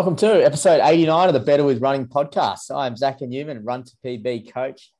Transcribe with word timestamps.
Welcome 0.00 0.16
to 0.16 0.42
episode 0.42 0.80
89 0.82 1.28
of 1.28 1.34
the 1.34 1.40
Better 1.40 1.62
with 1.62 1.82
Running 1.82 2.06
podcast. 2.06 2.74
I'm 2.74 2.96
Zach 2.96 3.20
Newman, 3.20 3.62
Run 3.64 3.84
to 3.84 3.92
PB 4.02 4.50
coach, 4.50 4.92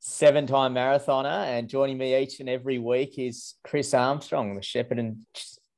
seven 0.00 0.46
time 0.46 0.74
marathoner, 0.74 1.44
and 1.46 1.68
joining 1.68 1.98
me 1.98 2.20
each 2.20 2.40
and 2.40 2.48
every 2.48 2.78
week 2.78 3.18
is 3.18 3.54
Chris 3.62 3.94
Armstrong, 3.94 4.56
the 4.56 4.62
Shepherd 4.62 4.98
and 4.98 5.18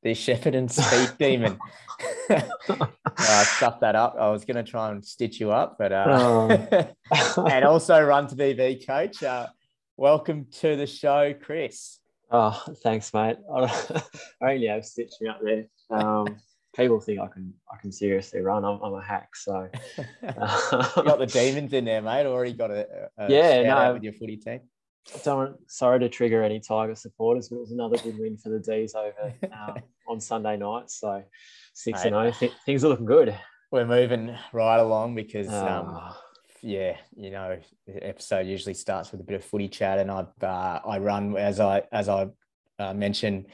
the 0.03 0.15
Shepherd 0.15 0.55
and 0.55 0.71
Speed 0.71 1.11
Demon. 1.19 1.59
I 2.31 3.45
stuffed 3.45 3.81
that 3.83 3.95
up. 3.95 4.17
I 4.19 4.31
was 4.31 4.45
going 4.45 4.65
to 4.65 4.69
try 4.69 4.91
and 4.91 5.05
stitch 5.05 5.41
you 5.41 5.51
up, 5.51 5.77
but 5.79 5.93
uh, 5.93 6.07
oh. 6.09 7.47
and 7.47 7.65
also 7.65 8.01
Run 8.01 8.27
to 8.29 8.37
PB 8.37 8.87
coach. 8.87 9.23
Uh, 9.23 9.49
welcome 9.97 10.47
to 10.61 10.77
the 10.77 10.87
show, 10.87 11.35
Chris. 11.35 11.99
Oh, 12.31 12.63
thanks, 12.83 13.13
mate. 13.13 13.37
I 13.55 14.03
only 14.41 14.67
have 14.69 14.87
stitched 14.87 15.21
me 15.21 15.29
up 15.29 15.41
there. 15.43 15.67
Um, 15.91 16.39
people 16.75 17.01
think 17.01 17.21
I 17.21 17.27
can 17.27 17.53
I 17.71 17.77
can 17.79 17.93
seriously 17.93 18.41
run. 18.41 18.65
I'm, 18.65 18.81
I'm 18.83 18.95
a 18.95 19.03
hack, 19.03 19.35
so 19.37 19.69
got 20.23 21.19
the 21.19 21.27
demons 21.33 21.73
in 21.73 21.85
there, 21.85 22.03
mate. 22.03 22.27
Already 22.27 22.53
got 22.53 22.71
a, 22.71 23.09
a 23.19 23.31
yeah, 23.31 23.63
no, 23.63 23.95
with 23.95 24.03
your 24.03 24.13
footy 24.13 24.37
team. 24.37 24.61
Don't 25.25 25.57
sorry 25.69 25.99
to 26.01 26.09
trigger 26.09 26.43
any 26.43 26.61
Tiger 26.61 26.95
supporters, 26.95 27.49
but 27.49 27.57
it 27.57 27.61
was 27.61 27.73
another 27.73 27.97
good 27.99 28.19
win 28.19 28.37
for 28.37 28.51
the 28.51 28.61
D's 28.61 28.95
over 28.95 29.35
uh, 29.53 29.75
on 30.09 30.21
Sunday 30.21 30.57
night. 30.57 30.91
So 30.91 31.23
six 31.75 32.05
and 32.05 32.13
zero, 32.13 32.33
oh, 32.41 32.49
things 32.65 32.85
are 32.85 32.89
looking 32.89 33.07
good. 33.07 33.37
We're 33.71 33.87
moving 33.87 34.37
right 34.53 34.79
along 34.79 35.15
because. 35.15 35.49
Um, 35.49 35.87
ah. 35.89 36.21
yeah, 36.63 36.97
you 37.17 37.31
know, 37.31 37.59
the 37.87 38.07
episode 38.07 38.47
usually 38.47 38.75
starts 38.75 39.11
with 39.11 39.21
a 39.21 39.25
bit 39.25 39.35
of 39.35 39.45
footy 39.45 39.69
chat, 39.69 39.99
and 39.99 40.11
I 40.11 40.27
uh, 40.41 40.81
I 40.87 40.99
run 40.99 41.37
as 41.37 41.59
I 41.59 41.83
as 41.91 42.09
I 42.09 42.29
uh, 42.79 42.95
mentioned 42.95 43.47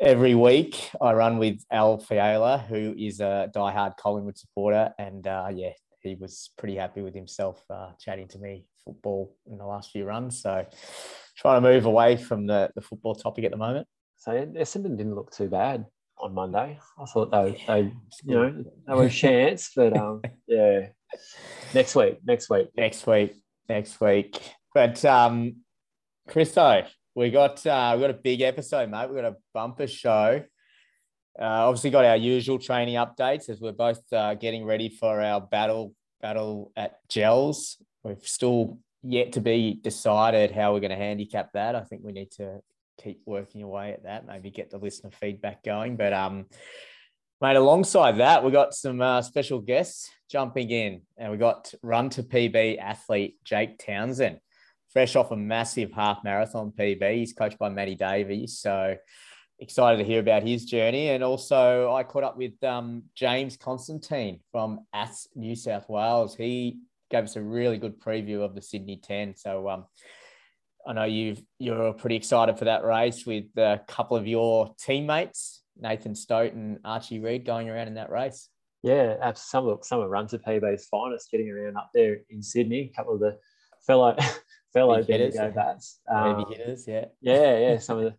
every 0.00 0.34
week 0.34 0.90
I 1.00 1.12
run 1.12 1.38
with 1.38 1.64
Al 1.70 1.98
Fiala, 1.98 2.58
who 2.58 2.94
is 2.96 3.20
a 3.20 3.50
diehard 3.54 3.96
Collingwood 3.96 4.38
supporter, 4.38 4.92
and 4.98 5.26
uh, 5.26 5.48
yeah, 5.52 5.72
he 6.00 6.14
was 6.14 6.50
pretty 6.56 6.76
happy 6.76 7.02
with 7.02 7.14
himself 7.14 7.62
uh, 7.70 7.90
chatting 7.98 8.28
to 8.28 8.38
me 8.38 8.64
football 8.84 9.34
in 9.50 9.58
the 9.58 9.66
last 9.66 9.90
few 9.90 10.04
runs. 10.04 10.40
So 10.40 10.66
trying 11.36 11.62
to 11.62 11.68
move 11.68 11.84
away 11.84 12.16
from 12.16 12.46
the, 12.46 12.70
the 12.74 12.80
football 12.80 13.14
topic 13.14 13.44
at 13.44 13.50
the 13.50 13.56
moment. 13.56 13.86
So 14.16 14.32
Essendon 14.32 14.96
didn't 14.96 15.14
look 15.14 15.30
too 15.30 15.48
bad 15.48 15.86
on 16.18 16.34
Monday. 16.34 16.78
I 16.98 17.04
thought 17.06 17.30
they, 17.30 17.62
they 17.66 17.92
you 18.24 18.34
know, 18.34 18.64
they 18.86 18.94
were 18.94 19.04
a 19.04 19.10
chance, 19.10 19.70
but 19.74 19.96
um, 19.96 20.22
yeah, 20.46 20.88
next 21.74 21.94
week, 21.94 22.18
next 22.24 22.50
week, 22.50 22.68
next 22.76 23.06
week, 23.06 23.34
next 23.68 24.00
week. 24.00 24.40
But 24.74 25.04
um, 25.04 25.56
Christo, 26.28 26.84
we 27.18 27.30
got 27.30 27.66
uh, 27.66 27.94
we 27.96 28.00
got 28.00 28.10
a 28.10 28.14
big 28.14 28.42
episode, 28.42 28.88
mate. 28.88 29.10
We 29.10 29.16
got 29.16 29.32
a 29.32 29.36
bumper 29.52 29.88
show. 29.88 30.40
Uh, 31.36 31.42
obviously, 31.42 31.90
got 31.90 32.04
our 32.04 32.16
usual 32.16 32.60
training 32.60 32.94
updates 32.94 33.48
as 33.48 33.60
we're 33.60 33.72
both 33.72 34.00
uh, 34.12 34.34
getting 34.34 34.64
ready 34.64 34.88
for 34.88 35.20
our 35.20 35.40
battle 35.40 35.94
battle 36.20 36.70
at 36.76 36.98
Gels. 37.08 37.82
We've 38.04 38.22
still 38.22 38.78
yet 39.02 39.32
to 39.32 39.40
be 39.40 39.80
decided 39.82 40.52
how 40.52 40.72
we're 40.72 40.80
going 40.80 40.90
to 40.90 40.96
handicap 40.96 41.52
that. 41.54 41.74
I 41.74 41.80
think 41.80 42.02
we 42.04 42.12
need 42.12 42.30
to 42.36 42.60
keep 43.02 43.20
working 43.26 43.64
away 43.64 43.92
at 43.92 44.04
that. 44.04 44.24
Maybe 44.24 44.52
get 44.52 44.70
the 44.70 44.78
listener 44.78 45.10
feedback 45.10 45.64
going. 45.64 45.96
But 45.96 46.12
um, 46.12 46.46
mate, 47.40 47.56
alongside 47.56 48.18
that, 48.18 48.44
we 48.44 48.52
got 48.52 48.74
some 48.74 49.00
uh, 49.00 49.22
special 49.22 49.58
guests 49.58 50.08
jumping 50.30 50.70
in, 50.70 51.02
and 51.16 51.32
we 51.32 51.36
got 51.36 51.74
Run 51.82 52.10
to 52.10 52.22
PB 52.22 52.78
athlete 52.78 53.38
Jake 53.42 53.84
Townsend 53.84 54.38
fresh 54.92 55.16
off 55.16 55.30
a 55.30 55.36
massive 55.36 55.92
half 55.92 56.24
marathon 56.24 56.72
PB. 56.76 57.16
He's 57.16 57.32
coached 57.32 57.58
by 57.58 57.68
Matty 57.68 57.94
Davies. 57.94 58.58
So 58.58 58.96
excited 59.58 59.98
to 59.98 60.04
hear 60.04 60.20
about 60.20 60.42
his 60.42 60.64
journey. 60.64 61.10
And 61.10 61.22
also, 61.24 61.92
I 61.92 62.04
caught 62.04 62.24
up 62.24 62.36
with 62.36 62.62
um, 62.64 63.04
James 63.14 63.56
Constantine 63.56 64.40
from 64.52 64.80
AS 64.92 65.28
New 65.34 65.56
South 65.56 65.88
Wales. 65.88 66.36
He 66.36 66.78
gave 67.10 67.24
us 67.24 67.36
a 67.36 67.42
really 67.42 67.78
good 67.78 68.00
preview 68.00 68.42
of 68.42 68.54
the 68.54 68.62
Sydney 68.62 68.96
10. 68.96 69.36
So 69.36 69.68
um, 69.68 69.84
I 70.86 70.92
know 70.92 71.04
you've 71.04 71.42
you're 71.58 71.92
pretty 71.92 72.16
excited 72.16 72.58
for 72.58 72.66
that 72.66 72.84
race 72.84 73.26
with 73.26 73.46
a 73.56 73.80
couple 73.88 74.16
of 74.16 74.26
your 74.26 74.74
teammates, 74.78 75.62
Nathan 75.76 76.14
Stote 76.14 76.54
and 76.54 76.78
Archie 76.84 77.20
Reid, 77.20 77.44
going 77.44 77.68
around 77.68 77.88
in 77.88 77.94
that 77.94 78.10
race. 78.10 78.48
Yeah, 78.82 79.32
some 79.34 79.66
of 79.66 79.80
some 79.82 80.00
of 80.00 80.08
Run 80.08 80.28
to 80.28 80.38
PB's 80.38 80.86
finest 80.86 81.30
getting 81.30 81.50
around 81.50 81.76
up 81.76 81.90
there 81.92 82.18
in 82.30 82.42
Sydney. 82.42 82.90
A 82.92 82.96
couple 82.96 83.14
of 83.14 83.20
the 83.20 83.36
fellow 83.86 84.16
fellow 84.78 85.02
hitters, 85.02 85.34
go 85.34 85.50
bats. 85.50 86.00
Um, 86.08 86.46
hitters, 86.50 86.86
yeah. 86.86 87.06
Yeah, 87.20 87.58
yeah. 87.58 87.78
Some 87.78 87.98
of 87.98 88.04
the, 88.04 88.14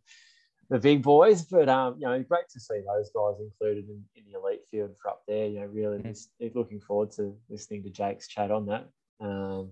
the 0.70 0.80
big 0.80 1.02
boys, 1.02 1.44
but 1.44 1.68
um, 1.70 1.96
you 2.00 2.08
know, 2.08 2.22
great 2.24 2.50
to 2.53 2.59
see 2.59 2.81
those 2.86 3.12
guys 3.16 3.42
included 3.42 3.90
in, 3.90 4.03
in 4.16 4.24
the 4.31 4.40
elite 4.40 4.62
field 4.70 4.96
for 5.02 5.09
up 5.09 5.24
there. 5.28 5.47
You 5.47 5.62
know, 5.62 5.66
really 5.66 6.00
mm. 6.00 6.56
looking 6.56 6.80
forward 6.80 7.12
to 7.14 7.36
listening 7.50 7.84
to 7.84 7.90
Jake's 7.90 8.28
chat 8.28 8.52
on 8.52 8.68
that. 8.68 8.88
Um, 9.20 9.72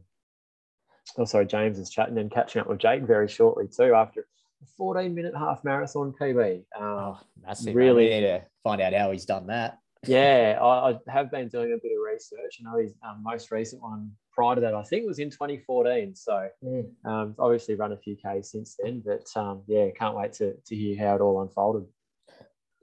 oh, 1.18 1.26
sorry, 1.26 1.46
James's 1.46 1.90
chat, 1.90 2.10
and 2.10 2.18
then 2.18 2.30
catching 2.30 2.62
up 2.62 2.68
with 2.68 2.80
Jake 2.80 3.04
very 3.04 3.28
shortly 3.28 3.68
too 3.68 3.94
after 3.94 4.22
a 4.22 4.66
14 4.78 5.14
minute 5.14 5.36
half 5.38 5.64
marathon 5.64 6.14
PB. 6.20 6.64
Um, 6.76 6.84
oh, 6.84 7.20
massive. 7.46 7.76
Really 7.76 8.10
need 8.10 8.22
to 8.22 8.44
find 8.64 8.82
out 8.82 8.94
how 8.94 9.12
he's 9.12 9.26
done 9.26 9.48
that. 9.48 9.78
yeah, 10.06 10.58
I, 10.62 10.92
I, 10.92 10.98
have 11.08 11.32
been 11.32 11.48
doing 11.48 11.74
a 11.74 11.78
bit 11.82 11.92
of 11.92 12.14
research. 12.14 12.60
I 12.60 12.64
know 12.64 12.82
his 12.82 12.94
um, 13.08 13.24
most 13.24 13.52
recent 13.52 13.82
one 13.82 14.12
prior 14.38 14.54
to 14.54 14.62
that, 14.62 14.76
I 14.76 14.84
think, 14.84 15.04
it 15.04 15.08
was 15.08 15.20
in 15.20 15.32
2014. 15.32 16.16
So 16.16 16.48
mm. 16.64 16.86
um, 17.06 17.36
obviously 17.40 17.74
run 17.74 17.92
a 17.92 17.98
few 17.98 18.16
Ks 18.16 18.52
since 18.52 18.78
then. 18.82 19.02
But 19.04 19.26
um, 19.36 19.64
yeah, 19.66 19.90
can't 19.90 20.16
wait 20.16 20.34
to, 20.34 20.54
to 20.54 20.76
hear 20.76 20.96
how 20.98 21.16
it 21.16 21.22
all 21.22 21.42
unfolded. 21.42 21.88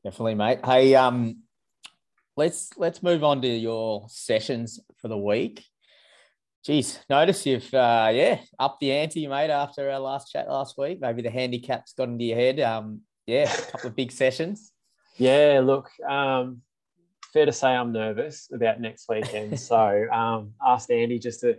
Definitely, 0.02 0.34
mate. 0.34 0.58
Hey, 0.64 0.96
um, 0.96 1.42
let's 2.36 2.70
let's 2.76 3.02
move 3.02 3.22
on 3.22 3.40
to 3.42 3.48
your 3.48 4.06
sessions 4.08 4.80
for 5.00 5.08
the 5.08 5.16
week. 5.16 5.64
Geez, 6.64 6.98
notice 7.08 7.46
you've 7.46 7.72
uh, 7.72 8.10
yeah 8.12 8.40
up 8.58 8.78
the 8.80 8.90
ante, 8.90 9.26
mate. 9.28 9.50
After 9.50 9.88
our 9.90 10.00
last 10.00 10.32
chat 10.32 10.48
last 10.48 10.76
week, 10.76 11.00
maybe 11.00 11.22
the 11.22 11.30
handicaps 11.30 11.92
got 11.92 12.08
into 12.08 12.24
your 12.24 12.36
head. 12.36 12.58
Um, 12.58 13.02
yeah, 13.26 13.52
a 13.52 13.70
couple 13.70 13.90
of 13.90 13.96
big 13.96 14.12
sessions. 14.12 14.70
Yeah, 15.16 15.60
look, 15.62 15.90
um, 16.10 16.62
fair 17.34 17.44
to 17.46 17.52
say 17.52 17.66
I'm 17.66 17.92
nervous 17.92 18.48
about 18.54 18.80
next 18.80 19.08
weekend. 19.08 19.58
so 19.60 20.06
um, 20.10 20.54
asked 20.64 20.90
Andy 20.90 21.18
just 21.18 21.40
to, 21.40 21.58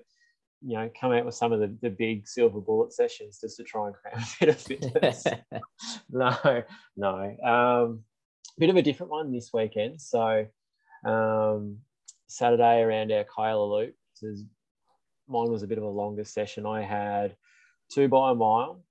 you 0.66 0.78
know, 0.78 0.90
come 1.00 1.12
out 1.12 1.26
with 1.26 1.36
some 1.36 1.52
of 1.52 1.60
the, 1.60 1.78
the 1.82 1.90
big 1.90 2.28
silver 2.28 2.62
bullet 2.62 2.94
sessions 2.94 3.40
just 3.40 3.58
to 3.58 3.64
try 3.64 3.88
and 3.88 3.96
cram 3.96 4.24
a 4.42 4.46
bit 4.46 4.50
of 4.50 4.62
fitness. 4.62 5.26
no, 6.10 6.64
no. 6.96 7.38
Um, 7.46 8.04
bit 8.58 8.70
of 8.70 8.78
a 8.78 8.82
different 8.82 9.12
one 9.12 9.34
this 9.34 9.52
weekend. 9.54 10.02
So 10.02 10.48
um, 11.06 11.80
Saturday 12.28 12.82
around 12.82 13.12
our 13.12 13.26
Kyla 13.26 13.66
Loop, 13.66 13.96
mine 15.28 15.52
was 15.52 15.62
a 15.62 15.68
bit 15.68 15.78
of 15.78 15.84
a 15.84 15.90
longer 15.90 16.24
session. 16.24 16.66
I 16.66 16.84
had 16.84 17.36
two 17.92 18.08
by 18.08 18.32
a 18.32 18.36
mile, 18.36 18.82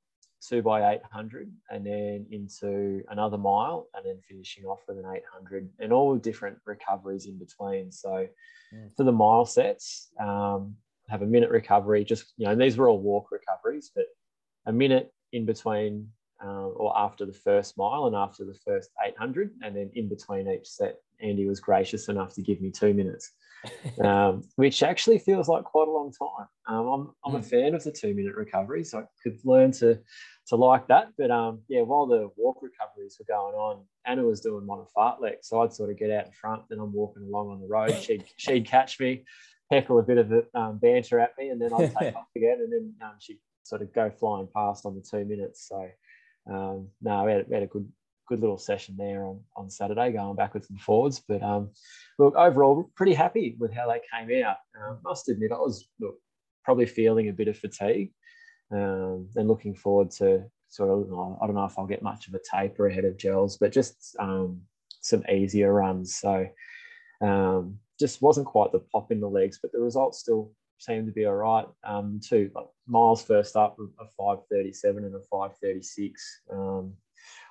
two 0.49 0.63
by 0.63 0.95
800 0.95 1.51
and 1.71 1.87
then 1.87 2.27
into 2.31 3.03
another 3.09 3.39
mile 3.39 3.89
and 3.95 4.05
then 4.05 4.21
finishing 4.29 4.65
off 4.65 4.81
with 4.87 4.99
an 4.99 5.05
800 5.05 5.69
and 5.79 5.93
all 5.93 6.17
different 6.17 6.59
recoveries 6.67 7.27
in 7.27 7.39
between 7.39 7.91
so 7.91 8.27
mm. 8.75 8.97
for 8.97 9.05
the 9.05 9.13
mile 9.13 9.45
sets 9.45 10.11
um, 10.21 10.75
have 11.09 11.23
a 11.23 11.27
minute 11.27 11.51
recovery 11.51 12.05
just 12.05 12.33
you 12.37 12.47
know 12.47 12.55
these 12.55 12.77
were 12.77 12.89
all 12.89 13.01
walk 13.01 13.31
recoveries 13.31 13.91
but 13.95 14.07
a 14.67 14.73
minute 14.73 15.13
in 15.33 15.45
between 15.45 16.09
uh, 16.45 16.67
or 16.67 16.97
after 16.99 17.25
the 17.25 17.33
first 17.33 17.79
mile 17.79 18.07
and 18.07 18.17
after 18.17 18.45
the 18.45 18.59
first 18.65 18.91
800 19.05 19.51
and 19.63 19.77
then 19.77 19.91
in 19.95 20.09
between 20.09 20.49
each 20.49 20.67
set 20.67 20.97
andy 21.21 21.47
was 21.47 21.61
gracious 21.61 22.09
enough 22.09 22.35
to 22.35 22.43
give 22.43 22.61
me 22.61 22.71
two 22.71 22.93
minutes 22.93 23.33
um, 24.05 24.43
which 24.57 24.83
actually 24.83 25.19
feels 25.19 25.49
like 25.49 25.65
quite 25.65 25.89
a 25.89 25.91
long 25.91 26.13
time. 26.13 26.47
Um, 26.67 26.87
I'm, 26.87 27.15
I'm 27.25 27.33
mm. 27.33 27.37
a 27.37 27.39
hmm. 27.39 27.49
fan 27.49 27.75
of 27.75 27.85
the 27.85 27.93
two 27.93 28.15
minute 28.15 28.35
recovery, 28.35 28.85
so 28.85 28.99
I 28.99 29.05
could 29.23 29.39
learn 29.45 29.73
to 29.73 29.99
to 30.49 30.57
like 30.57 30.87
that. 30.89 31.09
But 31.17 31.31
um, 31.31 31.63
yeah, 31.69 31.83
while 31.83 32.07
the 32.07 32.31
walk 32.37 32.59
recoveries 32.63 33.17
were 33.19 33.27
going 33.27 33.55
on, 33.55 33.85
Anna 34.05 34.25
was 34.25 34.41
doing 34.41 34.67
one 34.67 34.81
of 34.81 34.89
fartlek, 34.97 35.39
so 35.43 35.63
I'd 35.63 35.73
sort 35.73 35.91
of 35.91 35.99
get 35.99 36.11
out 36.11 36.27
in 36.27 36.33
front, 36.33 36.63
then 36.69 36.79
I'm 36.81 36.93
walking 36.93 37.25
along 37.25 37.51
on 37.51 37.61
the 37.61 37.69
road. 37.69 37.97
She'd 38.03 38.25
she'd 38.37 38.67
catch 38.67 39.01
me, 39.01 39.25
heckle 39.71 39.99
a 39.99 40.03
bit 40.03 40.19
of 40.19 40.33
um, 40.55 40.79
banter 40.79 41.21
at 41.21 41.33
me, 41.39 41.49
and 41.49 41.61
then 41.61 41.73
I'd 41.73 41.95
take 41.97 42.17
off 42.17 42.29
again, 42.37 42.59
and 42.61 42.73
then 42.73 42.95
um, 43.03 43.15
she'd 43.19 43.39
sort 43.63 43.83
of 43.83 43.93
go 43.95 44.11
flying 44.11 44.49
past 44.55 44.85
on 44.87 44.95
the 44.95 45.03
two 45.03 45.25
minutes. 45.25 45.69
So 45.69 45.89
um, 46.51 46.89
no, 47.01 47.25
we 47.25 47.33
had, 47.33 47.49
we 47.49 47.55
had 47.55 47.63
a 47.63 47.69
good 47.69 47.89
good 48.27 48.41
little 48.41 48.59
session 48.59 48.97
there 48.97 49.25
on, 49.25 49.41
on 49.57 49.71
Saturday, 49.71 50.13
going 50.13 50.37
backwards 50.37 50.71
and 50.71 50.81
forwards. 50.81 51.23
But 51.27 51.43
um, 51.43 51.71
look, 52.19 52.35
overall, 52.37 52.91
pretty 52.95 53.15
happy 53.15 53.57
with 53.59 53.73
how 53.73 53.89
they 53.89 54.01
came 54.13 54.45
out. 54.45 54.57
Um, 54.81 54.99
must 55.05 55.29
admit, 55.29 55.53
I 55.53 55.57
was 55.57 55.89
look, 56.01 56.17
probably 56.65 56.87
feeling 56.87 57.29
a 57.29 57.33
bit 57.33 57.49
of 57.49 57.59
fatigue. 57.59 58.13
um, 58.73 59.29
and 59.37 59.49
looking 59.49 59.75
forward 59.75 60.11
to 60.13 60.45
sort 60.69 60.91
of 60.91 61.07
I 61.41 61.47
don't 61.47 61.55
know 61.55 61.65
if 61.65 61.79
I'll 61.79 61.87
get 61.87 62.03
much 62.03 62.27
of 62.27 62.35
a 62.35 62.41
taper 62.53 62.89
ahead 62.89 63.05
of 63.05 63.17
gels, 63.17 63.57
but 63.59 63.73
just 63.73 64.17
um, 64.19 64.61
some 65.01 65.23
easier 65.31 65.73
runs. 65.73 66.17
So 66.17 66.47
um, 67.21 67.79
just 67.99 68.23
wasn't 68.23 68.47
quite 68.47 68.73
the 68.73 68.81
pop 68.81 69.13
in 69.13 69.21
the 69.21 69.29
legs, 69.29 69.59
but 69.61 69.73
the 69.73 69.81
results 69.81 70.19
still 70.19 70.51
seemed 70.79 71.07
to 71.07 71.13
be 71.13 71.27
all 71.27 71.35
right. 71.35 71.67
Um, 71.85 72.21
two 72.27 72.51
like 72.55 72.67
miles 72.87 73.23
first 73.23 73.57
up 73.57 73.77
a 74.01 74.05
537 74.17 75.05
and 75.05 75.15
a 75.15 75.21
536. 75.21 76.41
Um, 76.51 76.95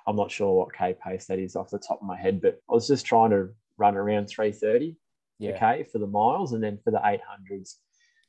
I'm 0.06 0.16
not 0.16 0.30
sure 0.30 0.52
what 0.52 0.74
K 0.74 0.94
pace 1.02 1.26
that 1.26 1.38
is 1.38 1.56
off 1.56 1.70
the 1.70 1.78
top 1.78 2.00
of 2.00 2.06
my 2.06 2.16
head, 2.16 2.40
but 2.40 2.60
I 2.70 2.74
was 2.74 2.88
just 2.88 3.06
trying 3.06 3.30
to 3.30 3.48
run 3.78 3.96
around 3.96 4.26
330 4.26 4.96
yeah. 5.38 5.58
K 5.58 5.84
for 5.84 5.98
the 5.98 6.06
miles, 6.06 6.52
and 6.52 6.62
then 6.62 6.78
for 6.84 6.90
the 6.90 6.98
800s, 6.98 7.76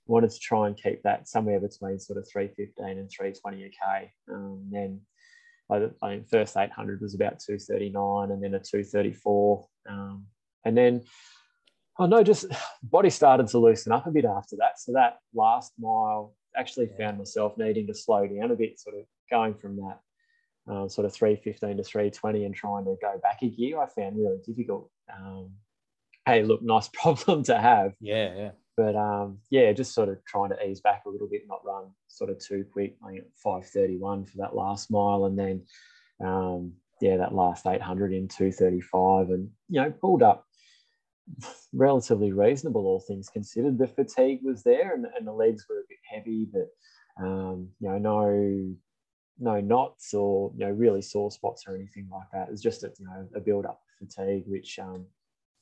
wanted 0.08 0.32
to 0.32 0.40
try 0.40 0.68
and 0.68 0.78
keep 0.78 1.04
that 1.04 1.28
somewhere 1.28 1.60
between 1.60 2.00
sort 2.00 2.18
of 2.18 2.28
315 2.30 2.98
and 2.98 3.10
320 3.10 3.64
a 3.64 3.70
K. 3.70 4.12
Um, 4.32 4.70
then 4.72 5.02
I, 5.70 5.90
I 6.02 6.10
think 6.10 6.30
first 6.30 6.58
800 6.58 7.02
was 7.02 7.16
about 7.16 7.40
239, 7.40 8.32
and 8.32 8.44
then 8.44 8.54
a 8.54 8.60
234, 8.60 9.68
um, 9.90 10.26
and 10.64 10.78
then 10.78 11.04
oh 12.00 12.06
no, 12.06 12.24
just 12.24 12.46
body 12.84 13.10
started 13.10 13.48
to 13.48 13.58
loosen 13.60 13.92
up 13.92 14.08
a 14.08 14.12
bit 14.12 14.26
after 14.26 14.56
that. 14.58 14.80
So 14.80 14.94
that 14.94 15.18
last 15.34 15.74
mile 15.80 16.36
actually 16.56 16.90
yeah. 16.92 17.08
found 17.08 17.18
myself 17.18 17.58
needing 17.58 17.88
to 17.88 17.94
slow 17.94 18.28
down 18.28 18.52
a 18.52 18.56
bit, 18.56 18.80
sort 18.80 18.96
of 18.96 19.06
going 19.30 19.56
from 19.56 19.78
that 19.78 20.00
um, 20.68 20.90
sort 20.90 21.06
of 21.06 21.14
315 21.14 21.78
to 21.78 21.84
320 21.84 22.46
and 22.46 22.56
trying 22.56 22.86
to 22.86 22.96
go 23.02 23.20
back 23.22 23.42
a 23.44 23.50
gear, 23.50 23.80
I 23.80 23.88
found 23.88 24.18
really 24.18 24.40
difficult. 24.46 24.90
Um, 25.14 25.52
hey, 26.26 26.44
look, 26.44 26.62
nice 26.62 26.88
problem 26.94 27.44
to 27.44 27.58
have. 27.58 27.94
Yeah, 28.00 28.34
yeah. 28.36 28.52
But 28.78 28.96
um, 28.96 29.40
yeah, 29.50 29.72
just 29.72 29.94
sort 29.94 30.10
of 30.10 30.24
trying 30.26 30.50
to 30.50 30.66
ease 30.66 30.82
back 30.82 31.04
a 31.06 31.10
little 31.10 31.30
bit, 31.30 31.44
not 31.48 31.66
run 31.66 31.86
sort 32.08 32.30
of 32.30 32.40
too 32.40 32.66
quick. 32.72 32.98
I 33.06 33.12
think 33.12 33.24
531 33.42 34.26
for 34.26 34.38
that 34.40 34.56
last 34.56 34.92
mile, 34.92 35.26
and 35.26 35.40
then 35.40 35.64
um, 36.22 36.74
yeah, 37.00 37.18
that 37.18 37.34
last 37.34 37.66
800 37.66 38.12
in 38.12 38.28
235, 38.28 39.30
and 39.30 39.50
you 39.70 39.82
know, 39.82 39.92
pulled 39.92 40.24
up 40.24 40.46
relatively 41.74 42.34
reasonable, 42.34 42.86
all 42.86 43.00
things 43.00 43.30
considered. 43.30 43.78
The 43.78 43.88
fatigue 43.88 44.42
was 44.44 44.64
there, 44.64 44.94
and, 44.94 45.06
and 45.18 45.26
the 45.26 45.32
legs 45.32 45.66
were 45.70 45.80
a 45.80 45.88
bit 45.88 46.00
heavy, 46.04 46.46
but 46.52 46.68
um, 47.24 47.70
you 47.80 47.90
know, 47.90 47.98
no 47.98 48.76
no 49.40 49.60
knots 49.60 50.14
or 50.14 50.52
you 50.56 50.66
know 50.66 50.72
really 50.72 51.02
sore 51.02 51.32
spots 51.32 51.64
or 51.68 51.76
anything 51.76 52.08
like 52.12 52.28
that. 52.32 52.50
It's 52.52 52.62
just 52.62 52.84
a 52.84 52.92
you 53.00 53.06
know 53.06 53.28
a 53.36 53.40
build 53.40 53.66
up 53.66 53.82
fatigue, 54.00 54.44
which 54.48 54.80
um, 54.80 55.06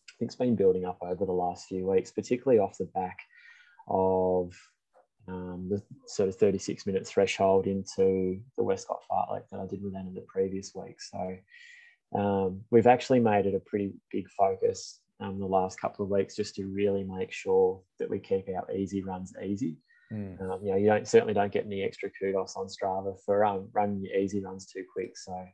I 0.09 0.13
think's 0.19 0.35
been 0.35 0.55
building 0.55 0.85
up 0.85 0.99
over 1.01 1.25
the 1.25 1.31
last 1.31 1.67
few 1.67 1.87
weeks, 1.89 2.11
particularly 2.11 2.59
off 2.59 2.77
the 2.77 2.85
back 2.85 3.19
of 3.87 4.53
um, 5.27 5.67
the 5.69 5.81
sort 6.07 6.29
of 6.29 6.35
36 6.35 6.85
minute 6.85 7.07
threshold 7.07 7.67
into 7.67 8.39
the 8.57 8.63
Westcott 8.63 9.01
fartlek 9.09 9.43
that 9.51 9.59
I 9.59 9.65
did 9.65 9.81
with 9.81 9.95
Anna 9.95 10.11
the 10.13 10.25
previous 10.27 10.73
week. 10.75 11.01
So 11.01 11.37
um, 12.15 12.61
we've 12.71 12.87
actually 12.87 13.19
made 13.19 13.45
it 13.45 13.55
a 13.55 13.59
pretty 13.59 13.93
big 14.11 14.29
focus 14.29 14.99
um, 15.19 15.39
the 15.39 15.45
last 15.45 15.79
couple 15.79 16.03
of 16.03 16.11
weeks 16.11 16.35
just 16.35 16.55
to 16.55 16.65
really 16.65 17.03
make 17.03 17.31
sure 17.31 17.81
that 17.99 18.09
we 18.09 18.19
keep 18.19 18.49
our 18.49 18.69
easy 18.71 19.01
runs 19.03 19.33
easy. 19.43 19.77
Mm. 20.13 20.39
Um, 20.41 20.59
you 20.63 20.71
know, 20.71 20.77
you 20.77 20.87
don't 20.87 21.07
certainly 21.07 21.33
don't 21.33 21.51
get 21.51 21.65
any 21.65 21.81
extra 21.81 22.09
kudos 22.09 22.55
on 22.55 22.67
Strava 22.67 23.15
for 23.25 23.43
um, 23.43 23.67
running 23.73 24.03
your 24.03 24.15
easy 24.15 24.43
runs 24.43 24.67
too 24.67 24.83
quick. 24.93 25.13
So, 25.17 25.45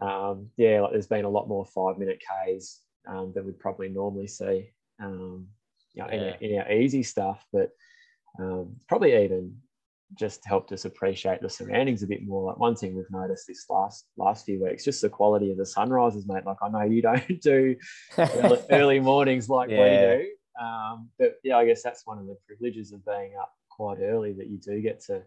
um, 0.04 0.50
yeah, 0.56 0.80
like 0.80 0.92
there's 0.92 1.06
been 1.06 1.24
a 1.24 1.30
lot 1.30 1.48
more 1.48 1.64
five 1.64 1.98
minute 1.98 2.20
Ks 2.20 2.80
um, 3.08 3.32
than 3.34 3.46
we'd 3.46 3.58
probably 3.58 3.88
normally 3.88 4.26
see. 4.26 4.70
Um, 5.00 5.46
you 5.92 6.02
know, 6.02 6.08
yeah. 6.10 6.14
in, 6.14 6.22
our, 6.22 6.36
in, 6.40 6.58
our, 6.58 6.72
easy 6.72 7.02
stuff, 7.04 7.46
but 7.52 7.70
um, 8.40 8.74
probably 8.88 9.24
even 9.24 9.54
just 10.14 10.44
helped 10.44 10.72
us 10.72 10.84
appreciate 10.84 11.40
the 11.40 11.48
surroundings 11.48 12.02
a 12.02 12.06
bit 12.06 12.24
more. 12.24 12.44
Like 12.50 12.58
one 12.58 12.74
thing 12.74 12.96
we've 12.96 13.04
noticed 13.10 13.46
this 13.46 13.66
last 13.70 14.06
last 14.16 14.44
few 14.44 14.62
weeks, 14.62 14.84
just 14.84 15.02
the 15.02 15.08
quality 15.08 15.52
of 15.52 15.58
the 15.58 15.66
sunrises, 15.66 16.26
mate. 16.26 16.44
Like 16.44 16.56
I 16.62 16.68
know 16.68 16.82
you 16.82 17.02
don't 17.02 17.40
do 17.40 17.76
early, 18.18 18.58
early 18.70 19.00
mornings 19.00 19.48
like 19.48 19.70
yeah. 19.70 20.16
we 20.16 20.18
do, 20.18 20.64
um, 20.64 21.10
but 21.18 21.34
yeah, 21.44 21.58
I 21.58 21.66
guess 21.66 21.82
that's 21.82 22.06
one 22.06 22.18
of 22.18 22.26
the 22.26 22.36
privileges 22.46 22.92
of 22.92 23.04
being 23.04 23.34
up 23.40 23.52
quite 23.76 23.98
early 24.00 24.32
that 24.34 24.48
you 24.48 24.58
do 24.58 24.80
get 24.80 25.00
to 25.06 25.22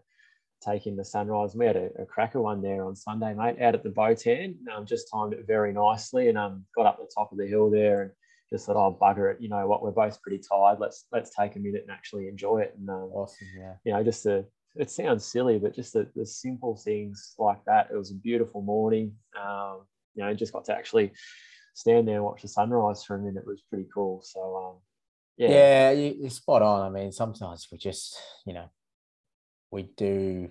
take 0.64 0.86
in 0.86 0.96
the 0.96 1.04
sunrise. 1.04 1.54
We 1.54 1.66
had 1.66 1.76
a, 1.76 1.90
a 2.02 2.06
cracker 2.06 2.40
one 2.40 2.62
there 2.62 2.84
on 2.84 2.96
Sunday, 2.96 3.34
mate, 3.34 3.60
out 3.60 3.74
at 3.74 3.82
the 3.82 3.90
Botan. 3.90 4.56
Um, 4.74 4.86
just 4.86 5.08
timed 5.12 5.32
it 5.32 5.46
very 5.46 5.72
nicely 5.72 6.28
and 6.28 6.38
um, 6.38 6.64
got 6.76 6.86
up 6.86 6.98
the 6.98 7.10
top 7.14 7.32
of 7.32 7.38
the 7.38 7.46
hill 7.46 7.70
there 7.70 8.02
and 8.02 8.10
just 8.50 8.66
thought, 8.66 8.76
oh 8.76 8.98
bugger 9.00 9.32
it, 9.32 9.40
you 9.40 9.48
know 9.48 9.66
what, 9.66 9.82
we're 9.82 9.90
both 9.90 10.20
pretty 10.22 10.42
tired. 10.50 10.78
Let's 10.80 11.04
let's 11.12 11.34
take 11.34 11.56
a 11.56 11.58
minute 11.58 11.82
and 11.82 11.90
actually 11.90 12.28
enjoy 12.28 12.60
it. 12.60 12.74
And 12.78 12.88
um, 12.88 13.10
awesome, 13.12 13.46
yeah. 13.58 13.74
You 13.84 13.92
know, 13.92 14.02
just 14.02 14.24
the 14.24 14.46
it 14.76 14.90
sounds 14.90 15.24
silly, 15.24 15.58
but 15.58 15.74
just 15.74 15.92
the, 15.92 16.08
the 16.14 16.24
simple 16.24 16.76
things 16.76 17.34
like 17.38 17.64
that. 17.66 17.88
It 17.92 17.96
was 17.96 18.10
a 18.10 18.14
beautiful 18.14 18.62
morning. 18.62 19.12
Um, 19.38 19.80
you 20.14 20.24
know, 20.24 20.32
just 20.34 20.52
got 20.52 20.64
to 20.66 20.74
actually 20.74 21.12
stand 21.74 22.06
there 22.06 22.16
and 22.16 22.24
watch 22.24 22.42
the 22.42 22.48
sunrise 22.48 23.04
for 23.04 23.16
a 23.16 23.18
minute. 23.18 23.44
It 23.44 23.46
was 23.46 23.62
pretty 23.68 23.88
cool. 23.92 24.22
So 24.24 24.56
um, 24.56 24.76
yeah, 25.38 25.90
yeah 25.90 25.90
you, 25.92 26.30
spot 26.30 26.62
on. 26.62 26.82
I 26.82 26.90
mean, 26.90 27.12
sometimes 27.12 27.68
we 27.70 27.78
just, 27.78 28.20
you 28.46 28.52
know, 28.52 28.70
we 29.70 29.84
do. 29.96 30.50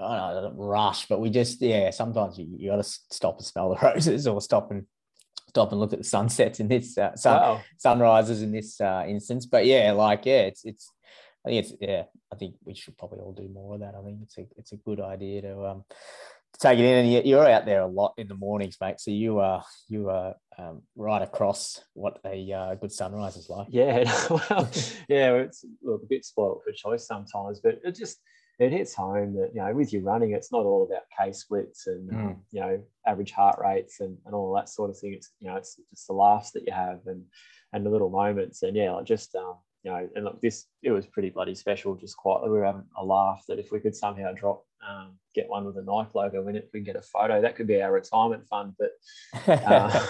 I 0.00 0.32
don't 0.32 0.56
know, 0.56 0.64
rush, 0.64 1.06
but 1.08 1.20
we 1.20 1.28
just, 1.28 1.60
yeah. 1.60 1.90
Sometimes 1.90 2.38
you, 2.38 2.46
you 2.56 2.70
got 2.70 2.76
to 2.76 2.84
stop 2.84 3.38
and 3.38 3.44
smell 3.44 3.70
the 3.70 3.76
roses, 3.94 4.26
or 4.28 4.40
stop 4.40 4.70
and 4.70 4.86
stop 5.48 5.72
and 5.72 5.80
look 5.80 5.92
at 5.92 5.98
the 5.98 6.04
sunsets 6.04 6.60
in 6.60 6.68
this 6.68 6.96
uh, 6.96 7.16
sun, 7.16 7.40
wow. 7.40 7.60
sunrises 7.78 8.42
in 8.42 8.52
this 8.52 8.80
uh, 8.80 9.04
instance. 9.08 9.46
But 9.46 9.66
yeah, 9.66 9.92
like 9.92 10.24
yeah, 10.24 10.42
it's 10.42 10.64
it's. 10.64 10.90
I 11.44 11.50
think 11.50 11.64
it's 11.64 11.74
yeah. 11.80 12.02
I 12.32 12.36
think 12.36 12.54
we 12.64 12.74
should 12.74 12.96
probably 12.96 13.20
all 13.20 13.32
do 13.32 13.48
more 13.48 13.74
of 13.74 13.80
that. 13.80 13.94
I 13.98 14.04
think 14.04 14.20
it's 14.22 14.38
a 14.38 14.46
it's 14.56 14.72
a 14.72 14.76
good 14.76 15.00
idea 15.00 15.42
to 15.42 15.66
um 15.66 15.84
take 16.60 16.78
it 16.78 16.84
in, 16.84 17.06
and 17.06 17.26
you're 17.26 17.48
out 17.48 17.66
there 17.66 17.82
a 17.82 17.86
lot 17.86 18.14
in 18.16 18.28
the 18.28 18.34
mornings, 18.34 18.76
mate. 18.80 19.00
So 19.00 19.10
you 19.10 19.38
are 19.38 19.64
you 19.88 20.10
are 20.10 20.34
um, 20.58 20.82
right 20.96 21.22
across 21.22 21.80
what 21.94 22.18
a 22.24 22.52
uh, 22.52 22.74
good 22.74 22.92
sunrise 22.92 23.36
is 23.36 23.48
like. 23.48 23.68
Yeah, 23.70 24.04
well, 24.30 24.68
yeah, 25.08 25.34
it's 25.34 25.64
look 25.82 26.02
a 26.02 26.06
bit 26.06 26.24
spoiled 26.24 26.62
for 26.64 26.72
choice 26.72 27.06
sometimes, 27.06 27.60
but 27.60 27.80
it 27.84 27.94
just 27.94 28.18
it 28.58 28.72
hits 28.72 28.94
home 28.94 29.34
that 29.34 29.50
you 29.54 29.60
know 29.60 29.72
with 29.72 29.92
your 29.92 30.02
running, 30.02 30.32
it's 30.32 30.52
not 30.52 30.64
all 30.64 30.84
about 30.84 31.02
K 31.16 31.32
splits 31.32 31.86
and 31.86 32.10
mm. 32.10 32.26
um, 32.26 32.42
you 32.50 32.60
know 32.60 32.82
average 33.06 33.32
heart 33.32 33.58
rates 33.60 34.00
and, 34.00 34.16
and 34.26 34.34
all 34.34 34.54
that 34.54 34.68
sort 34.68 34.90
of 34.90 34.98
thing. 34.98 35.12
It's 35.14 35.30
you 35.40 35.48
know 35.48 35.56
it's 35.56 35.76
just 35.90 36.08
the 36.08 36.14
laughs 36.14 36.50
that 36.52 36.66
you 36.66 36.72
have 36.72 37.00
and 37.06 37.24
and 37.72 37.84
the 37.84 37.90
little 37.90 38.10
moments 38.10 38.62
and 38.62 38.76
yeah, 38.76 38.92
like 38.92 39.04
just 39.04 39.34
um, 39.36 39.56
you 39.84 39.90
know, 39.92 40.08
and 40.14 40.24
look, 40.24 40.40
this 40.40 40.66
it 40.82 40.90
was 40.90 41.06
pretty 41.06 41.30
bloody 41.30 41.54
special. 41.54 41.94
Just 41.94 42.16
quietly, 42.16 42.50
we 42.50 42.58
were 42.58 42.64
having 42.64 42.84
a 42.96 43.04
laugh 43.04 43.44
that 43.48 43.58
if 43.58 43.70
we 43.70 43.80
could 43.80 43.94
somehow 43.94 44.32
drop, 44.32 44.64
um, 44.86 45.18
get 45.34 45.48
one 45.48 45.64
with 45.64 45.76
a 45.76 45.82
Nike 45.82 46.10
logo 46.14 46.46
in 46.48 46.56
it, 46.56 46.70
we 46.72 46.80
can 46.80 46.84
get 46.84 46.96
a 46.96 47.02
photo. 47.02 47.40
That 47.40 47.56
could 47.56 47.66
be 47.66 47.80
our 47.80 47.92
retirement 47.92 48.46
fund. 48.48 48.74
But, 48.78 48.90
uh, 49.48 50.06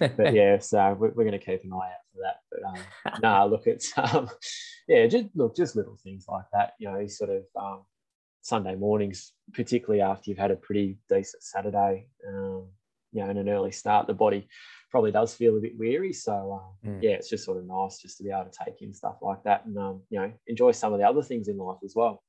but 0.16 0.34
yeah, 0.34 0.58
so 0.58 0.96
we're, 0.98 1.10
we're 1.10 1.24
going 1.24 1.32
to 1.32 1.38
keep 1.38 1.64
an 1.64 1.72
eye 1.72 1.76
out 1.76 2.04
for 2.12 2.20
that. 2.22 2.36
But 2.50 2.64
um, 2.64 3.20
no, 3.22 3.28
nah, 3.28 3.44
look, 3.44 3.66
it's 3.66 3.92
um, 3.96 4.28
yeah, 4.88 5.06
just 5.06 5.26
look, 5.34 5.56
just 5.56 5.76
little 5.76 5.98
things 6.02 6.26
like 6.28 6.44
that. 6.52 6.72
You 6.78 6.90
know, 6.90 7.06
sort 7.06 7.30
of 7.30 7.44
um, 7.56 7.82
Sunday 8.42 8.74
mornings, 8.74 9.32
particularly 9.52 10.02
after 10.02 10.30
you've 10.30 10.38
had 10.38 10.50
a 10.50 10.56
pretty 10.56 10.98
decent 11.08 11.42
Saturday. 11.42 12.08
Um, 12.26 12.68
you 13.12 13.24
know, 13.24 13.30
in 13.30 13.38
an 13.38 13.48
early 13.48 13.72
start, 13.72 14.06
the 14.06 14.14
body 14.14 14.48
probably 14.90 15.12
does 15.12 15.34
feel 15.34 15.56
a 15.56 15.60
bit 15.60 15.78
weary. 15.78 16.12
So 16.12 16.60
um, 16.84 16.90
mm. 16.92 17.02
yeah, 17.02 17.10
it's 17.10 17.28
just 17.28 17.44
sort 17.44 17.58
of 17.58 17.66
nice 17.66 17.98
just 17.98 18.18
to 18.18 18.24
be 18.24 18.30
able 18.30 18.44
to 18.44 18.64
take 18.64 18.82
in 18.82 18.92
stuff 18.92 19.16
like 19.22 19.42
that 19.44 19.64
and 19.66 19.76
um, 19.78 20.02
you 20.10 20.20
know 20.20 20.32
enjoy 20.46 20.72
some 20.72 20.92
of 20.92 20.98
the 20.98 21.08
other 21.08 21.22
things 21.22 21.48
in 21.48 21.56
life 21.56 21.78
as 21.84 21.94
well. 21.94 22.22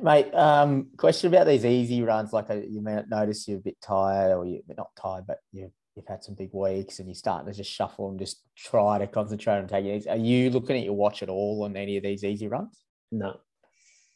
Mate, 0.00 0.32
um, 0.34 0.88
question 0.96 1.32
about 1.32 1.46
these 1.46 1.64
easy 1.64 2.02
runs. 2.02 2.32
Like 2.32 2.50
uh, 2.50 2.54
you 2.54 2.82
may 2.82 3.02
notice 3.08 3.48
you're 3.48 3.58
a 3.58 3.62
bit 3.62 3.76
tired, 3.82 4.36
or 4.36 4.44
you're 4.44 4.62
not 4.76 4.90
tired, 5.00 5.24
but 5.26 5.38
you've, 5.52 5.70
you've 5.94 6.06
had 6.06 6.22
some 6.22 6.34
big 6.34 6.50
weeks, 6.52 6.98
and 6.98 7.08
you're 7.08 7.14
starting 7.14 7.50
to 7.50 7.56
just 7.56 7.70
shuffle 7.70 8.10
and 8.10 8.18
just 8.18 8.42
try 8.56 8.98
to 8.98 9.06
concentrate 9.06 9.58
on 9.58 9.68
taking 9.68 9.90
it. 9.90 9.96
easy. 9.96 10.10
Are 10.10 10.16
you 10.16 10.50
looking 10.50 10.76
at 10.76 10.84
your 10.84 10.94
watch 10.94 11.22
at 11.22 11.28
all 11.28 11.62
on 11.64 11.76
any 11.76 11.96
of 11.96 12.02
these 12.02 12.24
easy 12.24 12.48
runs? 12.48 12.82
No. 13.10 13.40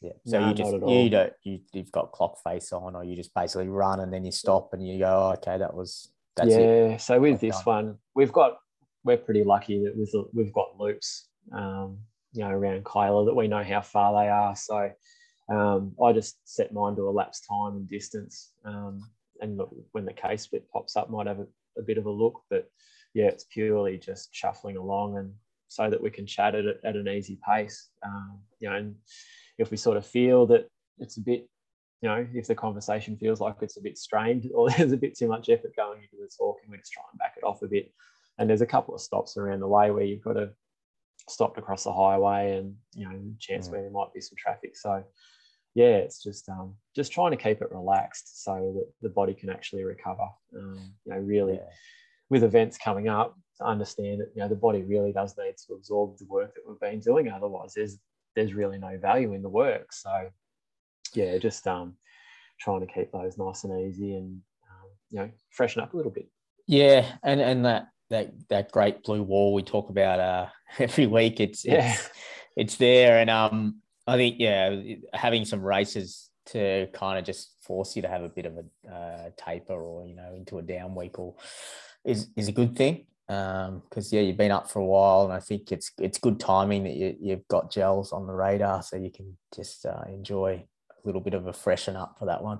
Yeah. 0.01 0.13
So 0.25 0.39
no, 0.39 0.47
you 0.47 0.53
just 0.55 0.71
you 0.71 1.09
don't 1.09 1.33
you 1.43 1.59
you've 1.73 1.91
got 1.91 2.11
clock 2.11 2.37
face 2.43 2.73
on, 2.73 2.95
or 2.95 3.03
you 3.03 3.15
just 3.15 3.33
basically 3.33 3.67
run 3.67 3.99
and 3.99 4.11
then 4.11 4.25
you 4.25 4.31
stop 4.31 4.73
and 4.73 4.85
you 4.85 4.99
go, 4.99 5.05
oh, 5.05 5.33
okay, 5.33 5.59
that 5.59 5.73
was 5.73 6.11
that's 6.35 6.49
yeah. 6.49 6.57
It. 6.57 7.01
So 7.01 7.19
with 7.19 7.39
this 7.39 7.55
done. 7.57 7.63
one, 7.65 7.97
we've 8.15 8.31
got 8.31 8.57
we're 9.03 9.17
pretty 9.17 9.43
lucky 9.43 9.83
that 9.83 9.95
we've 9.95 10.25
we've 10.33 10.53
got 10.53 10.77
loops, 10.79 11.27
um, 11.53 11.99
you 12.33 12.43
know, 12.43 12.49
around 12.49 12.83
Kyla 12.83 13.25
that 13.25 13.35
we 13.35 13.47
know 13.47 13.63
how 13.63 13.81
far 13.81 14.23
they 14.23 14.29
are. 14.29 14.55
So 14.55 14.89
um, 15.51 15.93
I 16.03 16.13
just 16.13 16.37
set 16.45 16.73
mine 16.73 16.95
to 16.95 17.07
elapsed 17.07 17.45
time 17.49 17.75
and 17.75 17.89
distance, 17.89 18.53
um, 18.65 19.01
and 19.41 19.59
when 19.91 20.05
the 20.05 20.13
case 20.13 20.47
bit 20.47 20.69
pops 20.71 20.95
up, 20.95 21.09
might 21.09 21.27
have 21.27 21.39
a, 21.39 21.47
a, 21.77 21.81
bit 21.81 21.97
of 21.97 22.05
a 22.05 22.11
look. 22.11 22.41
But 22.49 22.69
yeah, 23.13 23.25
it's 23.25 23.45
purely 23.45 23.97
just 23.97 24.29
shuffling 24.33 24.77
along, 24.77 25.17
and 25.17 25.33
so 25.67 25.89
that 25.89 26.01
we 26.01 26.09
can 26.09 26.25
chat 26.25 26.55
at, 26.55 26.65
at 26.83 26.95
an 26.95 27.07
easy 27.07 27.39
pace. 27.47 27.89
Um, 28.05 28.39
you 28.59 28.69
know, 28.69 28.75
and 28.75 28.95
if 29.57 29.71
we 29.71 29.77
sort 29.77 29.97
of 29.97 30.05
feel 30.05 30.45
that 30.47 30.69
it's 30.99 31.17
a 31.17 31.21
bit 31.21 31.47
you 32.01 32.09
know, 32.09 32.25
if 32.33 32.47
the 32.47 32.55
conversation 32.55 33.15
feels 33.15 33.39
like 33.39 33.55
it's 33.61 33.77
a 33.77 33.81
bit 33.81 33.97
strained 33.97 34.49
or 34.53 34.69
there's 34.77 34.91
a 34.91 34.97
bit 34.97 35.15
too 35.15 35.27
much 35.27 35.49
effort 35.49 35.75
going 35.75 36.01
into 36.01 36.15
the 36.19 36.29
talking, 36.35 36.69
we 36.69 36.77
just 36.77 36.91
try 36.91 37.03
and 37.11 37.19
back 37.19 37.35
it 37.37 37.45
off 37.45 37.61
a 37.61 37.67
bit. 37.67 37.93
And 38.37 38.49
there's 38.49 38.61
a 38.61 38.67
couple 38.67 38.95
of 38.95 39.01
stops 39.01 39.37
around 39.37 39.59
the 39.59 39.67
way 39.67 39.91
where 39.91 40.03
you've 40.03 40.23
got 40.23 40.33
to 40.33 40.49
stop 41.29 41.57
across 41.57 41.83
the 41.83 41.93
highway 41.93 42.57
and, 42.57 42.75
you 42.95 43.07
know, 43.07 43.19
chance 43.39 43.67
mm. 43.67 43.71
where 43.71 43.81
there 43.81 43.91
might 43.91 44.13
be 44.13 44.21
some 44.21 44.35
traffic. 44.37 44.75
So, 44.75 45.03
yeah, 45.73 45.97
it's 45.97 46.21
just 46.21 46.49
um, 46.49 46.75
just 46.95 47.11
trying 47.11 47.31
to 47.31 47.37
keep 47.37 47.61
it 47.61 47.71
relaxed 47.71 48.43
so 48.43 48.73
that 48.75 48.91
the 49.01 49.09
body 49.09 49.33
can 49.33 49.49
actually 49.49 49.83
recover. 49.83 50.27
Um, 50.57 50.93
you 51.05 51.13
know, 51.13 51.19
really 51.19 51.53
yeah. 51.53 51.69
with 52.29 52.43
events 52.43 52.77
coming 52.77 53.07
up, 53.07 53.37
to 53.57 53.65
understand 53.65 54.21
that 54.21 54.31
you 54.35 54.41
know 54.41 54.49
the 54.49 54.55
body 54.55 54.83
really 54.83 55.11
does 55.11 55.35
need 55.37 55.55
to 55.67 55.73
absorb 55.73 56.17
the 56.17 56.25
work 56.25 56.53
that 56.55 56.61
we've 56.67 56.79
been 56.79 56.99
doing. 56.99 57.29
Otherwise, 57.29 57.73
there's 57.75 57.97
there's 58.35 58.53
really 58.53 58.77
no 58.77 58.97
value 58.97 59.33
in 59.33 59.41
the 59.41 59.49
work. 59.49 59.93
So 59.93 60.29
yeah, 61.13 61.37
just 61.37 61.65
um, 61.67 61.95
trying 62.59 62.85
to 62.85 62.93
keep 62.93 63.11
those 63.11 63.37
nice 63.37 63.63
and 63.63 63.87
easy 63.87 64.15
and 64.15 64.41
um, 64.69 64.89
you 65.09 65.19
know 65.19 65.29
freshen 65.51 65.81
up 65.81 65.93
a 65.93 65.97
little 65.97 66.11
bit. 66.11 66.29
Yeah, 66.67 67.05
and 67.23 67.39
and 67.39 67.65
that 67.65 67.87
that 68.09 68.33
that 68.49 68.71
great 68.71 69.03
blue 69.03 69.23
wall 69.23 69.53
we 69.53 69.63
talk 69.63 69.89
about 69.89 70.19
uh, 70.19 70.47
every 70.79 71.07
week. 71.07 71.39
It's 71.39 71.63
yeah. 71.63 71.93
it's 71.93 72.09
it's 72.57 72.75
there, 72.77 73.19
and 73.19 73.29
um, 73.29 73.80
I 74.07 74.17
think 74.17 74.37
yeah, 74.39 74.75
having 75.13 75.45
some 75.45 75.61
races 75.61 76.29
to 76.47 76.87
kind 76.93 77.19
of 77.19 77.25
just 77.25 77.55
force 77.61 77.95
you 77.95 78.01
to 78.01 78.07
have 78.07 78.23
a 78.23 78.29
bit 78.29 78.45
of 78.45 78.57
a 78.57 78.91
uh, 78.91 79.29
taper 79.37 79.73
or 79.73 80.07
you 80.07 80.15
know 80.15 80.33
into 80.35 80.57
a 80.57 80.61
down 80.61 80.95
week 80.95 81.19
or 81.19 81.35
is 82.03 82.29
is 82.35 82.47
a 82.47 82.51
good 82.51 82.75
thing 82.75 83.05
because 83.27 84.11
um, 84.11 84.17
yeah, 84.17 84.21
you've 84.21 84.35
been 84.35 84.51
up 84.51 84.69
for 84.69 84.79
a 84.79 84.85
while, 84.85 85.23
and 85.23 85.31
I 85.31 85.39
think 85.39 85.71
it's 85.71 85.91
it's 85.99 86.17
good 86.17 86.39
timing 86.39 86.83
that 86.83 86.95
you, 86.95 87.15
you've 87.21 87.47
got 87.47 87.71
gels 87.71 88.11
on 88.11 88.27
the 88.27 88.33
radar, 88.33 88.83
so 88.83 88.97
you 88.97 89.09
can 89.09 89.37
just 89.55 89.85
uh, 89.85 90.03
enjoy 90.09 90.65
a 90.91 91.07
little 91.07 91.21
bit 91.21 91.33
of 91.33 91.47
a 91.47 91.53
freshen 91.53 91.95
up 91.95 92.17
for 92.19 92.25
that 92.25 92.43
one. 92.43 92.59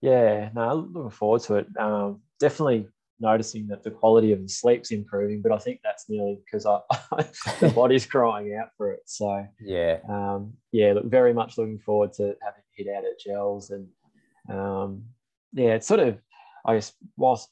Yeah, 0.00 0.48
no, 0.54 0.88
looking 0.90 1.10
forward 1.10 1.42
to 1.42 1.56
it. 1.56 1.66
Um, 1.78 2.22
definitely 2.40 2.88
noticing 3.20 3.66
that 3.68 3.82
the 3.82 3.90
quality 3.90 4.32
of 4.32 4.42
the 4.42 4.48
sleep's 4.48 4.90
improving, 4.90 5.42
but 5.42 5.52
I 5.52 5.58
think 5.58 5.80
that's 5.82 6.08
nearly 6.08 6.38
because 6.44 6.66
I, 6.66 6.80
the 7.60 7.70
body's 7.74 8.06
crying 8.06 8.58
out 8.60 8.68
for 8.76 8.92
it. 8.92 9.02
So 9.06 9.46
yeah, 9.60 9.98
um, 10.08 10.54
yeah, 10.72 10.92
look, 10.94 11.06
very 11.06 11.32
much 11.32 11.58
looking 11.58 11.78
forward 11.78 12.12
to 12.14 12.36
having 12.42 12.62
hit 12.72 12.88
out 12.94 13.04
at 13.04 13.18
gels 13.18 13.70
and 13.70 13.88
um, 14.48 15.04
yeah, 15.52 15.74
it's 15.74 15.86
sort 15.86 16.00
of 16.00 16.18
I 16.64 16.74
guess 16.74 16.92
whilst 17.16 17.50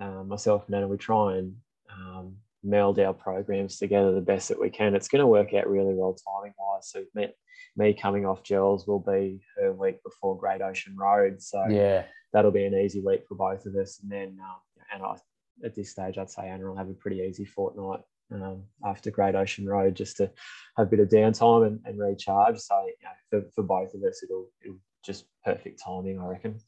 uh, 0.00 0.24
myself 0.24 0.64
and 0.66 0.76
Anna 0.76 0.88
we 0.88 0.96
try 0.96 1.36
and 1.36 1.54
um, 1.90 2.36
meld 2.62 2.98
our 2.98 3.14
programs 3.14 3.78
together 3.78 4.12
the 4.12 4.20
best 4.20 4.48
that 4.48 4.60
we 4.60 4.70
can. 4.70 4.94
It's 4.94 5.08
going 5.08 5.20
to 5.20 5.26
work 5.26 5.54
out 5.54 5.68
really 5.68 5.94
well 5.94 6.14
timing 6.14 6.54
wise. 6.58 6.90
So 6.90 7.04
me, 7.14 7.28
me 7.76 7.94
coming 7.94 8.26
off 8.26 8.42
gels 8.42 8.86
will 8.86 9.00
be 9.00 9.40
her 9.56 9.72
week 9.72 10.02
before 10.02 10.38
Great 10.38 10.62
Ocean 10.62 10.96
Road. 10.96 11.42
So 11.42 11.64
yeah, 11.68 12.04
that'll 12.32 12.50
be 12.50 12.64
an 12.64 12.74
easy 12.74 13.00
week 13.00 13.22
for 13.28 13.34
both 13.34 13.66
of 13.66 13.74
us. 13.76 14.00
And 14.02 14.10
then 14.10 14.38
um, 14.40 14.60
and 14.92 15.02
I, 15.02 15.16
at 15.64 15.74
this 15.74 15.90
stage, 15.90 16.18
I'd 16.18 16.30
say 16.30 16.48
Anna 16.48 16.68
will 16.68 16.76
have 16.76 16.88
a 16.88 16.94
pretty 16.94 17.20
easy 17.20 17.44
fortnight 17.44 18.00
um, 18.32 18.62
after 18.84 19.10
Great 19.10 19.34
Ocean 19.34 19.66
Road 19.66 19.94
just 19.94 20.16
to 20.18 20.30
have 20.76 20.86
a 20.86 20.90
bit 20.90 21.00
of 21.00 21.08
downtime 21.08 21.66
and, 21.66 21.80
and 21.84 21.98
recharge. 21.98 22.58
So 22.58 22.74
you 22.86 22.94
know, 23.02 23.42
for, 23.42 23.50
for 23.54 23.62
both 23.62 23.94
of 23.94 24.02
us, 24.02 24.22
it'll, 24.22 24.48
it'll 24.64 24.78
just 25.04 25.26
perfect 25.44 25.82
timing, 25.84 26.20
I 26.20 26.26
reckon. 26.26 26.58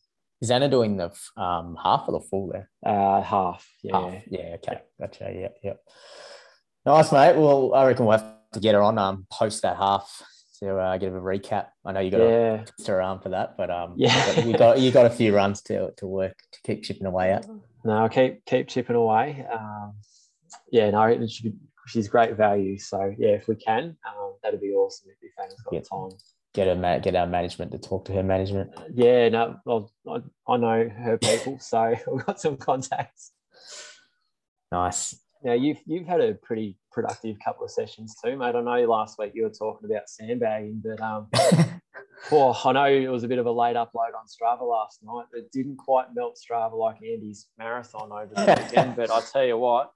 Is 0.40 0.50
Anna 0.50 0.68
doing 0.68 0.96
the 0.96 1.12
um, 1.36 1.76
half 1.80 2.08
or 2.08 2.12
the 2.12 2.26
full 2.28 2.48
there? 2.48 2.68
Uh, 2.84 3.22
half. 3.22 3.68
Yeah. 3.82 4.00
Half. 4.00 4.22
Yeah. 4.28 4.56
Okay. 4.56 4.80
Gotcha. 5.00 5.32
Yeah. 5.32 5.48
Yeah. 5.62 5.74
Nice, 6.84 7.12
mate. 7.12 7.36
Well, 7.36 7.72
I 7.74 7.86
reckon 7.86 8.06
we'll 8.06 8.18
have 8.18 8.34
to 8.54 8.60
get 8.60 8.74
her 8.74 8.82
on 8.82 8.98
um 8.98 9.26
post 9.30 9.62
that 9.62 9.76
half 9.76 10.20
to 10.58 10.76
uh, 10.76 10.96
get 10.96 11.12
a 11.12 11.12
recap. 11.12 11.66
I 11.84 11.92
know 11.92 12.00
you 12.00 12.10
got 12.10 12.20
yeah. 12.20 12.64
to 12.84 13.00
arm 13.00 13.20
for 13.20 13.28
that, 13.28 13.56
but 13.56 13.70
um, 13.70 13.94
yeah, 13.96 14.40
you 14.40 14.56
got 14.56 14.80
you 14.80 14.90
got 14.90 15.06
a 15.06 15.10
few 15.10 15.34
runs 15.34 15.62
to 15.62 15.92
to 15.96 16.06
work 16.06 16.36
to 16.52 16.58
keep 16.64 16.82
chipping 16.82 17.06
away 17.06 17.32
at. 17.32 17.46
No, 17.84 18.08
keep 18.08 18.44
keep 18.44 18.68
chipping 18.68 18.96
away. 18.96 19.46
Um, 19.52 19.94
yeah, 20.70 20.90
no, 20.90 21.02
it 21.04 21.30
should 21.30 21.44
be, 21.44 21.54
she's 21.86 22.08
great 22.08 22.36
value. 22.36 22.78
So 22.78 23.14
yeah, 23.18 23.30
if 23.30 23.48
we 23.48 23.56
can, 23.56 23.96
um, 24.06 24.34
that'd 24.42 24.60
be 24.60 24.72
awesome 24.72 25.10
if 25.20 25.32
Anna's 25.38 25.60
got 25.64 25.74
yeah. 25.74 25.80
time 25.80 26.18
get 26.54 26.66
her, 26.66 27.00
get 27.00 27.16
our 27.16 27.26
management 27.26 27.72
to 27.72 27.78
talk 27.78 28.04
to 28.06 28.12
her 28.12 28.22
management. 28.22 28.70
Yeah, 28.92 29.28
no, 29.30 29.56
well, 29.64 29.92
I, 30.08 30.18
I 30.48 30.56
know 30.56 30.88
her 30.88 31.18
people, 31.18 31.58
so 31.58 31.94
we've 32.10 32.26
got 32.26 32.40
some 32.40 32.56
contacts. 32.56 33.32
Nice. 34.70 35.18
Now 35.44 35.54
you've 35.54 35.78
you've 35.86 36.06
had 36.06 36.20
a 36.20 36.34
pretty 36.34 36.78
productive 36.92 37.36
couple 37.44 37.64
of 37.64 37.70
sessions 37.70 38.14
too, 38.22 38.36
mate. 38.36 38.54
I 38.54 38.60
know 38.60 38.88
last 38.88 39.18
week 39.18 39.32
you 39.34 39.42
were 39.42 39.50
talking 39.50 39.90
about 39.90 40.08
sandbagging, 40.08 40.82
but 40.84 41.00
um, 41.00 41.28
well, 42.30 42.60
I 42.64 42.72
know 42.72 42.86
it 42.86 43.08
was 43.08 43.24
a 43.24 43.28
bit 43.28 43.38
of 43.38 43.46
a 43.46 43.52
late 43.52 43.76
upload 43.76 44.14
on 44.18 44.26
Strava 44.26 44.62
last 44.62 45.00
night. 45.02 45.26
It 45.34 45.50
didn't 45.52 45.76
quite 45.76 46.14
melt 46.14 46.38
Strava 46.38 46.74
like 46.74 46.96
Andy's 46.96 47.48
marathon 47.58 48.12
over 48.12 48.32
the 48.34 48.62
weekend, 48.62 48.96
but 48.96 49.10
I 49.10 49.20
tell 49.20 49.44
you 49.44 49.58
what, 49.58 49.92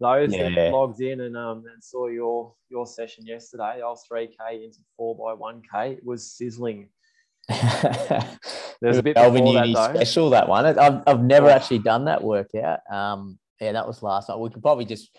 those 0.00 0.32
yeah. 0.32 0.48
that 0.50 0.72
logged 0.72 1.00
in 1.00 1.20
and 1.20 1.36
um 1.36 1.64
and 1.72 1.82
saw 1.82 2.06
your 2.06 2.54
your 2.70 2.86
session 2.86 3.26
yesterday, 3.26 3.82
I 3.82 3.86
was 3.86 4.04
three 4.06 4.28
k 4.28 4.64
into 4.64 4.78
four 4.96 5.16
by 5.16 5.34
one 5.34 5.62
k. 5.72 5.92
It 5.92 6.04
was 6.04 6.30
sizzling. 6.30 6.88
There's 7.48 8.98
a 8.98 9.02
bit 9.02 9.16
Melbourne 9.16 9.46
Uni 9.46 9.74
that, 9.74 9.96
special 9.96 10.30
that 10.30 10.48
one. 10.48 10.66
I've 10.66 11.02
I've 11.06 11.22
never 11.22 11.48
oh. 11.48 11.50
actually 11.50 11.80
done 11.80 12.04
that 12.04 12.22
workout. 12.22 12.80
Um, 12.90 13.38
yeah, 13.60 13.72
that 13.72 13.86
was 13.86 14.02
last 14.02 14.28
night. 14.28 14.38
We 14.38 14.50
could 14.50 14.62
probably 14.62 14.84
just 14.84 15.10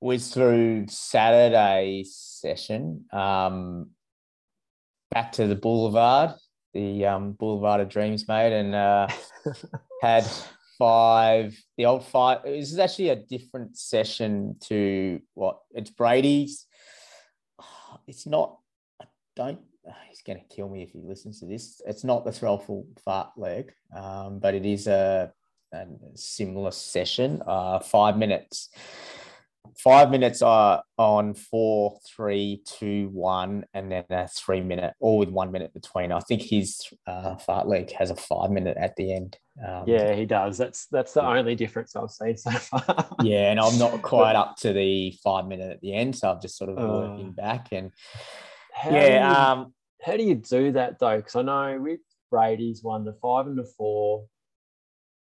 whiz 0.00 0.32
through 0.32 0.86
Saturday 0.88 2.04
session. 2.04 3.04
Um, 3.12 3.90
back 5.10 5.32
to 5.32 5.46
the 5.46 5.54
Boulevard, 5.54 6.34
the 6.74 7.06
um, 7.06 7.32
Boulevard 7.32 7.80
of 7.80 7.88
Dreams, 7.88 8.28
mate, 8.28 8.52
and 8.52 8.74
uh, 8.74 9.08
had 10.02 10.26
five, 10.78 11.56
the 11.76 11.86
old 11.86 12.04
five. 12.04 12.42
This 12.44 12.72
is 12.72 12.78
actually 12.78 13.10
a 13.10 13.16
different 13.16 13.76
session 13.76 14.56
to 14.68 15.20
what 15.34 15.58
it's 15.72 15.90
Brady's. 15.90 16.66
It's 18.06 18.26
not, 18.26 18.58
I 19.02 19.04
don't, 19.36 19.60
he's 20.08 20.22
going 20.22 20.38
to 20.38 20.54
kill 20.54 20.68
me 20.68 20.82
if 20.82 20.92
he 20.92 21.00
listens 21.02 21.40
to 21.40 21.46
this. 21.46 21.82
It's 21.86 22.04
not 22.04 22.24
the 22.24 22.32
throttle 22.32 22.86
fartlek, 23.06 23.70
um, 23.94 24.38
but 24.38 24.54
it 24.54 24.64
is 24.64 24.86
a, 24.86 25.30
a 25.74 25.86
similar 26.14 26.70
session, 26.70 27.42
uh, 27.46 27.80
five 27.80 28.16
minutes 28.16 28.70
five 29.78 30.10
minutes 30.10 30.42
are 30.42 30.82
on 30.96 31.34
four, 31.34 31.98
three, 32.06 32.62
two, 32.66 33.08
one, 33.12 33.64
and 33.74 33.90
then 33.90 34.04
a 34.10 34.28
three 34.28 34.60
minute, 34.60 34.94
all 35.00 35.18
with 35.18 35.28
one 35.28 35.52
minute 35.52 35.72
between. 35.72 36.12
I 36.12 36.20
think 36.20 36.42
his 36.42 36.80
uh, 37.06 37.36
fartlek 37.36 37.92
has 37.92 38.10
a 38.10 38.16
five 38.16 38.50
minute 38.50 38.76
at 38.78 38.96
the 38.96 39.12
end. 39.12 39.38
Um, 39.66 39.84
yeah, 39.86 40.14
he 40.14 40.26
does. 40.26 40.58
That's 40.58 40.86
that's 40.86 41.14
the 41.14 41.24
only 41.24 41.54
difference 41.54 41.96
I've 41.96 42.10
seen 42.10 42.36
so 42.36 42.50
far. 42.50 43.08
yeah, 43.22 43.50
and 43.50 43.60
I'm 43.60 43.78
not 43.78 44.02
quite 44.02 44.36
up 44.36 44.56
to 44.58 44.72
the 44.72 45.16
five 45.22 45.46
minute 45.46 45.70
at 45.70 45.80
the 45.80 45.94
end, 45.94 46.16
so 46.16 46.30
I'm 46.30 46.40
just 46.40 46.56
sort 46.56 46.70
of 46.70 46.78
uh, 46.78 46.86
working 46.86 47.32
back. 47.32 47.68
And 47.72 47.92
yeah, 48.84 49.06
do 49.08 49.14
you, 49.14 49.36
um, 49.36 49.74
how 50.02 50.16
do 50.16 50.22
you 50.22 50.36
do 50.36 50.72
that 50.72 50.98
though? 50.98 51.16
Because 51.16 51.36
I 51.36 51.42
know 51.42 51.80
with 51.80 52.00
Brady's 52.30 52.82
one, 52.82 53.04
the 53.04 53.16
five 53.20 53.46
and 53.46 53.58
the 53.58 53.70
four 53.76 54.26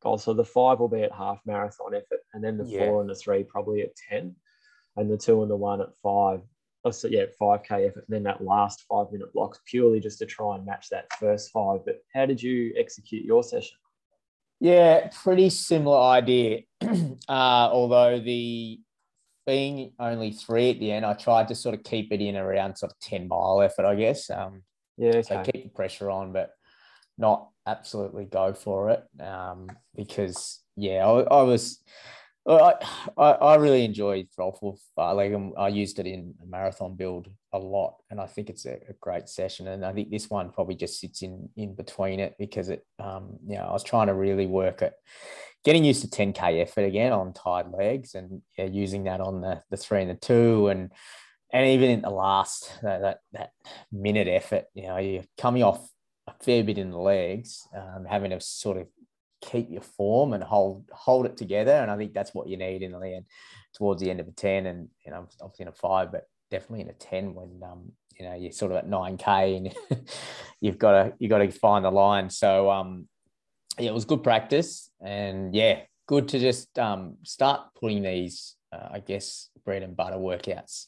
goal. 0.04 0.18
So 0.18 0.34
the 0.34 0.44
five 0.44 0.78
will 0.78 0.88
be 0.88 1.02
at 1.02 1.12
half 1.12 1.40
marathon 1.44 1.94
effort, 1.94 2.20
and 2.32 2.44
then 2.44 2.56
the 2.56 2.64
yeah. 2.64 2.86
four 2.86 3.00
and 3.00 3.10
the 3.10 3.14
three 3.14 3.42
probably 3.42 3.82
at 3.82 3.96
10, 4.08 4.34
and 4.96 5.10
the 5.10 5.16
two 5.16 5.42
and 5.42 5.50
the 5.50 5.56
one 5.56 5.80
at 5.80 5.96
five. 6.02 6.40
Oh, 6.84 6.90
so 6.90 7.08
yeah, 7.08 7.24
5K 7.40 7.88
effort, 7.88 8.04
and 8.06 8.14
then 8.14 8.22
that 8.24 8.44
last 8.44 8.84
five 8.88 9.10
minute 9.10 9.32
blocks 9.32 9.58
purely 9.66 10.00
just 10.00 10.18
to 10.18 10.26
try 10.26 10.54
and 10.54 10.66
match 10.66 10.90
that 10.90 11.06
first 11.18 11.50
five. 11.50 11.80
But 11.84 12.00
how 12.14 12.26
did 12.26 12.42
you 12.42 12.74
execute 12.76 13.24
your 13.24 13.42
session? 13.42 13.78
Yeah, 14.60 15.08
pretty 15.22 15.50
similar 15.50 15.98
idea. 15.98 16.60
uh, 16.82 16.92
although 17.28 18.20
the 18.20 18.80
being 19.46 19.92
only 19.98 20.32
three 20.32 20.70
at 20.70 20.78
the 20.78 20.92
end, 20.92 21.04
I 21.04 21.14
tried 21.14 21.48
to 21.48 21.54
sort 21.54 21.74
of 21.74 21.82
keep 21.84 22.12
it 22.12 22.20
in 22.20 22.36
around 22.36 22.76
sort 22.76 22.92
of 22.92 22.98
10 23.00 23.28
mile 23.28 23.62
effort, 23.62 23.84
I 23.84 23.94
guess. 23.94 24.30
Um, 24.30 24.62
yeah, 24.96 25.10
okay. 25.10 25.22
so 25.22 25.42
keep 25.42 25.64
the 25.64 25.70
pressure 25.70 26.10
on, 26.10 26.32
but 26.32 26.50
not 27.18 27.48
absolutely 27.66 28.24
go 28.24 28.52
for 28.52 28.90
it 28.90 29.02
um, 29.22 29.68
because 29.96 30.60
yeah, 30.76 31.06
I, 31.06 31.20
I 31.22 31.42
was 31.42 31.80
I, 32.46 32.74
I, 33.16 33.30
I 33.30 33.54
really 33.56 33.84
enjoyed 33.84 34.28
Throttle 34.34 34.78
Like 34.96 35.32
I 35.58 35.68
used 35.68 35.98
it 35.98 36.06
in 36.06 36.34
a 36.42 36.46
marathon 36.46 36.94
build 36.94 37.28
a 37.52 37.58
lot, 37.58 37.96
and 38.10 38.20
I 38.20 38.26
think 38.26 38.50
it's 38.50 38.66
a, 38.66 38.74
a, 38.88 38.92
great 39.00 39.28
session. 39.28 39.68
And 39.68 39.84
I 39.84 39.92
think 39.92 40.10
this 40.10 40.28
one 40.28 40.50
probably 40.50 40.74
just 40.74 41.00
sits 41.00 41.22
in 41.22 41.48
in 41.56 41.74
between 41.74 42.20
it 42.20 42.34
because 42.38 42.68
it, 42.68 42.84
um, 42.98 43.38
you 43.46 43.56
know, 43.56 43.64
I 43.64 43.72
was 43.72 43.84
trying 43.84 44.08
to 44.08 44.14
really 44.14 44.46
work 44.46 44.82
at 44.82 44.94
getting 45.64 45.84
used 45.84 46.02
to 46.02 46.08
10k 46.08 46.60
effort 46.60 46.82
again 46.82 47.12
on 47.12 47.32
tied 47.32 47.70
legs, 47.70 48.14
and 48.14 48.42
yeah, 48.58 48.66
using 48.66 49.04
that 49.04 49.20
on 49.20 49.40
the 49.40 49.62
the 49.70 49.78
three 49.78 50.02
and 50.02 50.10
the 50.10 50.14
two, 50.14 50.68
and 50.68 50.92
and 51.50 51.68
even 51.68 51.90
in 51.90 52.02
the 52.02 52.10
last 52.10 52.70
uh, 52.82 52.98
that 52.98 53.18
that 53.32 53.52
minute 53.90 54.28
effort, 54.28 54.66
you 54.74 54.82
know, 54.82 54.98
you're 54.98 55.24
coming 55.38 55.62
off 55.62 55.88
a 56.26 56.32
fair 56.40 56.64
bit 56.64 56.78
in 56.78 56.90
the 56.90 56.98
legs, 56.98 57.68
um, 57.76 58.06
having 58.08 58.30
to 58.30 58.40
sort 58.40 58.78
of 58.78 58.86
keep 59.40 59.70
your 59.70 59.82
form 59.82 60.32
and 60.32 60.42
hold 60.42 60.88
hold 60.92 61.26
it 61.26 61.36
together. 61.36 61.72
And 61.72 61.90
I 61.90 61.96
think 61.96 62.14
that's 62.14 62.34
what 62.34 62.48
you 62.48 62.56
need 62.56 62.82
in 62.82 62.92
the 62.92 63.00
end 63.00 63.26
towards 63.74 64.00
the 64.00 64.10
end 64.10 64.20
of 64.20 64.28
a 64.28 64.32
10 64.32 64.66
and 64.66 64.88
you 65.04 65.10
know 65.10 65.28
obviously 65.40 65.64
in 65.64 65.68
a 65.68 65.72
five, 65.72 66.12
but 66.12 66.28
definitely 66.50 66.82
in 66.82 66.88
a 66.88 66.94
10 66.94 67.34
when 67.34 67.60
um, 67.62 67.92
you 68.18 68.24
know 68.24 68.34
you're 68.34 68.52
sort 68.52 68.72
of 68.72 68.78
at 68.78 68.88
9k 68.88 69.56
and 69.56 69.74
you've 70.60 70.78
got 70.78 70.92
to 70.92 71.12
you 71.18 71.28
got 71.28 71.38
to 71.38 71.50
find 71.50 71.84
the 71.84 71.90
line. 71.90 72.30
So 72.30 72.70
um 72.70 73.08
yeah, 73.78 73.90
it 73.90 73.94
was 73.94 74.04
good 74.04 74.22
practice 74.22 74.90
and 75.04 75.54
yeah, 75.54 75.80
good 76.06 76.28
to 76.28 76.38
just 76.38 76.78
um 76.78 77.16
start 77.24 77.60
putting 77.78 78.02
these 78.02 78.56
uh, 78.72 78.88
I 78.92 79.00
guess 79.00 79.50
bread 79.64 79.82
and 79.82 79.96
butter 79.96 80.16
workouts 80.16 80.86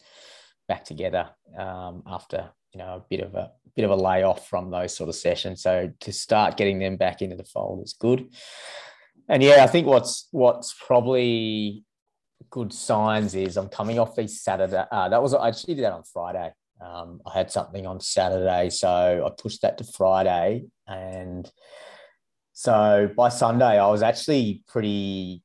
back 0.69 0.85
together 0.85 1.31
um 1.59 2.03
after 2.07 2.51
you 2.77 2.85
know 2.85 2.97
a 2.97 3.05
bit 3.09 3.21
of 3.21 3.35
a 3.35 3.51
bit 3.75 3.85
of 3.87 3.91
a 3.91 3.97
layoff 3.97 4.47
from 4.49 4.71
those 4.71 4.95
sort 4.95 5.09
of 5.09 5.15
sessions. 5.15 5.63
So 5.63 5.91
to 6.01 6.13
start 6.13 6.59
getting 6.59 6.79
them 6.79 6.97
back 6.97 7.23
into 7.23 7.37
the 7.37 7.45
fold 7.45 7.83
is 7.83 7.95
good. 7.99 8.29
And 9.29 9.43
yeah, 9.43 9.65
I 9.65 9.67
think 9.67 9.87
what's 9.87 10.29
what's 10.31 10.75
probably 10.87 11.85
good 12.51 12.73
signs 12.73 13.35
is 13.35 13.57
I'm 13.57 13.69
coming 13.69 13.99
off 13.99 14.15
these 14.15 14.43
Saturday. 14.43 14.85
Uh, 14.93 15.09
that 15.09 15.23
was 15.23 15.33
I 15.33 15.49
actually 15.49 15.75
did 15.75 15.85
that 15.85 15.93
on 15.93 16.03
Friday. 16.05 16.53
Um, 16.81 17.23
I 17.27 17.33
had 17.33 17.51
something 17.51 17.87
on 17.87 18.01
Saturday, 18.01 18.69
so 18.69 19.25
I 19.27 19.43
pushed 19.43 19.63
that 19.63 19.79
to 19.79 19.85
Friday, 19.85 20.67
and 20.87 21.51
so 22.53 23.11
by 23.17 23.31
Sunday 23.31 23.79
I 23.79 23.89
was 23.89 24.03
actually 24.03 24.63
pretty 24.69 25.43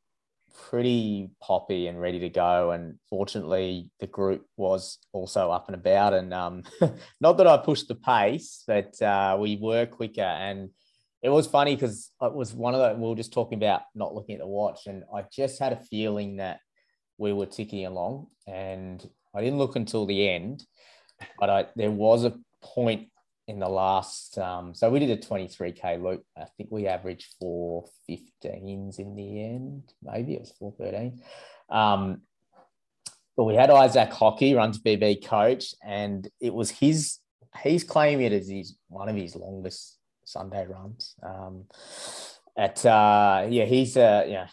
pretty 0.69 1.29
poppy 1.41 1.87
and 1.87 1.99
ready 1.99 2.19
to 2.19 2.29
go. 2.29 2.71
And 2.71 2.95
fortunately, 3.09 3.89
the 3.99 4.07
group 4.07 4.45
was 4.57 4.99
also 5.11 5.51
up 5.51 5.67
and 5.67 5.75
about. 5.75 6.13
And 6.13 6.33
um, 6.33 6.63
not 7.21 7.37
that 7.37 7.47
I 7.47 7.57
pushed 7.57 7.87
the 7.87 7.95
pace, 7.95 8.63
but 8.67 9.01
uh, 9.01 9.37
we 9.39 9.57
were 9.57 9.85
quicker. 9.85 10.21
And 10.21 10.69
it 11.21 11.29
was 11.29 11.47
funny 11.47 11.75
because 11.75 12.11
it 12.21 12.33
was 12.33 12.53
one 12.53 12.73
of 12.73 12.79
the, 12.79 13.01
we 13.01 13.09
were 13.09 13.15
just 13.15 13.33
talking 13.33 13.57
about 13.57 13.81
not 13.95 14.15
looking 14.15 14.35
at 14.35 14.41
the 14.41 14.47
watch. 14.47 14.87
And 14.87 15.03
I 15.13 15.25
just 15.31 15.59
had 15.59 15.73
a 15.73 15.83
feeling 15.89 16.37
that 16.37 16.59
we 17.17 17.33
were 17.33 17.45
ticking 17.45 17.85
along. 17.85 18.27
And 18.47 19.07
I 19.35 19.41
didn't 19.41 19.59
look 19.59 19.75
until 19.75 20.05
the 20.05 20.29
end, 20.29 20.65
but 21.39 21.49
I, 21.49 21.65
there 21.75 21.91
was 21.91 22.25
a 22.25 22.37
point 22.61 23.09
in 23.51 23.59
the 23.59 23.67
last 23.67 24.37
um, 24.37 24.73
so 24.73 24.89
we 24.89 24.99
did 24.99 25.09
a 25.09 25.17
23k 25.17 26.01
loop. 26.01 26.23
I 26.37 26.45
think 26.55 26.69
we 26.71 26.87
averaged 26.87 27.35
415s 27.43 28.97
in 28.97 29.15
the 29.15 29.43
end. 29.43 29.83
Maybe 30.01 30.35
it 30.35 30.39
was 30.39 30.53
413 30.57 31.21
um, 31.69 32.21
but 33.35 33.43
we 33.43 33.55
had 33.55 33.69
isaac 33.69 34.11
hockey 34.11 34.53
runs 34.53 34.79
bb 34.79 35.25
coach 35.25 35.75
and 35.85 36.27
it 36.39 36.53
was 36.53 36.69
his 36.69 37.19
he's 37.61 37.83
claiming 37.83 38.25
it 38.25 38.33
as 38.33 38.47
his 38.47 38.77
one 38.87 39.09
of 39.09 39.15
his 39.15 39.35
longest 39.35 39.97
sunday 40.23 40.65
runs. 40.65 41.15
Um, 41.21 41.65
at 42.57 42.85
uh, 42.85 43.47
yeah 43.49 43.65
he's 43.65 43.97
a 43.97 44.25
yeah 44.27 44.47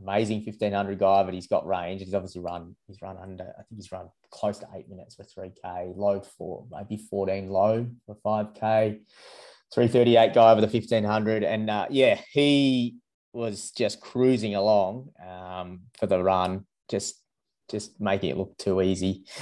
amazing 0.00 0.38
1500 0.38 0.98
guy, 0.98 1.22
but 1.24 1.34
he's 1.34 1.46
got 1.46 1.66
range. 1.66 2.00
He's 2.02 2.14
obviously 2.14 2.40
run, 2.40 2.74
he's 2.86 3.02
run 3.02 3.18
under, 3.18 3.44
I 3.44 3.62
think 3.62 3.76
he's 3.76 3.92
run 3.92 4.08
close 4.30 4.58
to 4.58 4.66
eight 4.74 4.88
minutes 4.88 5.16
for 5.16 5.24
3K, 5.24 5.96
low 5.96 6.20
for 6.20 6.66
maybe 6.70 6.96
14 6.96 7.48
low 7.48 7.86
for 8.06 8.16
5K, 8.24 9.00
338 9.72 10.34
guy 10.34 10.52
over 10.52 10.60
the 10.60 10.66
1500. 10.66 11.44
And 11.44 11.70
uh, 11.70 11.86
yeah, 11.90 12.20
he 12.32 12.96
was 13.32 13.70
just 13.70 14.00
cruising 14.00 14.54
along 14.54 15.10
um, 15.26 15.80
for 15.98 16.06
the 16.06 16.22
run, 16.22 16.66
just 16.88 17.16
just 17.70 18.00
making 18.00 18.30
it 18.30 18.36
look 18.36 18.56
too 18.58 18.82
easy. 18.82 19.24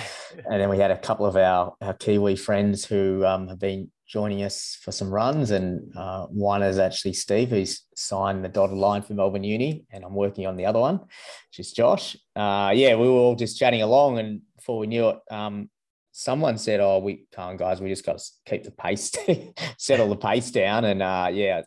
And 0.50 0.60
then 0.60 0.68
we 0.68 0.78
had 0.78 0.90
a 0.90 0.98
couple 0.98 1.24
of 1.24 1.36
our, 1.36 1.74
our 1.80 1.94
Kiwi 1.94 2.36
friends 2.36 2.84
who 2.84 3.24
um, 3.24 3.48
have 3.48 3.58
been 3.58 3.90
joining 4.08 4.42
us 4.42 4.76
for 4.82 4.90
some 4.90 5.10
runs. 5.10 5.50
And 5.50 5.94
uh, 5.94 6.26
one 6.26 6.62
is 6.62 6.78
actually 6.78 7.12
Steve, 7.12 7.50
who's 7.50 7.82
signed 7.94 8.44
the 8.44 8.48
dotted 8.48 8.76
line 8.76 9.02
for 9.02 9.14
Melbourne 9.14 9.44
Uni, 9.44 9.84
and 9.92 10.04
I'm 10.04 10.14
working 10.14 10.46
on 10.46 10.56
the 10.56 10.66
other 10.66 10.80
one, 10.80 10.98
which 10.98 11.60
is 11.60 11.72
Josh. 11.72 12.16
Uh, 12.34 12.72
yeah, 12.74 12.96
we 12.96 13.06
were 13.06 13.14
all 13.14 13.36
just 13.36 13.58
chatting 13.58 13.82
along, 13.82 14.18
and 14.18 14.40
before 14.56 14.78
we 14.78 14.86
knew 14.86 15.10
it, 15.10 15.18
um, 15.30 15.70
someone 16.10 16.58
said, 16.58 16.80
"Oh, 16.80 16.98
we 16.98 17.26
can't, 17.32 17.58
guys. 17.58 17.80
We 17.80 17.90
just 17.90 18.06
got 18.06 18.18
to 18.18 18.24
keep 18.46 18.64
the 18.64 18.70
pace, 18.70 19.12
settle 19.78 20.08
the 20.08 20.16
pace 20.16 20.50
down." 20.50 20.86
And 20.86 21.02
uh, 21.02 21.28
yeah, 21.32 21.62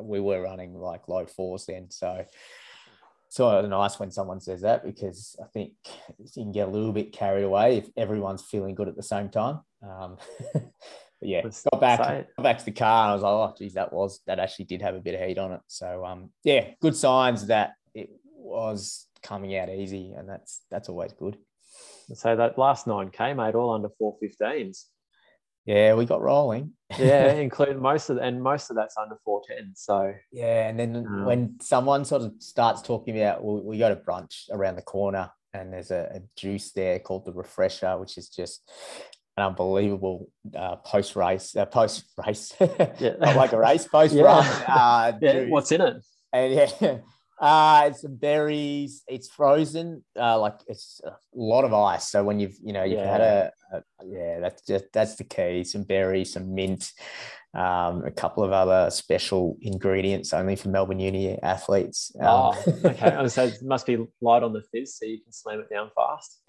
we 0.00 0.20
were 0.20 0.42
running 0.42 0.74
like 0.74 1.08
low 1.08 1.26
fours 1.26 1.66
then, 1.66 1.90
so. 1.90 2.24
So 3.28 3.66
nice 3.66 3.98
when 3.98 4.10
someone 4.10 4.42
says 4.42 4.60
that 4.60 4.84
because 4.84 5.36
I 5.42 5.46
think 5.54 5.72
you 6.18 6.28
can 6.34 6.52
get 6.52 6.68
a 6.68 6.70
little 6.70 6.92
bit 6.92 7.14
carried 7.14 7.44
away 7.44 7.78
if 7.78 7.88
everyone's 7.96 8.42
feeling 8.42 8.74
good 8.74 8.88
at 8.88 8.94
the 8.94 9.02
same 9.02 9.30
time. 9.30 9.60
Um, 9.82 10.18
But 11.22 11.28
yeah, 11.28 11.42
got 11.42 11.80
back, 11.80 11.98
got 12.36 12.42
back 12.42 12.58
to 12.58 12.64
the 12.64 12.72
car 12.72 13.04
and 13.04 13.10
I 13.10 13.14
was 13.14 13.22
like, 13.22 13.30
oh, 13.30 13.54
geez, 13.56 13.74
that 13.74 13.92
was 13.92 14.20
that 14.26 14.40
actually 14.40 14.64
did 14.64 14.82
have 14.82 14.96
a 14.96 15.00
bit 15.00 15.14
of 15.14 15.20
heat 15.20 15.38
on 15.38 15.52
it. 15.52 15.60
So 15.68 16.04
um, 16.04 16.30
yeah, 16.42 16.70
good 16.80 16.96
signs 16.96 17.46
that 17.46 17.74
it 17.94 18.10
was 18.26 19.06
coming 19.22 19.56
out 19.56 19.68
easy, 19.68 20.14
and 20.16 20.28
that's 20.28 20.62
that's 20.68 20.88
always 20.88 21.12
good. 21.12 21.36
So 22.14 22.34
that 22.34 22.58
last 22.58 22.88
nine 22.88 23.10
k 23.10 23.34
made 23.34 23.54
all 23.54 23.72
under 23.72 23.88
four 24.00 24.16
fifteens. 24.20 24.86
Yeah, 25.64 25.94
we 25.94 26.06
got 26.06 26.22
rolling. 26.22 26.72
yeah, 26.98 27.32
including 27.34 27.80
most 27.80 28.10
of 28.10 28.16
and 28.16 28.42
most 28.42 28.70
of 28.70 28.74
that's 28.74 28.96
under 28.96 29.16
four 29.24 29.42
ten. 29.46 29.74
So 29.76 30.12
yeah, 30.32 30.66
and 30.68 30.76
then 30.76 30.96
um, 30.96 31.24
when 31.24 31.60
someone 31.60 32.04
sort 32.04 32.22
of 32.22 32.32
starts 32.40 32.82
talking 32.82 33.16
about, 33.16 33.44
well, 33.44 33.62
we 33.62 33.78
got 33.78 33.92
a 33.92 33.96
brunch 33.96 34.50
around 34.50 34.74
the 34.74 34.82
corner, 34.82 35.30
and 35.54 35.72
there's 35.72 35.92
a, 35.92 36.10
a, 36.16 36.20
juice 36.36 36.72
there 36.72 36.98
called 36.98 37.24
the 37.24 37.32
refresher 37.32 37.98
which 37.98 38.16
is 38.16 38.28
just 38.28 38.68
an 39.42 39.48
unbelievable 39.48 40.28
uh, 40.56 40.76
post 40.76 41.16
race, 41.16 41.56
uh, 41.56 41.66
post 41.66 42.04
race, 42.24 42.54
yeah. 42.60 43.14
not 43.20 43.36
like 43.36 43.52
a 43.52 43.58
race, 43.58 43.86
post 43.86 44.14
yeah. 44.14 44.22
run. 44.22 44.46
Uh, 44.66 45.18
yeah. 45.20 45.44
What's 45.46 45.72
in 45.72 45.80
it? 45.80 46.04
And 46.32 46.54
yeah, 46.54 46.98
uh, 47.40 47.88
it's 47.88 48.02
some 48.02 48.16
berries. 48.16 49.02
It's 49.06 49.28
frozen, 49.28 50.04
uh, 50.18 50.38
like 50.38 50.60
it's 50.66 51.00
a 51.04 51.12
lot 51.34 51.64
of 51.64 51.74
ice. 51.74 52.08
So 52.08 52.24
when 52.24 52.40
you've 52.40 52.56
you 52.62 52.72
know 52.72 52.84
you've 52.84 53.00
yeah. 53.00 53.12
had 53.12 53.20
a, 53.20 53.52
a, 53.72 53.82
yeah, 54.06 54.40
that's 54.40 54.62
just 54.62 54.84
that's 54.92 55.16
the 55.16 55.24
key. 55.24 55.64
Some 55.64 55.82
berries, 55.82 56.32
some 56.32 56.54
mint, 56.54 56.92
um, 57.54 58.02
a 58.04 58.10
couple 58.10 58.42
of 58.42 58.52
other 58.52 58.90
special 58.90 59.58
ingredients 59.60 60.32
only 60.32 60.56
for 60.56 60.70
Melbourne 60.70 61.00
Uni 61.00 61.38
athletes. 61.42 62.10
Um, 62.18 62.26
oh, 62.26 62.64
okay. 62.84 63.28
so 63.28 63.44
it 63.44 63.62
must 63.62 63.86
be 63.86 63.98
light 64.22 64.42
on 64.42 64.54
the 64.54 64.62
fizz 64.72 64.96
so 64.96 65.04
you 65.04 65.20
can 65.22 65.32
slam 65.32 65.60
it 65.60 65.68
down 65.68 65.90
fast. 65.94 66.40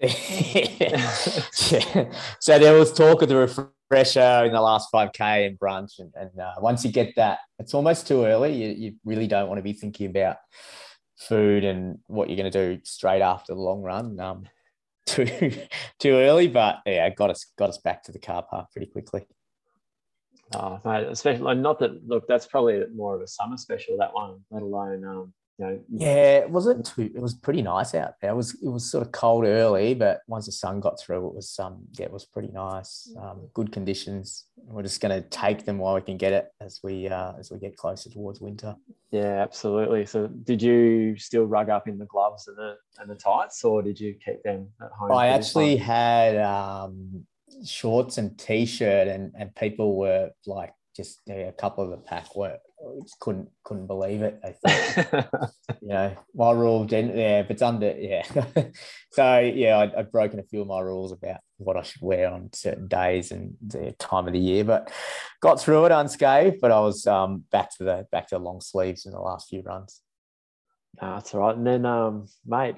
yeah. 1.70 2.10
So 2.40 2.58
there 2.58 2.74
was 2.78 2.92
talk 2.92 3.20
of 3.20 3.28
the 3.28 3.36
refresher 3.36 4.44
in 4.46 4.52
the 4.52 4.60
last 4.62 4.88
5K 4.92 5.46
and 5.46 5.58
brunch. 5.58 5.98
And, 5.98 6.12
and 6.14 6.30
uh, 6.40 6.54
once 6.58 6.84
you 6.84 6.90
get 6.90 7.14
that, 7.16 7.40
it's 7.58 7.74
almost 7.74 8.08
too 8.08 8.24
early. 8.24 8.54
You, 8.54 8.68
you 8.68 8.94
really 9.04 9.26
don't 9.26 9.48
want 9.48 9.58
to 9.58 9.62
be 9.62 9.74
thinking 9.74 10.08
about 10.08 10.36
food 11.18 11.64
and 11.64 11.98
what 12.06 12.28
you're 12.28 12.38
going 12.38 12.50
to 12.50 12.76
do 12.76 12.80
straight 12.84 13.22
after 13.22 13.54
the 13.54 13.60
long 13.60 13.82
run. 13.82 14.18
Um, 14.18 14.44
too 15.06 15.26
too 15.98 16.14
early, 16.14 16.48
but 16.48 16.78
yeah, 16.86 17.10
got 17.10 17.28
us 17.28 17.52
got 17.58 17.68
us 17.68 17.76
back 17.76 18.04
to 18.04 18.12
the 18.12 18.18
car 18.18 18.42
park 18.42 18.72
pretty 18.72 18.90
quickly. 18.90 19.26
Oh, 20.54 20.80
mate, 20.84 21.06
especially 21.08 21.54
not 21.54 21.78
that. 21.80 22.06
Look, 22.06 22.26
that's 22.28 22.46
probably 22.46 22.82
more 22.94 23.14
of 23.14 23.22
a 23.22 23.26
summer 23.26 23.56
special. 23.56 23.96
That 23.98 24.14
one, 24.14 24.40
let 24.50 24.62
alone 24.62 25.04
um, 25.04 25.32
you 25.58 25.64
know. 25.64 25.80
Yeah, 25.88 26.38
it 26.38 26.50
wasn't 26.50 26.86
too. 26.86 27.10
It 27.14 27.20
was 27.20 27.34
pretty 27.34 27.62
nice 27.62 27.94
out 27.94 28.14
there. 28.20 28.32
It 28.32 28.36
was 28.36 28.54
it 28.62 28.68
was 28.68 28.90
sort 28.90 29.06
of 29.06 29.12
cold 29.12 29.44
early, 29.44 29.94
but 29.94 30.20
once 30.26 30.46
the 30.46 30.52
sun 30.52 30.80
got 30.80 31.00
through, 31.00 31.26
it 31.28 31.34
was 31.34 31.58
um 31.58 31.82
yeah, 31.98 32.06
it 32.06 32.12
was 32.12 32.24
pretty 32.24 32.52
nice. 32.52 33.12
Um, 33.20 33.48
good 33.54 33.72
conditions. 33.72 34.46
We're 34.56 34.82
just 34.82 35.00
going 35.00 35.20
to 35.20 35.28
take 35.28 35.64
them 35.64 35.78
while 35.78 35.94
we 35.94 36.00
can 36.00 36.16
get 36.16 36.32
it 36.32 36.48
as 36.60 36.80
we 36.82 37.08
uh, 37.08 37.32
as 37.38 37.50
we 37.50 37.58
get 37.58 37.76
closer 37.76 38.10
towards 38.10 38.40
winter. 38.40 38.76
Yeah, 39.10 39.42
absolutely. 39.42 40.06
So, 40.06 40.26
did 40.26 40.60
you 40.62 41.16
still 41.16 41.44
rug 41.44 41.70
up 41.70 41.86
in 41.86 41.98
the 41.98 42.06
gloves 42.06 42.48
and 42.48 42.56
the 42.56 42.76
and 42.98 43.10
the 43.10 43.14
tights, 43.14 43.62
or 43.64 43.82
did 43.82 44.00
you 44.00 44.14
keep 44.24 44.42
them 44.42 44.68
at 44.82 44.90
home? 44.90 45.12
I 45.12 45.28
actually 45.28 45.76
had 45.76 46.36
um 46.36 47.26
shorts 47.66 48.18
and 48.18 48.38
t-shirt 48.38 49.08
and 49.08 49.32
and 49.38 49.54
people 49.54 49.96
were 49.96 50.30
like 50.46 50.72
just 50.96 51.20
you 51.26 51.34
know, 51.34 51.48
a 51.48 51.52
couple 51.52 51.84
of 51.84 51.90
the 51.90 51.96
pack 51.96 52.36
were 52.36 52.58
just 53.02 53.18
couldn't 53.20 53.48
couldn't 53.64 53.86
believe 53.86 54.22
it. 54.22 54.40
I 54.44 54.52
think 54.52 55.26
you 55.82 55.88
know 55.88 56.16
my 56.34 56.52
rule, 56.52 56.84
didn't 56.84 57.16
yeah, 57.16 57.40
if 57.40 57.50
it's 57.50 57.62
under, 57.62 57.94
yeah. 57.98 58.24
so 59.12 59.38
yeah, 59.38 59.78
I'd, 59.78 59.94
I'd, 59.94 60.12
broken 60.12 60.38
a 60.38 60.44
few 60.44 60.60
of 60.60 60.66
my 60.66 60.80
rules 60.80 61.12
about 61.12 61.40
what 61.56 61.76
I 61.76 61.82
should 61.82 62.02
wear 62.02 62.30
on 62.30 62.50
certain 62.52 62.88
days 62.88 63.32
and 63.32 63.54
the 63.66 63.92
time 63.98 64.26
of 64.26 64.32
the 64.32 64.38
year, 64.38 64.64
but 64.64 64.92
got 65.40 65.60
through 65.60 65.86
it 65.86 65.92
unscathed. 65.92 66.60
But 66.60 66.70
I 66.72 66.80
was 66.80 67.06
um, 67.06 67.44
back 67.50 67.76
to 67.78 67.84
the 67.84 68.06
back 68.12 68.28
to 68.28 68.36
the 68.36 68.44
long 68.44 68.60
sleeves 68.60 69.06
in 69.06 69.12
the 69.12 69.20
last 69.20 69.48
few 69.48 69.62
runs. 69.62 70.00
No, 71.00 71.14
that's 71.14 71.34
all 71.34 71.40
right. 71.40 71.56
And 71.56 71.66
then, 71.66 71.86
um, 71.86 72.26
mate, 72.46 72.76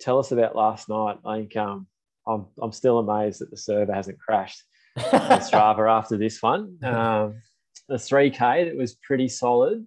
tell 0.00 0.18
us 0.18 0.32
about 0.32 0.56
last 0.56 0.88
night. 0.88 1.18
I 1.24 1.38
think 1.38 1.56
um, 1.56 1.86
I'm 2.26 2.46
I'm 2.60 2.72
still 2.72 2.98
amazed 2.98 3.40
that 3.40 3.50
the 3.50 3.56
server 3.56 3.92
hasn't 3.92 4.18
crashed 4.18 4.62
on 4.96 5.02
Strava 5.40 5.90
after 5.90 6.16
this 6.16 6.42
one. 6.42 6.78
Um, 6.82 7.42
the 7.88 7.96
3K 7.96 8.66
that 8.66 8.76
was 8.76 8.94
pretty 8.94 9.28
solid. 9.28 9.86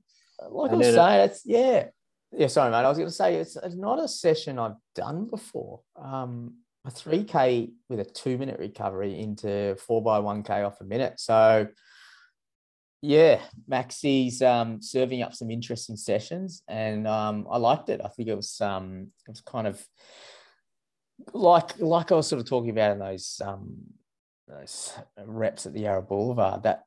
Like 0.49 0.71
and 0.71 0.83
I 0.83 0.85
was 0.85 0.95
saying, 0.95 1.19
it, 1.19 1.23
it's 1.25 1.41
yeah. 1.45 1.85
Yeah, 2.31 2.47
sorry, 2.47 2.69
mate. 2.71 2.77
I 2.77 2.89
was 2.89 2.97
going 2.97 3.09
to 3.09 3.15
say 3.15 3.35
it's, 3.35 3.55
it's 3.55 3.75
not 3.75 4.03
a 4.03 4.09
session 4.09 4.59
I've 4.59 4.75
done 4.93 5.27
before. 5.29 5.81
Um, 5.95 6.55
a 6.85 6.91
3K 6.91 7.71
with 7.87 7.99
a 7.99 8.05
two 8.05 8.37
minute 8.37 8.59
recovery 8.59 9.19
into 9.19 9.75
four 9.77 10.03
by 10.03 10.19
1K 10.19 10.65
off 10.65 10.81
a 10.81 10.83
minute. 10.83 11.13
So, 11.19 11.67
yeah, 13.01 13.39
Maxi's 13.69 14.41
um, 14.41 14.81
serving 14.81 15.21
up 15.21 15.33
some 15.33 15.49
interesting 15.49 15.95
sessions, 15.95 16.61
and 16.67 17.07
um, 17.07 17.47
I 17.49 17.57
liked 17.57 17.89
it. 17.89 18.01
I 18.03 18.09
think 18.09 18.29
it 18.29 18.35
was 18.35 18.59
um, 18.61 19.11
it 19.27 19.31
was 19.31 19.41
kind 19.41 19.67
of 19.67 19.83
like 21.33 21.79
like 21.79 22.11
I 22.11 22.15
was 22.15 22.27
sort 22.27 22.41
of 22.41 22.47
talking 22.47 22.69
about 22.69 22.91
in 22.91 22.99
those 22.99 23.41
um, 23.43 23.75
those 24.47 24.93
reps 25.25 25.65
at 25.65 25.73
the 25.73 25.81
Yarra 25.81 26.01
Boulevard, 26.01 26.63
that 26.63 26.83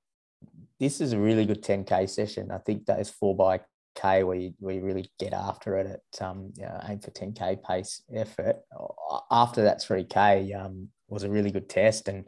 this 0.78 1.00
is 1.00 1.12
a 1.12 1.18
really 1.18 1.44
good 1.44 1.62
10k 1.62 2.08
session. 2.08 2.50
I 2.50 2.58
think 2.58 2.84
is 2.88 3.10
four 3.10 3.36
by 3.36 3.60
k 3.94 4.22
where 4.22 4.36
you, 4.36 4.54
where 4.60 4.74
you 4.74 4.82
really 4.82 5.10
get 5.18 5.32
after 5.32 5.76
it 5.76 5.86
at 5.86 6.22
um, 6.22 6.52
you 6.56 6.62
know, 6.62 6.80
aim 6.88 7.00
for 7.00 7.10
10k 7.10 7.62
pace 7.62 8.02
effort. 8.14 8.56
After 9.30 9.62
that 9.64 9.80
3k 9.80 10.64
um, 10.64 10.88
was 11.08 11.24
a 11.24 11.30
really 11.30 11.50
good 11.50 11.68
test 11.68 12.08
and 12.08 12.24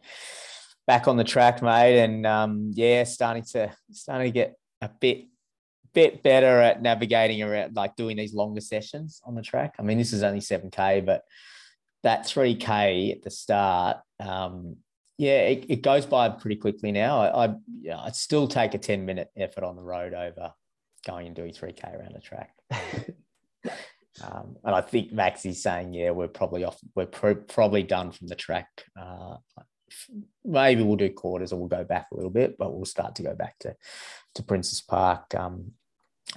back 0.86 1.06
on 1.06 1.16
the 1.16 1.24
track, 1.24 1.62
mate, 1.62 2.02
and 2.02 2.26
um, 2.26 2.72
yeah, 2.74 3.04
starting 3.04 3.44
to 3.52 3.72
starting 3.92 4.32
to 4.32 4.34
get 4.34 4.56
a 4.80 4.88
bit 4.88 5.26
bit 5.92 6.22
better 6.22 6.60
at 6.60 6.82
navigating 6.82 7.42
around, 7.42 7.74
like 7.74 7.96
doing 7.96 8.16
these 8.16 8.34
longer 8.34 8.60
sessions 8.60 9.20
on 9.24 9.34
the 9.34 9.42
track. 9.42 9.74
I 9.78 9.82
mean, 9.82 9.98
this 9.98 10.12
is 10.12 10.22
only 10.22 10.40
seven 10.40 10.70
k, 10.70 11.00
but 11.00 11.22
that 12.02 12.26
three 12.26 12.54
k 12.54 13.12
at 13.12 13.22
the 13.22 13.30
start, 13.30 13.98
um, 14.18 14.76
yeah, 15.18 15.40
it, 15.40 15.66
it, 15.68 15.82
goes 15.82 16.06
by 16.06 16.28
pretty 16.30 16.56
quickly 16.56 16.92
now. 16.92 17.20
I, 17.20 17.46
I 17.46 17.54
yeah, 17.82 18.00
I'd 18.00 18.16
still 18.16 18.48
take 18.48 18.74
a 18.74 18.78
ten 18.78 19.04
minute 19.04 19.28
effort 19.36 19.64
on 19.64 19.76
the 19.76 19.82
road 19.82 20.14
over 20.14 20.52
going 21.06 21.26
and 21.26 21.36
doing 21.36 21.52
three 21.52 21.72
k 21.72 21.88
around 21.88 22.14
the 22.14 22.20
track. 22.20 22.54
Um, 24.22 24.56
and 24.64 24.74
I 24.74 24.80
think 24.80 25.12
Maxie's 25.12 25.62
saying, 25.62 25.94
yeah, 25.94 26.10
we're 26.10 26.28
probably 26.28 26.64
off, 26.64 26.78
we're 26.94 27.06
pro- 27.06 27.34
probably 27.34 27.82
done 27.82 28.12
from 28.12 28.26
the 28.26 28.34
track. 28.34 28.68
Uh, 29.00 29.36
maybe 30.44 30.82
we'll 30.82 30.96
do 30.96 31.10
quarters 31.10 31.52
or 31.52 31.58
we'll 31.58 31.68
go 31.68 31.84
back 31.84 32.08
a 32.12 32.16
little 32.16 32.30
bit, 32.30 32.56
but 32.58 32.74
we'll 32.74 32.84
start 32.84 33.14
to 33.16 33.22
go 33.22 33.34
back 33.34 33.58
to, 33.60 33.74
to 34.34 34.42
Princes 34.42 34.82
Park. 34.82 35.34
Um, 35.34 35.72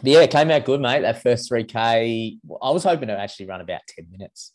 but 0.01 0.11
yeah, 0.11 0.21
it 0.21 0.31
came 0.31 0.49
out 0.49 0.65
good, 0.65 0.81
mate. 0.81 1.01
That 1.01 1.21
first 1.21 1.51
3K, 1.51 2.39
I 2.61 2.71
was 2.71 2.83
hoping 2.83 3.09
to 3.09 3.19
actually 3.19 3.47
run 3.47 3.61
about 3.61 3.81
10 3.87 4.07
minutes. 4.09 4.53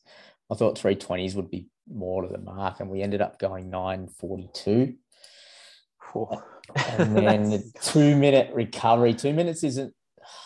I 0.50 0.54
thought 0.54 0.78
320s 0.78 1.34
would 1.34 1.50
be 1.50 1.66
more 1.92 2.22
to 2.22 2.28
the 2.28 2.38
mark, 2.38 2.80
and 2.80 2.90
we 2.90 3.02
ended 3.02 3.20
up 3.20 3.38
going 3.38 3.70
942. 3.70 4.94
and 6.96 7.16
then 7.16 7.50
the 7.50 7.72
two 7.82 8.16
minute 8.16 8.52
recovery. 8.54 9.14
Two 9.14 9.32
minutes 9.32 9.62
isn't 9.64 9.92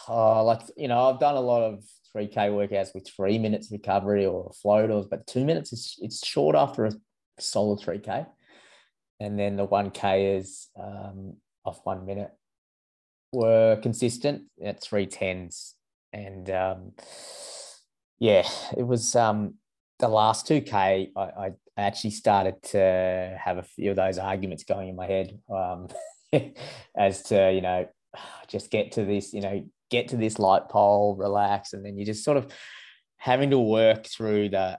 oh, 0.08 0.44
like, 0.44 0.60
you 0.76 0.88
know, 0.88 1.08
I've 1.08 1.20
done 1.20 1.36
a 1.36 1.40
lot 1.40 1.62
of 1.62 1.84
3K 2.14 2.34
workouts 2.50 2.94
with 2.94 3.08
three 3.08 3.38
minutes 3.38 3.70
recovery 3.70 4.26
or 4.26 4.52
floaters, 4.60 5.06
but 5.06 5.26
two 5.26 5.44
minutes 5.44 5.72
is 5.72 5.96
it's 6.00 6.26
short 6.26 6.56
after 6.56 6.84
a 6.86 6.92
solid 7.38 7.80
3K. 7.80 8.26
And 9.20 9.38
then 9.38 9.56
the 9.56 9.66
1K 9.66 10.38
is 10.38 10.68
um, 10.78 11.36
off 11.64 11.80
one 11.84 12.06
minute 12.06 12.32
were 13.32 13.78
consistent 13.82 14.42
at 14.62 14.82
310s. 14.82 15.72
And 16.12 16.50
um, 16.50 16.92
yeah, 18.18 18.46
it 18.76 18.82
was 18.82 19.16
um, 19.16 19.54
the 19.98 20.09
last 20.09 20.46
2K, 20.48 21.11
I, 21.16 21.20
I, 21.20 21.50
actually 21.76 22.11
started 22.11 22.62
to 22.62 23.38
have 23.42 23.57
a 23.57 23.62
few 23.62 23.90
of 23.90 23.96
those 23.96 24.18
arguments 24.18 24.64
going 24.64 24.88
in 24.88 24.96
my 24.96 25.07
head 25.07 25.38
um, 25.50 25.88
as 26.96 27.22
to, 27.22 27.50
you 27.52 27.62
know, 27.62 27.87
just 28.48 28.70
get 28.70 28.92
to 28.92 29.05
this, 29.05 29.33
you 29.33 29.40
know, 29.40 29.64
get 29.90 30.09
to 30.09 30.16
this 30.16 30.38
light 30.38 30.68
pole, 30.68 31.16
relax, 31.16 31.72
and 31.72 31.85
then 31.85 31.96
you 31.96 32.05
just 32.05 32.24
sort 32.24 32.37
of 32.37 32.52
having 33.16 33.50
to 33.50 33.59
work 33.59 34.07
through 34.07 34.48
the 34.48 34.78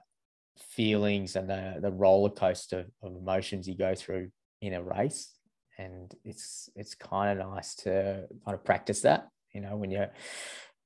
feelings 0.58 1.36
and 1.36 1.48
the, 1.48 1.76
the 1.80 1.90
roller 1.90 2.30
coaster 2.30 2.86
of 3.02 3.16
emotions 3.16 3.66
you 3.66 3.76
go 3.76 3.94
through 3.94 4.30
in 4.60 4.74
a 4.74 4.82
race. 4.82 5.32
And 5.78 6.14
it's 6.24 6.68
it's 6.76 6.94
kind 6.94 7.40
of 7.40 7.48
nice 7.48 7.74
to 7.76 8.26
kind 8.44 8.54
of 8.54 8.64
practice 8.64 9.00
that, 9.00 9.28
you 9.52 9.60
know, 9.60 9.76
when 9.76 9.90
you're, 9.90 10.10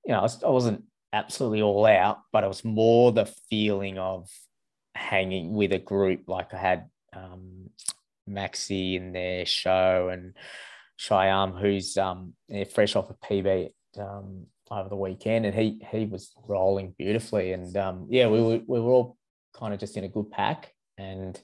you 0.06 0.14
know, 0.14 0.20
I 0.20 0.48
wasn't 0.48 0.84
absolutely 1.12 1.62
all 1.62 1.86
out, 1.86 2.18
but 2.32 2.44
it 2.44 2.48
was 2.48 2.64
more 2.64 3.12
the 3.12 3.26
feeling 3.48 3.98
of 3.98 4.28
hanging 4.94 5.54
with 5.54 5.72
a 5.72 5.78
group. 5.78 6.28
Like 6.28 6.52
I 6.52 6.58
had 6.58 6.90
um, 7.14 7.70
Maxi 8.28 8.94
in 8.94 9.12
their 9.12 9.46
show 9.46 10.10
and 10.12 10.34
Shyam, 10.98 11.58
who's 11.58 11.96
um, 11.96 12.34
fresh 12.72 12.96
off 12.96 13.10
a 13.10 13.14
PB 13.14 13.70
um, 13.98 14.46
over 14.70 14.88
the 14.88 14.96
weekend, 14.96 15.46
and 15.46 15.54
he 15.54 15.80
he 15.90 16.04
was 16.04 16.32
rolling 16.46 16.94
beautifully. 16.98 17.52
And 17.52 17.76
um, 17.76 18.06
yeah, 18.10 18.28
we 18.28 18.42
were 18.42 18.60
we 18.66 18.80
were 18.80 18.90
all 18.90 19.16
kind 19.54 19.72
of 19.72 19.80
just 19.80 19.96
in 19.96 20.04
a 20.04 20.08
good 20.08 20.30
pack, 20.30 20.72
and 20.98 21.40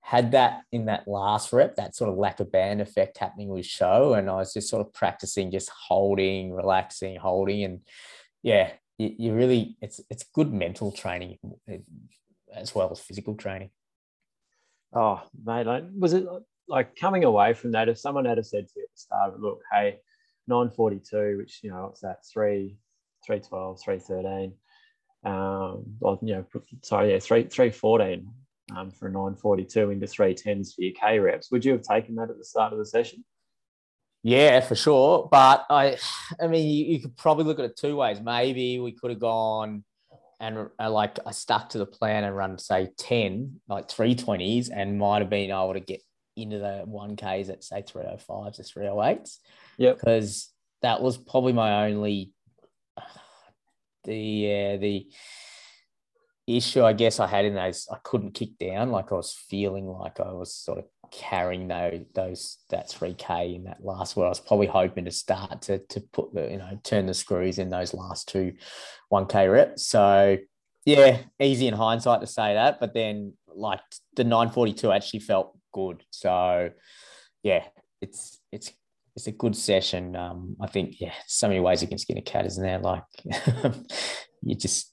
had 0.00 0.32
that 0.32 0.62
in 0.72 0.86
that 0.86 1.06
last 1.06 1.52
rep, 1.52 1.76
that 1.76 1.94
sort 1.94 2.08
of 2.08 2.16
lack 2.16 2.40
of 2.40 2.50
band 2.50 2.80
effect 2.80 3.18
happening 3.18 3.48
with 3.48 3.66
show, 3.66 4.14
and 4.14 4.30
I 4.30 4.36
was 4.36 4.54
just 4.54 4.68
sort 4.68 4.86
of 4.86 4.92
practicing, 4.94 5.50
just 5.50 5.68
holding, 5.68 6.52
relaxing, 6.52 7.16
holding, 7.16 7.64
and 7.64 7.80
yeah, 8.46 8.70
you, 8.96 9.12
you 9.18 9.34
really 9.34 9.76
it's 9.82 10.00
it's 10.08 10.22
good 10.22 10.52
mental 10.52 10.92
training 10.92 11.36
as 12.54 12.74
well 12.76 12.90
as 12.92 13.00
physical 13.00 13.34
training. 13.34 13.70
Oh, 14.94 15.20
mate, 15.44 15.66
like, 15.66 15.82
was 15.98 16.12
it 16.12 16.24
like 16.68 16.94
coming 16.94 17.24
away 17.24 17.54
from 17.54 17.72
that? 17.72 17.88
If 17.88 17.98
someone 17.98 18.24
had 18.24 18.44
said 18.46 18.68
to 18.68 18.72
you 18.76 18.84
at 18.84 18.94
the 18.94 18.98
start, 18.98 19.40
look, 19.40 19.62
hey, 19.72 19.98
942, 20.46 21.38
which, 21.38 21.58
you 21.64 21.70
know, 21.70 21.86
what's 21.86 22.02
that? 22.02 22.18
3, 22.32 22.78
312, 23.26 23.80
313. 23.82 24.52
Um, 25.24 25.84
well, 25.98 26.20
you 26.22 26.36
know, 26.36 26.44
sorry, 26.84 27.12
yeah, 27.12 27.18
3, 27.18 27.48
314 27.48 28.28
um, 28.76 28.92
for 28.92 29.08
942 29.08 29.90
into 29.90 30.06
310s 30.06 30.72
for 30.72 30.82
your 30.82 30.94
K 30.94 31.18
reps. 31.18 31.50
Would 31.50 31.64
you 31.64 31.72
have 31.72 31.82
taken 31.82 32.14
that 32.14 32.30
at 32.30 32.38
the 32.38 32.44
start 32.44 32.72
of 32.72 32.78
the 32.78 32.86
session? 32.86 33.24
Yeah, 34.22 34.60
for 34.60 34.74
sure. 34.74 35.28
But 35.30 35.66
I, 35.70 35.98
I 36.40 36.46
mean, 36.48 36.66
you, 36.66 36.84
you 36.86 37.00
could 37.00 37.16
probably 37.16 37.44
look 37.44 37.58
at 37.58 37.64
it 37.64 37.76
two 37.76 37.96
ways. 37.96 38.20
Maybe 38.20 38.78
we 38.80 38.92
could 38.92 39.10
have 39.10 39.20
gone 39.20 39.84
and 40.40 40.68
uh, 40.78 40.90
like 40.90 41.18
I 41.24 41.30
stuck 41.30 41.70
to 41.70 41.78
the 41.78 41.86
plan 41.86 42.24
and 42.24 42.36
run 42.36 42.58
say 42.58 42.90
10, 42.98 43.60
like 43.68 43.88
320s, 43.88 44.70
and 44.72 44.98
might 44.98 45.20
have 45.20 45.30
been 45.30 45.50
able 45.50 45.72
to 45.72 45.80
get 45.80 46.02
into 46.36 46.58
the 46.58 46.84
1Ks 46.86 47.48
at 47.48 47.64
say 47.64 47.82
305s 47.82 48.56
to 48.56 48.62
308s. 48.62 49.38
Yeah. 49.78 49.92
Because 49.92 50.50
that 50.82 51.00
was 51.00 51.16
probably 51.16 51.52
my 51.52 51.86
only 51.86 52.32
the 54.04 54.74
uh, 54.74 54.76
the 54.76 55.06
issue 56.46 56.84
I 56.84 56.92
guess 56.92 57.18
I 57.18 57.26
had 57.26 57.44
in 57.44 57.54
those 57.54 57.88
I 57.90 57.96
couldn't 58.02 58.34
kick 58.34 58.58
down. 58.58 58.90
Like 58.90 59.10
I 59.10 59.16
was 59.16 59.32
feeling 59.32 59.86
like 59.86 60.20
I 60.20 60.32
was 60.32 60.54
sort 60.54 60.78
of 60.78 60.84
carrying 61.16 61.68
those 61.68 62.04
those 62.14 62.58
that 62.70 62.88
3K 62.88 63.56
in 63.56 63.64
that 63.64 63.82
last 63.82 64.16
where 64.16 64.26
I 64.26 64.28
was 64.28 64.40
probably 64.40 64.66
hoping 64.66 65.06
to 65.06 65.10
start 65.10 65.62
to 65.62 65.78
to 65.78 66.00
put 66.12 66.34
the, 66.34 66.50
you 66.50 66.58
know, 66.58 66.78
turn 66.82 67.06
the 67.06 67.14
screws 67.14 67.58
in 67.58 67.70
those 67.70 67.94
last 67.94 68.28
two 68.28 68.52
1K 69.12 69.50
reps. 69.50 69.86
So 69.86 70.36
yeah, 70.84 71.18
easy 71.40 71.66
in 71.66 71.74
hindsight 71.74 72.20
to 72.20 72.26
say 72.26 72.54
that, 72.54 72.78
but 72.78 72.94
then 72.94 73.32
like 73.48 73.80
the 74.14 74.24
942 74.24 74.92
actually 74.92 75.20
felt 75.20 75.56
good. 75.72 76.02
So 76.10 76.70
yeah, 77.42 77.64
it's 78.00 78.40
it's 78.52 78.72
it's 79.16 79.26
a 79.26 79.32
good 79.32 79.56
session. 79.56 80.14
Um, 80.14 80.56
I 80.60 80.66
think, 80.66 81.00
yeah, 81.00 81.14
so 81.26 81.48
many 81.48 81.58
ways 81.58 81.80
you 81.80 81.88
can 81.88 81.96
skin 81.96 82.18
a 82.18 82.22
cat, 82.22 82.44
isn't 82.44 82.62
there? 82.62 82.78
Like, 82.78 83.02
you 84.42 84.54
just, 84.54 84.92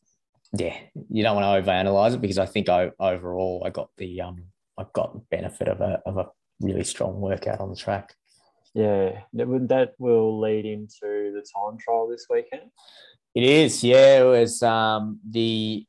yeah, 0.54 0.78
you 1.10 1.24
don't 1.24 1.36
want 1.36 1.66
to 1.66 1.72
overanalyze 1.72 2.14
it 2.14 2.22
because 2.22 2.38
I 2.38 2.46
think 2.46 2.70
I, 2.70 2.92
overall 3.00 3.64
I 3.66 3.70
got 3.70 3.90
the, 3.98 4.22
um, 4.22 4.46
benefit 5.36 5.68
of 5.68 5.80
a, 5.82 6.02
of 6.06 6.18
a 6.18 6.28
really 6.60 6.84
strong 6.84 7.14
workout 7.20 7.60
on 7.60 7.70
the 7.70 7.76
track. 7.86 8.14
Yeah, 8.74 9.22
that 9.34 9.68
that 9.70 9.90
will 10.00 10.40
lead 10.40 10.66
into 10.66 11.32
the 11.36 11.46
time 11.54 11.78
trial 11.78 12.08
this 12.08 12.26
weekend. 12.30 12.72
It 13.36 13.44
is, 13.44 13.84
yeah. 13.84 14.22
It 14.22 14.26
was 14.26 14.64
um, 14.64 15.20
the 15.28 15.86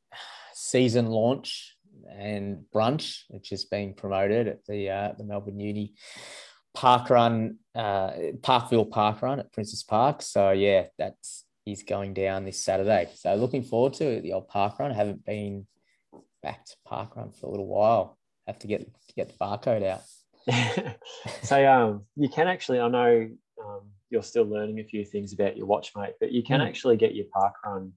season 0.52 1.06
launch 1.06 1.76
and 2.10 2.64
brunch, 2.74 3.22
which 3.28 3.52
is 3.52 3.64
being 3.64 3.94
promoted 3.94 4.48
at 4.48 4.64
the 4.66 4.90
uh, 4.90 5.12
the 5.18 5.24
Melbourne 5.24 5.60
Uni 5.60 5.94
park 6.74 7.08
run, 7.08 7.58
uh, 7.74 8.10
Parkville 8.42 8.86
Park 8.86 9.22
Run 9.22 9.40
at 9.40 9.52
Princes 9.52 9.82
Park. 9.82 10.22
So 10.22 10.50
yeah, 10.50 10.86
that's 10.98 11.44
he's 11.64 11.82
going 11.82 12.14
down 12.14 12.44
this 12.44 12.62
Saturday. 12.62 13.08
So 13.14 13.34
looking 13.34 13.62
forward 13.62 13.94
to 13.94 14.04
it, 14.04 14.22
the 14.22 14.34
old 14.34 14.48
park 14.48 14.78
run. 14.78 14.90
I 14.90 14.94
haven't 14.94 15.24
been 15.24 15.66
back 16.42 16.64
to 16.66 16.76
park 16.84 17.16
run 17.16 17.32
for 17.32 17.46
a 17.46 17.50
little 17.50 17.66
while. 17.66 18.18
Have 18.46 18.58
to 18.58 18.66
get 18.66 18.90
get 19.16 19.28
the 19.28 19.34
barcode 19.34 19.84
out. 19.84 20.02
so 21.42 21.66
um, 21.66 22.02
you 22.16 22.28
can 22.28 22.48
actually, 22.48 22.80
I 22.80 22.88
know 22.88 23.28
um, 23.64 23.80
you're 24.10 24.22
still 24.22 24.44
learning 24.44 24.80
a 24.80 24.84
few 24.84 25.04
things 25.04 25.32
about 25.32 25.56
your 25.56 25.66
watch, 25.66 25.92
mate, 25.96 26.14
but 26.20 26.32
you 26.32 26.42
can 26.42 26.60
mm. 26.60 26.66
actually 26.66 26.96
get 26.96 27.14
your 27.14 27.26
Parkrun 27.34 27.92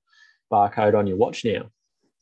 barcode 0.51 0.97
on 0.97 1.07
your 1.07 1.17
watch 1.17 1.43
now. 1.43 1.69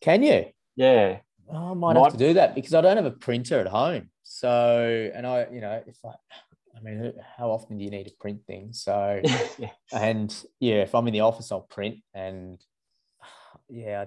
Can 0.02 0.24
you? 0.24 0.46
Yeah. 0.76 1.20
Oh, 1.50 1.72
I 1.72 1.74
might, 1.74 1.94
might 1.94 2.04
have 2.04 2.14
to 2.14 2.18
do 2.18 2.34
that 2.34 2.56
because 2.56 2.74
I 2.74 2.82
don't 2.82 2.98
have 2.98 3.06
a 3.06 3.12
printer 3.12 3.60
at 3.60 3.68
home. 3.68 4.10
So, 4.24 5.12
and 5.14 5.28
I, 5.28 5.48
you 5.52 5.62
know, 5.62 5.82
if 5.86 5.98
I, 6.04 6.10
I 6.76 6.82
mean, 6.82 7.14
how 7.38 7.52
often 7.52 7.78
do 7.78 7.84
you 7.84 7.92
need 7.92 8.06
to 8.06 8.14
print 8.20 8.42
things? 8.48 8.82
So, 8.84 9.22
yeah. 9.60 9.70
and 9.94 10.36
yeah, 10.60 10.82
if 10.82 10.96
I'm 10.96 11.08
in 11.08 11.14
the 11.14 11.22
office, 11.22 11.52
I'll 11.52 11.62
print. 11.62 11.98
And 12.14 12.60
yeah, 13.70 14.06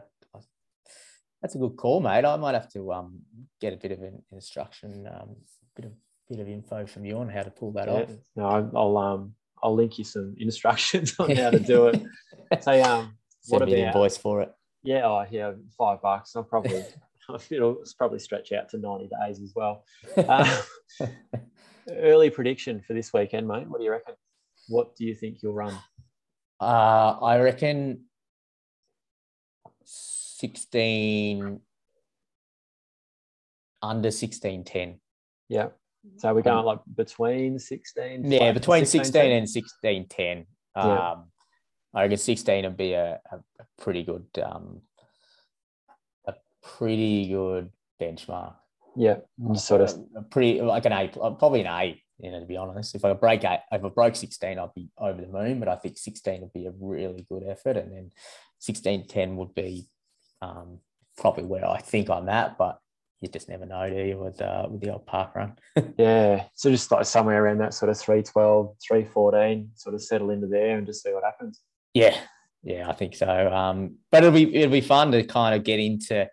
that's 1.42 1.54
a 1.54 1.58
good 1.58 1.76
call, 1.76 2.00
mate. 2.00 2.24
I 2.24 2.36
might 2.36 2.54
have 2.54 2.70
to 2.72 2.92
um, 2.92 3.20
get 3.60 3.72
a 3.72 3.76
bit 3.76 3.92
of 3.92 4.02
an 4.02 4.22
instruction, 4.32 5.08
um, 5.12 5.36
bit 5.76 5.86
of 5.86 5.92
bit 6.28 6.40
of 6.40 6.48
info 6.48 6.86
from 6.86 7.04
you 7.04 7.16
on 7.18 7.28
how 7.28 7.42
to 7.42 7.50
pull 7.50 7.72
that 7.72 7.88
yeah. 7.88 7.94
off. 7.94 8.10
No, 8.36 8.70
I'll 8.74 8.96
um, 8.98 9.34
I'll 9.62 9.74
link 9.74 9.98
you 9.98 10.04
some 10.04 10.34
instructions 10.38 11.14
on 11.18 11.30
how 11.34 11.50
to 11.50 11.58
do 11.58 11.88
it. 11.88 12.02
so, 12.60 12.72
um, 12.82 13.14
Send 13.40 13.60
what 13.60 13.68
me 13.68 13.80
about, 13.80 13.94
invoice 13.94 14.16
for 14.16 14.42
it? 14.42 14.52
Yeah, 14.82 15.06
oh 15.06 15.24
yeah, 15.30 15.52
five 15.76 16.02
bucks. 16.02 16.34
I'll 16.34 16.42
probably 16.42 16.84
it'll 17.50 17.82
probably 17.96 18.18
stretch 18.18 18.52
out 18.52 18.68
to 18.70 18.78
90 18.78 19.10
days 19.20 19.40
as 19.40 19.52
well. 19.54 19.84
Uh, 20.16 20.62
early 21.90 22.30
prediction 22.30 22.82
for 22.86 22.94
this 22.94 23.12
weekend, 23.12 23.46
mate. 23.46 23.68
What 23.68 23.78
do 23.78 23.84
you 23.84 23.90
reckon? 23.90 24.14
What 24.68 24.96
do 24.96 25.04
you 25.04 25.14
think 25.14 25.42
you'll 25.42 25.54
run? 25.54 25.74
Uh, 26.60 27.16
I 27.22 27.38
reckon 27.38 28.04
16 30.38 31.60
under 33.82 34.10
16 34.10 34.64
10. 34.64 35.00
Yeah. 35.48 35.68
So 36.18 36.32
we're 36.32 36.42
going 36.42 36.64
like 36.64 36.80
between 36.94 37.58
16. 37.58 38.30
Yeah, 38.30 38.52
between 38.52 38.86
16, 38.86 39.04
16 39.04 39.32
and 39.32 39.50
16 39.50 40.08
10. 40.08 40.46
Yeah. 40.76 41.10
Um, 41.10 41.24
I 41.92 42.02
reckon 42.02 42.18
16 42.18 42.64
would 42.64 42.76
be 42.76 42.92
a, 42.92 43.20
a, 43.32 43.36
a 43.36 43.64
pretty 43.82 44.04
good 44.04 44.26
um, 44.44 44.82
a 46.26 46.34
pretty 46.62 47.28
good 47.28 47.70
benchmark. 48.00 48.54
Yeah, 48.94 49.16
sort 49.54 49.80
of. 49.80 49.90
a, 50.14 50.20
a 50.20 50.22
pretty 50.22 50.60
like 50.60 50.84
an 50.84 50.92
A, 50.92 51.08
probably 51.08 51.62
an 51.62 51.66
A. 51.66 52.02
You 52.20 52.30
know, 52.30 52.40
to 52.40 52.46
be 52.46 52.56
honest, 52.56 52.94
if 52.94 53.04
I 53.04 53.12
break 53.12 53.44
eight, 53.44 53.60
if 53.72 53.84
I 53.84 53.88
broke 53.88 54.16
16, 54.16 54.58
I'd 54.58 54.74
be 54.74 54.88
over 54.98 55.20
the 55.20 55.28
moon. 55.28 55.58
But 55.58 55.68
I 55.68 55.76
think 55.76 55.98
16 55.98 56.40
would 56.40 56.52
be 56.52 56.66
a 56.66 56.72
really 56.78 57.26
good 57.28 57.42
effort, 57.48 57.76
and 57.76 57.92
then 57.92 58.10
16 58.60 59.08
10 59.08 59.36
would 59.36 59.54
be 59.54 59.88
um, 60.42 60.78
probably 61.16 61.44
where 61.44 61.68
I 61.68 61.78
think 61.78 62.10
I'm 62.10 62.28
at. 62.28 62.58
But 62.58 62.78
you 63.20 63.28
just 63.28 63.48
never 63.48 63.66
know, 63.66 63.88
do 63.88 63.96
you, 63.96 64.18
with 64.18 64.40
uh, 64.40 64.66
with 64.70 64.80
the 64.80 64.92
old 64.92 65.06
park 65.06 65.34
run? 65.34 65.56
Yeah, 65.98 66.44
so 66.54 66.70
just 66.70 66.90
like 66.90 67.06
somewhere 67.06 67.44
around 67.44 67.58
that 67.58 67.74
sort 67.74 67.90
of 67.90 67.98
312, 67.98 68.76
314, 68.86 69.70
sort 69.74 69.94
of 69.94 70.02
settle 70.02 70.30
into 70.30 70.46
there 70.46 70.78
and 70.78 70.86
just 70.86 71.02
see 71.02 71.12
what 71.12 71.24
happens. 71.24 71.60
Yeah, 71.94 72.16
yeah, 72.62 72.88
I 72.88 72.92
think 72.92 73.16
so. 73.16 73.52
Um, 73.52 73.96
but 74.12 74.22
it'll 74.22 74.34
be 74.34 74.54
it'll 74.54 74.72
be 74.72 74.80
fun 74.80 75.12
to 75.12 75.24
kind 75.24 75.54
of 75.54 75.64
get 75.64 75.80
into, 75.80 76.28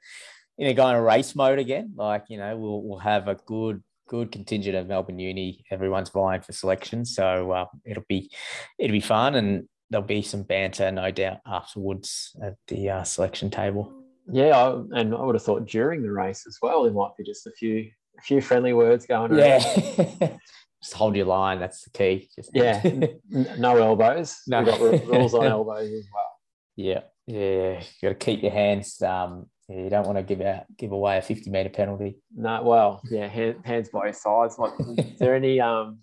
you 0.57 0.67
know, 0.67 0.73
going 0.73 0.95
into 0.95 1.01
race 1.01 1.35
mode 1.35 1.59
again. 1.59 1.93
Like 1.95 2.25
you 2.29 2.37
know, 2.37 2.55
we'll 2.57 2.81
we'll 2.83 2.99
have 2.99 3.27
a 3.27 3.35
good 3.35 3.83
good 4.07 4.31
contingent 4.31 4.75
of 4.75 4.87
Melbourne 4.87 5.19
Uni. 5.19 5.63
Everyone's 5.71 6.09
vying 6.09 6.41
for 6.41 6.53
selection, 6.53 7.05
so 7.05 7.51
uh, 7.51 7.65
it'll 7.83 8.03
be 8.07 8.31
it'll 8.77 8.93
be 8.93 8.99
fun, 8.99 9.35
and 9.35 9.67
there'll 9.89 10.05
be 10.05 10.21
some 10.21 10.43
banter, 10.43 10.91
no 10.91 11.11
doubt, 11.11 11.39
afterwards 11.45 12.35
at 12.41 12.55
the 12.67 12.89
uh, 12.89 13.03
selection 13.03 13.49
table. 13.49 13.93
Yeah, 14.31 14.57
I, 14.57 14.99
and 14.99 15.13
I 15.13 15.21
would 15.21 15.35
have 15.35 15.43
thought 15.43 15.67
during 15.67 16.01
the 16.01 16.11
race 16.11 16.45
as 16.47 16.57
well, 16.61 16.83
there 16.83 16.93
might 16.93 17.15
be 17.17 17.23
just 17.23 17.45
a 17.47 17.51
few 17.51 17.89
a 18.17 18.21
few 18.21 18.41
friendly 18.41 18.73
words 18.73 19.05
going 19.05 19.31
around. 19.31 19.61
Yeah. 19.61 20.37
Just 20.81 20.93
hold 20.93 21.15
your 21.15 21.25
line. 21.25 21.59
That's 21.59 21.83
the 21.83 21.89
key. 21.89 22.29
Just 22.35 22.51
Yeah. 22.53 22.81
No 23.57 23.77
elbows. 23.77 24.41
No. 24.47 24.59
We've 24.59 24.67
got 24.67 24.79
rules 24.79 25.33
on 25.33 25.45
elbows 25.47 25.91
as 25.91 26.07
well. 26.13 26.31
Yeah, 26.75 27.01
yeah. 27.25 27.79
You 27.79 28.09
got 28.09 28.09
to 28.09 28.15
keep 28.15 28.43
your 28.43 28.51
hands. 28.51 29.01
Um, 29.01 29.47
yeah, 29.67 29.83
you 29.83 29.89
don't 29.89 30.05
want 30.05 30.17
to 30.19 30.23
give 30.23 30.41
out 30.41 30.65
give 30.77 30.91
away 30.91 31.17
a 31.17 31.21
fifty 31.21 31.49
meter 31.49 31.69
penalty. 31.69 32.17
No, 32.35 32.61
well, 32.61 33.01
yeah, 33.09 33.27
hand, 33.27 33.61
hands 33.63 33.89
both 33.91 34.15
sides. 34.15 34.59
Like, 34.59 34.73
is 34.79 35.17
there 35.17 35.33
any 35.35 35.59
um? 35.59 35.99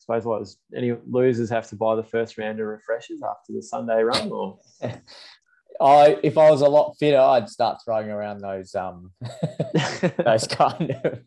I 0.00 0.02
suppose 0.02 0.24
what 0.24 0.40
was 0.40 0.56
any 0.74 0.92
losers 1.06 1.50
have 1.50 1.68
to 1.68 1.76
buy 1.76 1.94
the 1.94 2.02
first 2.02 2.38
round 2.38 2.58
of 2.58 2.66
refreshers 2.66 3.20
after 3.22 3.52
the 3.52 3.62
Sunday 3.62 4.02
run, 4.02 4.30
or 4.30 4.58
I 5.80 6.18
if 6.22 6.38
I 6.38 6.50
was 6.50 6.62
a 6.62 6.68
lot 6.68 6.94
fitter, 6.98 7.18
I'd 7.18 7.50
start 7.50 7.80
throwing 7.84 8.08
around 8.08 8.40
those 8.40 8.74
um 8.74 9.12
those 10.24 10.46
kind 10.50 10.90
of, 10.90 11.20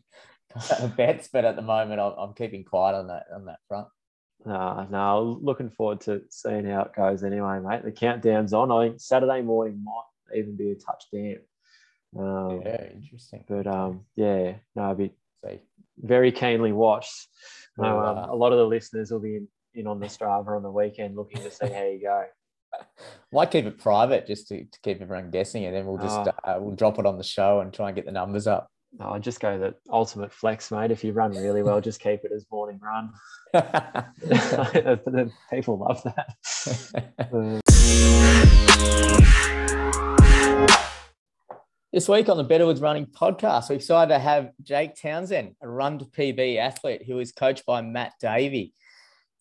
kind 0.68 0.84
of 0.84 0.96
bets. 0.96 1.28
But 1.32 1.44
at 1.44 1.54
the 1.56 1.62
moment, 1.62 2.00
I'm, 2.00 2.12
I'm 2.18 2.34
keeping 2.34 2.64
quiet 2.64 2.96
on 2.96 3.06
that 3.08 3.26
on 3.32 3.44
that 3.44 3.60
front. 3.68 3.86
no, 4.44 4.86
no. 4.90 5.38
Looking 5.40 5.70
forward 5.70 6.00
to 6.02 6.22
seeing 6.30 6.66
how 6.66 6.82
it 6.82 6.94
goes. 6.94 7.22
Anyway, 7.22 7.60
mate, 7.60 7.84
the 7.84 7.92
countdown's 7.92 8.52
on. 8.52 8.72
I 8.72 8.88
think 8.88 9.00
Saturday 9.00 9.42
morning 9.42 9.84
might 9.84 10.38
even 10.38 10.56
be 10.56 10.72
a 10.72 10.74
touch 10.74 11.04
damp. 11.12 11.42
Um, 12.18 12.62
Yeah, 12.64 12.86
interesting. 12.92 13.44
But 13.48 13.68
um, 13.68 14.04
yeah, 14.16 14.54
no, 14.74 14.82
I'll 14.82 14.94
be 14.94 15.12
very 15.98 16.32
keenly 16.32 16.72
watched. 16.72 17.28
No, 17.76 17.96
Well, 17.96 18.06
um, 18.06 18.18
uh, 18.18 18.32
a 18.32 18.36
lot 18.36 18.52
of 18.52 18.58
the 18.58 18.66
listeners 18.66 19.10
will 19.10 19.20
be 19.20 19.36
in, 19.36 19.48
in 19.74 19.86
on 19.86 20.00
the 20.00 20.06
Strava 20.06 20.56
on 20.56 20.62
the 20.62 20.70
weekend 20.70 21.16
looking 21.16 21.42
to 21.42 21.50
see 21.50 21.66
how 21.66 21.84
you 21.84 22.00
go. 22.00 22.24
might 23.32 23.50
keep 23.50 23.64
it 23.66 23.78
private 23.78 24.26
just 24.26 24.48
to, 24.48 24.64
to 24.64 24.80
keep 24.82 25.00
everyone 25.00 25.30
guessing, 25.30 25.64
and 25.64 25.74
then 25.74 25.86
we'll 25.86 25.98
just 25.98 26.18
Oh. 26.18 26.32
uh, 26.44 26.58
we'll 26.60 26.74
drop 26.76 26.98
it 26.98 27.06
on 27.06 27.18
the 27.18 27.24
show 27.24 27.60
and 27.60 27.72
try 27.72 27.88
and 27.88 27.96
get 27.96 28.04
the 28.06 28.12
numbers 28.12 28.46
up. 28.46 28.68
I'll 29.00 29.18
just 29.18 29.40
go 29.40 29.58
the 29.58 29.74
ultimate 29.90 30.32
flex, 30.32 30.70
mate. 30.70 30.92
If 30.92 31.02
you 31.02 31.12
run 31.12 31.32
really 31.32 31.64
well, 31.64 31.80
just 31.80 32.00
keep 32.00 32.20
it 32.24 32.30
as 32.32 32.46
morning 32.50 32.80
run. 32.80 33.12
People 35.50 35.78
love 35.78 36.00
that. 36.04 37.60
This 41.94 42.08
week 42.08 42.28
on 42.28 42.36
the 42.36 42.42
Better 42.42 42.66
with 42.66 42.80
Running 42.80 43.06
podcast, 43.06 43.70
we're 43.70 43.76
excited 43.76 44.12
to 44.12 44.18
have 44.18 44.50
Jake 44.64 45.00
Townsend, 45.00 45.54
a 45.62 45.68
run 45.68 46.00
to 46.00 46.04
PB 46.04 46.58
athlete 46.58 47.04
who 47.06 47.20
is 47.20 47.30
coached 47.30 47.64
by 47.66 47.82
Matt 47.82 48.14
Davey. 48.20 48.74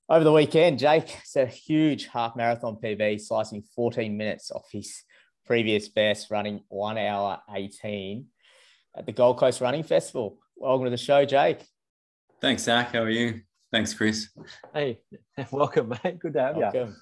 Over 0.08 0.24
the 0.24 0.32
weekend, 0.32 0.78
Jake 0.78 1.18
set 1.24 1.48
a 1.48 1.52
huge 1.52 2.06
half 2.06 2.36
marathon 2.36 2.76
PB, 2.76 3.22
slicing 3.22 3.64
14 3.76 4.16
minutes 4.16 4.52
off 4.52 4.68
his 4.72 5.02
previous 5.48 5.90
best, 5.90 6.30
running 6.30 6.62
one 6.68 7.00
hour 7.00 7.42
18 7.52 8.28
at 8.96 9.08
the 9.08 9.14
Gold 9.14 9.40
Coast 9.40 9.60
Running 9.60 9.82
Festival. 9.82 10.38
Welcome 10.56 10.86
to 10.86 10.92
the 10.92 10.98
show, 10.98 11.26
Jake. 11.26 11.66
Thanks, 12.40 12.62
Zach. 12.62 12.92
How 12.92 13.00
are 13.00 13.10
you? 13.10 13.42
Thanks, 13.72 13.96
Chris. 13.96 14.30
hey, 14.76 15.00
welcome, 15.52 15.90
mate. 16.04 16.20
Good 16.20 16.34
to 16.34 16.40
have 16.40 16.56
you. 16.56 16.62
Welcome. 16.62 16.96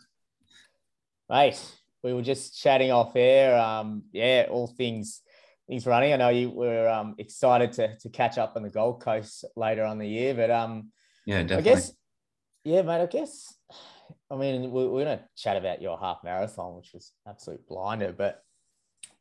Mate, 1.30 1.62
we 2.06 2.14
were 2.14 2.22
just 2.22 2.58
chatting 2.58 2.92
off 2.92 3.18
air. 3.18 3.60
Um, 3.60 4.04
yeah, 4.14 4.48
all 4.50 4.68
things 4.68 5.22
things 5.72 5.86
running. 5.86 6.12
I 6.12 6.18
know 6.18 6.28
you 6.28 6.50
were 6.50 6.90
um, 6.90 7.16
excited 7.18 7.72
to, 7.74 7.98
to 7.98 8.10
catch 8.10 8.38
up 8.38 8.54
on 8.58 8.64
the 8.64 8.70
Gold 8.70 9.02
Coast 9.02 9.46
later 9.56 9.86
on 9.86 10.00
the 10.00 10.08
year, 10.08 10.34
but 10.34 10.52
um, 10.52 10.92
Yeah, 11.26 11.46
I 11.50 11.62
guess, 11.62 11.94
yeah, 12.66 12.82
mate. 12.82 13.02
I 13.02 13.06
guess, 13.06 13.56
I 14.30 14.36
mean, 14.36 14.70
we're, 14.70 14.90
we're 14.90 15.06
going 15.06 15.18
to 15.18 15.24
chat 15.38 15.56
about 15.56 15.82
your 15.82 15.98
half 15.98 16.26
marathon, 16.26 16.76
which 16.76 16.90
was 16.94 17.14
absolute 17.26 17.66
blinder, 17.70 18.12
but 18.12 18.44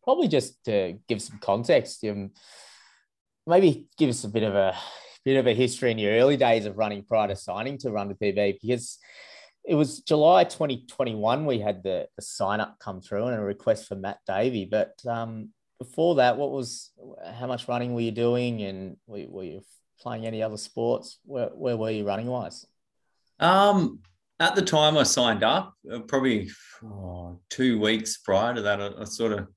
probably 0.03 0.27
just 0.27 0.65
to 0.65 0.99
give 1.09 1.23
some 1.23 1.39
context, 1.39 2.05
um, 2.05 2.33
maybe 3.47 3.87
give 3.97 4.11
us 4.11 4.25
a 4.25 4.29
bit 4.29 4.43
of 4.43 4.57
a 4.57 4.75
bit 5.25 5.37
of 5.37 5.47
a 5.47 5.55
history 5.55 5.93
in 5.93 5.99
your 5.99 6.15
early 6.15 6.37
days 6.37 6.67
of 6.67 6.79
running 6.79 7.05
prior 7.05 7.29
to 7.29 7.37
signing 7.37 7.79
to 7.79 7.93
Run 7.93 8.09
to 8.09 8.17
PB, 8.17 8.59
because 8.61 8.99
it 9.65 9.77
was 9.77 10.01
July 10.01 10.43
2021 10.43 11.47
we 11.47 11.61
had 11.61 11.85
the, 11.85 12.09
the 12.17 12.23
sign 12.23 12.59
up 12.59 12.77
come 12.81 13.01
through 13.01 13.27
and 13.27 13.39
a 13.39 13.41
request 13.41 13.87
for 13.87 13.95
Matt 13.95 14.19
Davey, 14.27 14.65
but 14.65 14.95
um, 15.07 15.51
before 15.81 16.17
that, 16.17 16.37
what 16.37 16.53
was 16.53 16.93
how 17.35 17.49
much 17.49 17.67
running 17.67 17.95
were 17.95 18.03
you 18.03 18.13
doing, 18.13 18.63
and 18.63 18.97
were, 19.07 19.25
were 19.29 19.43
you 19.43 19.63
playing 20.01 20.27
any 20.27 20.43
other 20.43 20.59
sports? 20.59 21.19
Where, 21.25 21.49
where 21.49 21.77
were 21.77 21.91
you 21.91 22.07
running 22.07 22.27
wise? 22.27 22.67
Um, 23.41 24.01
at 24.39 24.55
the 24.55 24.63
time 24.63 24.97
I 24.97 25.03
signed 25.03 25.43
up, 25.43 25.75
uh, 25.93 26.01
probably 26.01 26.51
oh, 26.85 27.41
two 27.49 27.81
weeks 27.81 28.19
prior 28.19 28.55
to 28.55 28.63
that, 28.63 28.81
I, 28.81 28.91
I 29.01 29.05
sort 29.05 29.33
of 29.33 29.49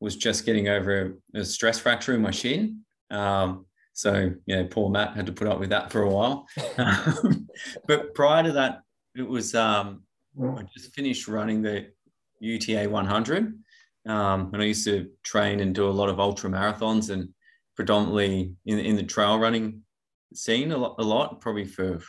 was 0.00 0.16
just 0.16 0.46
getting 0.46 0.68
over 0.68 1.18
a, 1.34 1.40
a 1.40 1.44
stress 1.44 1.78
fracture 1.78 2.14
in 2.14 2.22
my 2.22 2.30
shin. 2.30 2.80
Um, 3.10 3.66
so 3.92 4.32
yeah, 4.46 4.62
poor 4.70 4.88
Matt 4.88 5.16
had 5.16 5.26
to 5.26 5.32
put 5.32 5.48
up 5.48 5.60
with 5.60 5.70
that 5.70 5.90
for 5.90 6.02
a 6.02 6.10
while. 6.10 6.46
But 7.86 8.14
prior 8.14 8.42
to 8.42 8.52
that, 8.52 8.80
it 9.14 9.28
was 9.28 9.54
um, 9.54 10.04
I 10.40 10.62
just 10.74 10.94
finished 10.94 11.28
running 11.28 11.62
the 11.62 11.88
UTA 12.40 12.88
100, 12.88 13.61
um, 14.06 14.50
and 14.52 14.62
I 14.62 14.66
used 14.66 14.84
to 14.86 15.08
train 15.22 15.60
and 15.60 15.74
do 15.74 15.88
a 15.88 15.90
lot 15.90 16.08
of 16.08 16.20
ultra 16.20 16.50
marathons 16.50 17.10
and 17.10 17.28
predominantly 17.76 18.54
in 18.66 18.78
in 18.78 18.96
the 18.96 19.02
trail 19.02 19.38
running 19.38 19.82
scene 20.34 20.72
a 20.72 20.76
lot, 20.76 20.96
a 20.98 21.02
lot 21.02 21.40
probably 21.40 21.64
for 21.64 22.00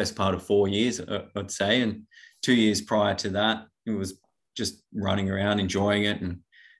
best 0.00 0.16
part 0.16 0.34
of 0.34 0.42
four 0.42 0.66
years, 0.68 1.00
I'd 1.36 1.50
say. 1.50 1.82
And 1.82 2.04
two 2.42 2.54
years 2.54 2.80
prior 2.80 3.14
to 3.16 3.28
that, 3.30 3.66
it 3.84 3.90
was 3.90 4.18
just 4.56 4.82
running 4.94 5.30
around, 5.30 5.60
enjoying 5.60 6.04
it 6.04 6.20
and 6.22 6.38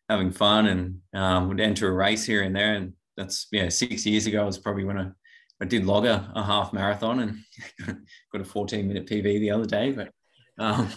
having 0.08 0.30
fun 0.30 0.66
and 0.66 0.98
um, 1.14 1.48
would 1.48 1.60
enter 1.60 1.88
a 1.88 1.92
race 1.92 2.24
here 2.24 2.42
and 2.42 2.56
there. 2.56 2.74
And 2.74 2.94
that's, 3.16 3.46
yeah, 3.52 3.68
six 3.68 4.06
years 4.06 4.26
ago 4.26 4.46
was 4.46 4.58
probably 4.58 4.84
when 4.84 4.98
I, 4.98 5.08
I 5.60 5.66
did 5.66 5.84
log 5.84 6.06
a, 6.06 6.32
a 6.34 6.42
half 6.42 6.72
marathon 6.72 7.20
and 7.20 8.06
got 8.32 8.40
a 8.40 8.44
14 8.44 8.88
minute 8.88 9.06
PB 9.06 9.22
the 9.22 9.50
other 9.50 9.66
day. 9.66 9.92
But 9.92 10.10
um, 10.58 10.90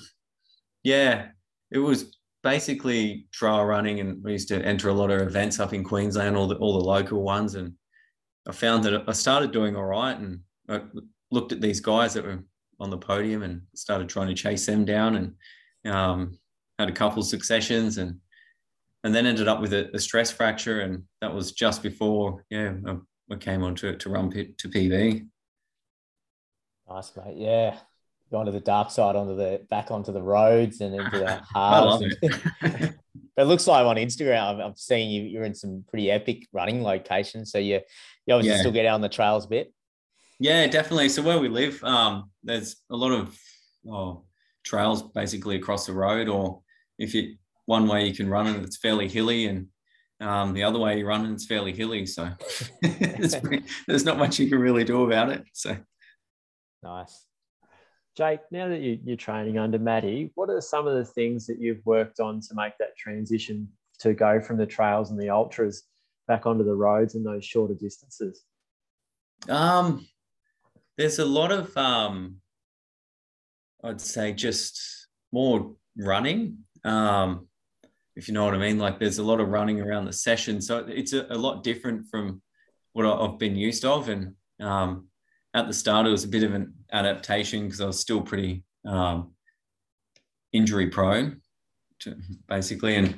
yeah, 0.83 1.27
it 1.71 1.79
was 1.79 2.17
basically 2.43 3.27
trail 3.31 3.63
running 3.63 4.01
and 4.01 4.21
we 4.23 4.33
used 4.33 4.49
to 4.49 4.63
enter 4.63 4.89
a 4.89 4.93
lot 4.93 5.09
of 5.09 5.21
events 5.21 5.59
up 5.59 5.73
in 5.73 5.83
Queensland, 5.83 6.35
all 6.35 6.47
the, 6.47 6.55
all 6.55 6.77
the 6.77 6.85
local 6.85 7.23
ones. 7.23 7.55
And 7.55 7.73
I 8.47 8.51
found 8.51 8.83
that 8.83 9.03
I 9.07 9.13
started 9.13 9.51
doing 9.51 9.75
all 9.75 9.85
right 9.85 10.17
and 10.17 10.41
I 10.69 10.81
looked 11.31 11.53
at 11.53 11.61
these 11.61 11.79
guys 11.79 12.13
that 12.13 12.25
were 12.25 12.43
on 12.79 12.89
the 12.89 12.97
podium 12.97 13.43
and 13.43 13.61
started 13.73 14.09
trying 14.09 14.27
to 14.27 14.33
chase 14.33 14.65
them 14.65 14.83
down 14.83 15.15
and 15.15 15.93
um, 15.93 16.37
had 16.77 16.89
a 16.89 16.93
couple 16.93 17.23
successions 17.23 17.97
and 17.97 18.17
and 19.05 19.13
then 19.13 19.25
ended 19.25 19.49
up 19.49 19.59
with 19.59 19.73
a, 19.73 19.93
a, 19.93 19.99
stress 19.99 20.31
fracture 20.31 20.79
and 20.81 21.03
that 21.19 21.33
was 21.33 21.51
just 21.51 21.83
before 21.83 22.45
yeah 22.49 22.73
I, 22.87 22.95
I 23.31 23.35
came 23.35 23.63
on 23.63 23.75
to, 23.75 23.97
to 23.97 24.09
run 24.09 24.31
pit, 24.31 24.57
to 24.59 24.69
PB. 24.69 25.27
Nice, 26.89 27.11
mate. 27.17 27.37
Yeah. 27.37 27.77
Going 28.33 28.47
to 28.47 28.51
the 28.51 28.59
dark 28.59 28.89
side, 28.91 29.15
onto 29.15 29.35
the 29.37 29.61
back 29.69 29.91
onto 29.91 30.11
the 30.11 30.21
roads 30.21 30.81
and 30.81 30.93
into 30.95 31.19
the 31.19 31.41
halves. 31.53 32.03
it. 32.21 32.93
But 33.35 33.43
it 33.43 33.45
looks 33.45 33.65
like 33.65 33.83
on 33.85 33.95
Instagram, 33.95 34.63
I'm, 34.63 34.75
seeing 34.75 35.09
you, 35.09 35.23
you're 35.23 35.43
in 35.43 35.55
some 35.55 35.83
pretty 35.89 36.11
epic 36.11 36.47
running 36.51 36.83
locations. 36.83 37.51
So 37.51 37.57
you, 37.57 37.79
you 38.27 38.33
obviously 38.33 38.55
Yeah. 38.55 38.59
still 38.59 38.71
get 38.71 38.85
out 38.85 38.93
on 38.95 39.01
the 39.01 39.09
trails 39.09 39.45
a 39.45 39.47
bit. 39.49 39.73
Yeah, 40.39 40.67
definitely. 40.67 41.09
So 41.09 41.21
where 41.23 41.39
we 41.39 41.47
live, 41.47 41.83
um, 41.83 42.29
there's 42.43 42.75
a 42.91 42.95
lot 42.95 43.11
of 43.11 43.35
oh, 43.89 44.25
trails 44.63 45.01
basically 45.01 45.55
across 45.55 45.85
the 45.87 45.93
road, 45.93 46.27
or 46.27 46.61
if 46.99 47.13
you 47.15 47.35
one 47.65 47.87
way 47.87 48.05
you 48.07 48.13
can 48.13 48.29
run 48.29 48.45
and 48.47 48.63
it's 48.65 48.77
fairly 48.77 49.07
hilly, 49.07 49.45
and 49.45 49.67
Um, 50.19 50.53
the 50.53 50.63
other 50.63 50.77
way 50.79 50.97
you 50.99 51.05
run, 51.07 51.25
and 51.25 51.33
it's 51.33 51.45
fairly 51.47 51.73
hilly, 51.73 52.05
so 52.05 52.29
pretty, 52.81 53.63
there's 53.87 54.05
not 54.05 54.17
much 54.19 54.37
you 54.39 54.47
can 54.49 54.59
really 54.59 54.83
do 54.83 55.03
about 55.05 55.29
it. 55.29 55.43
So 55.53 55.75
nice. 56.83 57.25
Jake, 58.15 58.41
now 58.51 58.67
that 58.67 58.81
you, 58.81 58.99
you're 59.03 59.17
training 59.17 59.57
under 59.57 59.79
Maddie, 59.79 60.31
what 60.35 60.49
are 60.49 60.61
some 60.61 60.87
of 60.87 60.95
the 60.95 61.05
things 61.05 61.47
that 61.47 61.59
you've 61.59 61.85
worked 61.85 62.19
on 62.19 62.39
to 62.41 62.53
make 62.53 62.77
that 62.79 62.95
transition 62.97 63.67
to 63.99 64.13
go 64.13 64.39
from 64.39 64.57
the 64.57 64.65
trails 64.65 65.11
and 65.11 65.19
the 65.19 65.29
ultras 65.29 65.83
back 66.27 66.45
onto 66.45 66.63
the 66.63 66.75
roads 66.75 67.15
and 67.15 67.25
those 67.25 67.43
shorter 67.43 67.73
distances? 67.73 68.43
Um, 69.49 70.07
there's 70.97 71.19
a 71.19 71.25
lot 71.25 71.51
of, 71.51 71.75
um, 71.75 72.37
I'd 73.83 73.99
say, 73.99 74.33
just 74.33 75.07
more 75.31 75.75
running. 75.97 76.59
Um, 76.85 77.47
if 78.15 78.27
you 78.27 78.33
know 78.33 78.45
what 78.45 78.53
I 78.53 78.57
mean. 78.57 78.77
Like 78.77 78.99
there's 78.99 79.17
a 79.17 79.23
lot 79.23 79.39
of 79.39 79.49
running 79.49 79.81
around 79.81 80.05
the 80.05 80.13
session, 80.13 80.61
so 80.61 80.85
it's 80.87 81.13
a, 81.13 81.25
a 81.29 81.37
lot 81.37 81.63
different 81.63 82.07
from 82.09 82.41
what 82.93 83.05
I've 83.05 83.39
been 83.39 83.55
used 83.55 83.85
of. 83.85 84.09
And 84.09 84.35
um, 84.59 85.07
at 85.53 85.67
the 85.67 85.73
start, 85.73 86.07
it 86.07 86.11
was 86.11 86.23
a 86.23 86.29
bit 86.29 86.43
of 86.43 86.53
an 86.53 86.73
adaptation 86.91 87.65
because 87.65 87.81
I 87.81 87.85
was 87.85 87.99
still 87.99 88.21
pretty 88.21 88.63
um, 88.85 89.33
injury 90.51 90.87
prone, 90.89 91.41
to, 91.99 92.15
basically. 92.47 92.95
And 92.95 93.17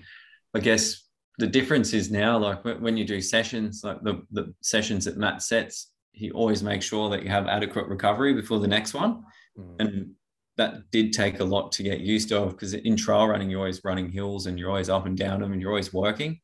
I 0.54 0.60
guess 0.60 1.04
the 1.38 1.48
difference 1.48 1.94
is 1.94 2.12
now, 2.12 2.38
like 2.38 2.64
when 2.64 2.98
you 2.98 3.06
do 3.06 3.22
sessions, 3.22 3.82
like 3.84 4.02
the, 4.04 4.24
the 4.32 4.54
sessions 4.62 5.06
that 5.06 5.18
Matt 5.18 5.42
sets, 5.42 5.92
he 6.12 6.32
always 6.32 6.64
makes 6.64 6.86
sure 6.86 7.10
that 7.10 7.24
you 7.24 7.30
have 7.30 7.48
adequate 7.48 7.88
recovery 7.88 8.34
before 8.34 8.60
the 8.60 8.68
next 8.68 8.94
one. 8.94 9.24
Mm. 9.58 9.76
And 9.80 10.12
that 10.58 10.90
did 10.92 11.12
take 11.12 11.42
a 11.42 11.44
lot 11.44 11.72
to 11.74 11.84
get 11.84 12.00
used 12.00 12.30
to 12.30 12.46
because 12.46 12.74
in 12.74 12.96
trail 12.96 13.28
running, 13.28 13.50
you're 13.50 13.60
always 13.60 13.84
running 13.84 14.10
hills 14.10 14.46
and 14.46 14.58
you're 14.58 14.70
always 14.70 14.90
up 14.90 15.06
and 15.06 15.18
down 15.18 15.42
them 15.42 15.52
and 15.52 15.62
you're 15.62 15.72
always 15.72 15.94
working. 15.94 16.40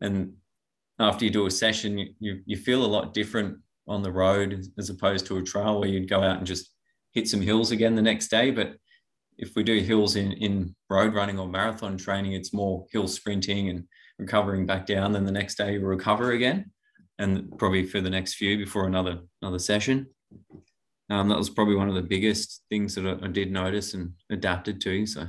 And 0.00 0.34
after 1.00 1.24
you 1.24 1.30
do 1.30 1.46
a 1.46 1.50
session, 1.50 1.98
you, 1.98 2.14
you, 2.20 2.40
you 2.46 2.56
feel 2.56 2.84
a 2.84 2.86
lot 2.86 3.14
different 3.14 3.58
on 3.88 4.02
the 4.02 4.12
road 4.12 4.64
as 4.78 4.90
opposed 4.90 5.26
to 5.26 5.38
a 5.38 5.42
trail 5.42 5.80
where 5.80 5.88
you'd 5.88 6.08
go 6.08 6.22
out 6.22 6.38
and 6.38 6.46
just 6.46 6.72
hit 7.12 7.28
some 7.28 7.40
hills 7.40 7.70
again 7.70 7.94
the 7.94 8.02
next 8.02 8.28
day. 8.28 8.50
But 8.50 8.74
if 9.38 9.54
we 9.54 9.62
do 9.62 9.80
hills 9.80 10.16
in, 10.16 10.32
in 10.32 10.74
road 10.90 11.14
running 11.14 11.38
or 11.38 11.48
marathon 11.48 11.96
training, 11.96 12.32
it's 12.32 12.52
more 12.52 12.86
hill 12.92 13.08
sprinting 13.08 13.68
and 13.70 13.84
recovering 14.18 14.66
back 14.66 14.86
down. 14.86 15.12
Then 15.12 15.24
the 15.24 15.32
next 15.32 15.56
day 15.56 15.74
you 15.74 15.80
recover 15.80 16.32
again 16.32 16.70
and 17.18 17.56
probably 17.58 17.84
for 17.84 18.00
the 18.00 18.10
next 18.10 18.34
few 18.34 18.56
before 18.56 18.86
another 18.86 19.20
another 19.42 19.58
session. 19.58 20.06
Um, 21.10 21.28
that 21.28 21.38
was 21.38 21.50
probably 21.50 21.74
one 21.74 21.88
of 21.88 21.94
the 21.94 22.02
biggest 22.02 22.64
things 22.68 22.94
that 22.94 23.06
I, 23.06 23.24
I 23.24 23.28
did 23.28 23.50
notice 23.50 23.94
and 23.94 24.12
adapted 24.30 24.80
to. 24.82 25.06
So, 25.06 25.28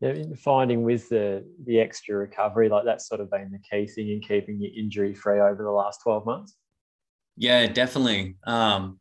yeah, 0.00 0.14
finding 0.36 0.82
with 0.82 1.08
the 1.08 1.44
the 1.64 1.80
extra 1.80 2.16
recovery, 2.16 2.68
like 2.68 2.84
that's 2.84 3.08
sort 3.08 3.20
of 3.20 3.30
been 3.30 3.50
the 3.50 3.58
key 3.58 3.86
thing 3.86 4.10
in 4.10 4.20
keeping 4.20 4.60
you 4.60 4.70
injury 4.76 5.14
free 5.14 5.40
over 5.40 5.62
the 5.62 5.70
last 5.70 6.00
twelve 6.02 6.26
months. 6.26 6.54
Yeah, 7.36 7.66
definitely. 7.66 8.36
Um, 8.46 8.98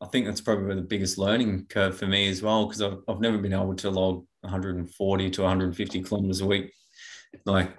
I 0.00 0.06
think 0.06 0.26
that's 0.26 0.40
probably 0.40 0.74
the 0.74 0.82
biggest 0.82 1.16
learning 1.16 1.66
curve 1.68 1.96
for 1.96 2.06
me 2.06 2.28
as 2.28 2.42
well 2.42 2.66
because 2.66 2.82
I've, 2.82 2.98
I've 3.08 3.20
never 3.20 3.38
been 3.38 3.52
able 3.52 3.74
to 3.76 3.90
log 3.90 4.26
140 4.40 5.30
to 5.30 5.42
150 5.42 6.02
kilometers 6.02 6.40
a 6.40 6.46
week, 6.46 6.72
like 7.46 7.70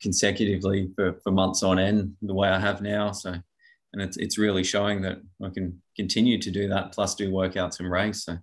consecutively 0.00 0.90
for, 0.96 1.20
for 1.22 1.30
months 1.30 1.62
on 1.62 1.78
end, 1.78 2.16
the 2.22 2.34
way 2.34 2.48
I 2.48 2.58
have 2.58 2.80
now. 2.80 3.12
So 3.12 3.34
and 3.92 4.02
it's 4.02 4.16
it's 4.16 4.38
really 4.38 4.64
showing 4.64 5.02
that 5.02 5.18
I 5.42 5.50
can 5.50 5.80
continue 5.96 6.38
to 6.40 6.50
do 6.50 6.68
that 6.68 6.92
plus 6.92 7.14
do 7.14 7.30
workouts 7.30 7.78
and 7.78 7.90
race. 7.90 8.24
So 8.24 8.38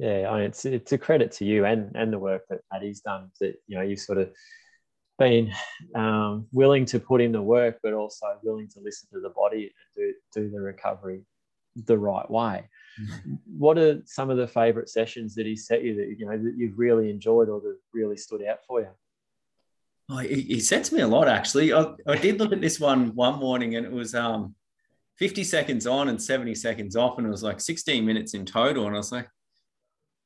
yeah, 0.00 0.30
I 0.30 0.36
mean, 0.36 0.44
it's 0.44 0.64
it's 0.64 0.92
a 0.92 0.98
credit 0.98 1.30
to 1.32 1.44
you 1.44 1.66
and 1.66 1.94
and 1.94 2.10
the 2.10 2.18
work 2.18 2.44
that 2.48 2.60
Maddie's 2.72 3.00
done 3.00 3.30
that 3.38 3.56
you 3.66 3.76
know 3.76 3.82
you've 3.82 4.00
sort 4.00 4.16
of 4.16 4.30
been 5.18 5.52
um, 5.94 6.46
willing 6.52 6.86
to 6.86 6.98
put 6.98 7.20
in 7.20 7.32
the 7.32 7.42
work, 7.42 7.78
but 7.82 7.92
also 7.92 8.38
willing 8.42 8.66
to 8.68 8.80
listen 8.80 9.10
to 9.12 9.20
the 9.20 9.28
body 9.28 9.64
and 9.96 10.14
do 10.34 10.40
do 10.40 10.50
the 10.50 10.60
recovery 10.60 11.20
the 11.76 11.98
right 11.98 12.28
way. 12.30 12.64
Mm-hmm. 12.98 13.34
What 13.58 13.76
are 13.76 14.00
some 14.06 14.30
of 14.30 14.38
the 14.38 14.48
favorite 14.48 14.88
sessions 14.88 15.34
that 15.34 15.44
he 15.44 15.54
set 15.54 15.82
you 15.82 15.94
that 15.96 16.16
you 16.18 16.24
know 16.24 16.38
that 16.38 16.54
you've 16.56 16.78
really 16.78 17.10
enjoyed 17.10 17.50
or 17.50 17.60
that 17.60 17.76
really 17.92 18.16
stood 18.16 18.42
out 18.42 18.64
for 18.66 18.80
you? 18.80 18.88
Oh, 20.08 20.18
he, 20.18 20.40
he 20.40 20.60
sets 20.60 20.92
me 20.92 21.02
a 21.02 21.06
lot 21.06 21.28
actually. 21.28 21.74
I, 21.74 21.92
I 22.06 22.16
did 22.16 22.38
look 22.38 22.54
at 22.54 22.62
this 22.62 22.80
one 22.80 23.14
one 23.14 23.38
morning 23.38 23.76
and 23.76 23.84
it 23.84 23.92
was 23.92 24.14
um 24.14 24.54
50 25.20 25.44
seconds 25.44 25.86
on 25.86 26.08
and 26.08 26.20
70 26.20 26.54
seconds 26.54 26.96
off. 26.96 27.18
And 27.18 27.26
it 27.26 27.30
was 27.30 27.42
like 27.42 27.60
16 27.60 28.04
minutes 28.04 28.32
in 28.32 28.46
total. 28.46 28.86
And 28.86 28.94
I 28.94 28.98
was 28.98 29.12
like, 29.12 29.28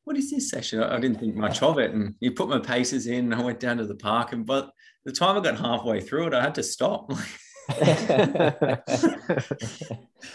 what 0.05 0.17
is 0.17 0.31
this 0.31 0.51
session? 0.51 0.83
I 0.83 0.99
didn't 1.01 1.19
think 1.19 1.35
much 1.35 1.63
of 1.63 1.79
it. 1.79 1.93
And 1.93 2.15
you 2.21 2.33
put 2.33 2.49
my 2.49 2.59
paces 2.59 3.07
in 3.07 3.33
and 3.33 3.35
I 3.35 3.43
went 3.43 3.61
down 3.61 3.79
to 3.79 3.87
the 3.87 3.95
park. 3.95 4.33
And 4.33 4.45
but 4.47 4.71
the 5.05 5.13
time 5.13 5.37
I 5.37 5.41
got 5.41 5.59
halfway 5.59 6.01
through 6.01 6.29
it, 6.29 6.35
I 6.35 6.43
had 6.43 6.55
to 6.57 6.63
stop. 6.63 7.11
I 7.71 8.79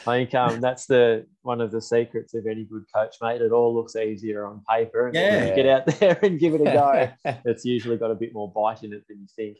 think 0.05 0.34
um, 0.34 0.62
that's 0.62 0.88
the 0.88 1.27
one 1.43 1.62
of 1.62 1.71
the 1.71 1.82
secrets 1.82 2.34
of 2.34 2.47
any 2.47 2.63
good 2.63 2.86
coach, 2.93 3.17
mate. 3.21 3.41
It 3.41 3.51
all 3.51 3.75
looks 3.75 3.95
easier 3.95 4.45
on 4.45 4.63
paper, 4.67 5.08
and 5.08 5.15
yeah. 5.15 5.55
get 5.55 5.67
out 5.67 5.86
there 5.99 6.17
and 6.23 6.39
give 6.39 6.55
it 6.55 6.62
a 6.62 6.63
go. 6.63 7.10
it's 7.45 7.65
usually 7.65 7.97
got 7.97 8.10
a 8.10 8.15
bit 8.15 8.34
more 8.34 8.51
bite 8.51 8.84
in 8.84 8.93
it 8.93 9.03
than 9.08 9.19
you 9.19 9.27
think. 9.36 9.58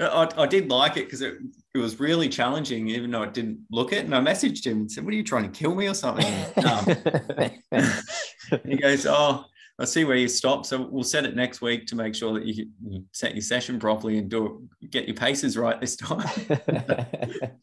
I, 0.00 0.28
I 0.36 0.46
did 0.46 0.68
like 0.70 0.96
it 0.96 1.04
because 1.04 1.22
it, 1.22 1.34
it 1.74 1.78
was 1.78 2.00
really 2.00 2.28
challenging, 2.28 2.88
even 2.88 3.10
though 3.10 3.22
it 3.22 3.32
didn't 3.32 3.60
look 3.70 3.92
it. 3.92 4.04
And 4.04 4.14
I 4.14 4.20
messaged 4.20 4.66
him 4.66 4.78
and 4.78 4.90
said, 4.90 5.04
What 5.04 5.14
are 5.14 5.16
you 5.16 5.22
trying 5.22 5.50
to 5.50 5.56
kill 5.56 5.74
me 5.74 5.88
or 5.88 5.94
something? 5.94 6.32
Um, 6.64 8.60
he 8.66 8.76
goes, 8.76 9.06
Oh, 9.06 9.44
I 9.78 9.84
see 9.84 10.04
where 10.04 10.16
you 10.16 10.28
stop. 10.28 10.66
So 10.66 10.88
we'll 10.90 11.02
set 11.02 11.24
it 11.24 11.34
next 11.34 11.60
week 11.60 11.86
to 11.88 11.96
make 11.96 12.14
sure 12.14 12.32
that 12.34 12.44
you, 12.44 12.66
set 13.12 13.34
your 13.34 13.42
session 13.42 13.78
properly 13.78 14.18
and 14.18 14.28
do 14.28 14.68
it, 14.82 14.90
get 14.90 15.06
your 15.06 15.16
paces 15.16 15.56
right 15.56 15.80
this 15.80 15.96
time. 15.96 16.28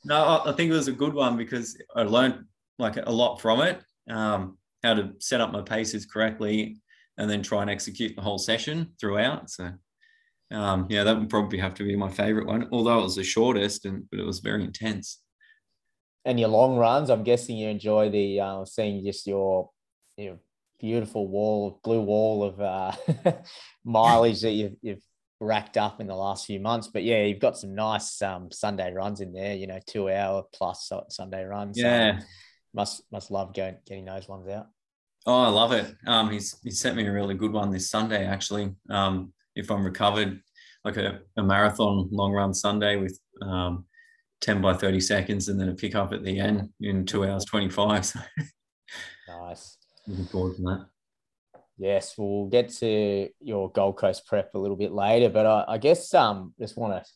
no, 0.06 0.24
I, 0.24 0.50
I, 0.50 0.54
think 0.54 0.72
it 0.72 0.76
was 0.76 0.89
a 0.89 0.94
good 0.94 1.13
one 1.13 1.38
because 1.38 1.78
I 1.96 2.04
learned 2.04 2.46
like 2.80 2.98
a 2.98 3.12
lot 3.12 3.39
from 3.39 3.62
it, 3.62 3.82
um, 4.10 4.58
how 4.84 4.94
to 4.94 5.13
set 5.20 5.39
up 5.39 5.52
my 5.52 5.62
paces 5.62 6.06
correctly 6.06 6.82
and 7.17 7.30
then 7.30 7.41
try 7.44 7.62
and 7.62 7.70
execute 7.70 8.15
the 8.15 8.22
whole 8.22 8.39
session 8.39 8.91
throughout. 9.00 9.50
So 9.50 9.72
um, 10.52 10.88
yeah, 10.90 11.04
that 11.04 11.18
would 11.18 11.30
probably 11.30 11.60
have 11.60 11.74
to 11.76 11.84
be 11.84 11.96
my 11.96 12.10
favorite 12.10 12.48
one, 12.48 12.68
although 12.72 13.00
it 13.00 13.04
was 13.04 13.16
the 13.16 13.24
shortest, 13.24 13.86
and 13.86 14.10
but 14.10 14.20
it 14.20 14.26
was 14.26 14.40
very 14.40 14.64
intense. 14.64 15.22
And 16.26 16.40
your 16.40 16.50
long 16.50 16.78
runs, 16.78 17.10
I'm 17.10 17.24
guessing 17.24 17.58
you 17.58 17.70
enjoy 17.70 18.10
the 18.10 18.40
uh, 18.40 18.66
seeing 18.66 19.04
just 19.04 19.26
your 19.26 19.70
your 20.18 20.38
beautiful 20.80 21.28
wall, 21.28 21.80
blue 21.84 22.02
wall 22.02 22.44
of 22.44 22.60
uh, 22.60 22.92
mileage 23.86 24.42
that 24.42 24.52
you've, 24.52 24.76
you've 24.82 25.04
racked 25.40 25.78
up 25.78 26.02
in 26.02 26.08
the 26.08 26.16
last 26.16 26.46
few 26.46 26.60
months. 26.60 26.88
But 26.88 27.04
yeah, 27.04 27.24
you've 27.24 27.40
got 27.40 27.58
some 27.58 27.74
nice 27.74 28.22
um, 28.22 28.52
Sunday 28.52 28.92
runs 28.94 29.22
in 29.22 29.32
there. 29.32 29.56
You 29.56 29.68
know, 29.68 29.80
two 29.88 30.10
hour 30.10 30.44
plus 30.54 30.92
Sunday 31.10 31.44
runs. 31.44 31.80
Yeah, 31.80 32.18
um, 32.18 32.24
must 32.74 33.04
must 33.12 33.32
love 33.32 33.54
going 33.54 33.78
getting 33.86 34.06
those 34.06 34.28
ones 34.28 34.48
out. 34.50 34.68
Oh, 35.26 35.44
I 35.44 35.50
love 35.50 35.72
it. 35.72 35.96
Um, 36.08 36.30
he's 36.32 36.60
he 36.64 36.72
sent 36.72 36.96
me 36.98 37.08
a 37.08 37.12
really 37.12 37.36
good 37.36 37.54
one 37.54 37.72
this 37.72 37.90
Sunday 37.90 38.26
actually. 38.26 38.74
Um, 38.90 39.34
if 39.56 39.70
I'm 39.70 39.84
recovered, 39.84 40.42
like 40.84 40.98
a, 40.98 41.22
a 41.38 41.44
marathon 41.44 42.10
long 42.12 42.32
run 42.32 42.54
Sunday 42.54 42.96
with 42.96 43.20
um, 43.42 43.86
10 44.42 44.62
by 44.62 44.74
30 44.74 45.00
seconds 45.00 45.48
and 45.48 45.60
then 45.60 45.70
a 45.70 45.76
pickup 45.76 46.14
at 46.14 46.24
the 46.24 46.40
end 46.40 46.70
in 46.82 47.06
two 47.06 47.26
hours 47.26 47.46
25. 47.46 48.06
So 48.06 48.20
nice. 49.28 49.78
Looking 50.08 50.26
forward 50.26 50.56
to 50.58 50.62
that. 50.64 50.86
Yes, 51.78 52.16
we'll 52.18 52.48
get 52.48 52.70
to 52.80 53.30
your 53.40 53.72
Gold 53.72 53.98
Coast 53.98 54.26
prep 54.28 54.54
a 54.54 54.60
little 54.60 54.76
bit 54.76 54.92
later, 54.92 55.30
but 55.30 55.46
I, 55.46 55.66
I 55.68 55.78
guess 55.78 56.14
um 56.14 56.54
just 56.60 56.78
want 56.78 56.94
to 57.04 57.12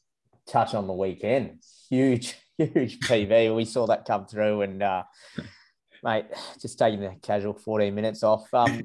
touch 0.52 0.74
on 0.74 0.88
the 0.88 0.94
weekend. 0.94 1.62
Huge, 1.90 2.36
huge 2.58 3.00
PB. 3.00 3.56
We 3.56 3.66
saw 3.66 3.86
that 3.88 4.06
come 4.06 4.26
through, 4.26 4.62
and 4.62 4.82
uh, 4.82 5.04
mate, 6.04 6.26
just 6.60 6.80
taking 6.80 7.02
the 7.02 7.16
casual 7.22 7.54
14 7.54 7.94
minutes 7.94 8.24
off. 8.24 8.52
Um, 8.54 8.84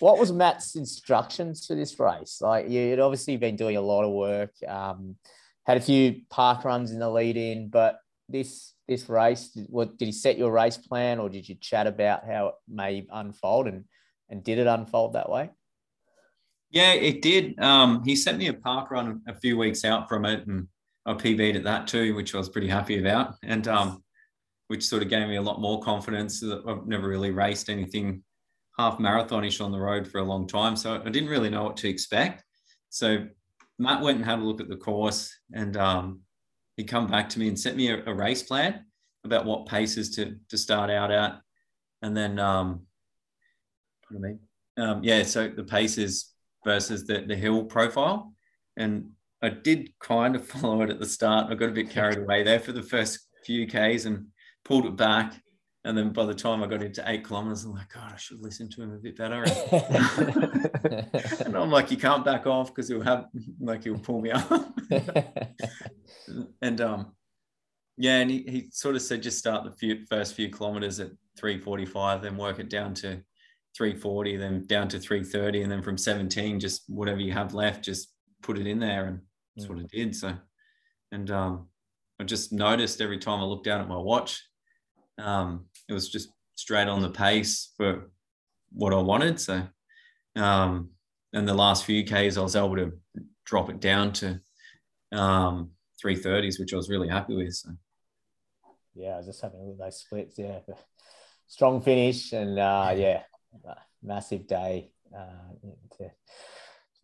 what 0.00 0.18
was 0.18 0.32
Matt's 0.32 0.76
instructions 0.76 1.66
for 1.66 1.74
this 1.74 1.98
race? 1.98 2.38
Like 2.40 2.68
you'd 2.68 3.00
obviously 3.00 3.36
been 3.36 3.56
doing 3.56 3.76
a 3.76 3.80
lot 3.80 4.04
of 4.04 4.12
work, 4.12 4.52
um, 4.66 5.16
had 5.66 5.76
a 5.76 5.80
few 5.80 6.22
park 6.30 6.64
runs 6.64 6.90
in 6.92 6.98
the 6.98 7.10
lead 7.10 7.36
in, 7.36 7.68
but 7.68 7.98
this 8.28 8.74
this 8.88 9.08
race, 9.08 9.50
what 9.68 9.98
did 9.98 10.06
he 10.06 10.12
set 10.12 10.38
your 10.38 10.52
race 10.52 10.78
plan, 10.78 11.18
or 11.18 11.28
did 11.28 11.48
you 11.48 11.56
chat 11.56 11.86
about 11.86 12.24
how 12.24 12.48
it 12.48 12.54
may 12.68 13.06
unfold, 13.10 13.66
and 13.66 13.84
and 14.28 14.44
did 14.44 14.58
it 14.58 14.66
unfold 14.66 15.14
that 15.14 15.30
way? 15.30 15.50
Yeah, 16.70 16.92
it 16.92 17.22
did. 17.22 17.58
Um, 17.60 18.02
he 18.04 18.16
sent 18.16 18.38
me 18.38 18.48
a 18.48 18.54
park 18.54 18.90
run 18.90 19.22
a 19.28 19.34
few 19.34 19.56
weeks 19.56 19.84
out 19.84 20.08
from 20.08 20.24
it, 20.24 20.46
and 20.46 20.68
I 21.04 21.14
PB'd 21.14 21.56
at 21.56 21.64
that 21.64 21.86
too, 21.86 22.14
which 22.14 22.34
I 22.34 22.38
was 22.38 22.48
pretty 22.48 22.68
happy 22.68 22.98
about, 22.98 23.34
and 23.42 23.66
um, 23.68 24.04
which 24.68 24.84
sort 24.84 25.02
of 25.02 25.08
gave 25.08 25.28
me 25.28 25.36
a 25.36 25.42
lot 25.42 25.60
more 25.60 25.80
confidence. 25.80 26.40
That 26.40 26.62
I've 26.66 26.86
never 26.86 27.08
really 27.08 27.30
raced 27.30 27.68
anything 27.68 28.22
half 28.76 28.98
marathonish 28.98 29.64
on 29.64 29.72
the 29.72 29.80
road 29.80 30.06
for 30.06 30.18
a 30.18 30.24
long 30.24 30.46
time. 30.46 30.76
So 30.76 31.00
I 31.04 31.08
didn't 31.08 31.28
really 31.28 31.50
know 31.50 31.64
what 31.64 31.76
to 31.78 31.88
expect. 31.88 32.44
So 32.90 33.26
Matt 33.78 34.02
went 34.02 34.18
and 34.18 34.24
had 34.24 34.38
a 34.38 34.42
look 34.42 34.60
at 34.60 34.68
the 34.68 34.76
course 34.76 35.34
and 35.52 35.76
um, 35.76 36.20
he 36.76 36.84
come 36.84 37.06
back 37.06 37.28
to 37.30 37.38
me 37.38 37.48
and 37.48 37.58
sent 37.58 37.76
me 37.76 37.90
a, 37.90 38.04
a, 38.04 38.14
race 38.14 38.42
plan 38.42 38.84
about 39.24 39.44
what 39.44 39.66
paces 39.66 40.14
to, 40.16 40.36
to 40.50 40.58
start 40.58 40.90
out 40.90 41.10
at. 41.10 41.40
And 42.02 42.16
then, 42.16 42.38
um, 42.38 42.82
what 44.08 44.20
do 44.20 44.26
I 44.26 44.28
mean? 44.28 44.40
Um, 44.78 45.02
yeah, 45.02 45.22
so 45.22 45.48
the 45.48 45.64
paces 45.64 46.32
versus 46.64 47.06
the, 47.06 47.24
the 47.26 47.36
hill 47.36 47.64
profile. 47.64 48.34
And 48.76 49.10
I 49.42 49.48
did 49.48 49.90
kind 50.00 50.36
of 50.36 50.46
follow 50.48 50.82
it 50.82 50.90
at 50.90 51.00
the 51.00 51.06
start. 51.06 51.50
I 51.50 51.54
got 51.54 51.70
a 51.70 51.72
bit 51.72 51.90
carried 51.90 52.18
away 52.18 52.42
there 52.42 52.60
for 52.60 52.72
the 52.72 52.82
first 52.82 53.20
few 53.44 53.66
Ks 53.66 54.04
and 54.04 54.26
pulled 54.64 54.86
it 54.86 54.96
back. 54.96 55.40
And 55.86 55.96
then 55.96 56.10
by 56.10 56.26
the 56.26 56.34
time 56.34 56.64
I 56.64 56.66
got 56.66 56.82
into 56.82 57.04
eight 57.06 57.22
kilometers, 57.22 57.64
I'm 57.64 57.72
like, 57.72 57.94
God, 57.94 58.12
I 58.12 58.16
should 58.16 58.40
listen 58.40 58.68
to 58.70 58.82
him 58.82 58.92
a 58.92 58.98
bit 58.98 59.16
better. 59.16 59.44
and 61.44 61.56
I'm 61.56 61.70
like, 61.70 61.92
you 61.92 61.96
can't 61.96 62.24
back 62.24 62.44
off 62.44 62.74
because 62.74 62.88
he'll 62.88 63.02
have 63.02 63.26
like 63.60 63.84
he'll 63.84 63.96
pull 63.96 64.20
me 64.20 64.30
up. 64.32 64.50
and 66.60 66.80
um, 66.80 67.12
yeah, 67.96 68.16
and 68.16 68.28
he, 68.28 68.38
he 68.48 68.68
sort 68.72 68.96
of 68.96 69.02
said 69.02 69.22
just 69.22 69.38
start 69.38 69.62
the 69.62 69.70
few, 69.70 70.04
first 70.10 70.34
few 70.34 70.50
kilometers 70.50 70.98
at 70.98 71.12
345, 71.38 72.20
then 72.20 72.36
work 72.36 72.58
it 72.58 72.68
down 72.68 72.92
to 72.94 73.22
340, 73.76 74.38
then 74.38 74.66
down 74.66 74.88
to 74.88 74.98
330, 74.98 75.62
and 75.62 75.70
then 75.70 75.82
from 75.82 75.96
17, 75.96 76.58
just 76.58 76.82
whatever 76.88 77.20
you 77.20 77.32
have 77.32 77.54
left, 77.54 77.84
just 77.84 78.12
put 78.42 78.58
it 78.58 78.66
in 78.66 78.80
there. 78.80 79.06
And 79.06 79.20
that's 79.54 79.68
mm. 79.68 79.76
what 79.76 79.84
I 79.84 79.86
did. 79.92 80.16
So, 80.16 80.34
and 81.12 81.30
um, 81.30 81.68
I 82.18 82.24
just 82.24 82.52
noticed 82.52 83.00
every 83.00 83.18
time 83.18 83.38
I 83.38 83.44
looked 83.44 83.66
down 83.66 83.80
at 83.80 83.88
my 83.88 83.96
watch, 83.96 84.42
um, 85.18 85.66
it 85.88 85.92
was 85.92 86.08
just 86.08 86.30
straight 86.54 86.88
on 86.88 87.02
the 87.02 87.10
pace 87.10 87.72
for 87.76 88.10
what 88.72 88.92
I 88.92 88.98
wanted. 88.98 89.40
So, 89.40 89.66
um, 90.34 90.90
and 91.32 91.46
the 91.46 91.54
last 91.54 91.84
few 91.84 92.04
Ks, 92.04 92.36
I 92.36 92.40
was 92.40 92.56
able 92.56 92.76
to 92.76 92.92
drop 93.44 93.70
it 93.70 93.80
down 93.80 94.12
to 94.14 94.40
um, 95.12 95.70
330s, 96.04 96.58
which 96.58 96.72
I 96.72 96.76
was 96.76 96.90
really 96.90 97.08
happy 97.08 97.34
with. 97.34 97.54
So, 97.54 97.70
yeah, 98.94 99.14
I 99.14 99.16
was 99.18 99.26
just 99.26 99.42
having 99.42 99.60
a 99.60 99.64
look 99.64 99.74
at 99.74 99.86
those 99.86 100.00
splits. 100.00 100.38
Yeah, 100.38 100.60
strong 101.46 101.80
finish, 101.80 102.32
and 102.32 102.58
uh, 102.58 102.92
yeah, 102.96 103.22
massive 104.02 104.46
day 104.46 104.90
uh, 105.14 105.68
to 105.98 106.10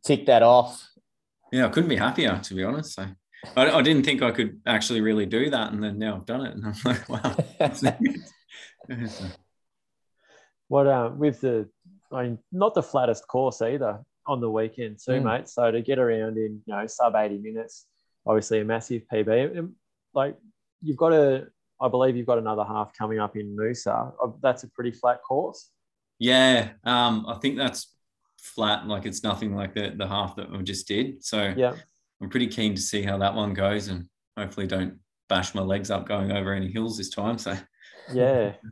tick 0.05 0.27
that 0.27 0.43
off. 0.43 0.89
Yeah, 1.53 1.67
I 1.67 1.69
couldn't 1.69 1.91
be 1.91 1.97
happier 1.97 2.41
to 2.43 2.55
be 2.55 2.65
honest. 2.65 2.95
So 2.95 3.07
I, 3.57 3.71
I, 3.71 3.83
didn't 3.83 4.05
think 4.05 4.23
I 4.23 4.31
could 4.31 4.61
actually 4.67 5.01
really 5.03 5.27
do 5.27 5.51
that, 5.51 5.73
and 5.73 5.83
then 5.83 5.99
now 5.99 6.17
I've 6.17 6.27
done 6.27 6.47
it, 6.47 6.55
and 6.55 6.65
I'm 6.67 6.75
like, 6.85 7.09
wow. 7.09 7.37
what 10.69 10.87
uh, 10.87 11.11
with 11.17 11.41
the, 11.41 11.69
I 12.11 12.25
mean, 12.25 12.39
not 12.51 12.75
the 12.75 12.83
flattest 12.83 13.27
course 13.29 13.61
either 13.63 14.01
on 14.27 14.41
the 14.41 14.51
weekend 14.51 14.99
too, 15.05 15.13
mm. 15.13 15.25
mate. 15.25 15.49
So 15.49 15.71
to 15.71 15.83
get 15.83 15.99
around 15.99 16.37
in 16.37 16.63
you 16.67 16.75
know 16.75 16.87
sub 16.87 17.15
eighty 17.15 17.39
minutes, 17.39 17.87
obviously 18.27 18.61
a 18.61 18.65
massive 18.65 19.03
PB. 19.13 19.71
Like 20.15 20.37
you've 20.83 20.97
got 20.97 21.13
a, 21.13 21.47
I 21.81 21.89
believe 21.89 22.17
you've 22.17 22.27
got 22.27 22.39
another 22.39 22.65
half 22.65 22.97
coming 22.97 23.19
up 23.19 23.37
in 23.37 23.57
Noosa. 23.57 24.13
Uh, 24.23 24.29
that's 24.43 24.65
a 24.65 24.71
pretty 24.71 24.93
flat 24.93 25.23
course. 25.23 25.71
Yeah, 26.19 26.71
um, 26.85 27.27
I 27.27 27.35
think 27.35 27.57
that's 27.57 27.95
flat. 28.41 28.87
Like 28.87 29.07
it's 29.07 29.23
nothing 29.23 29.55
like 29.55 29.75
the 29.75 29.95
the 29.97 30.07
half 30.07 30.37
that 30.37 30.51
we 30.51 30.63
just 30.63 30.87
did. 30.87 31.25
So 31.25 31.53
yeah, 31.57 31.75
I'm 32.21 32.29
pretty 32.29 32.49
keen 32.49 32.75
to 32.75 32.81
see 32.81 33.03
how 33.03 33.19
that 33.19 33.35
one 33.35 33.55
goes 33.55 33.89
and 33.89 34.09
hopefully 34.39 34.67
don't 34.67 34.99
bash 35.29 35.55
my 35.55 35.63
legs 35.63 35.91
up 35.91 36.07
going 36.07 36.31
over 36.31 36.53
any 36.53 36.71
hills 36.71 36.97
this 36.97 37.11
time. 37.11 37.39
So 37.39 37.57
yeah. 38.13 38.53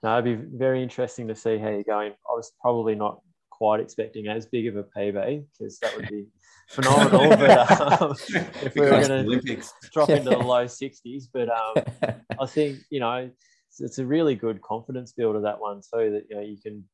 No, 0.00 0.16
it'd 0.16 0.24
be 0.24 0.56
very 0.56 0.80
interesting 0.80 1.26
to 1.26 1.34
see 1.34 1.58
how 1.58 1.70
you're 1.70 1.82
going. 1.82 2.12
I 2.12 2.32
was 2.32 2.52
probably 2.60 2.94
not 2.94 3.20
quite 3.50 3.80
expecting 3.80 4.28
as 4.28 4.46
big 4.46 4.68
of 4.68 4.76
a 4.76 4.84
PB 4.84 5.44
because 5.58 5.78
that 5.80 5.96
would 5.96 6.08
be 6.08 6.26
phenomenal. 6.68 7.30
but 7.30 8.00
um, 8.00 8.14
if 8.62 8.74
we 8.76 8.82
were 8.82 8.90
going 8.90 9.40
to 9.40 9.62
drop 9.92 10.08
into 10.10 10.30
the 10.30 10.38
low 10.38 10.66
60s, 10.66 11.24
but 11.32 11.48
um, 11.48 12.14
I 12.40 12.46
think 12.46 12.78
you 12.90 13.00
know 13.00 13.28
it's, 13.68 13.80
it's, 13.80 13.98
a 13.98 14.06
really 14.06 14.36
good 14.36 14.62
confidence 14.62 15.12
builder 15.12 15.40
that 15.40 15.60
one 15.60 15.80
too. 15.80 16.12
That 16.12 16.26
you 16.30 16.36
know 16.36 16.42
you 16.42 16.58
can 16.62 16.84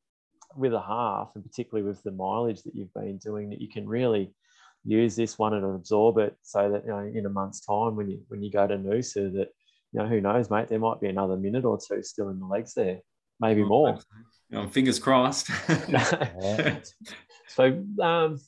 with 0.55 0.73
a 0.73 0.81
half, 0.81 1.31
and 1.35 1.43
particularly 1.43 1.87
with 1.87 2.01
the 2.03 2.11
mileage 2.11 2.63
that 2.63 2.73
you've 2.73 2.93
been 2.93 3.19
doing, 3.19 3.49
that 3.49 3.61
you 3.61 3.69
can 3.69 3.87
really 3.87 4.33
use 4.83 5.15
this 5.15 5.37
one 5.37 5.53
and 5.53 5.63
absorb 5.63 6.17
it 6.17 6.35
so 6.41 6.71
that 6.71 6.83
you 6.85 6.91
know 6.91 7.11
in 7.13 7.25
a 7.25 7.29
month's 7.29 7.61
time 7.61 7.95
when 7.95 8.09
you 8.09 8.19
when 8.29 8.41
you 8.41 8.51
go 8.51 8.65
to 8.67 8.77
Noosa 8.77 9.31
that 9.33 9.49
you 9.95 10.01
know 10.01 10.09
who 10.09 10.19
knows 10.19 10.49
mate 10.49 10.67
there 10.67 10.79
might 10.79 10.99
be 10.99 11.07
another 11.07 11.37
minute 11.37 11.63
or 11.63 11.79
two 11.79 12.03
still 12.03 12.29
in 12.29 12.39
the 12.39 12.45
legs 12.45 12.73
there 12.73 12.99
maybe 13.39 13.61
oh, 13.61 13.67
more 13.67 13.99
oh, 14.53 14.67
fingers 14.67 14.99
crossed 14.99 15.47
so 17.47 17.83
um, 18.01 18.39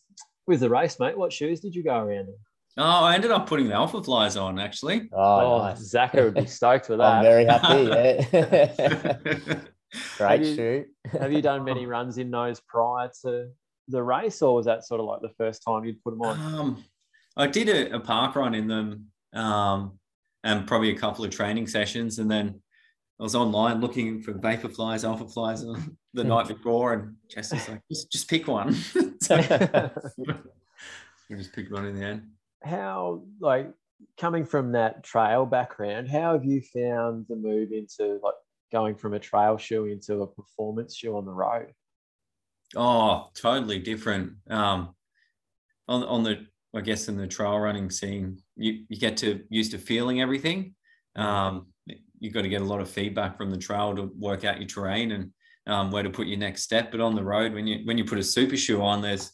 with 0.45 0.59
the 0.59 0.69
race 0.69 0.99
mate 0.99 1.17
what 1.17 1.31
shoes 1.31 1.61
did 1.61 1.73
you 1.73 1.83
go 1.83 1.97
around 1.97 2.27
in 2.27 2.35
Oh, 2.79 3.05
I 3.05 3.15
ended 3.15 3.31
up 3.31 3.47
putting 3.47 3.69
the 3.69 3.73
Alphaflys 3.73 4.39
on 4.39 4.59
actually. 4.59 5.09
Oh, 5.11 5.39
oh 5.39 5.57
nice. 5.63 5.91
Zaka 5.91 6.23
would 6.23 6.35
be 6.35 6.45
stoked 6.45 6.89
with 6.89 6.99
that. 6.99 7.05
I'm 7.05 7.23
very 7.23 7.43
happy. 7.43 7.85
Yeah. 8.29 9.61
Great 10.17 10.45
have 10.45 10.55
shoe. 10.55 10.85
have 11.19 11.33
you 11.33 11.41
done 11.41 11.63
many 11.63 11.87
runs 11.87 12.19
in 12.19 12.29
those 12.29 12.59
prior 12.59 13.09
to 13.23 13.49
the 13.87 14.03
race, 14.03 14.43
or 14.43 14.53
was 14.53 14.67
that 14.67 14.85
sort 14.85 15.01
of 15.01 15.07
like 15.07 15.21
the 15.21 15.33
first 15.37 15.63
time 15.63 15.85
you'd 15.85 16.03
put 16.03 16.11
them 16.11 16.21
on? 16.21 16.39
Um, 16.39 16.83
I 17.35 17.47
did 17.47 17.69
a, 17.69 17.95
a, 17.95 17.99
park 17.99 18.35
run 18.35 18.53
in 18.53 18.67
them, 18.67 19.07
um, 19.33 19.99
and 20.43 20.67
probably 20.67 20.91
a 20.91 20.97
couple 20.97 21.25
of 21.25 21.31
training 21.31 21.67
sessions, 21.67 22.19
and 22.19 22.29
then 22.29 22.61
I 23.19 23.23
was 23.23 23.35
online 23.35 23.81
looking 23.81 24.21
for 24.21 24.33
Vaporflys, 24.33 25.03
alpha 25.03 25.27
flies 25.27 25.65
the 26.13 26.23
night 26.23 26.47
before, 26.47 26.93
and 26.93 27.15
was 27.35 27.51
like, 27.51 27.81
just, 27.91 28.11
just 28.11 28.29
pick 28.29 28.47
one. 28.47 28.73
so 29.21 29.37
we 31.29 31.35
just 31.35 31.53
picked 31.53 31.71
one 31.71 31.85
in 31.85 31.95
the 31.95 32.05
end. 32.05 32.27
How 32.63 33.23
like 33.39 33.71
coming 34.19 34.45
from 34.45 34.73
that 34.73 35.03
trail 35.03 35.45
background, 35.45 36.09
how 36.09 36.33
have 36.33 36.45
you 36.45 36.61
found 36.61 37.25
the 37.27 37.35
move 37.35 37.71
into 37.71 38.19
like 38.23 38.35
going 38.71 38.95
from 38.95 39.13
a 39.13 39.19
trail 39.19 39.57
shoe 39.57 39.85
into 39.85 40.21
a 40.21 40.27
performance 40.27 40.95
shoe 40.95 41.17
on 41.17 41.25
the 41.25 41.31
road? 41.31 41.73
Oh, 42.75 43.29
totally 43.35 43.79
different. 43.79 44.33
Um, 44.49 44.93
on 45.87 46.03
on 46.03 46.23
the 46.23 46.45
I 46.77 46.81
guess 46.81 47.07
in 47.07 47.17
the 47.17 47.27
trail 47.27 47.57
running 47.57 47.89
scene, 47.89 48.37
you, 48.55 48.85
you 48.87 48.97
get 48.97 49.17
to 49.17 49.41
used 49.49 49.71
to 49.71 49.77
feeling 49.77 50.21
everything. 50.21 50.75
Um, 51.15 51.67
you've 52.19 52.33
got 52.33 52.43
to 52.43 52.49
get 52.49 52.61
a 52.61 52.65
lot 52.65 52.81
of 52.81 52.89
feedback 52.89 53.37
from 53.37 53.49
the 53.49 53.57
trail 53.57 53.95
to 53.95 54.11
work 54.17 54.45
out 54.45 54.59
your 54.59 54.67
terrain 54.67 55.11
and 55.11 55.31
um, 55.65 55.91
where 55.91 56.03
to 56.03 56.09
put 56.09 56.27
your 56.27 56.37
next 56.37 56.63
step. 56.63 56.91
But 56.91 57.01
on 57.01 57.15
the 57.15 57.23
road, 57.23 57.53
when 57.53 57.65
you 57.65 57.81
when 57.85 57.97
you 57.97 58.05
put 58.05 58.19
a 58.19 58.23
super 58.23 58.55
shoe 58.55 58.81
on, 58.81 59.01
there's 59.01 59.31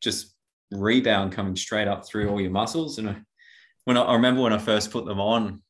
just 0.00 0.34
rebound 0.70 1.32
coming 1.32 1.56
straight 1.56 1.88
up 1.88 2.06
through 2.06 2.28
all 2.28 2.40
your 2.40 2.50
muscles. 2.50 2.98
And 2.98 3.10
I, 3.10 3.16
when 3.84 3.96
I, 3.96 4.02
I 4.02 4.14
remember 4.14 4.42
when 4.42 4.52
I 4.52 4.58
first 4.58 4.90
put 4.90 5.06
them 5.06 5.20
on, 5.20 5.62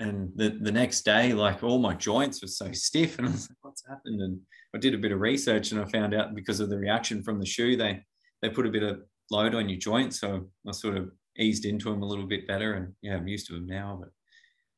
and 0.00 0.30
the, 0.36 0.50
the 0.50 0.72
next 0.72 1.04
day, 1.04 1.32
like 1.32 1.64
all 1.64 1.78
my 1.80 1.94
joints 1.94 2.40
were 2.40 2.48
so 2.48 2.70
stiff, 2.72 3.18
and 3.18 3.26
I 3.26 3.32
was 3.32 3.50
like, 3.50 3.58
"What's 3.62 3.86
happened?" 3.86 4.20
And 4.22 4.40
I 4.74 4.78
did 4.78 4.94
a 4.94 4.98
bit 4.98 5.12
of 5.12 5.20
research, 5.20 5.72
and 5.72 5.80
I 5.80 5.84
found 5.86 6.14
out 6.14 6.36
because 6.36 6.60
of 6.60 6.70
the 6.70 6.78
reaction 6.78 7.22
from 7.22 7.40
the 7.40 7.46
shoe, 7.46 7.76
they 7.76 8.04
they 8.40 8.48
put 8.48 8.66
a 8.66 8.70
bit 8.70 8.84
of 8.84 9.00
load 9.30 9.54
on 9.54 9.68
your 9.68 9.78
joints. 9.78 10.20
So 10.20 10.48
I 10.66 10.72
sort 10.72 10.96
of 10.96 11.10
eased 11.36 11.64
into 11.64 11.90
them 11.90 12.02
a 12.02 12.06
little 12.06 12.26
bit 12.26 12.46
better, 12.46 12.74
and 12.74 12.94
yeah, 13.02 13.16
I'm 13.16 13.28
used 13.28 13.46
to 13.48 13.54
them 13.54 13.66
now. 13.66 13.98
But 14.00 14.10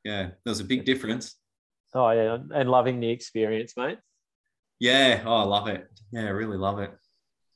yeah, 0.05 0.31
there's 0.45 0.61
a 0.61 0.65
big 0.65 0.85
difference. 0.85 1.37
Oh 1.95 2.11
yeah, 2.11 2.39
and 2.55 2.71
loving 2.71 3.01
the 3.01 3.11
experience, 3.11 3.75
mate. 3.77 3.99
Yeah, 4.79 5.23
oh, 5.27 5.37
I 5.37 5.43
love 5.43 5.69
it. 5.69 5.87
Yeah, 6.13 6.27
I 6.27 6.31
really 6.31 6.57
love 6.57 6.79
it. 6.79 6.91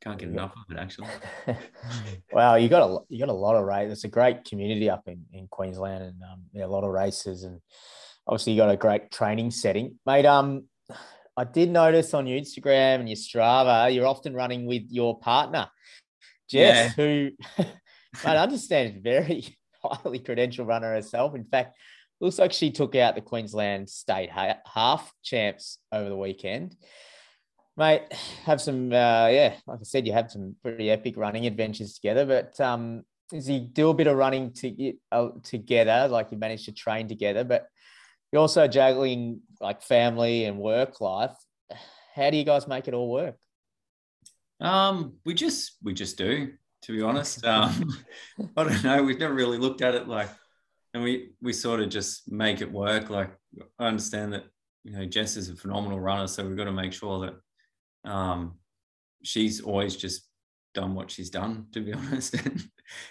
Can't 0.02 0.18
get 0.18 0.28
enough 0.28 0.52
of 0.52 0.76
it, 0.76 0.78
actually. 0.78 1.08
wow, 2.32 2.56
you 2.56 2.68
got 2.68 2.82
a 2.82 2.98
you 3.08 3.18
got 3.18 3.30
a 3.30 3.32
lot 3.32 3.56
of 3.56 3.64
race. 3.64 3.90
It's 3.90 4.04
a 4.04 4.08
great 4.08 4.44
community 4.44 4.90
up 4.90 5.02
in, 5.06 5.24
in 5.32 5.46
Queensland, 5.48 6.04
and 6.04 6.22
um, 6.22 6.42
yeah, 6.52 6.66
a 6.66 6.68
lot 6.68 6.84
of 6.84 6.90
races, 6.90 7.44
and 7.44 7.60
obviously 8.26 8.52
you 8.52 8.58
got 8.58 8.70
a 8.70 8.76
great 8.76 9.10
training 9.10 9.50
setting, 9.50 9.98
mate. 10.04 10.26
Um, 10.26 10.64
I 11.36 11.44
did 11.44 11.70
notice 11.70 12.14
on 12.14 12.26
your 12.26 12.38
Instagram 12.38 13.00
and 13.00 13.08
your 13.08 13.16
Strava, 13.16 13.92
you're 13.92 14.06
often 14.06 14.34
running 14.34 14.66
with 14.66 14.84
your 14.90 15.18
partner, 15.18 15.68
Jess, 16.54 16.94
yeah. 16.96 17.04
who 17.04 17.30
I 18.24 18.36
understand 18.36 18.96
is 18.96 19.02
very 19.02 19.56
highly 19.82 20.20
credentialed 20.20 20.66
runner 20.66 20.92
herself. 20.92 21.34
In 21.34 21.44
fact, 21.44 21.76
looks 22.20 22.38
like 22.38 22.52
she 22.52 22.70
took 22.70 22.94
out 22.94 23.14
the 23.14 23.20
Queensland 23.20 23.90
State 23.90 24.30
half 24.30 25.12
champs 25.22 25.78
over 25.92 26.08
the 26.08 26.16
weekend 26.16 26.76
mate, 27.76 28.02
have 28.44 28.60
some, 28.60 28.92
uh, 28.92 29.28
yeah, 29.28 29.54
like 29.66 29.80
I 29.80 29.84
said, 29.84 30.06
you 30.06 30.12
have 30.12 30.30
some 30.30 30.56
pretty 30.62 30.90
epic 30.90 31.16
running 31.16 31.46
adventures 31.46 31.94
together. 31.94 32.24
But 32.26 32.60
um, 32.64 33.02
as 33.32 33.48
you 33.48 33.60
do 33.60 33.90
a 33.90 33.94
bit 33.94 34.06
of 34.06 34.16
running 34.16 34.52
to, 34.54 34.92
uh, 35.10 35.28
together, 35.42 36.08
like 36.08 36.28
you 36.30 36.38
managed 36.38 36.66
to 36.66 36.72
train 36.72 37.08
together, 37.08 37.44
but 37.44 37.66
you're 38.32 38.42
also 38.42 38.66
juggling 38.68 39.40
like 39.60 39.82
family 39.82 40.44
and 40.44 40.58
work 40.58 41.00
life. 41.00 41.36
How 42.14 42.30
do 42.30 42.36
you 42.36 42.44
guys 42.44 42.68
make 42.68 42.88
it 42.88 42.94
all 42.94 43.10
work? 43.10 43.36
Um, 44.60 45.14
we 45.24 45.34
just 45.34 45.76
we 45.82 45.94
just 45.94 46.16
do, 46.16 46.52
to 46.82 46.92
be 46.92 47.02
honest. 47.02 47.44
Um, 47.44 47.90
I 48.56 48.64
don't 48.64 48.84
know. 48.84 49.02
We've 49.02 49.18
never 49.18 49.34
really 49.34 49.58
looked 49.58 49.82
at 49.82 49.94
it 49.94 50.08
like, 50.08 50.28
and 50.92 51.02
we 51.02 51.30
we 51.40 51.52
sort 51.52 51.80
of 51.80 51.88
just 51.88 52.30
make 52.30 52.60
it 52.60 52.70
work. 52.70 53.10
Like 53.10 53.30
I 53.78 53.86
understand 53.86 54.32
that 54.32 54.44
you 54.84 54.92
know 54.92 55.04
Jess 55.04 55.36
is 55.36 55.48
a 55.48 55.56
phenomenal 55.56 56.00
runner, 56.00 56.26
so 56.26 56.46
we've 56.46 56.56
got 56.56 56.64
to 56.64 56.72
make 56.72 56.92
sure 56.92 57.26
that 57.26 58.10
um, 58.10 58.58
she's 59.22 59.60
always 59.60 59.96
just 59.96 60.28
done 60.74 60.94
what 60.94 61.10
she's 61.10 61.30
done, 61.30 61.66
to 61.72 61.80
be 61.80 61.92
honest, 61.94 62.34
and 62.34 62.62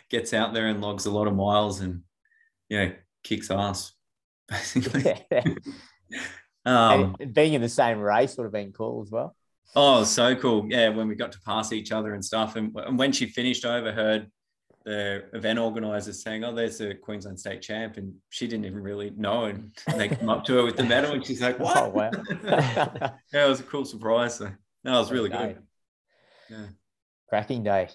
gets 0.10 0.34
out 0.34 0.54
there 0.54 0.68
and 0.68 0.82
logs 0.82 1.06
a 1.06 1.12
lot 1.12 1.28
of 1.28 1.36
miles 1.36 1.82
and 1.82 2.02
yeah, 2.70 2.92
kicks 3.24 3.52
ass, 3.52 3.94
basically. 4.48 5.26
um, 6.66 7.16
being 7.32 7.54
in 7.54 7.62
the 7.62 7.70
same 7.70 8.00
race 8.00 8.38
would 8.38 8.44
have 8.44 8.54
been 8.54 8.72
cool 8.72 9.02
as 9.02 9.12
well. 9.12 9.36
Oh, 9.76 10.04
so 10.04 10.36
cool. 10.36 10.68
Yeah, 10.70 10.90
when 10.90 11.08
we 11.08 11.16
got 11.16 11.32
to 11.32 11.42
pass 11.42 11.72
each 11.74 11.92
other 11.92 12.14
and 12.14 12.24
stuff. 12.24 12.56
And, 12.56 12.76
and 12.76 12.98
when 12.98 13.12
she 13.12 13.26
finished, 13.26 13.66
I 13.66 13.78
overheard 13.78 14.30
the 14.86 15.24
event 15.34 15.60
organizers 15.60 16.22
saying, 16.22 16.44
"Oh, 16.44 16.54
there's 16.54 16.82
a 16.82 16.94
Queensland 16.94 17.40
state 17.40 17.62
champ," 17.62 17.98
and 17.98 18.14
she 18.30 18.48
didn't 18.48 18.66
even 18.66 18.82
really 18.82 19.12
know, 19.12 19.46
and 19.46 19.72
they 19.96 20.10
come 20.10 20.30
up 20.30 20.44
to 20.46 20.56
her 20.58 20.64
with 20.64 20.76
the 20.76 20.84
medal, 20.84 21.14
and 21.14 21.26
she's 21.26 21.42
like, 21.42 21.60
"What?" 21.60 21.78
Oh, 21.78 21.90
wow. 21.90 22.12
yeah, 22.44 23.46
it 23.46 23.50
was 23.50 23.62
a 23.62 23.64
cool 23.64 23.86
surprise. 23.86 24.36
So 24.36 24.52
no, 24.84 24.96
it 24.96 25.00
was 25.00 25.12
really 25.12 25.30
good. 25.30 25.58
Yeah. 26.50 26.66
Cracking 27.30 27.64
day. 27.64 27.90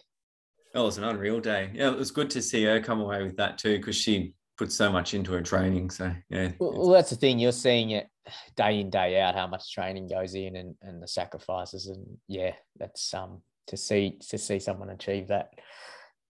Oh, 0.75 0.83
it 0.83 0.87
was 0.87 0.99
an 0.99 1.05
unreal 1.05 1.41
day. 1.41 1.71
Yeah, 1.75 1.91
it 1.91 1.99
was 1.99 2.11
good 2.11 2.31
to 2.31 2.43
see 2.43 2.64
her 2.64 2.81
come 2.81 3.01
away 3.01 3.23
with 3.23 3.37
that 3.37 3.59
too, 3.59 3.79
because 3.79 3.97
she 3.97 4.35
put 4.57 4.73
so 4.73 4.91
much 4.91 5.14
into 5.14 5.33
her 5.33 5.43
training. 5.43 5.91
So 5.91 6.12
yeah, 6.29 6.53
Well, 6.59 6.73
well, 6.73 6.91
that's 6.91 7.11
the 7.11 7.16
thing. 7.16 7.39
You're 7.39 7.53
seeing 7.53 7.91
it 7.91 8.09
day 8.57 8.81
in, 8.81 8.91
day 8.91 9.20
out, 9.20 9.35
how 9.35 9.47
much 9.47 9.72
training 9.72 10.09
goes 10.09 10.35
in 10.35 10.57
and, 10.57 10.74
and 10.83 11.03
the 11.03 11.09
sacrifices. 11.09 11.87
And 11.87 12.18
yeah, 12.26 12.53
that's 12.79 13.12
um 13.14 13.43
to 13.68 13.76
see 13.76 14.18
to 14.29 14.39
see 14.39 14.59
someone 14.59 14.91
achieve 14.91 15.29
that, 15.29 15.51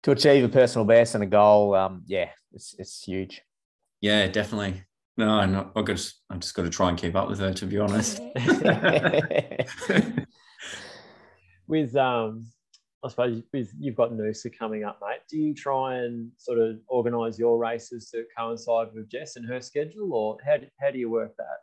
to 0.03 0.13
achieve 0.13 0.45
a 0.45 0.49
personal 0.49 0.85
best 0.85 1.15
and 1.15 1.25
a 1.25 1.27
goal. 1.27 1.75
Um, 1.75 2.03
yeah, 2.07 2.31
it's 2.53 2.75
it's 2.79 3.03
huge. 3.03 3.43
yeah, 4.01 4.27
definitely. 4.27 4.83
No, 5.19 5.31
I'm 5.31 5.53
not, 5.53 5.73
I've 5.75 5.87
got 5.87 6.13
I've 6.29 6.41
just 6.41 6.55
got 6.55 6.65
to 6.65 6.71
try 6.71 6.91
and 6.91 6.99
keep 6.99 7.17
up 7.17 7.29
with 7.29 7.39
her, 7.39 7.53
to 7.55 7.67
be 7.67 7.79
honest. 7.79 8.21
with 11.67 11.97
um 11.97 12.47
I 13.07 13.09
suppose 13.09 13.43
with 13.53 13.73
you've 13.79 13.95
got 13.95 14.11
Noosa 14.11 14.51
coming 14.59 14.85
up, 14.85 14.99
mate. 15.01 15.21
Do 15.31 15.39
you 15.39 15.55
try 15.55 15.99
and 15.99 16.31
sort 16.39 16.59
of 16.59 16.79
organise 16.89 17.39
your 17.39 17.57
races 17.57 18.11
to 18.11 18.25
coincide 18.37 18.89
with 18.95 19.09
Jess 19.09 19.37
and 19.37 19.47
her 19.47 19.61
schedule, 19.61 20.13
or 20.13 20.39
how 20.45 20.57
do, 20.57 20.67
how 20.81 20.91
do 20.91 20.99
you 20.99 21.09
work 21.09 21.37
that? 21.37 21.59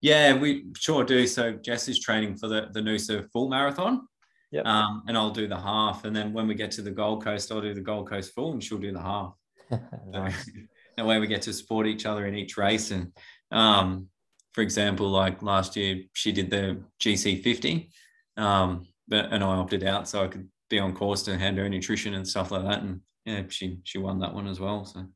Yeah, 0.00 0.34
we 0.34 0.66
sure 0.76 1.04
do. 1.04 1.26
So 1.26 1.52
Jess 1.52 1.88
is 1.88 2.00
training 2.00 2.36
for 2.36 2.48
the 2.48 2.68
the 2.72 2.80
Noosa 2.80 3.28
full 3.32 3.48
marathon. 3.48 4.06
Yep. 4.52 4.66
Um, 4.66 5.04
and 5.06 5.16
I'll 5.16 5.30
do 5.30 5.46
the 5.46 5.60
half, 5.60 6.04
and 6.04 6.14
then 6.14 6.32
when 6.32 6.48
we 6.48 6.54
get 6.54 6.72
to 6.72 6.82
the 6.82 6.90
Gold 6.90 7.22
Coast, 7.22 7.52
I'll 7.52 7.60
do 7.60 7.72
the 7.72 7.80
Gold 7.80 8.08
Coast 8.08 8.34
full, 8.34 8.52
and 8.52 8.62
she'll 8.62 8.78
do 8.78 8.92
the 8.92 9.00
half. 9.00 9.34
nice. 10.08 10.50
that 10.96 11.06
way 11.06 11.20
we 11.20 11.28
get 11.28 11.42
to 11.42 11.52
support 11.52 11.86
each 11.86 12.04
other 12.04 12.26
in 12.26 12.34
each 12.34 12.56
race. 12.56 12.90
And 12.90 13.12
um, 13.52 14.08
for 14.52 14.62
example, 14.62 15.08
like 15.08 15.40
last 15.42 15.76
year, 15.76 16.02
she 16.14 16.32
did 16.32 16.50
the 16.50 16.82
GC 17.00 17.44
50, 17.44 17.92
um, 18.36 18.88
but 19.06 19.32
and 19.32 19.44
I 19.44 19.54
opted 19.54 19.84
out 19.84 20.08
so 20.08 20.24
I 20.24 20.28
could 20.28 20.48
be 20.68 20.80
on 20.80 20.94
course 20.94 21.22
to 21.24 21.38
hand 21.38 21.58
her 21.58 21.68
nutrition 21.68 22.14
and 22.14 22.26
stuff 22.26 22.50
like 22.50 22.64
that. 22.64 22.82
And 22.82 23.02
yeah, 23.24 23.42
she 23.48 23.78
she 23.84 23.98
won 23.98 24.18
that 24.20 24.34
one 24.34 24.48
as 24.48 24.58
well. 24.58 24.84
So 24.84 25.06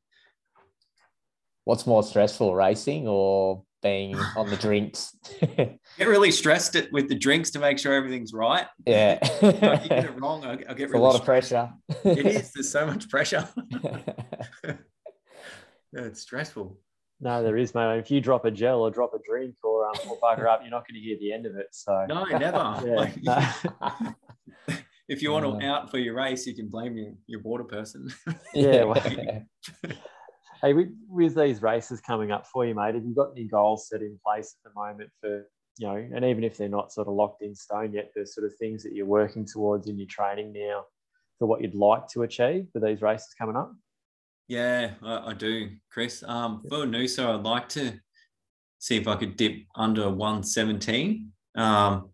What's 1.65 1.87
more 1.87 2.03
stressful, 2.03 2.53
racing 2.53 3.07
or 3.07 3.63
being 3.85 4.15
on 4.35 4.49
the 4.49 4.55
drinks? 4.57 5.15
get 5.57 5.77
really 5.99 6.31
stressed 6.31 6.75
it 6.75 6.91
with 6.91 7.07
the 7.07 7.15
drinks 7.15 7.51
to 7.51 7.59
make 7.59 7.77
sure 7.77 7.93
everything's 7.93 8.33
right. 8.33 8.65
yeah, 8.85 9.19
If 9.21 9.41
you 9.83 9.89
get 9.89 10.05
it 10.05 10.15
wrong, 10.19 10.43
I, 10.43 10.53
I 10.53 10.55
get 10.55 10.69
it's 10.69 10.81
a 10.81 10.87
really 10.87 10.99
lot 11.01 11.15
of 11.15 11.23
pressure. 11.23 11.71
It 12.03 12.25
is. 12.25 12.51
There's 12.55 12.71
so 12.71 12.85
much 12.87 13.07
pressure. 13.09 13.47
yeah, 14.63 14.73
it's 15.93 16.21
stressful. 16.21 16.77
No, 17.21 17.43
there 17.43 17.57
is, 17.57 17.73
mate. 17.75 17.99
If 17.99 18.09
you 18.11 18.19
drop 18.21 18.43
a 18.45 18.51
gel 18.51 18.81
or 18.81 18.89
drop 18.91 19.13
a 19.13 19.19
drink 19.25 19.55
or 19.63 19.87
um, 19.87 19.95
or 20.09 20.19
bugger 20.19 20.47
up, 20.49 20.61
you're 20.63 20.71
not 20.71 20.85
going 20.87 20.95
to 20.95 20.99
hear 20.99 21.17
the 21.19 21.31
end 21.31 21.45
of 21.45 21.55
it. 21.55 21.67
So 21.71 22.05
No, 22.09 22.25
never. 22.25 22.81
Yeah, 22.85 22.95
Like, 22.95 23.13
no. 23.23 24.75
if 25.07 25.21
you 25.21 25.31
want 25.31 25.45
to 25.61 25.65
out 25.65 25.91
for 25.91 25.99
your 25.99 26.15
race, 26.15 26.45
you 26.47 26.55
can 26.55 26.67
blame 26.67 26.97
your, 26.97 27.13
your 27.27 27.41
water 27.41 27.63
person. 27.63 28.11
Yeah, 28.53 28.83
well- 28.83 29.45
Hey, 30.61 30.73
with, 30.73 30.89
with 31.09 31.35
these 31.35 31.61
races 31.61 32.01
coming 32.01 32.31
up 32.31 32.47
for 32.47 32.65
you, 32.65 32.73
mate, 32.73 32.95
have 32.95 33.05
you 33.05 33.13
got 33.13 33.31
any 33.31 33.45
goals 33.45 33.89
set 33.89 34.01
in 34.01 34.17
place 34.25 34.55
at 34.57 34.71
the 34.71 34.79
moment 34.79 35.09
for, 35.19 35.47
you 35.77 35.87
know, 35.87 35.95
and 35.95 36.23
even 36.23 36.43
if 36.43 36.57
they're 36.57 36.69
not 36.69 36.91
sort 36.91 37.07
of 37.07 37.13
locked 37.13 37.41
in 37.41 37.53
stone 37.53 37.93
yet, 37.93 38.11
there's 38.15 38.33
sort 38.33 38.47
of 38.47 38.55
things 38.55 38.83
that 38.83 38.93
you're 38.93 39.05
working 39.05 39.45
towards 39.45 39.87
in 39.87 39.97
your 39.99 40.07
training 40.07 40.53
now 40.53 40.85
for 41.37 41.47
what 41.47 41.61
you'd 41.61 41.75
like 41.75 42.07
to 42.07 42.23
achieve 42.23 42.67
for 42.71 42.79
these 42.79 43.01
races 43.01 43.33
coming 43.37 43.55
up? 43.55 43.73
Yeah, 44.47 44.91
I, 45.03 45.29
I 45.29 45.33
do, 45.33 45.71
Chris. 45.91 46.23
Um, 46.23 46.61
for 46.69 46.85
Noosa, 46.85 47.35
I'd 47.35 47.43
like 47.43 47.67
to 47.69 47.93
see 48.79 48.97
if 48.97 49.07
I 49.07 49.15
could 49.15 49.35
dip 49.35 49.63
under 49.75 50.09
117. 50.09 51.31
Um, 51.55 52.09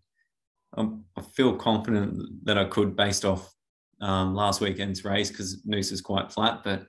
I 0.76 1.22
feel 1.34 1.56
confident 1.56 2.46
that 2.46 2.58
I 2.58 2.66
could 2.66 2.96
based 2.96 3.26
off 3.26 3.54
um, 4.00 4.34
last 4.34 4.62
weekend's 4.62 5.04
race 5.04 5.30
because 5.30 5.62
Noosa's 5.68 6.02
quite 6.02 6.32
flat. 6.32 6.64
But 6.64 6.86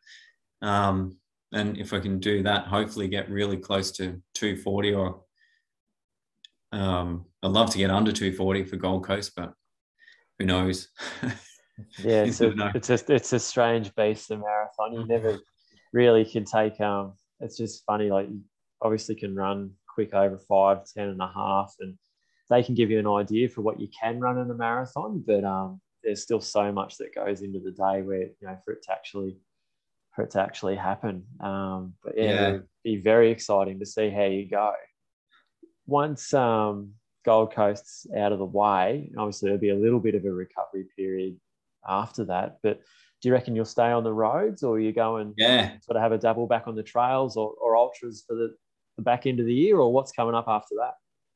um, 0.63 1.19
and 1.53 1.79
if 1.79 1.93
I 1.93 2.01
can 2.01 2.19
do 2.19 2.43
that, 2.43 2.67
hopefully 2.67 3.09
get 3.09 3.31
really 3.31 3.57
close 3.57 3.91
to 3.93 4.23
240 4.35 4.95
or 4.95 5.23
um, 6.73 7.27
I'd 7.43 7.51
love 7.51 7.71
to 7.71 7.79
get 7.79 7.91
under 7.91 8.13
240 8.13 8.65
for 8.65 8.77
Gold 8.77 9.05
Coast, 9.05 9.33
but 9.37 9.53
who 10.39 10.47
knows? 10.47 10.89
Yeah, 12.03 12.25
it's 12.25 12.41
a, 12.41 12.55
know. 12.55 12.71
it's 12.75 12.91
a 12.91 12.99
it's 13.09 13.33
a 13.33 13.39
strange 13.39 13.95
beast, 13.95 14.29
the 14.29 14.37
marathon. 14.37 14.93
You 14.93 15.07
never 15.07 15.39
really 15.93 16.25
can 16.25 16.45
take 16.45 16.81
um. 16.81 17.15
It's 17.41 17.57
just 17.57 17.85
funny, 17.87 18.11
like 18.11 18.29
you 18.29 18.43
obviously 18.81 19.15
can 19.15 19.35
run 19.35 19.73
quick 19.93 20.15
over 20.15 20.39
five, 20.39 20.81
ten 20.95 21.09
and 21.09 21.21
a 21.21 21.31
half, 21.35 21.75
and 21.81 21.97
they 22.51 22.63
can 22.63 22.75
give 22.75 22.91
you 22.91 22.99
an 22.99 23.07
idea 23.07 23.49
for 23.49 23.63
what 23.63 23.81
you 23.81 23.89
can 23.99 24.21
run 24.21 24.39
in 24.39 24.51
a 24.51 24.55
marathon. 24.55 25.25
But 25.27 25.45
um, 25.45 25.81
there's 26.05 26.23
still 26.23 26.41
so 26.41 26.71
much 26.73 26.99
that 26.99 27.15
goes 27.15 27.43
into 27.43 27.59
the 27.59 27.73
day 27.73 28.03
where 28.03 28.23
you 28.23 28.35
know 28.43 28.59
for 28.65 28.73
it 28.73 28.83
to 28.85 28.93
actually 28.93 29.39
for 30.15 30.23
it 30.25 30.31
to 30.33 30.41
actually 30.41 30.77
happen. 30.77 31.25
Um, 31.41 31.95
but 32.03 32.17
yeah, 32.17 32.25
Yeah. 32.25 32.49
it'll 32.49 32.69
be 32.85 32.97
very 32.97 33.31
exciting 33.31 33.79
to 33.81 33.87
see 33.87 34.11
how 34.11 34.25
you 34.25 34.49
go. 34.49 34.73
Once 35.87 36.33
um, 36.35 36.93
Gold 37.25 37.53
Coast's 37.53 38.07
out 38.17 38.33
of 38.33 38.39
the 38.39 38.45
way, 38.45 39.11
obviously 39.17 39.47
there'll 39.49 39.61
be 39.61 39.71
a 39.71 39.75
little 39.77 40.01
bit 40.01 40.15
of 40.15 40.25
a 40.25 40.31
recovery 40.33 40.87
period 40.97 41.39
after 41.89 42.25
that. 42.27 42.59
But 42.63 42.81
do 43.21 43.29
you 43.29 43.33
reckon 43.33 43.55
you'll 43.57 43.65
stay 43.65 43.91
on 43.91 44.05
the 44.05 44.13
roads 44.13 44.63
or 44.63 44.81
you 44.81 44.93
go 44.93 45.17
and 45.17 45.35
yeah, 45.37 45.79
sort 45.81 45.97
of 45.97 46.03
have 46.03 46.13
a 46.13 46.19
double 46.19 46.47
back 46.47 46.67
on 46.67 46.75
the 46.75 46.83
trails 46.83 47.37
or, 47.37 47.53
or 47.61 47.77
ultras 47.77 48.25
for 48.27 48.35
the, 48.35 48.55
the 48.97 49.03
back 49.03 49.27
end 49.27 49.41
of 49.41 49.47
the 49.47 49.55
year 49.55 49.79
or 49.79 49.93
what's 49.93 50.13
coming 50.13 50.35
up 50.35 50.47
after 50.49 50.75
that? 50.79 50.95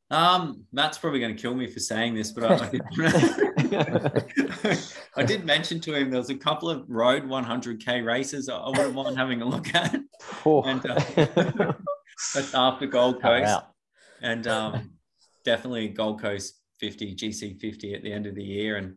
Um, 0.09 0.65
Matt's 0.73 0.99
probably 0.99 1.19
going 1.21 1.35
to 1.35 1.41
kill 1.41 1.55
me 1.55 1.67
for 1.67 1.81
saying 1.81 2.15
this, 2.15 2.31
but 2.31 2.45
I, 2.45 2.67
I, 2.67 2.69
did, 2.71 2.83
I 5.17 5.23
did 5.23 5.45
mention 5.45 5.81
to 5.81 5.95
him 5.95 6.11
there 6.11 6.21
was 6.21 6.31
a 6.31 6.35
couple 6.35 6.69
of 6.69 6.85
road 6.89 7.25
100k 7.25 8.05
races 8.05 8.49
I 8.49 8.69
wouldn't 8.69 8.95
mind 8.95 9.17
having 9.17 9.43
a 9.43 9.45
look 9.47 9.75
at. 9.75 10.01
Oh. 10.45 10.63
And 10.63 10.85
uh, 10.85 11.01
that's 12.35 12.55
after 12.55 12.87
Gold 12.87 13.21
Coast, 13.23 13.63
and 14.23 14.47
um, 14.47 14.93
definitely 15.45 15.89
Gold 15.89 16.21
Coast 16.21 16.61
50 16.81 17.17
GC 17.17 17.61
50 17.61 17.95
at 17.95 18.03
the 18.03 18.13
end 18.13 18.27
of 18.27 18.35
the 18.35 18.45
year, 18.45 18.77
and 18.77 18.95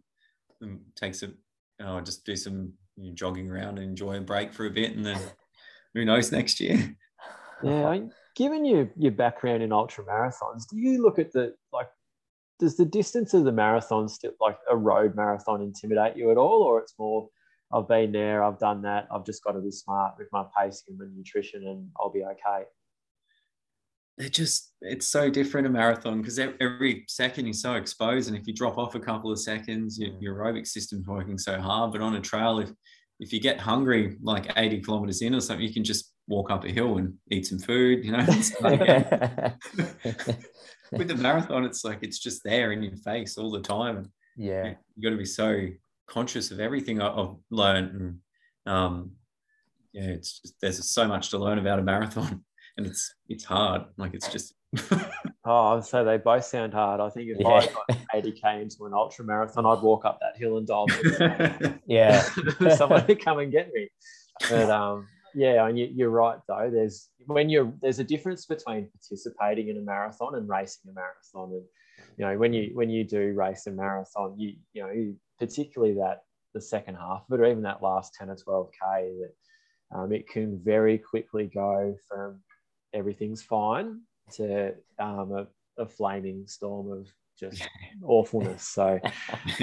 um, 0.61 0.81
take 0.95 1.15
some, 1.15 1.35
oh, 1.81 2.01
just 2.01 2.25
do 2.25 2.35
some 2.35 2.73
you 2.97 3.09
know, 3.09 3.15
jogging 3.15 3.49
around 3.49 3.77
and 3.77 3.89
enjoy 3.89 4.17
a 4.17 4.21
break 4.21 4.53
for 4.53 4.65
a 4.65 4.71
bit, 4.71 4.95
and 4.95 5.05
then 5.05 5.19
who 5.93 6.05
knows 6.05 6.31
next 6.31 6.59
year. 6.59 6.95
Yeah, 7.63 7.87
I 7.87 7.99
mean, 7.99 8.11
given 8.35 8.65
your 8.65 8.89
your 8.95 9.11
background 9.11 9.63
in 9.63 9.71
ultra 9.71 10.05
marathons, 10.05 10.63
do 10.69 10.77
you 10.77 11.01
look 11.01 11.19
at 11.19 11.31
the 11.31 11.53
like? 11.73 11.87
Does 12.59 12.75
the 12.75 12.85
distance 12.85 13.33
of 13.33 13.45
the 13.45 13.51
marathon 13.51 14.09
still 14.09 14.33
like 14.41 14.57
a 14.69 14.75
road 14.75 15.15
marathon 15.15 15.61
intimidate 15.61 16.17
you 16.17 16.29
at 16.31 16.37
all, 16.37 16.61
or 16.61 16.79
it's 16.79 16.93
more? 16.99 17.29
I've 17.71 17.87
been 17.87 18.11
there, 18.11 18.43
I've 18.43 18.59
done 18.59 18.81
that. 18.81 19.07
I've 19.11 19.25
just 19.25 19.43
got 19.43 19.51
to 19.51 19.61
be 19.61 19.71
smart 19.71 20.15
with 20.17 20.27
my 20.31 20.43
pacing 20.57 20.85
and 20.89 20.99
my 20.99 21.05
nutrition, 21.15 21.67
and 21.67 21.87
I'll 21.99 22.11
be 22.11 22.23
okay. 22.23 22.65
it 24.17 24.33
just 24.33 24.73
it's 24.81 25.07
so 25.07 25.29
different 25.29 25.67
a 25.67 25.69
marathon 25.69 26.21
because 26.21 26.39
every 26.39 27.05
second 27.07 27.45
you're 27.45 27.53
so 27.53 27.75
exposed 27.75 28.27
and 28.27 28.37
if 28.37 28.45
you 28.47 28.53
drop 28.53 28.77
off 28.77 28.95
a 28.95 28.99
couple 28.99 29.31
of 29.31 29.39
seconds 29.39 29.97
your, 29.97 30.11
your 30.19 30.35
aerobic 30.35 30.67
system's 30.67 31.07
working 31.07 31.37
so 31.37 31.59
hard 31.59 31.91
but 31.91 32.01
on 32.01 32.15
a 32.15 32.21
trail 32.21 32.59
if 32.59 32.69
if 33.19 33.31
you 33.31 33.39
get 33.39 33.59
hungry 33.59 34.17
like 34.21 34.51
80 34.57 34.81
kilometers 34.81 35.21
in 35.21 35.33
or 35.33 35.41
something 35.41 35.65
you 35.65 35.73
can 35.73 35.83
just 35.83 36.13
walk 36.29 36.49
up 36.51 36.63
a 36.63 36.69
hill 36.69 36.97
and 36.99 37.13
eat 37.31 37.45
some 37.45 37.59
food 37.59 38.05
you 38.05 38.11
know 38.11 38.19
with 40.91 41.07
the 41.07 41.15
marathon 41.17 41.65
it's 41.65 41.83
like 41.83 41.99
it's 42.01 42.19
just 42.19 42.43
there 42.43 42.71
in 42.71 42.81
your 42.83 42.95
face 42.97 43.37
all 43.37 43.51
the 43.51 43.59
time 43.61 43.97
and 43.97 44.07
yeah. 44.37 44.73
you 44.95 45.03
got 45.03 45.09
to 45.09 45.17
be 45.17 45.25
so 45.25 45.67
conscious 46.07 46.51
of 46.51 46.59
everything 46.59 47.01
I- 47.01 47.13
I've 47.13 47.35
learned 47.49 47.91
and 47.99 48.17
um 48.73 49.11
yeah 49.91 50.03
it's 50.09 50.39
just 50.39 50.55
there's 50.61 50.89
so 50.89 51.07
much 51.07 51.29
to 51.31 51.37
learn 51.37 51.57
about 51.59 51.79
a 51.79 51.83
marathon 51.83 52.43
and 52.77 52.85
it's 52.87 53.13
it's 53.27 53.43
hard 53.43 53.83
like 53.97 54.13
it's 54.13 54.31
just 54.31 54.53
Oh, 55.45 55.81
so 55.81 56.03
they 56.03 56.17
both 56.17 56.45
sound 56.45 56.73
hard. 56.75 57.01
I 57.01 57.09
think 57.09 57.29
if 57.29 57.37
Yeah. 57.39 57.47
I 57.47 57.65
got 57.65 57.87
80k 58.13 58.61
into 58.61 58.85
an 58.85 58.93
ultra 58.93 59.25
marathon, 59.25 59.65
I'd 59.65 59.81
walk 59.81 60.05
up 60.05 60.19
that 60.21 60.37
hill 60.37 60.57
and 60.59 60.67
dial 60.67 60.85
Yeah. 61.87 62.21
someone 62.75 63.07
to 63.07 63.15
come 63.15 63.39
and 63.39 63.51
get 63.51 63.73
me. 63.73 63.89
But 64.47 64.69
um, 64.69 65.07
yeah, 65.33 65.67
and 65.67 65.77
you, 65.77 65.89
you're 65.93 66.09
right 66.09 66.39
though. 66.47 66.69
There's 66.71 67.09
when 67.25 67.49
you're 67.49 67.71
there's 67.81 67.99
a 67.99 68.03
difference 68.03 68.45
between 68.45 68.89
participating 68.89 69.69
in 69.69 69.77
a 69.77 69.81
marathon 69.81 70.35
and 70.35 70.47
racing 70.47 70.91
a 70.91 70.93
marathon. 70.93 71.53
And 71.55 71.63
you 72.17 72.25
know 72.25 72.37
when 72.37 72.53
you 72.53 72.71
when 72.73 72.89
you 72.89 73.03
do 73.03 73.33
race 73.33 73.67
a 73.67 73.71
marathon, 73.71 74.37
you 74.37 74.55
you 74.73 74.83
know 74.83 74.91
you, 74.91 75.15
particularly 75.39 75.95
that 75.95 76.23
the 76.53 76.61
second 76.61 76.95
half 76.95 77.23
of 77.29 77.39
it, 77.39 77.41
or 77.41 77.45
even 77.45 77.63
that 77.63 77.83
last 77.83 78.15
10 78.15 78.29
or 78.29 78.35
12k, 78.35 79.19
that 79.19 79.97
um, 79.97 80.11
it 80.11 80.27
can 80.27 80.59
very 80.63 80.97
quickly 80.97 81.49
go 81.53 81.95
from 82.07 82.41
everything's 82.93 83.41
fine 83.41 84.01
to 84.33 84.73
um, 84.99 85.31
a, 85.31 85.47
a 85.81 85.85
flaming 85.85 86.47
storm 86.47 86.91
of 86.91 87.07
just 87.39 87.67
awfulness. 88.03 88.63
So, 88.63 88.99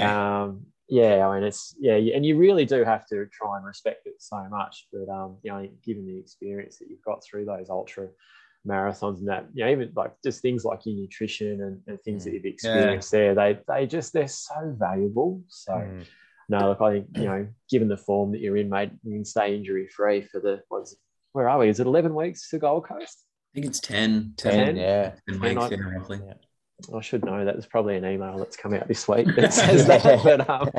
um, 0.01 0.65
yeah, 0.89 1.27
I 1.27 1.35
mean, 1.35 1.43
it's 1.43 1.75
yeah, 1.79 1.95
and 1.95 2.25
you 2.25 2.37
really 2.37 2.65
do 2.65 2.83
have 2.83 3.05
to 3.07 3.25
try 3.27 3.57
and 3.57 3.65
respect 3.65 4.05
it 4.05 4.15
so 4.19 4.43
much. 4.49 4.87
But 4.91 5.09
um, 5.11 5.37
you 5.43 5.51
know, 5.51 5.67
given 5.83 6.05
the 6.05 6.17
experience 6.17 6.77
that 6.77 6.89
you've 6.89 7.03
got 7.03 7.23
through 7.23 7.45
those 7.45 7.69
ultra 7.69 8.07
marathons 8.67 9.19
and 9.19 9.27
that, 9.27 9.47
you 9.53 9.63
know, 9.63 9.71
even 9.71 9.91
like 9.95 10.13
just 10.23 10.41
things 10.41 10.65
like 10.65 10.85
your 10.85 10.95
nutrition 10.95 11.61
and, 11.61 11.81
and 11.87 12.01
things 12.01 12.23
that 12.23 12.31
mm. 12.31 12.33
you've 12.35 12.45
experienced 12.45 13.13
yeah. 13.13 13.19
there, 13.19 13.35
they 13.35 13.59
they 13.67 13.85
just 13.85 14.13
they're 14.13 14.27
so 14.27 14.75
valuable. 14.77 15.41
So. 15.47 15.73
Mm. 15.73 16.05
No, 16.49 16.69
look, 16.69 16.79
I 16.79 16.91
think 16.93 17.07
you 17.17 17.25
know, 17.25 17.45
given 17.69 17.89
the 17.89 17.97
form 17.97 18.31
that 18.31 18.39
you're 18.39 18.55
in, 18.55 18.69
mate, 18.69 18.91
you 19.03 19.15
can 19.15 19.25
stay 19.25 19.53
injury 19.53 19.85
free 19.89 20.21
for 20.21 20.39
the 20.39 20.61
what's 20.69 20.95
where 21.33 21.49
are 21.49 21.59
we? 21.59 21.69
Is 21.69 21.79
it 21.79 21.87
11 21.87 22.15
weeks 22.15 22.49
to 22.49 22.57
Gold 22.57 22.87
Coast? 22.87 23.25
I 23.53 23.55
think 23.55 23.65
it's 23.67 23.79
10. 23.79 24.33
10, 24.37 24.65
10 24.65 24.75
yeah. 24.77 25.11
10 25.29 25.39
weeks, 25.39 25.67
yeah, 25.71 25.77
roughly. 25.77 26.21
Yeah. 26.25 26.33
I 26.93 27.01
should 27.01 27.25
know 27.25 27.43
that. 27.43 27.53
There's 27.53 27.65
probably 27.65 27.95
an 27.95 28.05
email 28.05 28.37
that's 28.37 28.55
come 28.55 28.73
out 28.73 28.87
this 28.87 29.07
week 29.07 29.27
that 29.35 29.53
says 29.53 29.87
that. 29.87 30.03
But, 30.23 30.49
um, 30.49 30.69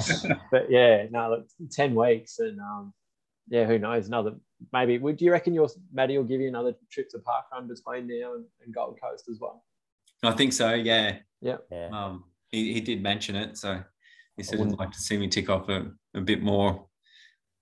but 0.51 0.71
yeah, 0.71 1.07
no, 1.11 1.31
look, 1.31 1.47
10 1.71 1.95
weeks. 1.95 2.39
And 2.39 2.61
um, 2.61 2.93
yeah, 3.49 3.67
who 3.67 3.79
knows? 3.79 4.07
Another, 4.07 4.35
maybe, 4.73 4.99
would 4.99 5.21
you 5.21 5.33
reckon 5.33 5.55
your 5.55 5.69
Maddie 5.93 6.17
will 6.17 6.25
give 6.25 6.41
you 6.41 6.49
another 6.49 6.75
trip 6.91 7.09
to 7.11 7.19
Park 7.19 7.47
Parkrun 7.53 7.69
between 7.69 8.07
now 8.07 8.35
and, 8.35 8.45
and, 8.65 8.75
Gold 8.75 8.99
Coast 9.03 9.25
as 9.29 9.39
well? 9.41 9.65
I 10.23 10.33
think 10.33 10.53
so, 10.53 10.75
yeah. 10.75 11.19
Yeah. 11.41 11.57
yeah. 11.71 11.89
Um, 11.93 12.25
he, 12.51 12.75
he 12.75 12.81
did 12.81 13.03
mention 13.03 13.35
it. 13.35 13.57
So 13.57 13.83
he 14.37 14.43
said 14.43 14.61
he'd 14.61 14.79
like 14.79 14.93
to 14.93 15.01
see 15.01 15.17
me 15.17 15.29
tick 15.29 15.51
off 15.51 15.69
a, 15.69 15.91
a 16.15 16.21
bit 16.21 16.43
more 16.43 16.87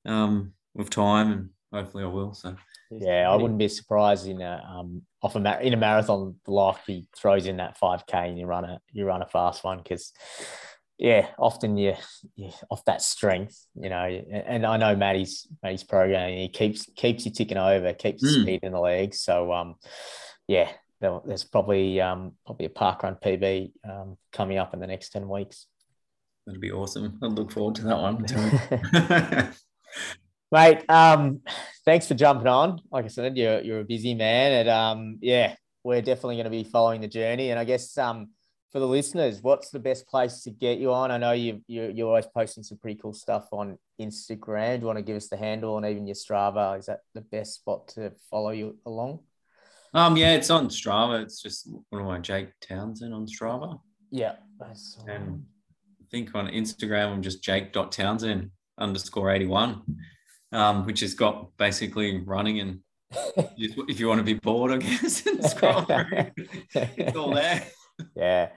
um, 0.05 0.53
with 0.75 0.91
time 0.91 1.33
and 1.33 1.51
hopefully 1.73 2.05
I 2.05 2.09
will. 2.09 2.35
So 2.35 2.55
yeah, 2.91 3.31
I 3.31 3.35
wouldn't 3.37 3.59
be 3.59 3.69
surprised 3.69 4.27
in 4.29 4.41
a 4.41 4.63
um 4.69 5.03
off 5.23 5.35
a 5.35 5.41
mar- 5.41 5.61
in 5.61 5.75
a 5.75 5.77
marathon 5.77 6.37
life 6.47 6.81
he 6.87 7.09
throws 7.17 7.47
in 7.47 7.57
that 7.57 7.77
five 7.77 8.07
k 8.07 8.29
and 8.29 8.39
you 8.39 8.47
run 8.47 8.65
a 8.65 8.81
you 8.93 9.05
run 9.05 9.23
a 9.23 9.27
fast 9.27 9.65
one 9.65 9.79
because 9.79 10.13
yeah, 10.99 11.29
often 11.39 11.77
you, 11.77 11.95
you 12.37 12.51
off 12.71 12.85
that 12.87 13.03
strength, 13.03 13.67
you 13.75 13.91
know, 13.91 14.05
and 14.05 14.65
I 14.65 14.79
know 14.79 14.97
Maddie's 14.97 15.47
Maddie's 15.63 15.85
programming, 15.85 16.39
he 16.39 16.49
keeps 16.49 16.89
keeps 16.97 17.27
you 17.27 17.33
ticking 17.33 17.59
over, 17.59 17.93
keeps 17.93 18.25
mm. 18.25 18.43
speed 18.43 18.61
in 18.63 18.73
the 18.73 18.81
legs. 18.81 19.21
So 19.21 19.53
um, 19.53 19.75
yeah, 20.49 20.71
there's 21.01 21.45
probably 21.45 22.01
um 22.01 22.33
probably 22.47 22.67
a 22.67 22.71
park 22.71 23.03
run 23.03 23.17
PB 23.17 23.73
um 23.89 24.17
coming 24.33 24.57
up 24.59 24.73
in 24.73 24.81
the 24.81 24.87
next 24.87 25.11
ten 25.11 25.29
weeks. 25.29 25.67
That'd 26.47 26.61
be 26.61 26.73
awesome. 26.73 27.19
I 27.23 27.27
look 27.27 27.53
forward 27.53 27.75
to 27.77 27.83
that 27.83 27.99
one. 27.99 29.53
Mate, 30.53 30.89
um, 30.89 31.41
thanks 31.85 32.07
for 32.07 32.15
jumping 32.15 32.47
on. 32.47 32.81
Like 32.91 33.05
I 33.05 33.09
said, 33.09 33.37
you're 33.37 33.61
you're 33.63 33.81
a 33.81 33.85
busy 33.85 34.15
man, 34.15 34.53
and 34.53 34.69
um, 34.69 35.19
yeah, 35.21 35.57
we're 35.83 36.03
definitely 36.03 36.37
going 36.37 36.45
to 36.45 36.51
be 36.51 36.65
following 36.65 37.01
the 37.01 37.09
journey. 37.09 37.51
And 37.51 37.59
I 37.59 37.65
guess 37.65 37.99
um, 37.99 38.29
for 38.71 38.79
the 38.79 38.87
listeners, 38.87 39.43
what's 39.43 39.71
the 39.71 39.81
best 39.81 40.07
place 40.07 40.43
to 40.43 40.51
get 40.51 40.79
you 40.79 40.93
on? 40.93 41.11
I 41.11 41.19
know 41.19 41.33
you 41.33 41.63
you 41.67 41.91
you're 41.93 42.09
always 42.09 42.27
posting 42.27 42.63
some 42.63 42.79
pretty 42.79 43.01
cool 43.01 43.13
stuff 43.13 43.49
on 43.51 43.77
Instagram. 44.01 44.77
Do 44.77 44.81
you 44.83 44.87
want 44.87 44.99
to 44.99 45.03
give 45.03 45.17
us 45.17 45.29
the 45.29 45.37
handle 45.37 45.77
and 45.79 45.87
even 45.87 46.07
your 46.07 46.15
Strava? 46.15 46.79
Is 46.79 46.87
that 46.87 47.01
the 47.15 47.23
best 47.23 47.55
spot 47.55 47.89
to 47.89 48.13
follow 48.31 48.51
you 48.51 48.79
along? 48.87 49.21
Um, 49.95 50.17
yeah, 50.17 50.35
it's 50.35 50.51
on 50.51 50.69
Strava. 50.69 51.23
It's 51.23 51.43
just 51.43 51.69
one 51.91 52.03
of 52.03 52.07
my 52.07 52.21
Jake 52.21 52.51
Townsend 52.61 53.15
on 53.15 53.27
Strava. 53.27 53.81
Yeah, 54.13 54.37
and 55.09 55.45
I 56.01 56.05
think 56.13 56.35
on 56.37 56.47
Instagram 56.47 57.13
I'm 57.13 57.23
just 57.23 57.43
Jake.Townsend 57.43 58.51
underscore 58.79 59.31
81 59.31 59.83
um, 60.53 60.87
which 60.87 61.01
has 61.01 61.15
got 61.15 61.57
basically 61.57 62.21
running 62.21 62.61
and 62.61 62.81
if 63.57 64.01
you 64.01 64.09
want 64.09 64.19
to 64.19 64.25
be 64.25 64.35
bored, 64.35 64.73
I 64.73 64.79
guess, 64.79 65.27
and 65.27 65.45
scroll 65.45 65.83
through, 65.83 66.31
it's 66.75 67.17
all 67.17 67.35
there. 67.35 67.65
Yeah. 68.15 68.51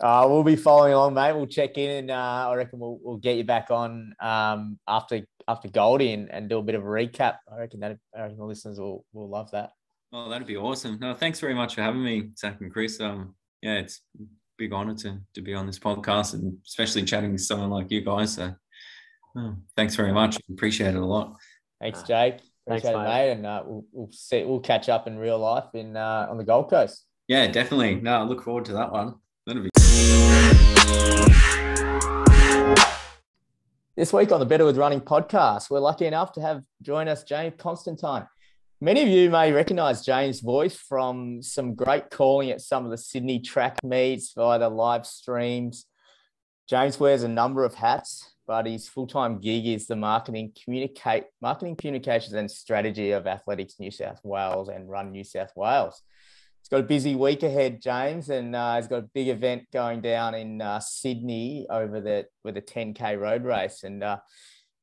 Uh, 0.00 0.26
we'll 0.28 0.42
be 0.42 0.54
following 0.54 0.92
along, 0.92 1.14
mate. 1.14 1.32
We'll 1.32 1.46
check 1.46 1.78
in, 1.78 1.90
and 1.90 2.10
uh, 2.10 2.48
I 2.50 2.54
reckon 2.56 2.78
we'll, 2.78 2.98
we'll 3.02 3.16
get 3.16 3.38
you 3.38 3.44
back 3.44 3.70
on 3.70 4.14
um, 4.20 4.78
after 4.86 5.22
after 5.48 5.68
Goldie 5.68 6.12
and, 6.12 6.30
and 6.30 6.50
do 6.50 6.58
a 6.58 6.62
bit 6.62 6.74
of 6.74 6.82
a 6.82 6.86
recap. 6.86 7.36
I 7.50 7.58
reckon 7.58 7.80
that 7.80 7.96
I 8.14 8.20
reckon 8.20 8.36
the 8.36 8.44
listeners 8.44 8.78
will 8.78 9.06
will 9.14 9.30
love 9.30 9.50
that. 9.52 9.70
Oh, 10.12 10.28
that'd 10.28 10.46
be 10.46 10.58
awesome. 10.58 10.98
No, 11.00 11.14
thanks 11.14 11.40
very 11.40 11.54
much 11.54 11.74
for 11.74 11.80
having 11.80 12.04
me, 12.04 12.32
Zach 12.36 12.60
and 12.60 12.70
Chris. 12.70 13.00
Um, 13.00 13.34
yeah, 13.62 13.76
it's 13.76 14.02
a 14.20 14.24
big 14.58 14.74
honor 14.74 14.94
to 14.96 15.18
to 15.34 15.40
be 15.40 15.54
on 15.54 15.66
this 15.66 15.78
podcast 15.78 16.34
and 16.34 16.54
especially 16.66 17.04
chatting 17.04 17.32
with 17.32 17.40
someone 17.40 17.70
like 17.70 17.90
you 17.90 18.02
guys. 18.02 18.34
So 18.34 18.54
Oh, 19.36 19.56
thanks 19.76 19.94
very 19.94 20.12
much. 20.12 20.38
Appreciate 20.50 20.94
it 20.94 21.00
a 21.00 21.04
lot. 21.04 21.36
Thanks, 21.80 22.02
Jake. 22.02 22.40
Appreciate 22.66 22.92
thanks, 22.92 23.08
it, 23.08 23.08
mate. 23.08 23.30
And 23.32 23.46
uh, 23.46 23.62
we'll, 23.64 23.84
we'll 23.92 24.12
see. 24.12 24.44
We'll 24.44 24.60
catch 24.60 24.88
up 24.88 25.06
in 25.06 25.18
real 25.18 25.38
life 25.38 25.74
in 25.74 25.96
uh, 25.96 26.26
on 26.30 26.36
the 26.36 26.44
Gold 26.44 26.70
Coast. 26.70 27.06
Yeah, 27.28 27.46
definitely. 27.46 27.96
No, 27.96 28.18
I 28.18 28.22
look 28.22 28.42
forward 28.42 28.66
to 28.66 28.72
that 28.74 28.92
one. 28.92 29.14
That'll 29.46 29.62
be. 29.62 29.70
This 33.96 34.12
week 34.12 34.32
on 34.32 34.40
the 34.40 34.46
Better 34.46 34.64
with 34.64 34.76
Running 34.76 35.00
podcast, 35.00 35.70
we're 35.70 35.78
lucky 35.78 36.06
enough 36.06 36.32
to 36.32 36.40
have 36.40 36.62
join 36.80 37.08
us 37.08 37.24
James 37.24 37.54
Constantine. 37.58 38.26
Many 38.80 39.02
of 39.02 39.08
you 39.08 39.30
may 39.30 39.52
recognize 39.52 40.04
James' 40.04 40.40
voice 40.40 40.76
from 40.76 41.42
some 41.42 41.74
great 41.74 42.10
calling 42.10 42.50
at 42.50 42.60
some 42.60 42.84
of 42.84 42.90
the 42.90 42.96
Sydney 42.96 43.38
track 43.38 43.78
meets 43.84 44.32
via 44.32 44.58
the 44.58 44.68
live 44.68 45.06
streams. 45.06 45.86
James 46.68 46.98
wears 46.98 47.22
a 47.22 47.28
number 47.28 47.64
of 47.64 47.74
hats, 47.74 48.31
but 48.52 48.66
his 48.66 48.86
full-time 48.86 49.38
gig 49.38 49.66
is 49.66 49.86
the 49.86 49.96
marketing 49.96 50.52
communicate 50.62 51.24
marketing 51.40 51.74
communications 51.74 52.34
and 52.34 52.50
strategy 52.50 53.12
of 53.12 53.26
Athletics 53.26 53.76
New 53.80 53.90
South 53.90 54.20
Wales 54.22 54.68
and 54.68 54.90
Run 54.90 55.10
New 55.10 55.24
South 55.24 55.52
Wales. 55.56 56.02
He's 56.60 56.68
got 56.68 56.80
a 56.80 56.82
busy 56.82 57.14
week 57.14 57.42
ahead, 57.44 57.80
James, 57.80 58.28
and 58.28 58.54
uh, 58.54 58.76
he's 58.76 58.88
got 58.88 59.04
a 59.04 59.08
big 59.14 59.28
event 59.28 59.62
going 59.72 60.02
down 60.02 60.34
in 60.34 60.60
uh, 60.60 60.80
Sydney 60.80 61.66
over 61.70 62.02
the 62.02 62.26
with 62.44 62.58
a 62.58 62.60
10k 62.60 63.18
road 63.18 63.42
race, 63.42 63.84
and 63.84 64.04
uh, 64.04 64.18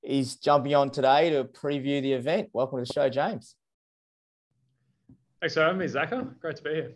he's 0.02 0.38
jumping 0.38 0.74
on 0.74 0.90
today 0.90 1.30
to 1.30 1.44
preview 1.44 2.02
the 2.02 2.14
event. 2.14 2.50
Welcome 2.54 2.80
to 2.80 2.86
the 2.86 2.92
show, 2.92 3.08
James. 3.08 3.54
Thanks 5.42 5.54
for 5.54 5.62
having 5.62 5.78
me, 5.78 5.86
Zaka. 5.86 6.40
Great 6.40 6.56
to 6.56 6.64
be 6.64 6.74
here. 6.74 6.96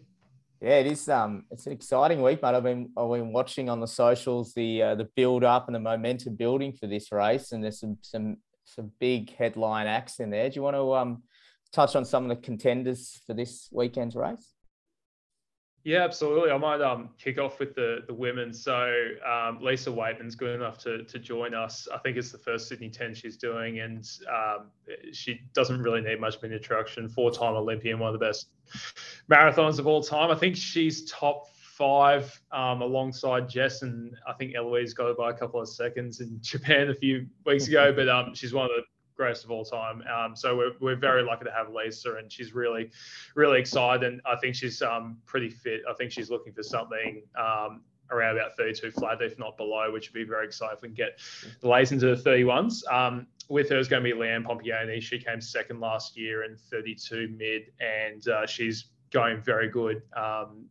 Yeah, 0.64 0.78
it 0.78 0.88
is. 0.88 1.10
Um, 1.10 1.44
it's 1.52 1.68
an 1.68 1.74
exciting 1.74 2.22
week, 2.22 2.42
mate. 2.42 2.56
I've 2.56 2.64
been 2.64 2.90
I've 2.96 3.10
been 3.10 3.34
watching 3.34 3.68
on 3.68 3.82
the 3.82 3.86
socials 3.86 4.54
the 4.54 4.82
uh, 4.82 4.96
the 4.96 5.10
build 5.14 5.44
up 5.44 5.68
and 5.68 5.76
the 5.76 5.80
momentum 5.80 6.38
building 6.38 6.72
for 6.72 6.88
this 6.88 7.12
race, 7.12 7.52
and 7.52 7.62
there's 7.62 7.82
some 7.82 7.98
some 8.02 8.38
some 8.64 8.90
big 8.98 9.36
headline 9.36 9.88
acts 9.88 10.22
in 10.22 10.30
there. 10.30 10.50
Do 10.50 10.56
you 10.56 10.62
want 10.62 10.78
to 10.78 10.94
um 10.96 11.24
touch 11.74 11.98
on 11.98 12.06
some 12.06 12.24
of 12.24 12.30
the 12.30 12.42
contenders 12.42 13.20
for 13.28 13.34
this 13.34 13.68
weekend's 13.74 14.16
race? 14.16 14.53
Yeah, 15.86 16.04
absolutely. 16.06 16.50
I 16.50 16.58
might 16.58 16.82
um, 16.82 17.10
kick 17.20 17.38
off 17.38 17.60
with 17.60 17.76
the 17.76 18.00
the 18.08 18.14
women. 18.14 18.54
So 18.54 19.10
um, 19.30 19.60
Lisa 19.62 19.90
Weightman's 19.92 20.36
good 20.36 20.56
enough 20.56 20.78
to 20.80 21.04
to 21.04 21.20
join 21.20 21.54
us. 21.54 21.90
I 21.94 21.98
think 21.98 22.16
it's 22.16 22.32
the 22.32 22.38
first 22.38 22.70
Sydney 22.70 22.90
10 22.90 23.14
she's 23.14 23.36
doing, 23.36 23.80
and 23.82 24.10
um, 24.30 24.68
she 25.12 25.42
doesn't 25.54 25.82
really 25.82 26.00
need 26.02 26.22
much 26.22 26.38
of 26.38 26.44
an 26.44 26.54
introduction. 26.54 27.10
Four 27.10 27.32
time 27.32 27.56
Olympian, 27.56 28.00
one 28.00 28.14
of 28.14 28.20
the 28.20 28.26
best 28.26 28.48
marathons 29.30 29.78
of 29.78 29.86
all 29.86 30.02
time. 30.02 30.32
I 30.32 30.36
think 30.36 30.56
she's 30.56 31.12
top 31.12 31.50
five 31.54 32.40
um, 32.54 32.82
alongside 32.82 33.50
Jess, 33.50 33.82
and 33.82 34.16
I 34.26 34.32
think 34.34 34.56
Eloise 34.56 34.94
got 34.94 35.18
by 35.18 35.32
a 35.32 35.34
couple 35.34 35.60
of 35.60 35.68
seconds 35.68 36.22
in 36.22 36.38
Japan 36.42 36.90
a 36.92 36.96
few 36.96 37.28
weeks 37.46 37.68
ago. 37.68 37.94
But 37.96 38.08
um, 38.08 38.34
she's 38.36 38.54
one 38.54 38.66
of 38.66 38.72
the 38.72 38.84
greatest 39.24 39.46
of 39.46 39.52
all 39.52 39.64
time. 39.64 40.04
Um, 40.14 40.36
so 40.36 40.58
we're, 40.58 40.74
we're 40.82 40.96
very 40.98 41.24
lucky 41.24 41.46
to 41.46 41.52
have 41.52 41.70
Lisa, 41.70 42.16
and 42.16 42.30
she's 42.30 42.54
really, 42.54 42.92
really 43.36 43.58
excited. 43.58 44.04
And 44.04 44.22
I 44.26 44.36
think 44.36 44.54
she's 44.54 44.82
um, 44.82 45.18
pretty 45.26 45.50
fit. 45.50 45.82
I 45.90 45.94
think 45.94 46.12
she's 46.12 46.30
looking 46.30 46.52
for 46.52 46.62
something 46.62 47.24
um, 47.40 47.82
around 48.12 48.38
about 48.38 48.58
32 48.58 48.92
flat, 48.92 49.22
if 49.22 49.40
not 49.40 49.56
below, 49.56 49.92
which 49.94 50.10
would 50.10 50.14
be 50.14 50.26
very 50.26 50.46
exciting 50.46 50.76
if 50.76 50.82
we 50.82 50.90
can 50.90 50.96
get 50.96 51.20
the 51.62 51.70
Lays 51.70 51.94
into 51.94 52.14
the 52.14 52.22
31s. 52.22 52.82
Um, 52.92 53.28
with 53.50 53.70
her 53.70 53.78
is 53.78 53.88
going 53.88 54.04
to 54.04 54.14
be 54.14 54.16
Leanne 54.18 54.44
Pompeani. 54.44 55.02
She 55.02 55.20
came 55.20 55.40
second 55.40 55.80
last 55.80 56.18
year 56.18 56.44
in 56.44 56.58
32 56.58 57.34
mid, 57.38 57.64
and 57.80 58.28
uh, 58.28 58.46
she's 58.46 58.88
going 59.12 59.42
very 59.42 59.70
good. 59.70 60.02
Um, 60.18 60.66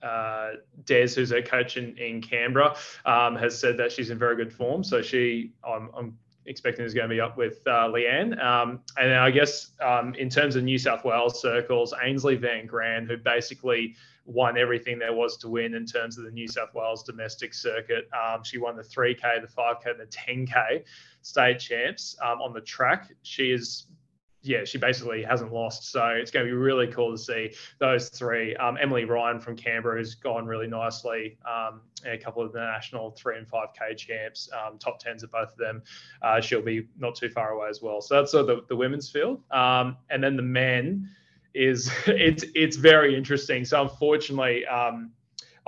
uh, 0.00 0.50
Des, 0.84 1.08
who's 1.16 1.32
a 1.32 1.42
coach 1.42 1.76
in, 1.76 1.96
in 1.98 2.22
Canberra, 2.22 2.76
um, 3.04 3.34
has 3.34 3.58
said 3.58 3.76
that 3.78 3.90
she's 3.90 4.10
in 4.10 4.18
very 4.18 4.36
good 4.36 4.52
form. 4.52 4.84
So 4.84 5.02
she, 5.02 5.52
I'm, 5.66 5.90
I'm 5.96 6.16
expecting 6.46 6.84
is 6.84 6.94
going 6.94 7.08
to 7.08 7.14
be 7.14 7.20
up 7.20 7.36
with 7.36 7.60
uh, 7.66 7.88
Leanne. 7.88 8.42
Um, 8.42 8.80
and 8.98 9.14
I 9.14 9.30
guess 9.30 9.72
um, 9.80 10.14
in 10.14 10.30
terms 10.30 10.56
of 10.56 10.64
New 10.64 10.78
South 10.78 11.04
Wales 11.04 11.40
circles, 11.40 11.92
Ainsley 12.02 12.36
Van 12.36 12.66
Graan, 12.66 13.06
who 13.06 13.16
basically 13.16 13.94
won 14.24 14.58
everything 14.58 14.98
there 14.98 15.12
was 15.12 15.36
to 15.38 15.48
win 15.48 15.74
in 15.74 15.86
terms 15.86 16.18
of 16.18 16.24
the 16.24 16.30
New 16.30 16.48
South 16.48 16.74
Wales 16.74 17.02
domestic 17.02 17.54
circuit. 17.54 18.08
Um, 18.12 18.42
she 18.42 18.58
won 18.58 18.76
the 18.76 18.82
3K, 18.82 19.40
the 19.40 19.46
5K, 19.46 19.90
and 19.90 20.00
the 20.00 20.06
10K 20.06 20.84
state 21.22 21.58
champs 21.58 22.16
um, 22.22 22.40
on 22.42 22.52
the 22.52 22.60
track. 22.60 23.12
She 23.22 23.50
is 23.50 23.86
yeah, 24.46 24.64
she 24.64 24.78
basically 24.78 25.22
hasn't 25.22 25.52
lost. 25.52 25.90
So 25.90 26.06
it's 26.08 26.30
going 26.30 26.46
to 26.46 26.50
be 26.50 26.56
really 26.56 26.86
cool 26.86 27.10
to 27.10 27.18
see 27.18 27.52
those 27.78 28.08
three. 28.08 28.54
Um, 28.56 28.78
Emily 28.80 29.04
Ryan 29.04 29.40
from 29.40 29.56
Canberra 29.56 29.98
has 29.98 30.14
gone 30.14 30.46
really 30.46 30.68
nicely. 30.68 31.36
Um, 31.44 31.80
a 32.04 32.16
couple 32.16 32.42
of 32.42 32.52
the 32.52 32.60
national 32.60 33.10
three 33.10 33.38
and 33.38 33.48
five 33.48 33.68
K 33.76 33.94
champs, 33.94 34.48
um, 34.52 34.78
top 34.78 34.98
tens 35.00 35.22
of 35.22 35.32
both 35.32 35.52
of 35.52 35.58
them. 35.58 35.82
Uh, 36.22 36.40
she'll 36.40 36.62
be 36.62 36.86
not 36.98 37.16
too 37.16 37.28
far 37.28 37.50
away 37.50 37.68
as 37.68 37.82
well. 37.82 38.00
So 38.00 38.14
that's 38.14 38.32
sort 38.32 38.48
of 38.48 38.56
the, 38.56 38.64
the 38.68 38.76
women's 38.76 39.10
field. 39.10 39.42
Um, 39.50 39.96
and 40.10 40.22
then 40.22 40.36
the 40.36 40.42
men 40.42 41.08
is 41.54 41.90
it's 42.06 42.44
it's 42.54 42.76
very 42.76 43.16
interesting. 43.16 43.64
So 43.64 43.82
unfortunately, 43.82 44.64
um, 44.66 45.10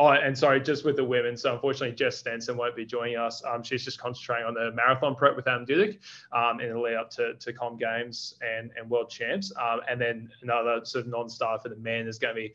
Oh, 0.00 0.10
and 0.10 0.38
sorry, 0.38 0.60
just 0.60 0.84
with 0.84 0.94
the 0.94 1.04
women. 1.04 1.36
So 1.36 1.52
unfortunately, 1.52 1.96
Jess 1.96 2.18
Stenson 2.18 2.56
won't 2.56 2.76
be 2.76 2.86
joining 2.86 3.16
us. 3.16 3.42
Um, 3.44 3.64
she's 3.64 3.84
just 3.84 3.98
concentrating 3.98 4.46
on 4.46 4.54
the 4.54 4.70
marathon 4.72 5.16
prep 5.16 5.34
with 5.34 5.48
Adam 5.48 5.66
Didyk 5.66 5.98
um, 6.32 6.60
in 6.60 6.72
the 6.72 6.78
lead 6.78 6.94
up 6.94 7.10
to, 7.10 7.34
to 7.34 7.52
Com 7.52 7.76
Games 7.76 8.34
and, 8.40 8.70
and 8.78 8.88
World 8.88 9.10
Champs. 9.10 9.52
Um, 9.60 9.80
and 9.90 10.00
then 10.00 10.30
another 10.42 10.84
sort 10.84 11.06
of 11.06 11.10
non-star 11.10 11.58
for 11.58 11.68
the 11.68 11.76
men 11.76 12.06
is 12.06 12.18
going 12.20 12.32
to 12.32 12.40
be 12.40 12.54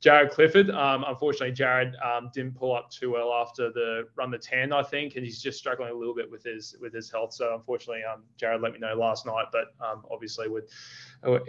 Jared 0.00 0.30
Clifford. 0.30 0.70
Um, 0.70 1.04
unfortunately, 1.08 1.52
Jared 1.52 1.96
um, 1.96 2.30
didn't 2.32 2.54
pull 2.54 2.76
up 2.76 2.90
too 2.90 3.10
well 3.10 3.32
after 3.32 3.72
the 3.72 4.06
run 4.16 4.30
the 4.30 4.38
ten, 4.38 4.72
I 4.72 4.82
think, 4.82 5.16
and 5.16 5.24
he's 5.24 5.42
just 5.42 5.58
struggling 5.58 5.90
a 5.90 5.94
little 5.94 6.14
bit 6.14 6.30
with 6.30 6.44
his 6.44 6.76
with 6.80 6.92
his 6.92 7.10
health. 7.10 7.32
So 7.32 7.54
unfortunately, 7.54 8.02
um, 8.04 8.22
Jared 8.36 8.60
let 8.60 8.72
me 8.72 8.78
know 8.78 8.94
last 8.94 9.24
night, 9.24 9.46
but 9.50 9.74
um, 9.84 10.04
obviously, 10.12 10.48
with 10.48 10.70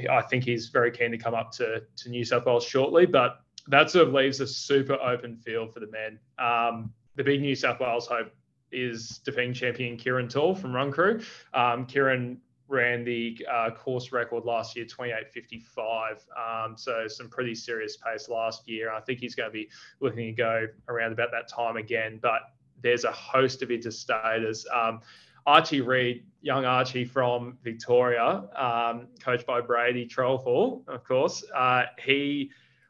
I 0.10 0.22
think 0.22 0.46
he's 0.46 0.70
very 0.70 0.90
keen 0.90 1.12
to 1.12 1.18
come 1.18 1.34
up 1.34 1.52
to 1.54 1.84
to 1.98 2.10
New 2.10 2.24
South 2.24 2.46
Wales 2.46 2.66
shortly. 2.66 3.06
But 3.06 3.42
that 3.68 3.90
sort 3.90 4.08
of 4.08 4.14
leaves 4.14 4.40
a 4.40 4.48
super 4.48 4.94
open 4.96 5.36
field 5.38 5.74
for 5.74 5.80
the 5.80 5.88
men. 5.88 6.20
Um, 6.38 6.94
the 7.16 7.24
big 7.24 7.42
New 7.42 7.56
South 7.56 7.80
Wales 7.80 8.08
hope 8.08 8.32
is 8.72 9.20
defending 9.20 9.54
champion 9.54 9.98
Kieran 9.98 10.28
Toole 10.28 10.56
from 10.56 10.74
Run 10.74 10.92
Crew. 10.92 11.22
Um, 11.54 11.86
Kieran 11.86 12.40
ran 12.68 13.04
the 13.04 13.46
uh, 13.52 13.70
course 13.72 14.12
record 14.12 14.44
last 14.44 14.76
year, 14.76 14.86
28.55. 14.86 16.26
Um, 16.36 16.76
so 16.78 17.08
some 17.08 17.30
pretty 17.30 17.56
serious 17.56 17.98
pace 17.98 18.28
last 18.28 18.68
year. 18.68 18.92
I 18.92 19.00
think 19.02 19.20
he's 19.20 19.36
going 19.36 19.50
to 19.50 19.54
be 19.54 19.70
looking 20.00 20.26
to 20.26 20.32
go 20.32 20.68
around 20.90 21.12
about 21.12 21.30
that 21.32 21.48
time 21.48 21.78
again. 21.78 22.20
But 22.22 22.42
there's 22.82 23.04
a 23.04 23.12
host 23.12 23.62
of 23.62 23.70
interstaters. 23.70 24.66
Um, 24.74 25.02
Archie 25.46 25.82
Reed, 25.82 26.26
young 26.42 26.66
Archie 26.66 27.06
from 27.06 27.58
Victoria, 27.64 28.46
um, 28.56 29.08
coached 29.20 29.46
by 29.46 29.62
Brady 29.62 30.08
Trollfall, 30.08 30.88
of 30.88 31.04
course. 31.04 31.44
Uh, 31.54 31.84
he, 32.04 32.50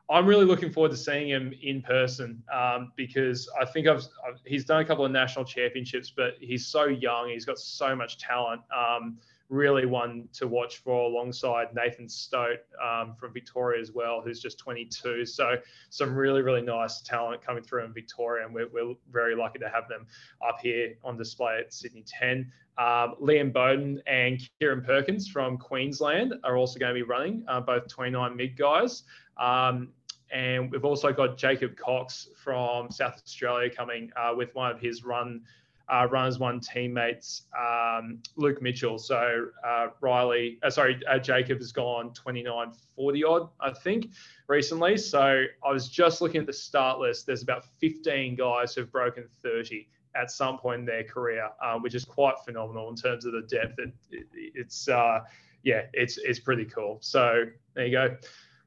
I'm 0.09 0.27
really 0.27 0.45
looking 0.45 0.71
forward 0.71 0.91
to 0.91 0.97
seeing 0.97 1.29
him 1.29 1.53
in 1.63 1.81
person 1.81 2.43
um, 2.53 2.91
because 2.95 3.49
I 3.59 3.65
think 3.65 3.87
I've, 3.87 4.05
I've, 4.27 4.39
he's 4.45 4.63
done 4.63 4.81
a 4.81 4.85
couple 4.85 5.03
of 5.03 5.11
national 5.11 5.45
championships, 5.45 6.11
but 6.15 6.35
he's 6.39 6.67
so 6.67 6.85
young. 6.85 7.29
He's 7.29 7.45
got 7.45 7.57
so 7.57 7.95
much 7.95 8.19
talent. 8.19 8.61
Um, 8.75 9.17
really 9.49 9.85
one 9.85 10.27
to 10.33 10.47
watch 10.47 10.77
for 10.77 11.03
alongside 11.03 11.67
Nathan 11.73 12.09
Stote 12.09 12.59
um, 12.83 13.15
from 13.15 13.31
Victoria 13.33 13.79
as 13.79 13.91
well, 13.91 14.21
who's 14.21 14.39
just 14.39 14.57
22. 14.57 15.25
So 15.25 15.55
some 15.89 16.15
really, 16.15 16.41
really 16.41 16.61
nice 16.61 17.01
talent 17.01 17.41
coming 17.41 17.63
through 17.63 17.85
in 17.85 17.93
Victoria, 17.93 18.45
and 18.45 18.53
we're, 18.53 18.67
we're 18.71 18.95
very 19.11 19.35
lucky 19.35 19.59
to 19.59 19.69
have 19.69 19.87
them 19.87 20.07
up 20.47 20.59
here 20.61 20.95
on 21.03 21.17
display 21.17 21.59
at 21.59 21.73
Sydney 21.73 22.03
10. 22.07 22.51
Um, 22.77 23.15
Liam 23.21 23.53
Bowden 23.53 24.01
and 24.05 24.41
Kieran 24.59 24.81
Perkins 24.81 25.29
from 25.29 25.57
Queensland 25.57 26.33
are 26.43 26.57
also 26.57 26.79
going 26.79 26.93
to 26.93 26.99
be 26.99 27.07
running, 27.07 27.45
uh, 27.47 27.61
both 27.61 27.87
29 27.87 28.35
mid 28.35 28.57
guys. 28.57 29.03
Um, 29.37 29.89
and 30.31 30.71
we've 30.71 30.85
also 30.85 31.13
got 31.13 31.37
Jacob 31.37 31.77
Cox 31.77 32.29
from 32.35 32.91
South 32.91 33.21
Australia 33.23 33.69
coming 33.69 34.11
uh, 34.15 34.33
with 34.35 34.53
one 34.55 34.71
of 34.71 34.79
his 34.79 35.03
run 35.03 35.41
uh, 35.87 36.07
runners 36.09 36.39
one 36.39 36.59
teammates 36.59 37.43
um, 37.57 38.21
Luke 38.35 38.61
Mitchell. 38.61 38.97
So 38.97 39.47
uh, 39.63 39.87
Riley, 40.01 40.57
uh, 40.63 40.69
sorry, 40.69 40.99
uh, 41.09 41.19
Jacob 41.19 41.59
has 41.59 41.71
gone 41.71 42.13
29 42.13 42.73
40 42.95 43.23
odd, 43.23 43.49
I 43.59 43.71
think, 43.71 44.07
recently. 44.47 44.97
So 44.97 45.43
I 45.63 45.71
was 45.71 45.89
just 45.89 46.21
looking 46.21 46.41
at 46.41 46.47
the 46.47 46.53
start 46.53 46.99
list. 46.99 47.27
There's 47.27 47.43
about 47.43 47.65
15 47.79 48.35
guys 48.35 48.73
who've 48.73 48.91
broken 48.91 49.25
30 49.43 49.87
at 50.15 50.31
some 50.31 50.57
point 50.57 50.79
in 50.79 50.85
their 50.85 51.03
career, 51.03 51.49
uh, 51.61 51.77
which 51.77 51.93
is 51.93 52.05
quite 52.05 52.35
phenomenal 52.45 52.89
in 52.89 52.95
terms 52.95 53.25
of 53.25 53.33
the 53.33 53.41
depth. 53.41 53.77
It, 53.79 53.93
it, 54.11 54.25
it's 54.33 54.87
uh, 54.87 55.19
yeah, 55.63 55.81
it's 55.93 56.17
it's 56.19 56.39
pretty 56.39 56.65
cool. 56.65 56.99
So 57.01 57.45
there 57.73 57.85
you 57.85 57.91
go, 57.91 58.15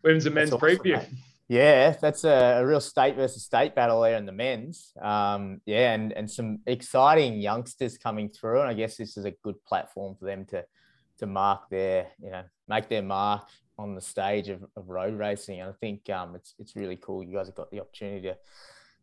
women's 0.03 0.27
and 0.27 0.35
men's 0.35 0.53
awesome, 0.53 0.69
preview. 0.69 0.99
Mate. 0.99 1.09
Yeah, 1.49 1.97
that's 1.99 2.25
a, 2.25 2.59
a, 2.59 2.67
real 2.67 2.81
state 2.81 3.17
versus 3.17 3.43
state 3.43 3.75
battle 3.75 4.03
there 4.03 4.17
in 4.17 4.27
the 4.27 4.33
men's. 4.33 4.93
Um, 5.01 5.63
yeah, 5.65 5.95
and, 5.95 6.13
and 6.13 6.31
some 6.31 6.59
exciting 6.67 7.41
youngsters 7.41 7.97
coming 7.97 8.29
through. 8.29 8.61
And 8.61 8.69
I 8.69 8.75
guess 8.75 8.99
this 8.99 9.17
is 9.17 9.25
a 9.25 9.31
good 9.31 9.63
platform 9.65 10.15
for 10.19 10.27
them 10.27 10.45
to 10.47 10.65
to 11.19 11.27
mark 11.27 11.69
their, 11.71 12.07
you 12.23 12.31
know, 12.31 12.43
make 12.69 12.89
their 12.89 13.03
mark 13.03 13.49
on 13.79 13.95
the 13.95 14.01
stage 14.01 14.49
of, 14.51 14.63
of 14.77 14.89
road 14.89 15.19
racing. 15.19 15.61
And 15.61 15.71
I 15.71 15.73
think 15.81 16.09
um, 16.11 16.35
it's 16.35 16.55
it's 16.59 16.77
really 16.77 16.97
cool. 16.97 17.25
You 17.25 17.37
guys 17.37 17.47
have 17.47 17.55
got 17.55 17.71
the 17.71 17.81
opportunity 17.81 18.29
to 18.29 18.37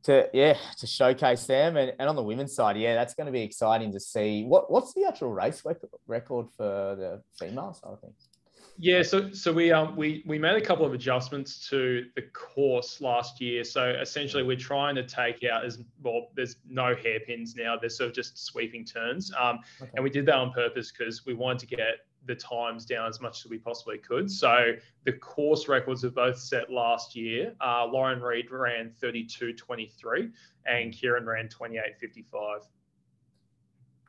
to 0.06 0.30
yeah 0.34 0.56
to 0.78 0.86
showcase 0.86 1.48
them 1.48 1.78
and, 1.78 1.94
and 1.98 2.08
on 2.08 2.16
the 2.16 2.22
women's 2.22 2.54
side 2.54 2.78
yeah 2.78 2.94
that's 2.94 3.16
going 3.16 3.26
to 3.26 3.32
be 3.32 3.42
exciting 3.42 3.92
to 3.92 4.00
see 4.00 4.44
what 4.44 4.72
what's 4.72 4.94
the 4.94 5.04
actual 5.04 5.34
race 5.34 5.64
record 6.06 6.46
for 6.56 6.96
the 6.96 7.22
female 7.40 7.74
side 7.74 7.92
of 7.92 8.00
things 8.02 8.30
yeah, 8.78 9.04
so 9.04 9.32
so 9.32 9.54
we 9.54 9.72
um 9.72 9.96
we 9.96 10.22
we 10.26 10.38
made 10.38 10.62
a 10.62 10.66
couple 10.66 10.86
of 10.86 10.94
adjustments 10.94 11.70
to 11.70 12.06
the 12.16 12.24
course 12.34 13.00
last 13.00 13.40
year. 13.40 13.64
So 13.64 13.90
essentially, 14.02 14.44
we're 14.44 14.58
trying 14.58 14.96
to 14.96 15.04
take 15.04 15.44
out 15.46 15.64
as 15.64 15.82
well. 16.04 16.28
There's 16.36 16.58
no 16.68 16.94
hairpins 16.96 17.56
now. 17.56 17.78
There's 17.80 17.98
sort 17.98 18.10
of 18.10 18.16
just 18.16 18.38
sweeping 18.46 18.84
turns. 18.84 19.32
Um, 19.40 19.60
okay. 19.82 19.92
and 19.96 20.04
we 20.04 20.10
did 20.10 20.26
that 20.26 20.36
on 20.36 20.52
purpose 20.52 20.92
because 20.92 21.26
we 21.26 21.34
wanted 21.34 21.60
to 21.70 21.76
get 21.76 22.06
the 22.26 22.36
times 22.36 22.86
down 22.86 23.08
as 23.08 23.22
much 23.22 23.46
as 23.46 23.50
we 23.50 23.58
possibly 23.58 23.98
could. 23.98 24.30
So 24.30 24.74
the 25.06 25.14
course 25.14 25.68
records 25.68 26.04
are 26.04 26.10
both 26.10 26.38
set 26.38 26.72
last 26.72 27.16
year. 27.16 27.54
Uh, 27.62 27.86
Lauren 27.86 28.20
Reed 28.20 28.52
ran 28.52 28.92
32.23 29.02 30.32
and 30.66 30.92
Kieran 30.92 31.26
ran 31.26 31.48
28.55. 31.48 32.62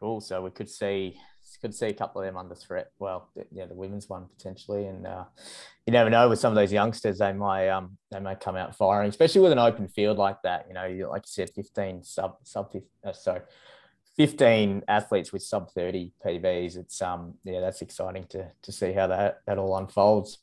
Cool. 0.01 0.21
So 0.21 0.43
we 0.43 0.51
could 0.51 0.71
see 0.71 1.19
could 1.61 1.75
see 1.75 1.87
a 1.87 1.95
couple 1.95 2.21
of 2.21 2.27
them 2.27 2.37
under 2.37 2.55
threat. 2.55 2.91
Well, 2.99 3.29
yeah, 3.53 3.67
the 3.67 3.75
women's 3.75 4.09
one 4.09 4.27
potentially, 4.27 4.87
and 4.87 5.07
uh, 5.07 5.25
you 5.87 5.93
never 5.93 6.11
know 6.11 6.29
with 6.29 6.39
some 6.39 6.51
of 6.53 6.57
those 6.57 6.73
youngsters, 6.73 7.19
they 7.19 7.33
might 7.33 7.69
um 7.69 7.97
they 8.11 8.21
may 8.21 8.35
come 8.35 8.57
out 8.57 8.77
firing, 8.77 9.09
especially 9.09 9.41
with 9.41 9.53
an 9.53 9.59
open 9.59 9.89
field 9.89 10.19
like 10.19 10.43
that. 10.43 10.67
You 10.69 10.75
know, 10.75 11.09
like 11.11 11.23
you 11.23 11.31
said, 11.31 11.51
fifteen 11.51 12.03
sub 12.03 12.37
sub 12.43 12.73
uh, 13.05 13.13
sorry, 13.13 13.43
fifteen 14.17 14.83
athletes 14.89 15.33
with 15.33 15.43
sub 15.43 15.71
thirty 15.73 16.13
PBs. 16.25 16.77
It's 16.77 17.01
um 17.01 17.35
yeah, 17.45 17.61
that's 17.61 17.83
exciting 17.83 18.27
to 18.31 18.51
to 18.63 18.73
see 18.73 18.93
how 18.93 19.07
that 19.07 19.41
that 19.47 19.59
all 19.59 19.77
unfolds. 19.77 20.39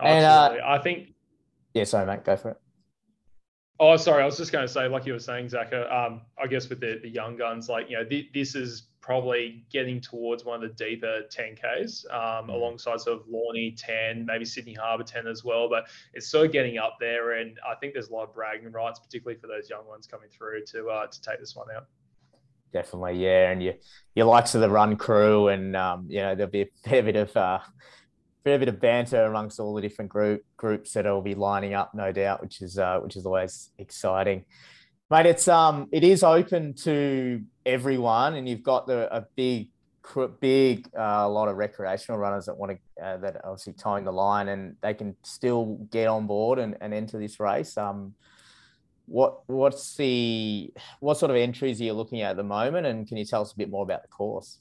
And 0.00 0.24
uh, 0.24 0.56
I 0.64 0.78
think. 0.78 1.14
Yeah, 1.74 1.84
sorry, 1.84 2.06
mate. 2.06 2.24
Go 2.24 2.36
for 2.36 2.50
it. 2.50 2.61
Oh, 3.80 3.96
sorry. 3.96 4.22
I 4.22 4.26
was 4.26 4.36
just 4.36 4.52
going 4.52 4.66
to 4.66 4.72
say, 4.72 4.86
like 4.86 5.06
you 5.06 5.12
were 5.12 5.18
saying, 5.18 5.48
Zach. 5.48 5.72
Um, 5.72 6.22
I 6.40 6.46
guess 6.46 6.68
with 6.68 6.80
the 6.80 7.00
the 7.02 7.08
young 7.08 7.36
guns, 7.36 7.68
like 7.68 7.90
you 7.90 7.96
know, 7.96 8.04
th- 8.04 8.28
this 8.32 8.54
is 8.54 8.88
probably 9.00 9.64
getting 9.70 10.00
towards 10.00 10.44
one 10.44 10.62
of 10.62 10.76
the 10.76 10.84
deeper 10.84 11.22
10Ks 11.28 12.08
um, 12.14 12.46
mm. 12.46 12.54
alongside 12.54 13.00
sort 13.00 13.20
of 13.20 13.26
Lornie 13.26 13.74
10, 13.76 14.24
maybe 14.24 14.44
Sydney 14.44 14.74
Harbour 14.74 15.02
10 15.02 15.26
as 15.26 15.42
well. 15.42 15.68
But 15.68 15.88
it's 16.14 16.28
sort 16.28 16.46
of 16.46 16.52
getting 16.52 16.78
up 16.78 16.98
there. 17.00 17.32
And 17.32 17.58
I 17.68 17.74
think 17.74 17.94
there's 17.94 18.10
a 18.10 18.12
lot 18.12 18.28
of 18.28 18.34
bragging 18.34 18.70
rights, 18.70 19.00
particularly 19.00 19.40
for 19.40 19.48
those 19.48 19.68
young 19.68 19.86
ones 19.88 20.06
coming 20.06 20.28
through 20.30 20.64
to 20.66 20.88
uh, 20.88 21.06
to 21.08 21.20
take 21.20 21.40
this 21.40 21.56
one 21.56 21.66
out. 21.74 21.86
Definitely, 22.72 23.22
yeah. 23.22 23.50
And 23.50 23.62
you, 23.62 23.74
your 24.14 24.26
likes 24.26 24.54
of 24.54 24.60
the 24.60 24.70
run 24.70 24.96
crew, 24.96 25.48
and 25.48 25.76
um, 25.76 26.06
you 26.08 26.20
know, 26.20 26.34
there'll 26.34 26.50
be 26.50 26.62
a 26.62 26.68
fair 26.84 27.02
bit 27.02 27.16
of 27.16 27.36
uh, 27.36 27.58
fair 28.44 28.58
bit 28.58 28.68
of 28.68 28.80
banter 28.80 29.24
amongst 29.24 29.60
all 29.60 29.74
the 29.74 29.82
different 29.82 30.10
group 30.10 30.44
groups 30.56 30.92
that 30.92 31.04
will 31.04 31.22
be 31.22 31.34
lining 31.34 31.74
up, 31.74 31.94
no 31.94 32.12
doubt, 32.12 32.42
which 32.42 32.60
is 32.62 32.78
uh, 32.78 32.98
which 33.00 33.16
is 33.16 33.26
always 33.26 33.70
exciting. 33.78 34.44
Mate, 35.10 35.26
it's 35.26 35.46
um, 35.46 35.88
it 35.92 36.04
is 36.04 36.22
open 36.22 36.74
to 36.84 37.42
everyone, 37.66 38.34
and 38.34 38.48
you've 38.48 38.62
got 38.62 38.86
the 38.86 39.14
a 39.14 39.26
big, 39.36 39.68
big 40.40 40.88
uh, 40.98 41.28
lot 41.28 41.48
of 41.48 41.56
recreational 41.56 42.18
runners 42.18 42.46
that 42.46 42.56
want 42.56 42.72
to 42.72 43.04
uh, 43.04 43.16
that 43.18 43.44
obviously 43.44 43.74
tying 43.74 44.04
the 44.04 44.12
line, 44.12 44.48
and 44.48 44.76
they 44.80 44.94
can 44.94 45.14
still 45.22 45.86
get 45.90 46.08
on 46.08 46.26
board 46.26 46.58
and, 46.58 46.76
and 46.80 46.94
enter 46.94 47.18
this 47.18 47.38
race. 47.38 47.76
Um, 47.76 48.14
what 49.06 49.40
what's 49.48 49.96
the 49.96 50.72
what 51.00 51.18
sort 51.18 51.30
of 51.30 51.36
entries 51.36 51.80
are 51.80 51.84
you 51.84 51.92
looking 51.92 52.22
at 52.22 52.30
at 52.30 52.36
the 52.38 52.42
moment, 52.42 52.86
and 52.86 53.06
can 53.06 53.18
you 53.18 53.26
tell 53.26 53.42
us 53.42 53.52
a 53.52 53.56
bit 53.56 53.68
more 53.68 53.82
about 53.82 54.00
the 54.00 54.08
course? 54.08 54.58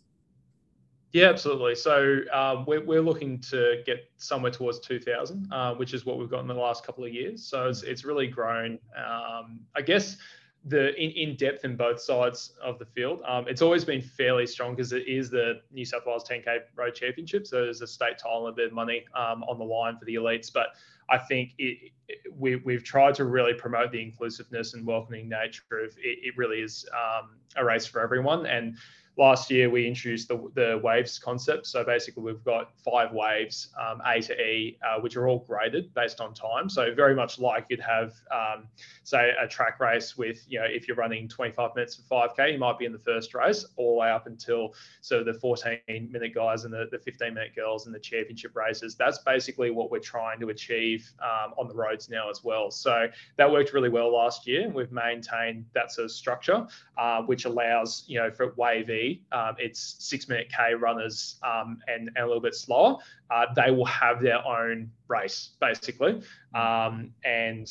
Yeah, 1.14 1.28
absolutely. 1.28 1.76
So 1.76 2.20
um, 2.32 2.66
we're, 2.66 2.84
we're 2.84 3.02
looking 3.02 3.40
to 3.50 3.82
get 3.86 4.10
somewhere 4.18 4.52
towards 4.52 4.80
2,000, 4.80 5.52
uh, 5.52 5.76
which 5.76 5.94
is 5.94 6.06
what 6.06 6.18
we've 6.18 6.30
got 6.30 6.40
in 6.40 6.48
the 6.48 6.54
last 6.54 6.86
couple 6.86 7.04
of 7.04 7.14
years. 7.14 7.44
So 7.44 7.68
it's, 7.68 7.84
it's 7.84 8.06
really 8.06 8.28
grown. 8.28 8.80
Um, 8.96 9.60
I 9.76 9.82
guess 9.82 10.18
the 10.66 10.96
in, 10.96 11.12
in 11.12 11.36
depth 11.36 11.66
in 11.66 11.76
both 11.76 12.00
sides 12.00 12.54
of 12.64 12.78
the 12.78 12.86
field. 12.86 13.22
Um, 13.26 13.48
it's 13.48 13.62
always 13.62 13.84
been 13.84 14.02
fairly 14.02 14.46
strong 14.46 14.76
because 14.76 14.94
it 14.94 15.08
is 15.08 15.30
the 15.30 15.62
New 15.72 15.86
South 15.86 16.06
Wales 16.06 16.24
10K 16.24 16.60
Road 16.76 16.94
Championship. 16.94 17.48
So 17.48 17.64
there's 17.64 17.82
a 17.82 17.88
state 17.88 18.18
title 18.20 18.48
and 18.48 18.54
a 18.54 18.56
bit 18.56 18.68
of 18.68 18.74
money 18.74 19.04
um, 19.16 19.44
on 19.44 19.58
the 19.58 19.66
line 19.66 19.98
for 19.98 20.06
the 20.06 20.16
elites. 20.16 20.54
But 20.54 20.68
I 21.10 21.18
think 21.18 21.54
it, 21.58 21.92
it, 22.08 22.20
we, 22.38 22.58
we've 22.58 22.84
tried 22.84 23.16
to 23.16 23.26
really 23.26 23.54
promote 23.54 23.92
the 23.92 24.02
inclusiveness 24.02 24.76
and 24.76 24.86
welcoming 24.86 25.28
nature 25.28 25.64
of 25.84 25.98
it. 25.98 26.20
It 26.22 26.38
really 26.38 26.60
is 26.60 26.86
um, 26.94 27.32
a 27.56 27.66
race 27.66 27.88
for 27.88 28.00
everyone. 28.00 28.46
And 28.46 28.78
last 29.18 29.52
year 29.52 29.70
we 29.70 29.88
introduced 29.88 30.28
the, 30.28 30.50
the 30.56 30.80
waves 30.84 31.20
concept. 31.20 31.68
So 31.68 31.84
basically, 31.84 32.24
we've 32.24 32.44
got 32.44 32.72
five 32.84 33.12
waves, 33.12 33.70
um, 33.80 34.02
A 34.06 34.22
to 34.22 34.42
E, 34.42 34.78
uh, 34.88 35.00
which 35.02 35.16
are 35.16 35.28
all 35.28 35.40
graded 35.40 35.94
based 35.94 36.22
on 36.22 36.34
time. 36.34 36.70
So 36.70 36.94
very 36.94 37.16
much 37.16 37.40
like 37.40 37.66
you'd 37.70 37.82
have, 37.82 38.14
um, 38.32 38.68
say, 39.04 39.32
a 39.42 39.48
track 39.48 39.80
race 39.80 40.18
with, 40.18 40.46
you 40.48 40.60
know, 40.60 40.66
if 40.66 40.88
you're 40.88 40.98
running 40.98 41.28
25 41.28 41.76
minutes 41.76 41.96
for 41.96 42.30
5K, 42.30 42.54
you 42.54 42.60
might 42.60 42.80
be 42.80 42.86
in 42.86 42.92
the 42.92 43.00
first 43.00 43.34
race 43.34 43.66
all 43.76 43.96
the 43.96 44.00
way 44.00 44.12
up 44.12 44.28
until 44.28 44.74
so 45.02 45.24
the 45.24 45.34
14 45.34 45.80
minute 45.88 46.34
guys 46.34 46.64
and 46.64 46.74
the, 46.74 46.88
the 46.92 47.00
15 47.00 47.34
minute 47.34 47.56
girls 47.56 47.86
and 47.86 47.94
the 47.94 48.00
championship 48.00 48.56
races. 48.56 48.96
That's 48.96 49.20
basically 49.20 49.72
what 49.72 49.92
we're 49.92 50.00
trying 50.00 50.40
to 50.40 50.50
achieve 50.50 51.12
um, 51.22 51.54
on 51.58 51.68
the 51.68 51.76
roads 51.76 52.10
now 52.10 52.30
as 52.30 52.44
well. 52.44 52.72
So 52.72 53.08
that 53.38 53.52
worked 53.52 53.74
really 53.74 53.90
well 53.90 54.12
last 54.12 54.48
year. 54.48 54.70
We've 54.70 54.92
maintained 54.92 55.66
that 55.74 55.92
sort 55.92 56.06
of 56.06 56.12
structure, 56.12 56.66
uh, 56.98 57.22
which 57.24 57.46
allows, 57.46 58.04
you 58.08 58.20
know, 58.20 58.32
for 58.32 58.54
Wave 58.56 58.90
E, 58.90 59.01
um, 59.32 59.56
it's 59.58 59.96
six 60.00 60.28
minute 60.28 60.52
K 60.56 60.74
runners 60.74 61.40
um, 61.44 61.80
and, 61.88 62.10
and, 62.16 62.18
a 62.18 62.28
little 62.28 62.42
bit 62.42 62.56
slower. 62.56 62.98
Uh, 63.30 63.46
they 63.56 63.72
will 63.72 63.86
have 63.86 64.22
their 64.22 64.46
own 64.46 64.92
race 65.08 65.52
basically. 65.60 66.22
Um, 66.54 67.14
and 67.24 67.70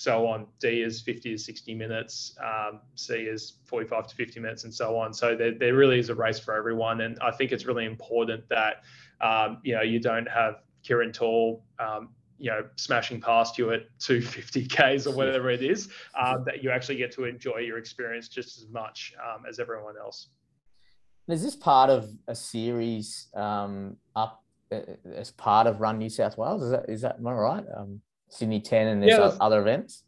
so 0.00 0.26
on. 0.26 0.46
D 0.60 0.80
is 0.80 1.02
50 1.02 1.32
to 1.32 1.38
60 1.38 1.74
minutes, 1.74 2.34
um, 2.42 2.80
C 2.94 3.14
is 3.14 3.58
45 3.66 4.06
to 4.06 4.16
50 4.16 4.40
minutes, 4.40 4.64
and 4.64 4.72
so 4.72 4.96
on. 4.96 5.12
So 5.12 5.36
there, 5.36 5.52
there 5.52 5.74
really 5.74 5.98
is 5.98 6.08
a 6.08 6.14
race 6.14 6.38
for 6.38 6.54
everyone. 6.54 7.02
And 7.02 7.18
I 7.20 7.30
think 7.30 7.52
it's 7.52 7.66
really 7.66 7.84
important 7.84 8.48
that, 8.48 8.82
um, 9.20 9.58
you 9.62 9.74
know, 9.74 9.82
you 9.82 10.00
don't 10.00 10.26
have 10.26 10.62
Kieran 10.82 11.12
Tall, 11.12 11.62
um, 11.78 12.08
you 12.38 12.50
know, 12.50 12.64
smashing 12.76 13.20
past 13.20 13.58
you 13.58 13.72
at 13.72 13.82
250 13.98 14.68
Ks 14.68 15.06
or 15.06 15.14
whatever 15.14 15.50
it 15.50 15.62
is, 15.62 15.90
um, 16.18 16.44
that 16.46 16.64
you 16.64 16.70
actually 16.70 16.96
get 16.96 17.12
to 17.12 17.24
enjoy 17.24 17.58
your 17.58 17.76
experience 17.76 18.28
just 18.28 18.56
as 18.56 18.66
much 18.68 19.12
um, 19.22 19.44
as 19.46 19.60
everyone 19.60 19.98
else. 19.98 20.28
Is 21.32 21.42
this 21.42 21.56
part 21.56 21.90
of 21.90 22.10
a 22.28 22.34
series 22.34 23.28
um, 23.34 23.96
up 24.16 24.42
uh, 24.72 24.80
as 25.14 25.30
part 25.30 25.66
of 25.66 25.80
Run 25.80 25.98
New 25.98 26.08
South 26.08 26.36
Wales? 26.36 26.62
Is 26.62 26.70
that, 26.70 26.88
is 26.88 27.00
that, 27.02 27.16
am 27.18 27.26
I 27.26 27.32
right? 27.32 27.64
Um, 27.76 28.00
Sydney 28.28 28.60
10 28.60 28.86
and 28.86 29.02
there's 29.02 29.18
yeah, 29.18 29.32
other 29.40 29.60
events? 29.60 30.04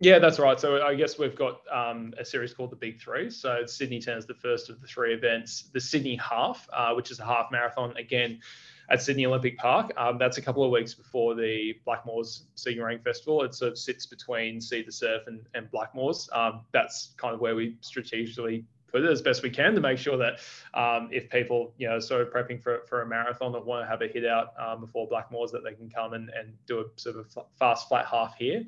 Yeah, 0.00 0.18
that's 0.18 0.38
right. 0.38 0.58
So 0.60 0.80
I 0.82 0.94
guess 0.94 1.18
we've 1.18 1.34
got 1.34 1.60
um, 1.72 2.14
a 2.18 2.24
series 2.24 2.54
called 2.54 2.70
the 2.70 2.76
Big 2.76 3.00
Three. 3.00 3.30
So 3.30 3.66
Sydney 3.66 4.00
10 4.00 4.18
is 4.18 4.26
the 4.26 4.34
first 4.34 4.70
of 4.70 4.80
the 4.80 4.86
three 4.86 5.12
events. 5.12 5.70
The 5.72 5.80
Sydney 5.80 6.16
Half, 6.16 6.68
uh, 6.72 6.94
which 6.94 7.10
is 7.10 7.18
a 7.18 7.24
half 7.24 7.50
marathon, 7.50 7.96
again 7.96 8.40
at 8.90 9.02
Sydney 9.02 9.26
Olympic 9.26 9.58
Park. 9.58 9.92
Um, 9.96 10.16
that's 10.18 10.38
a 10.38 10.42
couple 10.42 10.64
of 10.64 10.70
weeks 10.70 10.94
before 10.94 11.34
the 11.34 11.74
Blackmores 11.86 12.42
Sydney 12.54 12.80
Running 12.80 13.00
Festival. 13.00 13.42
It 13.42 13.54
sort 13.54 13.72
of 13.72 13.78
sits 13.78 14.06
between 14.06 14.60
City2Surf 14.60 15.26
and, 15.26 15.44
and 15.54 15.68
Blackmores. 15.70 16.34
Um, 16.34 16.62
that's 16.72 17.14
kind 17.16 17.34
of 17.34 17.40
where 17.40 17.54
we 17.54 17.76
strategically 17.80 18.64
put 18.90 19.04
it 19.04 19.10
as 19.10 19.22
best 19.22 19.42
we 19.42 19.50
can 19.50 19.74
to 19.74 19.80
make 19.80 19.98
sure 19.98 20.16
that 20.16 20.40
um, 20.74 21.08
if 21.12 21.28
people, 21.28 21.72
you 21.78 21.88
know, 21.88 22.00
sort 22.00 22.22
of 22.22 22.32
prepping 22.32 22.62
for, 22.62 22.82
for 22.88 23.02
a 23.02 23.06
marathon 23.06 23.52
that 23.52 23.64
want 23.64 23.84
to 23.84 23.88
have 23.88 24.02
a 24.02 24.08
hit 24.08 24.26
out 24.26 24.52
um, 24.58 24.80
before 24.80 25.08
Blackmores, 25.08 25.50
that 25.52 25.62
they 25.64 25.74
can 25.74 25.88
come 25.88 26.14
and, 26.14 26.30
and 26.30 26.52
do 26.66 26.80
a 26.80 26.84
sort 26.96 27.16
of 27.16 27.38
fast 27.58 27.88
flat 27.88 28.06
half 28.06 28.36
here. 28.36 28.64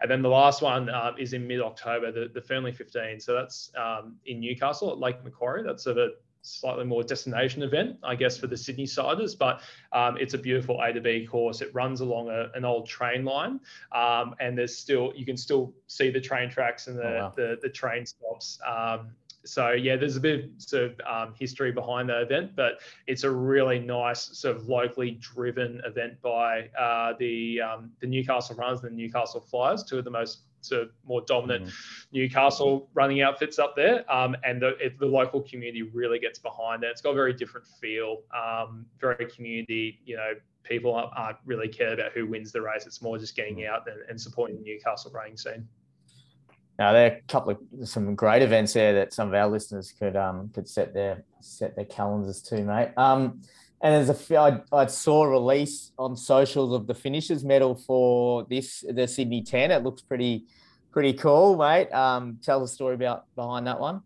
And 0.00 0.10
then 0.10 0.22
the 0.22 0.28
last 0.28 0.62
one 0.62 0.88
uh, 0.88 1.12
is 1.18 1.32
in 1.32 1.46
mid 1.46 1.60
October, 1.60 2.12
the, 2.12 2.30
the 2.32 2.40
Fernleigh 2.40 2.72
15. 2.72 3.20
So 3.20 3.34
that's 3.34 3.70
um, 3.76 4.16
in 4.26 4.40
Newcastle 4.40 4.90
at 4.90 4.98
Lake 4.98 5.22
Macquarie. 5.24 5.62
That's 5.62 5.84
sort 5.84 5.98
of 5.98 6.10
a 6.10 6.12
slightly 6.44 6.84
more 6.84 7.02
destination 7.02 7.62
event, 7.62 7.96
I 8.02 8.14
guess, 8.14 8.36
for 8.36 8.46
the 8.46 8.56
Sydney 8.56 8.86
siders, 8.86 9.34
but 9.34 9.62
um, 9.92 10.16
it's 10.18 10.34
a 10.34 10.38
beautiful 10.38 10.80
A 10.82 10.92
to 10.92 11.00
B 11.00 11.26
course. 11.26 11.62
It 11.62 11.74
runs 11.74 12.00
along 12.00 12.28
a, 12.28 12.50
an 12.54 12.64
old 12.64 12.86
train 12.86 13.24
line, 13.24 13.60
um, 13.92 14.34
and 14.40 14.56
there's 14.56 14.76
still 14.76 15.12
you 15.16 15.24
can 15.24 15.36
still 15.36 15.72
see 15.86 16.10
the 16.10 16.20
train 16.20 16.50
tracks 16.50 16.86
and 16.86 16.98
the 16.98 17.08
oh, 17.08 17.16
wow. 17.16 17.32
the, 17.34 17.58
the, 17.62 17.68
train 17.70 18.04
stops. 18.04 18.58
Um, 18.66 19.10
so 19.44 19.70
yeah, 19.72 19.96
there's 19.96 20.16
a 20.16 20.20
bit 20.20 20.44
of 20.44 20.50
sort 20.58 20.84
of 20.84 21.00
um, 21.06 21.34
history 21.38 21.72
behind 21.72 22.08
the 22.08 22.20
event, 22.20 22.56
but 22.56 22.80
it's 23.06 23.24
a 23.24 23.30
really 23.30 23.78
nice 23.78 24.36
sort 24.38 24.56
of 24.56 24.68
locally 24.68 25.12
driven 25.20 25.80
event 25.84 26.20
by 26.22 26.68
uh, 26.78 27.14
the 27.18 27.60
um, 27.60 27.90
the 28.00 28.06
Newcastle 28.06 28.56
Runners 28.56 28.82
and 28.82 28.92
the 28.92 28.96
Newcastle 28.96 29.40
Flyers, 29.40 29.84
two 29.84 29.98
of 29.98 30.04
the 30.04 30.10
most 30.10 30.42
sort 30.60 30.82
of 30.82 30.90
more 31.04 31.20
dominant 31.26 31.66
mm-hmm. 31.66 32.16
Newcastle 32.16 32.88
running 32.94 33.20
outfits 33.20 33.58
up 33.58 33.76
there, 33.76 34.10
um, 34.12 34.34
and 34.44 34.62
the, 34.62 34.76
it, 34.78 34.98
the 34.98 35.06
local 35.06 35.42
community 35.42 35.82
really 35.82 36.18
gets 36.18 36.38
behind 36.38 36.82
it. 36.82 36.88
It's 36.88 37.02
got 37.02 37.10
a 37.10 37.14
very 37.14 37.34
different 37.34 37.66
feel, 37.66 38.22
um, 38.34 38.86
very 38.98 39.26
community. 39.26 40.00
You 40.04 40.16
know, 40.16 40.32
people 40.62 40.94
aren't 40.94 41.36
really 41.44 41.68
care 41.68 41.92
about 41.92 42.12
who 42.12 42.26
wins 42.26 42.50
the 42.50 42.62
race. 42.62 42.86
It's 42.86 43.02
more 43.02 43.18
just 43.18 43.36
getting 43.36 43.56
mm-hmm. 43.56 43.74
out 43.74 43.86
and, 43.86 44.00
and 44.08 44.20
supporting 44.20 44.56
the 44.56 44.62
Newcastle 44.62 45.10
running 45.12 45.36
scene. 45.36 45.68
Now 46.78 46.92
there 46.92 47.04
are 47.04 47.16
a 47.16 47.20
couple 47.28 47.52
of 47.52 47.88
some 47.88 48.14
great 48.14 48.42
events 48.42 48.72
there 48.72 48.94
that 48.94 49.12
some 49.12 49.28
of 49.28 49.34
our 49.34 49.48
listeners 49.48 49.94
could 49.98 50.16
um 50.16 50.50
could 50.54 50.68
set 50.68 50.92
their 50.92 51.24
set 51.40 51.76
their 51.76 51.84
calendars 51.84 52.42
to, 52.42 52.62
mate. 52.62 52.90
Um, 52.96 53.42
and 53.80 53.94
there's 54.06 54.30
a 54.30 54.38
I, 54.38 54.60
I 54.72 54.86
saw 54.86 55.24
a 55.24 55.28
release 55.28 55.92
on 55.98 56.16
socials 56.16 56.72
of 56.72 56.86
the 56.86 56.94
finishers 56.94 57.44
medal 57.44 57.74
for 57.74 58.44
this 58.48 58.84
the 58.88 59.06
Sydney 59.06 59.42
10. 59.42 59.70
It 59.70 59.84
looks 59.84 60.02
pretty 60.02 60.46
pretty 60.90 61.12
cool, 61.12 61.56
mate. 61.56 61.92
Um, 61.92 62.38
tell 62.42 62.60
the 62.60 62.68
story 62.68 62.94
about 62.94 63.24
behind 63.36 63.66
that 63.66 63.78
one. 63.78 64.02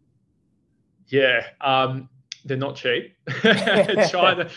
Yeah, 1.06 1.46
um, 1.60 2.08
they're 2.44 2.56
not 2.56 2.76
cheap. 2.76 3.14
China 4.10 4.50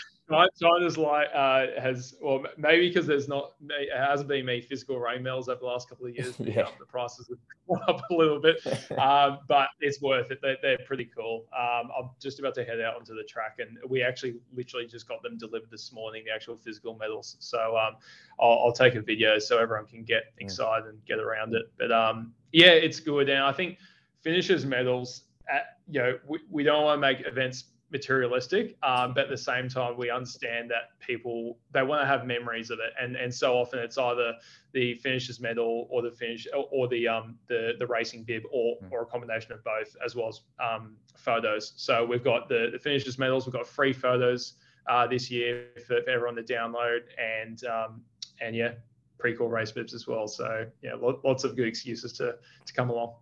China's 0.60 0.98
like 0.98 1.28
uh, 1.34 1.66
has 1.80 2.14
well 2.20 2.44
maybe 2.56 2.88
because 2.88 3.06
there's 3.06 3.28
not 3.28 3.52
it 3.68 3.88
hasn't 3.96 4.28
been 4.28 4.46
many 4.46 4.60
physical 4.60 4.98
rain 4.98 5.22
medals 5.22 5.48
over 5.48 5.60
the 5.60 5.66
last 5.66 5.88
couple 5.88 6.06
of 6.06 6.14
years. 6.14 6.34
yeah. 6.38 6.68
the 6.78 6.86
prices 6.86 7.28
have 7.28 7.38
gone 7.68 7.88
up 7.88 8.02
a 8.10 8.14
little 8.14 8.40
bit, 8.40 8.56
um, 8.98 9.38
but 9.48 9.68
it's 9.80 10.00
worth 10.00 10.30
it. 10.30 10.38
They're, 10.42 10.56
they're 10.62 10.78
pretty 10.86 11.08
cool. 11.16 11.46
Um, 11.56 11.90
I'm 11.98 12.10
just 12.20 12.38
about 12.38 12.54
to 12.56 12.64
head 12.64 12.80
out 12.80 12.96
onto 12.96 13.14
the 13.14 13.24
track, 13.24 13.58
and 13.58 13.78
we 13.88 14.02
actually 14.02 14.36
literally 14.54 14.86
just 14.86 15.08
got 15.08 15.22
them 15.22 15.38
delivered 15.38 15.70
this 15.70 15.92
morning, 15.92 16.24
the 16.26 16.32
actual 16.32 16.56
physical 16.56 16.96
medals. 16.96 17.36
So 17.40 17.76
um, 17.76 17.96
I'll, 18.40 18.64
I'll, 18.66 18.72
take 18.72 18.94
a 18.94 19.02
video 19.02 19.38
so 19.38 19.58
everyone 19.58 19.86
can 19.86 20.02
get 20.02 20.24
mm. 20.24 20.42
excited 20.42 20.88
and 20.88 21.04
get 21.04 21.18
around 21.18 21.54
it. 21.54 21.70
But 21.78 21.92
um, 21.92 22.32
yeah, 22.52 22.70
it's 22.70 23.00
good, 23.00 23.28
and 23.28 23.42
I 23.42 23.52
think 23.52 23.78
finishers 24.22 24.64
medals. 24.64 25.24
At, 25.52 25.78
you 25.88 26.00
know, 26.00 26.18
we, 26.26 26.38
we 26.50 26.62
don't 26.62 26.84
want 26.84 26.96
to 26.96 27.00
make 27.00 27.26
events 27.26 27.64
materialistic 27.92 28.76
um, 28.82 29.12
but 29.14 29.24
at 29.24 29.30
the 29.30 29.36
same 29.36 29.68
time 29.68 29.96
we 29.96 30.10
understand 30.10 30.70
that 30.70 30.98
people 31.00 31.58
they 31.72 31.82
want 31.82 32.00
to 32.00 32.06
have 32.06 32.26
memories 32.26 32.70
of 32.70 32.78
it. 32.78 32.92
And 33.00 33.16
and 33.16 33.32
so 33.32 33.54
often 33.54 33.78
it's 33.78 33.98
either 33.98 34.34
the 34.72 34.94
finishers 34.96 35.40
medal 35.40 35.86
or 35.90 36.02
the 36.02 36.10
finish 36.10 36.46
or, 36.54 36.88
the 36.88 37.08
um 37.08 37.36
the 37.48 37.72
the 37.78 37.86
racing 37.86 38.24
bib 38.24 38.42
or 38.50 38.76
hmm. 38.76 38.86
or 38.90 39.02
a 39.02 39.06
combination 39.06 39.52
of 39.52 39.62
both 39.64 39.94
as 40.04 40.14
well 40.16 40.28
as 40.28 40.40
um, 40.62 40.96
photos. 41.16 41.74
So 41.76 42.04
we've 42.04 42.24
got 42.24 42.48
the 42.48 42.70
the 42.72 42.78
finishers 42.78 43.18
medals. 43.18 43.46
We've 43.46 43.52
got 43.52 43.66
free 43.66 43.92
photos 43.92 44.54
uh, 44.88 45.06
this 45.06 45.30
year 45.30 45.66
for, 45.86 46.02
for 46.02 46.10
everyone 46.10 46.36
to 46.36 46.42
download. 46.42 47.00
And 47.18 47.64
um, 47.64 48.02
and 48.40 48.56
yeah 48.56 48.72
pre-cool 49.18 49.48
race 49.48 49.70
bibs 49.70 49.94
as 49.94 50.08
well. 50.08 50.26
So 50.26 50.66
yeah 50.82 50.94
lots 51.00 51.44
of 51.44 51.54
good 51.54 51.68
excuses 51.68 52.12
to 52.14 52.36
to 52.66 52.72
come 52.72 52.90
along 52.90 53.14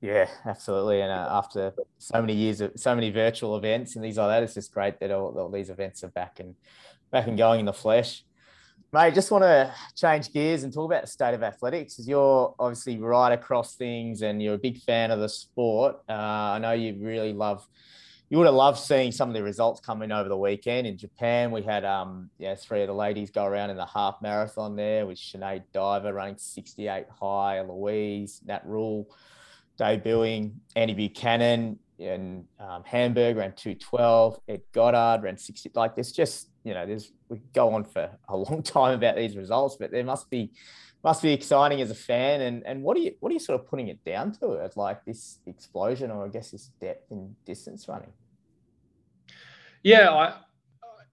yeah, 0.00 0.28
absolutely. 0.44 1.00
And 1.00 1.10
uh, 1.10 1.28
after 1.30 1.72
so 1.98 2.20
many 2.20 2.34
years 2.34 2.60
of 2.60 2.72
so 2.76 2.94
many 2.94 3.10
virtual 3.10 3.56
events 3.56 3.96
and 3.96 4.02
things 4.02 4.16
like 4.16 4.28
that, 4.28 4.42
it's 4.42 4.54
just 4.54 4.72
great 4.72 5.00
that 5.00 5.10
all, 5.10 5.36
all 5.38 5.50
these 5.50 5.70
events 5.70 6.04
are 6.04 6.08
back 6.08 6.40
and 6.40 6.54
back 7.10 7.26
and 7.26 7.38
going 7.38 7.60
in 7.60 7.66
the 7.66 7.72
flesh. 7.72 8.24
Mate, 8.92 9.14
just 9.14 9.30
want 9.30 9.42
to 9.42 9.72
change 9.96 10.32
gears 10.32 10.62
and 10.62 10.72
talk 10.72 10.86
about 10.86 11.02
the 11.02 11.08
state 11.08 11.34
of 11.34 11.42
athletics. 11.42 11.94
Because 11.94 12.08
you're 12.08 12.54
obviously 12.58 12.98
right 12.98 13.32
across 13.32 13.74
things, 13.74 14.22
and 14.22 14.42
you're 14.42 14.54
a 14.54 14.58
big 14.58 14.78
fan 14.78 15.10
of 15.10 15.20
the 15.20 15.28
sport. 15.28 15.96
Uh, 16.08 16.12
I 16.12 16.58
know 16.58 16.72
you 16.72 16.96
really 17.00 17.32
love. 17.32 17.66
You 18.28 18.38
would 18.38 18.46
have 18.46 18.54
loved 18.56 18.78
seeing 18.78 19.12
some 19.12 19.28
of 19.28 19.34
the 19.34 19.42
results 19.42 19.80
coming 19.80 20.10
over 20.10 20.28
the 20.28 20.36
weekend 20.36 20.86
in 20.86 20.98
Japan. 20.98 21.52
We 21.52 21.62
had 21.62 21.84
um 21.84 22.28
yeah 22.38 22.56
three 22.56 22.82
of 22.82 22.88
the 22.88 22.94
ladies 22.94 23.30
go 23.30 23.44
around 23.44 23.70
in 23.70 23.76
the 23.76 23.86
half 23.86 24.16
marathon 24.20 24.74
there 24.74 25.06
with 25.06 25.18
Sinead 25.18 25.62
Diver 25.72 26.12
running 26.12 26.36
68 26.36 27.06
high, 27.20 27.60
Louise, 27.60 28.40
Nat 28.44 28.62
Rule 28.66 29.08
debuting 29.78 30.54
Andy 30.74 30.94
Buchanan 30.94 31.78
in 31.98 32.44
um, 32.60 32.82
Hamburg 32.84 33.36
ran 33.36 33.52
212. 33.52 34.40
Ed 34.48 34.62
Goddard 34.72 35.22
ran 35.22 35.38
60. 35.38 35.70
Like 35.74 35.94
there's 35.94 36.12
just, 36.12 36.48
you 36.64 36.74
know, 36.74 36.86
there's, 36.86 37.12
we 37.28 37.40
go 37.54 37.72
on 37.74 37.84
for 37.84 38.10
a 38.28 38.36
long 38.36 38.62
time 38.64 38.94
about 38.94 39.16
these 39.16 39.36
results, 39.36 39.76
but 39.78 39.90
there 39.90 40.04
must 40.04 40.28
be, 40.30 40.52
must 41.02 41.22
be 41.22 41.32
exciting 41.32 41.80
as 41.80 41.90
a 41.90 41.94
fan. 41.94 42.42
And, 42.42 42.66
and 42.66 42.82
what 42.82 42.96
are 42.96 43.00
you, 43.00 43.14
what 43.20 43.30
are 43.30 43.32
you 43.32 43.38
sort 43.40 43.60
of 43.60 43.66
putting 43.66 43.88
it 43.88 44.04
down 44.04 44.32
to 44.40 44.58
as 44.60 44.76
like 44.76 45.04
this 45.04 45.38
explosion 45.46 46.10
or 46.10 46.24
I 46.24 46.28
guess 46.28 46.50
this 46.50 46.70
depth 46.80 47.10
in 47.10 47.34
distance 47.44 47.88
running? 47.88 48.12
Yeah, 49.82 50.10
I, 50.10 50.34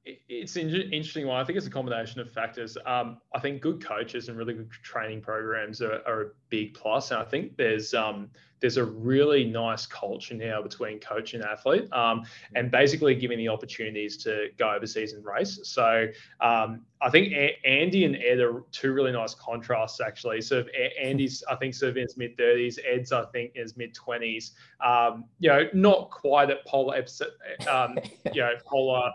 it's 0.06 0.56
an 0.58 0.70
interesting 0.70 1.28
one. 1.28 1.40
I 1.40 1.44
think 1.46 1.58
it's 1.58 1.68
a 1.68 1.72
combination 1.72 2.20
of 2.20 2.30
factors. 2.32 2.78
Um, 2.86 3.20
I 3.34 3.40
think 3.40 3.62
good 3.62 3.84
coaches 3.86 4.28
and 4.28 4.38
really 4.38 4.54
good 4.54 4.70
training 4.72 5.22
programs 5.22 5.82
are, 5.82 6.02
are, 6.06 6.36
big 6.54 6.76
plus. 6.76 7.10
And 7.10 7.20
I 7.20 7.24
think 7.24 7.58
there's 7.58 7.96
um, 7.96 8.30
there's 8.60 8.78
a 8.78 8.86
really 8.86 9.44
nice 9.44 9.88
culture 9.88 10.36
now 10.36 10.62
between 10.62 11.00
coach 11.00 11.34
and 11.34 11.44
athlete, 11.44 11.92
um, 11.92 12.24
and 12.56 12.70
basically 12.70 13.16
giving 13.16 13.40
the 13.40 13.50
opportunities 13.50 14.18
to 14.18 14.50
go 14.58 14.72
overseas 14.72 15.14
and 15.14 15.26
race. 15.26 15.60
So 15.64 16.08
um, 16.40 16.86
I 17.02 17.10
think 17.10 17.34
a- 17.34 17.58
Andy 17.66 18.06
and 18.06 18.16
Ed 18.16 18.40
are 18.40 18.64
two 18.72 18.94
really 18.94 19.12
nice 19.12 19.34
contrasts 19.34 20.00
actually. 20.00 20.42
So 20.42 20.64
a- 20.76 21.04
Andy's 21.04 21.44
I 21.50 21.56
think 21.56 21.74
sort 21.74 21.90
of 21.90 21.98
in 21.98 22.04
his 22.04 22.16
mid 22.16 22.38
30s, 22.38 22.78
Ed's 22.88 23.12
I 23.12 23.26
think 23.34 23.52
is 23.56 23.76
mid 23.76 23.96
20s. 23.96 24.52
you 25.40 25.50
know, 25.50 25.68
not 25.74 26.12
quite 26.12 26.52
at 26.52 26.64
polar 26.66 27.04
um, 27.68 27.98
you 28.34 28.42
know 28.42 28.54
polar 28.66 29.12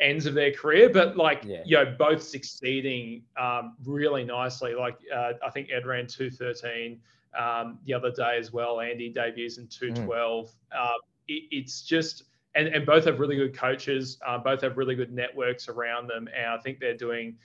ends 0.00 0.24
of 0.24 0.34
their 0.34 0.52
career, 0.52 0.88
but 0.88 1.16
like 1.16 1.42
yeah. 1.44 1.62
you 1.66 1.76
know 1.76 1.94
both 1.98 2.22
succeeding 2.22 3.22
um, 3.38 3.76
really 3.84 4.24
nicely. 4.24 4.74
Like 4.74 4.96
uh, 5.14 5.32
I 5.44 5.50
think 5.50 5.68
Ed 5.70 5.84
ran 5.84 6.06
213 6.06 6.75
seen 6.76 7.00
um, 7.38 7.78
the 7.84 7.94
other 7.94 8.10
day 8.10 8.36
as 8.38 8.52
well. 8.52 8.80
Andy 8.80 9.08
debuts 9.08 9.58
in 9.58 9.68
212. 9.68 10.46
Mm. 10.46 10.80
Um, 10.80 10.98
it, 11.28 11.42
it's 11.50 11.82
just, 11.82 12.24
and, 12.54 12.68
and 12.68 12.86
both 12.86 13.04
have 13.04 13.20
really 13.20 13.36
good 13.36 13.56
coaches, 13.56 14.18
uh, 14.26 14.38
both 14.38 14.62
have 14.62 14.76
really 14.76 14.94
good 14.94 15.12
networks 15.12 15.68
around 15.68 16.08
them. 16.08 16.28
And 16.36 16.46
I 16.46 16.58
think 16.58 16.80
they're 16.80 16.96
doing 16.96 17.36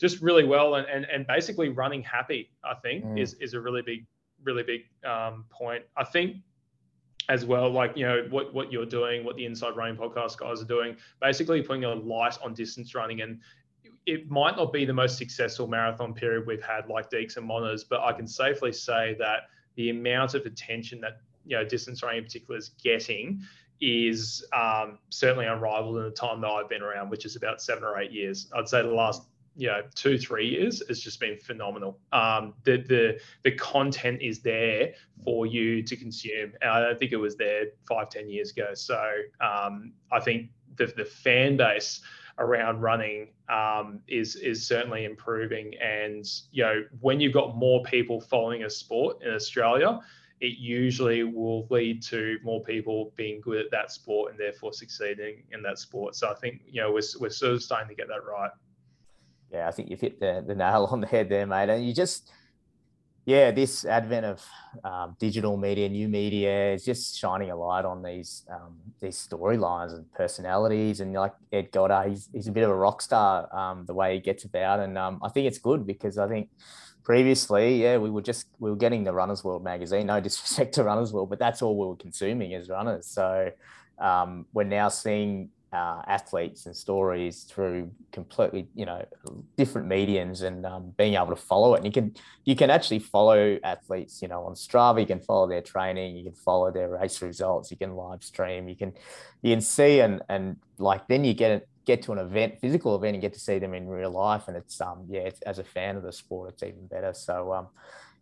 just 0.00 0.20
really 0.20 0.44
well 0.44 0.76
and, 0.76 0.86
and, 0.88 1.06
and 1.12 1.26
basically 1.26 1.68
running 1.68 2.02
happy, 2.02 2.50
I 2.64 2.74
think, 2.74 3.04
mm. 3.04 3.20
is, 3.20 3.34
is 3.34 3.54
a 3.54 3.60
really 3.60 3.82
big, 3.82 4.06
really 4.42 4.62
big 4.62 4.82
um, 5.08 5.44
point. 5.50 5.84
I 5.96 6.04
think 6.04 6.36
as 7.28 7.44
well, 7.44 7.70
like, 7.70 7.96
you 7.96 8.04
know, 8.04 8.26
what, 8.30 8.52
what 8.52 8.70
you're 8.70 8.86
doing, 8.86 9.24
what 9.24 9.36
the 9.36 9.46
Inside 9.46 9.76
Running 9.76 9.96
podcast 9.96 10.36
guys 10.38 10.60
are 10.60 10.66
doing, 10.66 10.96
basically 11.22 11.62
putting 11.62 11.84
a 11.84 11.94
light 11.94 12.38
on 12.42 12.52
distance 12.52 12.94
running 12.94 13.22
and, 13.22 13.40
it 14.06 14.30
might 14.30 14.56
not 14.56 14.72
be 14.72 14.84
the 14.84 14.92
most 14.92 15.16
successful 15.16 15.66
marathon 15.66 16.12
period 16.14 16.46
we've 16.46 16.62
had 16.62 16.88
like 16.88 17.10
Deeks 17.10 17.36
and 17.36 17.48
Monas, 17.48 17.82
but 17.88 18.00
I 18.00 18.12
can 18.12 18.26
safely 18.26 18.72
say 18.72 19.16
that 19.18 19.48
the 19.76 19.90
amount 19.90 20.34
of 20.34 20.44
attention 20.46 21.00
that 21.00 21.20
you 21.46 21.56
know 21.56 21.64
distance 21.64 22.02
running 22.02 22.18
in 22.18 22.24
particular 22.24 22.58
is 22.58 22.70
getting 22.82 23.42
is 23.80 24.44
um, 24.52 24.98
certainly 25.10 25.46
unrivaled 25.46 25.96
in 25.98 26.04
the 26.04 26.10
time 26.10 26.40
that 26.40 26.48
I've 26.48 26.68
been 26.68 26.82
around, 26.82 27.10
which 27.10 27.24
is 27.24 27.36
about 27.36 27.60
seven 27.60 27.82
or 27.82 27.98
eight 27.98 28.12
years. 28.12 28.50
I'd 28.56 28.68
say 28.68 28.82
the 28.82 28.88
last 28.88 29.22
you 29.56 29.68
know 29.68 29.82
two 29.94 30.18
three 30.18 30.48
years 30.48 30.82
has 30.88 31.00
just 31.00 31.18
been 31.18 31.38
phenomenal. 31.38 31.98
Um, 32.12 32.54
the 32.64 32.78
the 32.78 33.20
the 33.42 33.52
content 33.52 34.20
is 34.20 34.40
there 34.40 34.94
for 35.24 35.46
you 35.46 35.82
to 35.82 35.96
consume, 35.96 36.52
and 36.60 36.70
I 36.70 36.80
don't 36.80 36.98
think 36.98 37.12
it 37.12 37.16
was 37.16 37.36
there 37.36 37.66
five 37.88 38.10
ten 38.10 38.28
years 38.28 38.50
ago. 38.50 38.74
So 38.74 39.00
um, 39.40 39.92
I 40.12 40.20
think 40.20 40.50
the 40.76 40.86
the 40.86 41.04
fan 41.04 41.56
base 41.56 42.00
around 42.38 42.80
running 42.80 43.28
um, 43.48 44.00
is 44.08 44.36
is 44.36 44.66
certainly 44.66 45.04
improving. 45.04 45.74
And 45.80 46.24
you 46.50 46.64
know, 46.64 46.84
when 47.00 47.20
you've 47.20 47.32
got 47.32 47.56
more 47.56 47.82
people 47.82 48.20
following 48.20 48.64
a 48.64 48.70
sport 48.70 49.22
in 49.22 49.32
Australia, 49.32 50.00
it 50.40 50.58
usually 50.58 51.22
will 51.22 51.66
lead 51.70 52.02
to 52.04 52.38
more 52.42 52.62
people 52.62 53.12
being 53.16 53.40
good 53.40 53.64
at 53.64 53.70
that 53.70 53.90
sport 53.90 54.30
and 54.30 54.40
therefore 54.40 54.72
succeeding 54.72 55.44
in 55.52 55.62
that 55.62 55.78
sport. 55.78 56.14
So 56.14 56.30
I 56.30 56.34
think 56.34 56.62
you 56.66 56.80
know 56.80 56.92
we're 56.92 57.02
we're 57.20 57.30
sort 57.30 57.52
of 57.52 57.62
starting 57.62 57.88
to 57.88 57.94
get 57.94 58.08
that 58.08 58.24
right. 58.24 58.50
Yeah, 59.50 59.68
I 59.68 59.70
think 59.70 59.88
you've 59.88 60.00
hit 60.00 60.18
the, 60.18 60.42
the 60.44 60.54
nail 60.54 60.88
on 60.90 61.00
the 61.00 61.06
head 61.06 61.28
there, 61.28 61.46
mate. 61.46 61.68
And 61.68 61.86
you 61.86 61.94
just 61.94 62.32
yeah, 63.26 63.50
this 63.50 63.84
advent 63.86 64.26
of 64.26 64.44
um, 64.84 65.16
digital 65.18 65.56
media, 65.56 65.88
new 65.88 66.08
media, 66.08 66.74
is 66.74 66.84
just 66.84 67.18
shining 67.18 67.50
a 67.50 67.56
light 67.56 67.84
on 67.84 68.02
these 68.02 68.44
um, 68.50 68.76
these 69.00 69.16
storylines 69.16 69.94
and 69.94 70.12
personalities. 70.12 71.00
And 71.00 71.14
like 71.14 71.32
Ed 71.52 71.72
Goddard, 71.72 72.10
he's, 72.10 72.28
he's 72.32 72.48
a 72.48 72.52
bit 72.52 72.64
of 72.64 72.70
a 72.70 72.74
rock 72.74 73.00
star 73.00 73.54
um, 73.56 73.86
the 73.86 73.94
way 73.94 74.14
he 74.14 74.20
gets 74.20 74.44
about, 74.44 74.80
and 74.80 74.98
um, 74.98 75.20
I 75.22 75.30
think 75.30 75.46
it's 75.46 75.58
good 75.58 75.86
because 75.86 76.18
I 76.18 76.28
think 76.28 76.50
previously, 77.02 77.82
yeah, 77.82 77.96
we 77.96 78.10
were 78.10 78.22
just 78.22 78.46
we 78.58 78.70
were 78.70 78.76
getting 78.76 79.04
the 79.04 79.12
Runners 79.12 79.42
World 79.42 79.64
magazine. 79.64 80.06
No 80.06 80.20
disrespect 80.28 80.74
to 80.74 80.84
Runners 80.84 81.12
World, 81.12 81.30
but 81.30 81.38
that's 81.38 81.62
all 81.62 81.78
we 81.78 81.86
were 81.86 81.96
consuming 81.96 82.52
as 82.54 82.68
runners. 82.68 83.06
So 83.06 83.50
um, 83.98 84.46
we're 84.52 84.64
now 84.64 84.88
seeing 84.88 85.48
uh, 85.74 86.02
athletes 86.06 86.66
and 86.66 86.76
stories 86.76 87.42
through 87.42 87.90
completely 88.12 88.68
you 88.76 88.86
know 88.86 89.04
different 89.56 89.88
mediums 89.88 90.42
and 90.42 90.64
um, 90.64 90.92
being 90.96 91.14
able 91.14 91.30
to 91.30 91.36
follow 91.36 91.74
it. 91.74 91.78
And 91.78 91.86
you 91.86 91.92
can 91.92 92.14
you 92.44 92.54
can 92.54 92.70
actually 92.70 93.00
follow 93.00 93.58
athletes 93.64 94.22
you 94.22 94.28
know 94.28 94.44
on 94.44 94.54
strava. 94.54 95.00
You 95.00 95.06
can 95.06 95.20
follow 95.20 95.48
their 95.48 95.62
training. 95.62 96.16
You 96.16 96.24
can 96.24 96.34
follow 96.34 96.70
their 96.70 96.88
race 96.90 97.20
results. 97.20 97.70
You 97.72 97.76
can 97.76 97.96
live 97.96 98.22
stream. 98.22 98.68
You 98.68 98.76
can 98.76 98.92
you 99.42 99.52
can 99.52 99.60
see 99.60 100.00
and 100.00 100.22
and 100.28 100.56
like 100.78 101.08
then 101.08 101.24
you 101.24 101.34
get 101.34 101.66
get 101.84 102.02
to 102.02 102.12
an 102.12 102.18
event 102.18 102.60
physical 102.60 102.94
event 102.96 103.14
and 103.16 103.20
get 103.20 103.34
to 103.34 103.40
see 103.40 103.58
them 103.58 103.74
in 103.74 103.88
real 103.88 104.10
life. 104.10 104.46
And 104.46 104.56
it's 104.56 104.80
um 104.80 105.06
yeah 105.08 105.22
it's, 105.22 105.42
as 105.42 105.58
a 105.58 105.64
fan 105.64 105.96
of 105.96 106.04
the 106.04 106.12
sport 106.12 106.52
it's 106.52 106.62
even 106.62 106.86
better. 106.86 107.12
So 107.12 107.52
um 107.52 107.66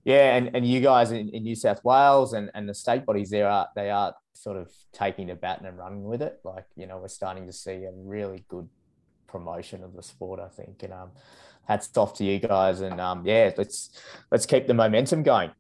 yeah, 0.05 0.37
and, 0.37 0.51
and 0.55 0.67
you 0.67 0.81
guys 0.81 1.13
in, 1.13 1.29
in 1.29 1.45
New 1.45 1.55
South 1.55 1.85
Wales 1.85 2.33
and, 2.33 2.51
and 2.55 2.69
the 2.69 2.75
state 2.75 3.07
bodies 3.07 3.31
there 3.31 3.49
are 3.49 3.69
they 3.77 3.91
are 3.91 4.15
sort 4.33 4.57
of 4.57 4.73
taking 4.93 5.29
the 5.29 5.35
baton 5.35 5.67
and 5.67 5.79
running 5.79 6.05
with 6.05 6.23
it. 6.23 6.41
Like, 6.45 6.67
you 6.77 6.87
know, 6.87 6.99
we're 6.99 7.09
starting 7.09 7.47
to 7.47 7.53
see 7.53 7.85
a 7.85 7.93
really 7.95 8.45
good 8.49 8.69
promotion 9.29 9.85
of 9.85 9.95
the 9.95 10.03
sport, 10.03 10.41
I 10.41 10.49
think. 10.49 10.83
And 10.83 10.93
um 10.93 11.11
hats 11.69 11.97
off 11.97 12.15
to 12.15 12.25
you 12.25 12.41
guys 12.41 12.81
and 12.81 13.01
um 13.01 13.25
yeah, 13.25 13.53
let's 13.57 14.03
let's 14.31 14.47
keep 14.47 14.67
the 14.67 14.75
momentum 14.75 15.23
going. 15.23 15.53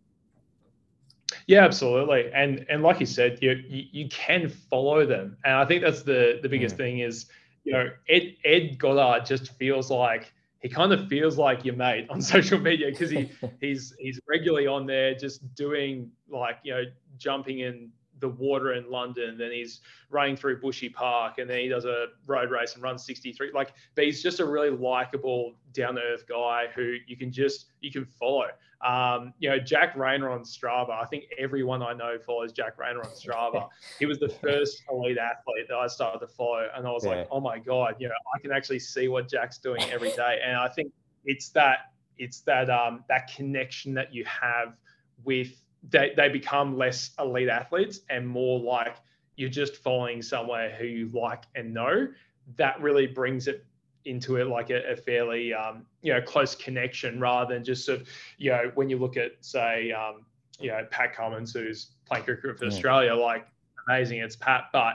Yeah, 1.46 1.64
absolutely. 1.64 2.30
And 2.34 2.66
and 2.68 2.82
like 2.82 2.98
you 2.98 3.06
said, 3.06 3.38
you 3.40 3.52
you, 3.68 3.84
you 3.92 4.08
can 4.08 4.48
follow 4.48 5.06
them. 5.06 5.36
And 5.44 5.54
I 5.54 5.64
think 5.64 5.82
that's 5.82 6.02
the 6.02 6.40
the 6.42 6.48
biggest 6.48 6.74
mm. 6.74 6.78
thing 6.78 6.98
is, 6.98 7.26
you 7.62 7.72
know, 7.72 7.90
Ed 8.08 8.34
Ed 8.44 8.78
Goddard 8.78 9.24
just 9.24 9.52
feels 9.52 9.90
like 9.90 10.32
he 10.62 10.68
kind 10.68 10.92
of 10.92 11.08
feels 11.08 11.36
like 11.36 11.64
your 11.64 11.74
mate 11.74 12.06
on 12.08 12.22
social 12.34 12.58
media 12.58 12.90
because 12.90 13.10
he 13.10 13.30
he's 13.60 13.94
he's 13.98 14.20
regularly 14.28 14.66
on 14.66 14.86
there 14.86 15.14
just 15.14 15.54
doing 15.54 16.10
like 16.30 16.56
you 16.62 16.72
know 16.72 16.82
jumping 17.18 17.60
in 17.60 17.90
the 18.22 18.28
water 18.28 18.72
in 18.72 18.90
London, 18.90 19.36
then 19.36 19.50
he's 19.50 19.80
running 20.08 20.36
through 20.36 20.60
Bushy 20.60 20.88
Park, 20.88 21.36
and 21.36 21.50
then 21.50 21.58
he 21.58 21.68
does 21.68 21.84
a 21.84 22.06
road 22.26 22.50
race 22.50 22.74
and 22.74 22.82
runs 22.82 23.04
63. 23.04 23.50
Like, 23.52 23.74
but 23.94 24.04
he's 24.04 24.22
just 24.22 24.40
a 24.40 24.46
really 24.46 24.70
likable, 24.70 25.52
down 25.72 25.96
to 25.96 26.00
earth 26.00 26.24
guy 26.26 26.68
who 26.74 26.96
you 27.06 27.16
can 27.16 27.30
just 27.30 27.66
you 27.80 27.90
can 27.90 28.06
follow. 28.06 28.46
Um, 28.80 29.34
you 29.38 29.50
know, 29.50 29.58
Jack 29.58 29.94
Rayner 29.96 30.30
on 30.30 30.42
Strava. 30.42 30.90
I 30.90 31.04
think 31.04 31.24
everyone 31.38 31.82
I 31.82 31.92
know 31.92 32.18
follows 32.18 32.52
Jack 32.52 32.78
Rayner 32.78 33.00
on 33.00 33.10
Strava. 33.10 33.68
he 33.98 34.06
was 34.06 34.18
the 34.18 34.28
first 34.28 34.82
elite 34.90 35.18
athlete 35.18 35.66
that 35.68 35.76
I 35.76 35.86
started 35.88 36.20
to 36.20 36.26
follow, 36.28 36.68
and 36.74 36.86
I 36.86 36.90
was 36.90 37.04
yeah. 37.04 37.10
like, 37.10 37.28
oh 37.30 37.40
my 37.40 37.58
god, 37.58 37.96
you 37.98 38.08
know, 38.08 38.14
I 38.34 38.40
can 38.40 38.52
actually 38.52 38.78
see 38.78 39.08
what 39.08 39.28
Jack's 39.28 39.58
doing 39.58 39.82
every 39.90 40.12
day, 40.12 40.40
and 40.44 40.56
I 40.56 40.68
think 40.68 40.92
it's 41.24 41.50
that 41.50 41.92
it's 42.18 42.40
that 42.40 42.70
um, 42.70 43.04
that 43.08 43.28
connection 43.34 43.94
that 43.94 44.14
you 44.14 44.24
have 44.24 44.76
with 45.24 45.61
they, 45.88 46.12
they 46.16 46.28
become 46.28 46.76
less 46.76 47.10
elite 47.18 47.48
athletes 47.48 48.00
and 48.08 48.26
more 48.26 48.60
like 48.60 48.96
you're 49.36 49.50
just 49.50 49.76
following 49.76 50.22
somewhere 50.22 50.74
who 50.74 50.84
you 50.84 51.08
like 51.08 51.44
and 51.54 51.72
know. 51.74 52.08
That 52.56 52.80
really 52.80 53.06
brings 53.06 53.48
it 53.48 53.64
into 54.04 54.36
it 54.36 54.46
like 54.48 54.70
a, 54.70 54.92
a 54.92 54.96
fairly 54.96 55.54
um, 55.54 55.86
you 56.02 56.12
know 56.12 56.20
close 56.20 56.54
connection 56.54 57.20
rather 57.20 57.54
than 57.54 57.64
just 57.64 57.86
sort 57.86 58.00
of 58.00 58.08
you 58.38 58.50
know 58.50 58.70
when 58.74 58.90
you 58.90 58.98
look 58.98 59.16
at 59.16 59.32
say 59.40 59.92
um, 59.92 60.24
you 60.58 60.68
know 60.68 60.86
Pat 60.90 61.14
Cummins 61.14 61.52
who's 61.52 61.92
playing 62.06 62.24
cricket 62.24 62.58
for 62.58 62.64
yeah. 62.64 62.70
Australia 62.70 63.14
like 63.14 63.46
amazing 63.88 64.18
it's 64.18 64.36
Pat 64.36 64.64
but 64.72 64.94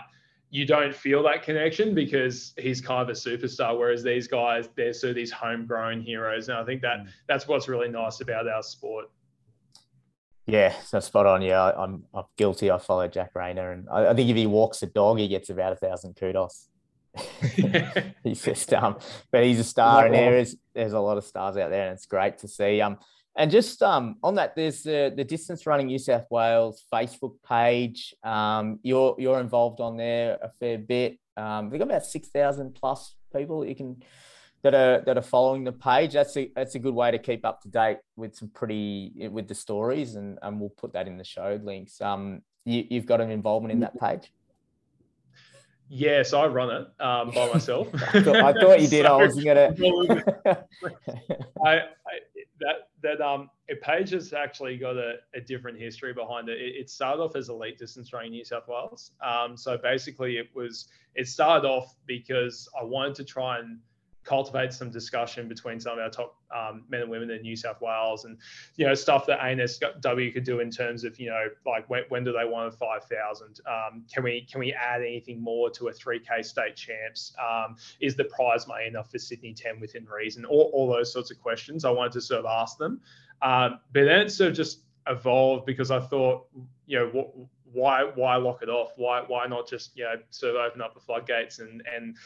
you 0.50 0.66
don't 0.66 0.96
feel 0.96 1.24
that 1.24 1.44
connection 1.44 1.94
because 1.94 2.54
he's 2.58 2.80
kind 2.80 3.02
of 3.02 3.10
a 3.10 3.20
superstar 3.20 3.78
whereas 3.78 4.04
these 4.04 4.28
guys 4.28 4.70
they're 4.76 4.94
sort 4.94 5.10
of 5.10 5.16
these 5.16 5.32
homegrown 5.32 6.02
heroes 6.02 6.50
and 6.50 6.58
I 6.58 6.64
think 6.64 6.82
that 6.82 7.00
mm. 7.00 7.10
that's 7.28 7.48
what's 7.48 7.68
really 7.68 7.90
nice 7.90 8.22
about 8.22 8.48
our 8.48 8.64
sport. 8.64 9.10
Yeah, 10.48 10.74
so 10.82 11.02
spot 11.02 11.26
on. 11.26 11.42
Yeah, 11.42 11.62
I, 11.62 11.84
am 11.84 12.06
I'm 12.14 12.24
guilty. 12.38 12.72
I 12.72 12.78
follow 12.78 13.08
Jack 13.10 13.32
Rayner, 13.36 13.74
and 13.74 13.88
I, 13.92 14.08
I, 14.08 14.14
think 14.14 14.30
if 14.30 14.38
he 14.38 14.48
walks 14.48 14.82
a 14.82 14.88
dog, 14.88 15.20
he 15.20 15.28
gets 15.28 15.50
about 15.50 15.74
a 15.74 15.76
thousand 15.76 16.16
kudos. 16.16 16.70
he's 18.24 18.44
just 18.44 18.74
um, 18.74 18.98
but 19.30 19.44
he's 19.44 19.60
a 19.60 19.64
star, 19.64 20.06
and 20.06 20.16
there 20.16 20.38
is 20.38 20.58
there's 20.74 20.94
a 20.94 21.00
lot 21.00 21.18
of 21.18 21.26
stars 21.26 21.58
out 21.58 21.70
there, 21.70 21.88
and 21.88 21.94
it's 21.96 22.06
great 22.06 22.38
to 22.40 22.48
see. 22.48 22.80
Um, 22.80 22.98
and 23.36 23.52
just 23.52 23.84
um, 23.84 24.16
on 24.24 24.36
that, 24.36 24.56
there's 24.56 24.84
the 24.84 25.14
the 25.14 25.26
distance 25.26 25.68
running 25.68 25.88
New 25.88 26.00
South 26.00 26.26
Wales 26.32 26.86
Facebook 26.94 27.36
page. 27.46 28.16
Um, 28.24 28.80
you're 28.84 29.16
you're 29.20 29.42
involved 29.42 29.82
on 29.82 29.98
there 29.98 30.38
a 30.42 30.50
fair 30.62 30.78
bit. 30.78 31.20
Um, 31.36 31.70
we've 31.70 31.80
got 31.80 31.90
about 31.90 32.06
six 32.06 32.30
thousand 32.30 32.74
plus 32.74 33.16
people 33.36 33.66
you 33.66 33.76
can 33.76 34.02
that 34.70 34.76
are 34.76 35.02
that 35.06 35.18
are 35.18 35.22
following 35.22 35.64
the 35.64 35.72
page. 35.72 36.14
That's 36.14 36.36
a 36.36 36.52
that's 36.54 36.76
a 36.76 36.80
good 36.80 36.94
way 36.94 37.10
to 37.12 37.18
keep 37.18 37.46
up 37.46 37.62
to 37.62 37.70
date 37.70 38.00
with 38.18 38.36
some 38.36 38.50
pretty 38.50 39.30
with 39.32 39.48
the 39.48 39.56
stories, 39.56 40.16
and 40.16 40.38
and 40.42 40.60
we'll 40.60 40.70
put 40.72 40.92
that 40.94 41.08
in 41.08 41.18
the 41.18 41.24
show 41.24 41.58
links. 41.64 42.02
Um, 42.02 42.42
you, 42.66 42.86
you've 42.90 43.06
got 43.06 43.22
an 43.22 43.32
involvement 43.32 43.72
in 43.72 43.80
that 43.80 43.98
page. 43.98 44.34
Yes, 45.90 46.34
I 46.34 46.48
run 46.48 46.70
it 46.70 47.02
um, 47.02 47.32
by 47.32 47.50
myself. 47.54 47.88
I, 47.94 48.22
thought, 48.22 48.36
I, 48.36 48.52
thought, 48.52 48.82
you 48.82 48.90
did. 48.90 49.06
so, 49.06 49.18
I 49.20 49.26
was 49.26 49.42
gonna. 49.42 49.74
I, 51.66 51.72
I, 51.72 51.82
that 52.60 52.90
that 53.04 53.22
um 53.22 53.50
a 53.70 53.76
page 53.76 54.10
has 54.10 54.34
actually 54.34 54.78
got 54.78 54.98
a, 54.98 55.16
a 55.34 55.40
different 55.40 55.80
history 55.80 56.14
behind 56.14 56.50
it. 56.50 56.60
it. 56.60 56.76
it. 56.76 56.90
started 56.90 57.22
off 57.22 57.38
as 57.38 57.48
elite 57.48 57.78
distance 57.78 58.12
running 58.12 58.32
New 58.32 58.44
South 58.44 58.68
Wales. 58.68 59.12
Um, 59.26 59.56
so 59.56 59.78
basically, 59.78 60.36
it 60.36 60.50
was 60.54 60.90
it 61.16 61.30
started 61.30 61.66
off 61.66 61.96
because 62.06 62.68
I 62.78 62.84
wanted 62.84 63.16
to 63.16 63.24
try 63.24 63.60
and 63.60 63.80
cultivate 64.28 64.74
some 64.74 64.92
discussion 64.92 65.48
between 65.48 65.80
some 65.80 65.94
of 65.94 66.00
our 66.00 66.10
top 66.10 66.36
um, 66.54 66.84
men 66.90 67.02
and 67.02 67.10
women 67.10 67.30
in 67.32 67.42
New 67.42 67.56
South 67.56 67.82
Wales, 67.82 68.26
and 68.26 68.38
you 68.76 68.86
know 68.86 68.94
stuff 68.94 69.26
that 69.28 69.40
ANSW 69.40 70.34
could 70.34 70.44
do 70.44 70.60
in 70.60 70.70
terms 70.70 71.04
of 71.04 71.18
you 71.20 71.30
know 71.30 71.48
like 71.66 71.90
when, 71.90 72.04
when 72.10 72.24
do 72.24 72.34
they 72.34 72.46
want 72.46 72.68
a 72.68 72.72
five 72.72 73.06
thousand? 73.06 73.62
Um, 73.66 74.04
can 74.14 74.24
we 74.24 74.42
can 74.42 74.60
we 74.60 74.74
add 74.74 75.02
anything 75.02 75.42
more 75.42 75.70
to 75.72 75.88
a 75.88 75.94
three 75.94 76.20
k 76.20 76.42
state 76.42 76.76
champs? 76.76 77.34
Um, 77.42 77.78
is 78.02 78.16
the 78.16 78.26
prize 78.26 78.68
money 78.68 78.88
enough 78.88 79.10
for 79.10 79.20
Sydney 79.20 79.54
ten 79.54 79.80
within 79.80 80.06
reason? 80.06 80.44
All, 80.46 80.70
all 80.74 80.92
those 80.92 81.12
sorts 81.12 81.32
of 81.32 81.40
questions 81.40 81.86
I 81.86 81.92
wanted 81.92 82.12
to 82.14 82.22
sort 82.22 82.42
of 82.42 82.46
ask 82.46 82.78
them, 82.78 83.00
um, 83.42 83.80
but 83.94 84.04
then 84.04 84.22
it 84.22 84.32
sort 84.32 84.52
of 84.52 84.56
just 84.58 84.82
evolved 85.08 85.66
because 85.66 85.90
I 85.90 86.02
thought 86.02 86.48
you 86.86 87.00
know 87.00 87.08
what 87.08 87.32
why 87.72 88.04
why 88.16 88.36
lock 88.36 88.62
it 88.62 88.70
off? 88.70 88.92
Why 88.98 89.24
why 89.26 89.48
not 89.48 89.70
just 89.70 89.96
you 89.98 90.04
know 90.04 90.16
sort 90.32 90.56
of 90.56 90.62
open 90.62 90.82
up 90.82 90.94
the 90.94 91.00
floodgates 91.00 91.60
and 91.60 91.82
and 91.94 92.18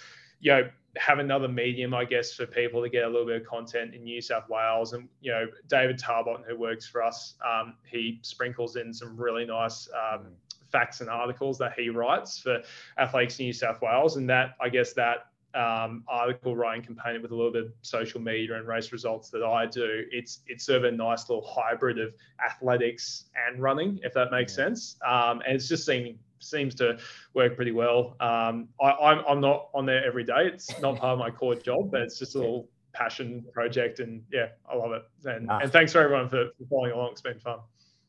you 0.41 0.51
know 0.51 0.69
have 0.97 1.19
another 1.19 1.47
medium, 1.47 1.93
I 1.93 2.03
guess, 2.05 2.33
for 2.33 2.45
people 2.45 2.81
to 2.81 2.89
get 2.89 3.03
a 3.03 3.07
little 3.07 3.25
bit 3.25 3.41
of 3.41 3.47
content 3.47 3.93
in 3.93 4.03
New 4.03 4.21
South 4.21 4.49
Wales. 4.49 4.93
And 4.93 5.07
you 5.21 5.31
know, 5.31 5.47
David 5.67 5.97
Tarbot, 5.97 6.45
who 6.45 6.57
works 6.57 6.85
for 6.85 7.01
us, 7.01 7.35
um, 7.45 7.75
he 7.85 8.19
sprinkles 8.23 8.75
in 8.75 8.93
some 8.93 9.15
really 9.15 9.45
nice 9.45 9.89
um, 9.95 10.27
facts 10.71 11.01
and 11.01 11.09
articles 11.09 11.57
that 11.59 11.73
he 11.77 11.89
writes 11.89 12.39
for 12.39 12.61
Athletics 12.97 13.39
New 13.39 13.53
South 13.53 13.81
Wales, 13.81 14.17
and 14.17 14.29
that 14.29 14.55
I 14.59 14.69
guess 14.69 14.93
that 14.93 15.27
um, 15.53 16.03
article 16.07 16.55
writing 16.55 16.83
component 16.83 17.21
with 17.21 17.31
a 17.31 17.35
little 17.35 17.51
bit 17.51 17.65
of 17.65 17.73
social 17.81 18.21
media 18.21 18.55
and 18.57 18.67
race 18.67 18.91
results 18.91 19.29
that 19.29 19.43
I 19.43 19.65
do, 19.65 20.05
it's 20.11 20.41
it's 20.47 20.65
sort 20.65 20.77
of 20.77 20.83
a 20.85 20.91
nice 20.91 21.29
little 21.29 21.45
hybrid 21.45 21.99
of 21.99 22.13
athletics 22.45 23.25
and 23.47 23.61
running, 23.61 23.99
if 24.03 24.13
that 24.13 24.31
makes 24.31 24.53
yeah. 24.53 24.65
sense. 24.65 24.97
Um, 25.05 25.41
and 25.45 25.55
it's 25.55 25.67
just 25.67 25.85
seeming 25.85 26.19
seems 26.43 26.75
to 26.75 26.97
work 27.33 27.55
pretty 27.55 27.71
well. 27.71 28.15
Um, 28.19 28.69
I, 28.81 28.91
I'm 28.91 29.23
I'm 29.27 29.41
not 29.41 29.69
on 29.73 29.85
there 29.85 30.05
every 30.05 30.23
day. 30.23 30.47
It's 30.47 30.79
not 30.81 30.97
part 30.97 31.13
of 31.13 31.19
my 31.19 31.31
core 31.31 31.55
job, 31.55 31.91
but 31.91 32.01
it's 32.01 32.19
just 32.19 32.35
a 32.35 32.39
little 32.39 32.69
passion 32.93 33.45
project, 33.53 33.99
and 33.99 34.23
yeah, 34.31 34.49
I 34.69 34.75
love 34.75 34.91
it. 34.91 35.03
And, 35.25 35.49
ah. 35.49 35.59
and 35.61 35.71
thanks 35.71 35.91
for 35.93 36.01
everyone 36.01 36.29
for, 36.29 36.49
for 36.57 36.65
following 36.69 36.91
along. 36.91 37.11
It's 37.13 37.21
been 37.21 37.39
fun. 37.39 37.59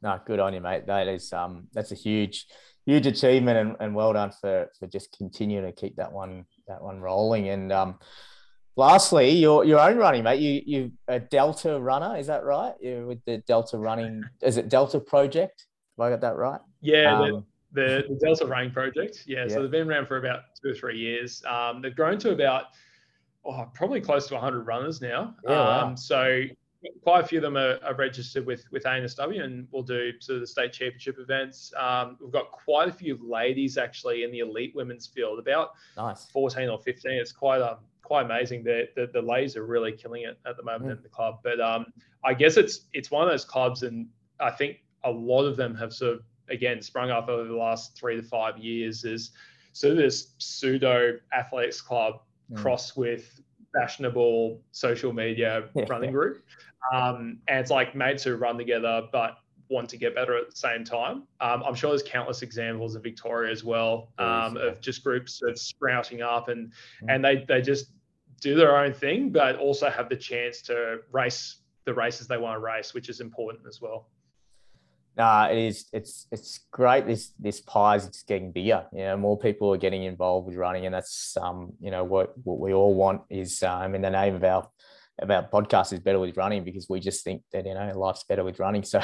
No, 0.02 0.18
good 0.26 0.40
on 0.40 0.52
you, 0.52 0.60
mate. 0.60 0.86
That 0.86 1.08
is 1.08 1.32
um 1.32 1.68
that's 1.72 1.92
a 1.92 1.96
huge 1.96 2.46
huge 2.86 3.06
achievement 3.06 3.58
and, 3.58 3.76
and 3.80 3.94
well 3.94 4.12
done 4.12 4.32
for 4.40 4.70
for 4.78 4.86
just 4.86 5.16
continuing 5.16 5.64
to 5.64 5.72
keep 5.72 5.96
that 5.96 6.12
one 6.12 6.44
that 6.68 6.82
one 6.82 7.00
rolling. 7.00 7.48
And 7.48 7.72
um, 7.72 7.98
lastly, 8.76 9.30
your 9.30 9.64
your 9.64 9.78
own 9.78 9.96
running, 9.96 10.24
mate. 10.24 10.40
You 10.40 10.62
you 10.66 10.92
a 11.08 11.20
Delta 11.20 11.78
runner, 11.78 12.16
is 12.16 12.26
that 12.26 12.44
right? 12.44 12.74
You're 12.80 13.06
with 13.06 13.24
the 13.24 13.38
Delta 13.38 13.78
running. 13.78 14.24
Is 14.42 14.56
it 14.56 14.68
Delta 14.68 15.00
Project? 15.00 15.66
Have 15.98 16.06
I 16.06 16.10
got 16.10 16.20
that 16.22 16.36
right? 16.36 16.60
Yeah. 16.80 17.20
Um, 17.20 17.46
the, 17.72 18.04
the, 18.08 18.18
Delta 18.20 18.46
Running 18.46 18.70
Project. 18.70 19.24
Yeah, 19.26 19.44
yeah, 19.44 19.48
So 19.48 19.62
they've 19.62 19.70
been 19.70 19.88
around 19.90 20.06
for 20.06 20.18
about 20.18 20.40
two 20.60 20.70
or 20.70 20.74
three 20.74 20.98
years. 20.98 21.42
Um, 21.44 21.82
they've 21.82 21.94
grown 21.94 22.18
to 22.18 22.30
about 22.30 22.66
oh, 23.44 23.68
probably 23.74 24.00
close 24.00 24.28
to 24.28 24.34
100 24.34 24.66
runners 24.66 25.00
now. 25.00 25.34
Yeah, 25.44 25.50
wow. 25.50 25.86
Um, 25.86 25.96
so 25.96 26.42
quite 27.02 27.24
a 27.24 27.26
few 27.26 27.38
of 27.38 27.42
them 27.42 27.56
are, 27.56 27.78
are, 27.84 27.94
registered 27.94 28.44
with 28.44 28.64
with 28.72 28.82
ANSW 28.84 29.42
and 29.42 29.68
we'll 29.70 29.84
do 29.84 30.12
sort 30.20 30.36
of 30.36 30.40
the 30.40 30.46
state 30.46 30.72
championship 30.72 31.16
events. 31.18 31.72
Um, 31.78 32.16
we've 32.20 32.32
got 32.32 32.50
quite 32.50 32.88
a 32.88 32.92
few 32.92 33.18
ladies 33.22 33.78
actually 33.78 34.24
in 34.24 34.32
the 34.32 34.40
elite 34.40 34.74
women's 34.74 35.06
field, 35.06 35.38
about 35.38 35.70
nice 35.96 36.26
14 36.26 36.68
or 36.68 36.78
15. 36.78 37.12
It's 37.12 37.32
quite 37.32 37.60
um 37.60 37.78
quite 38.02 38.26
amazing. 38.26 38.62
The, 38.64 38.88
the, 38.94 39.08
the 39.12 39.22
ladies 39.22 39.56
are 39.56 39.64
really 39.64 39.92
killing 39.92 40.24
it 40.24 40.38
at 40.46 40.56
the 40.56 40.62
moment 40.62 40.90
mm. 40.90 40.96
in 40.96 41.02
the 41.02 41.08
club. 41.08 41.38
But 41.42 41.60
um, 41.60 41.86
I 42.24 42.34
guess 42.34 42.56
it's 42.56 42.86
it's 42.92 43.10
one 43.10 43.24
of 43.24 43.30
those 43.30 43.44
clubs, 43.44 43.84
and 43.84 44.06
I 44.40 44.50
think 44.50 44.82
a 45.04 45.10
lot 45.10 45.44
of 45.44 45.56
them 45.56 45.74
have 45.76 45.92
sort 45.92 46.14
of 46.14 46.22
again 46.52 46.80
sprung 46.80 47.10
up 47.10 47.28
over 47.28 47.48
the 47.48 47.56
last 47.56 47.96
three 47.96 48.16
to 48.16 48.22
five 48.22 48.58
years. 48.58 49.04
Is 49.04 49.32
sort 49.72 49.92
of 49.92 49.96
this 49.96 50.34
pseudo 50.38 51.18
athletics 51.36 51.80
club 51.80 52.20
mm. 52.52 52.56
cross 52.56 52.96
with 52.96 53.40
fashionable 53.74 54.60
social 54.70 55.12
media 55.12 55.68
running 55.88 56.12
group. 56.12 56.44
Um, 56.92 57.38
and 57.48 57.58
it's 57.58 57.70
like 57.70 57.94
mates 57.94 58.24
who 58.24 58.34
run 58.36 58.58
together, 58.58 59.08
but 59.12 59.38
want 59.68 59.88
to 59.88 59.96
get 59.96 60.14
better 60.14 60.36
at 60.36 60.50
the 60.50 60.56
same 60.56 60.84
time. 60.84 61.22
Um, 61.40 61.62
I'm 61.64 61.74
sure 61.74 61.90
there's 61.90 62.02
countless 62.02 62.42
examples 62.42 62.94
in 62.94 63.02
Victoria 63.02 63.50
as 63.50 63.64
well 63.64 64.12
um, 64.18 64.56
of 64.58 64.80
just 64.80 65.02
groups 65.02 65.40
of 65.42 65.58
sprouting 65.58 66.20
up 66.20 66.48
and 66.48 66.68
mm. 67.02 67.06
and 67.08 67.24
they 67.24 67.44
they 67.48 67.62
just 67.62 67.86
do 68.40 68.54
their 68.54 68.76
own 68.76 68.92
thing, 68.92 69.30
but 69.30 69.56
also 69.56 69.88
have 69.88 70.08
the 70.08 70.16
chance 70.16 70.60
to 70.62 70.98
race 71.12 71.56
the 71.84 71.94
races 71.94 72.28
they 72.28 72.36
want 72.36 72.56
to 72.56 72.60
race, 72.60 72.92
which 72.94 73.08
is 73.08 73.20
important 73.20 73.66
as 73.66 73.80
well. 73.80 74.08
Nah, 75.16 75.48
it 75.48 75.58
is. 75.58 75.86
It's 75.92 76.26
it's 76.32 76.60
great. 76.70 77.06
This 77.06 77.32
this 77.38 77.60
pie 77.60 77.96
is 77.96 78.06
it's 78.06 78.22
getting 78.22 78.50
bigger. 78.50 78.86
You 78.92 79.04
know, 79.04 79.16
more 79.18 79.38
people 79.38 79.72
are 79.72 79.78
getting 79.78 80.04
involved 80.04 80.46
with 80.46 80.56
running, 80.56 80.86
and 80.86 80.94
that's 80.94 81.36
um 81.36 81.74
you 81.80 81.90
know 81.90 82.04
what 82.04 82.32
what 82.44 82.58
we 82.58 82.72
all 82.72 82.94
want 82.94 83.22
is 83.28 83.62
um 83.62 83.94
in 83.94 84.02
the 84.02 84.10
name 84.10 84.34
of 84.34 84.44
our 84.44 84.68
about 85.20 85.50
podcast 85.50 85.92
is 85.92 86.00
better 86.00 86.18
with 86.18 86.36
running 86.36 86.64
because 86.64 86.88
we 86.88 86.98
just 86.98 87.24
think 87.24 87.42
that 87.52 87.66
you 87.66 87.74
know 87.74 87.92
life's 87.94 88.24
better 88.24 88.44
with 88.44 88.58
running. 88.58 88.82
So 88.92 89.00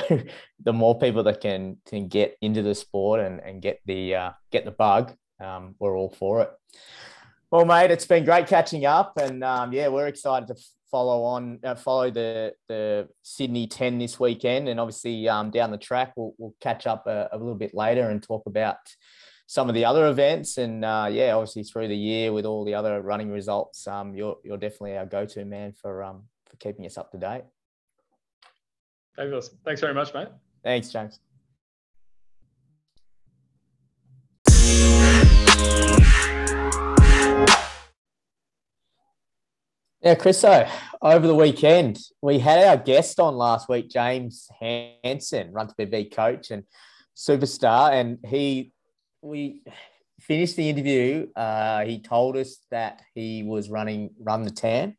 the 0.63 0.73
more 0.73 0.99
people 0.99 1.23
that 1.25 1.41
can 1.41 1.77
can 1.87 2.09
get 2.09 2.37
into 2.41 2.63
the 2.63 2.75
sport 2.75 3.21
and, 3.21 3.41
and 3.41 3.61
get 3.61 3.81
the 3.85 4.15
uh, 4.15 4.31
get 4.51 4.65
the 4.65 4.71
bug, 4.71 5.15
um, 5.41 5.75
we're 5.79 5.97
all 5.97 6.11
for 6.11 6.43
it. 6.43 6.51
Well, 7.51 7.65
mate, 7.65 7.91
it's 7.91 8.07
been 8.07 8.25
great 8.25 8.47
catching 8.47 8.85
up, 8.85 9.17
and 9.17 9.43
um, 9.45 9.73
yeah, 9.73 9.89
we're 9.89 10.07
excited 10.07 10.49
to 10.49 10.57
follow 10.91 11.23
on 11.23 11.61
uh, 11.65 11.75
follow 11.75 12.11
the 12.11 12.53
the 12.69 13.09
Sydney 13.23 13.67
10 13.67 13.99
this 13.99 14.19
weekend, 14.19 14.69
and 14.69 14.81
obviously 14.81 15.29
um, 15.29 15.51
down 15.51 15.71
the 15.71 15.79
track 15.79 16.13
we'll, 16.17 16.35
we'll 16.39 16.55
catch 16.61 16.87
up 16.87 17.07
a, 17.07 17.29
a 17.33 17.39
little 17.39 17.55
bit 17.55 17.75
later 17.75 18.11
and 18.11 18.23
talk 18.23 18.45
about 18.47 18.77
some 19.47 19.69
of 19.69 19.75
the 19.75 19.85
other 19.85 20.07
events. 20.09 20.59
And 20.59 20.85
uh, 20.85 21.09
yeah, 21.11 21.33
obviously 21.33 21.65
through 21.65 21.89
the 21.89 21.97
year 21.97 22.33
with 22.33 22.45
all 22.45 22.65
the 22.65 22.75
other 22.75 23.01
running 23.03 23.31
results, 23.31 23.87
um, 23.87 24.15
you're 24.15 24.37
you're 24.45 24.59
definitely 24.59 24.97
our 24.97 25.07
go-to 25.07 25.45
man 25.45 25.73
for 25.73 26.03
um 26.03 26.25
for 26.47 26.57
keeping 26.57 26.87
us 26.87 26.99
up 26.99 27.11
to 27.13 27.19
date. 27.19 27.45
Fabulous. 29.17 29.51
Thanks 29.65 29.81
very 29.81 29.95
much, 29.95 30.15
mate. 30.15 30.29
Thanks, 30.63 30.91
James. 30.91 31.21
Yeah, 40.09 40.15
Chris. 40.15 40.43
Over 40.43 41.27
the 41.27 41.35
weekend, 41.35 41.99
we 42.23 42.39
had 42.39 42.67
our 42.67 42.79
guest 42.79 43.21
on 43.21 43.37
last 43.37 43.69
week, 43.69 43.91
James 43.91 44.49
Hanson, 44.59 45.53
Run 45.53 45.69
to 45.69 45.75
BB 45.75 46.17
coach 46.17 46.51
and 46.51 46.65
superstar, 47.15 47.93
and 47.93 48.17
he 48.27 48.73
we 49.21 49.61
finished 50.19 50.57
the 50.57 50.71
interview, 50.71 51.27
uh, 51.37 51.85
he 51.85 52.01
told 52.01 52.39
us 52.39 52.57
that 52.71 53.03
he 53.15 53.43
was 53.43 53.69
running 53.69 54.09
Run 54.19 54.45
the 54.45 54.51
Tan, 54.51 54.97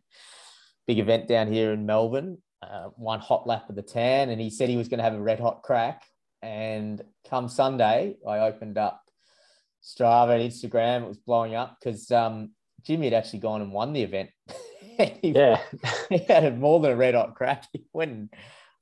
big 0.86 1.00
event 1.00 1.28
down 1.28 1.52
here 1.52 1.74
in 1.74 1.88
Melbourne, 1.88 2.38
uh, 2.62 2.90
one 2.96 3.20
hot 3.20 3.48
lap 3.48 3.68
of 3.68 3.76
the 3.76 3.82
Tan, 3.82 4.30
and 4.30 4.40
he 4.40 4.52
said 4.52 4.70
he 4.70 4.78
was 4.78 4.90
going 4.90 5.00
to 5.00 5.04
have 5.04 5.16
a 5.16 5.20
red 5.20 5.40
hot 5.40 5.64
crack. 5.64 6.04
And 6.44 7.02
come 7.28 7.50
Sunday, 7.50 8.16
I 8.28 8.42
opened 8.42 8.78
up 8.78 9.02
Strava 9.84 10.40
and 10.40 10.52
Instagram. 10.52 11.06
It 11.06 11.08
was 11.08 11.18
blowing 11.18 11.56
up 11.56 11.78
because 11.80 12.12
um, 12.12 12.52
Jimmy 12.84 13.06
had 13.06 13.16
actually 13.16 13.40
gone 13.40 13.64
and 13.64 13.74
won 13.74 13.92
the 13.94 14.04
event. 14.04 14.30
he, 15.22 15.32
yeah, 15.32 15.62
he 16.10 16.18
had 16.18 16.60
more 16.60 16.80
than 16.80 16.92
a 16.92 16.96
red 16.96 17.16
hot 17.16 17.36
crack. 17.36 17.66
He 17.72 17.86
went 17.94 18.12
and 18.12 18.30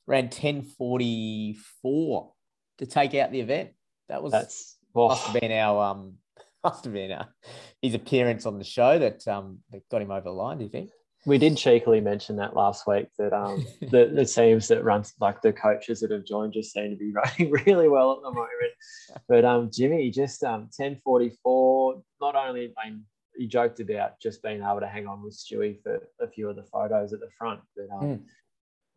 ran 0.05 0.29
ten 0.29 0.63
forty 0.63 1.57
four 1.81 2.33
to 2.79 2.85
take 2.85 3.13
out 3.15 3.31
the 3.31 3.41
event. 3.41 3.71
That 4.09 4.23
was 4.23 4.31
that's 4.31 4.77
Oh. 4.97 5.09
Must 5.09 5.27
have 5.27 5.41
been 5.41 5.51
our 5.51 5.91
um, 5.91 6.13
must 6.63 6.83
have 6.85 6.93
been 6.93 7.11
our, 7.11 7.21
uh, 7.21 7.49
his 7.81 7.93
appearance 7.93 8.45
on 8.45 8.57
the 8.57 8.63
show 8.63 8.97
that 8.97 9.27
um 9.27 9.59
that 9.71 9.87
got 9.89 10.01
him 10.01 10.11
over 10.11 10.21
the 10.21 10.31
line. 10.31 10.57
Do 10.57 10.63
you 10.63 10.69
think? 10.69 10.89
We 11.25 11.37
did 11.37 11.57
cheekily 11.57 11.99
mention 11.99 12.37
that 12.37 12.55
last 12.55 12.87
week 12.87 13.07
that 13.19 13.33
um 13.33 13.65
the, 13.81 14.11
the 14.13 14.25
teams 14.25 14.67
that 14.69 14.83
runs 14.83 15.13
like 15.19 15.41
the 15.41 15.53
coaches 15.53 15.99
that 15.99 16.11
have 16.11 16.25
joined 16.25 16.53
just 16.53 16.73
seem 16.73 16.89
to 16.89 16.95
be 16.95 17.11
running 17.11 17.51
really 17.51 17.87
well 17.87 18.13
at 18.13 18.23
the 18.23 18.31
moment. 18.31 19.23
But 19.27 19.45
um 19.45 19.69
Jimmy 19.71 20.09
just 20.09 20.43
um 20.43 20.61
1044, 20.75 22.01
not 22.21 22.35
only 22.35 22.73
I 22.83 22.89
mean 22.89 23.03
he 23.37 23.47
joked 23.47 23.79
about 23.79 24.19
just 24.19 24.41
being 24.41 24.61
able 24.61 24.79
to 24.79 24.87
hang 24.87 25.07
on 25.07 25.23
with 25.23 25.33
Stewie 25.33 25.81
for 25.81 26.01
a 26.19 26.27
few 26.27 26.49
of 26.49 26.55
the 26.55 26.63
photos 26.63 27.13
at 27.13 27.19
the 27.19 27.29
front, 27.37 27.61
but 27.75 27.87
um, 27.95 28.03
mm. 28.03 28.21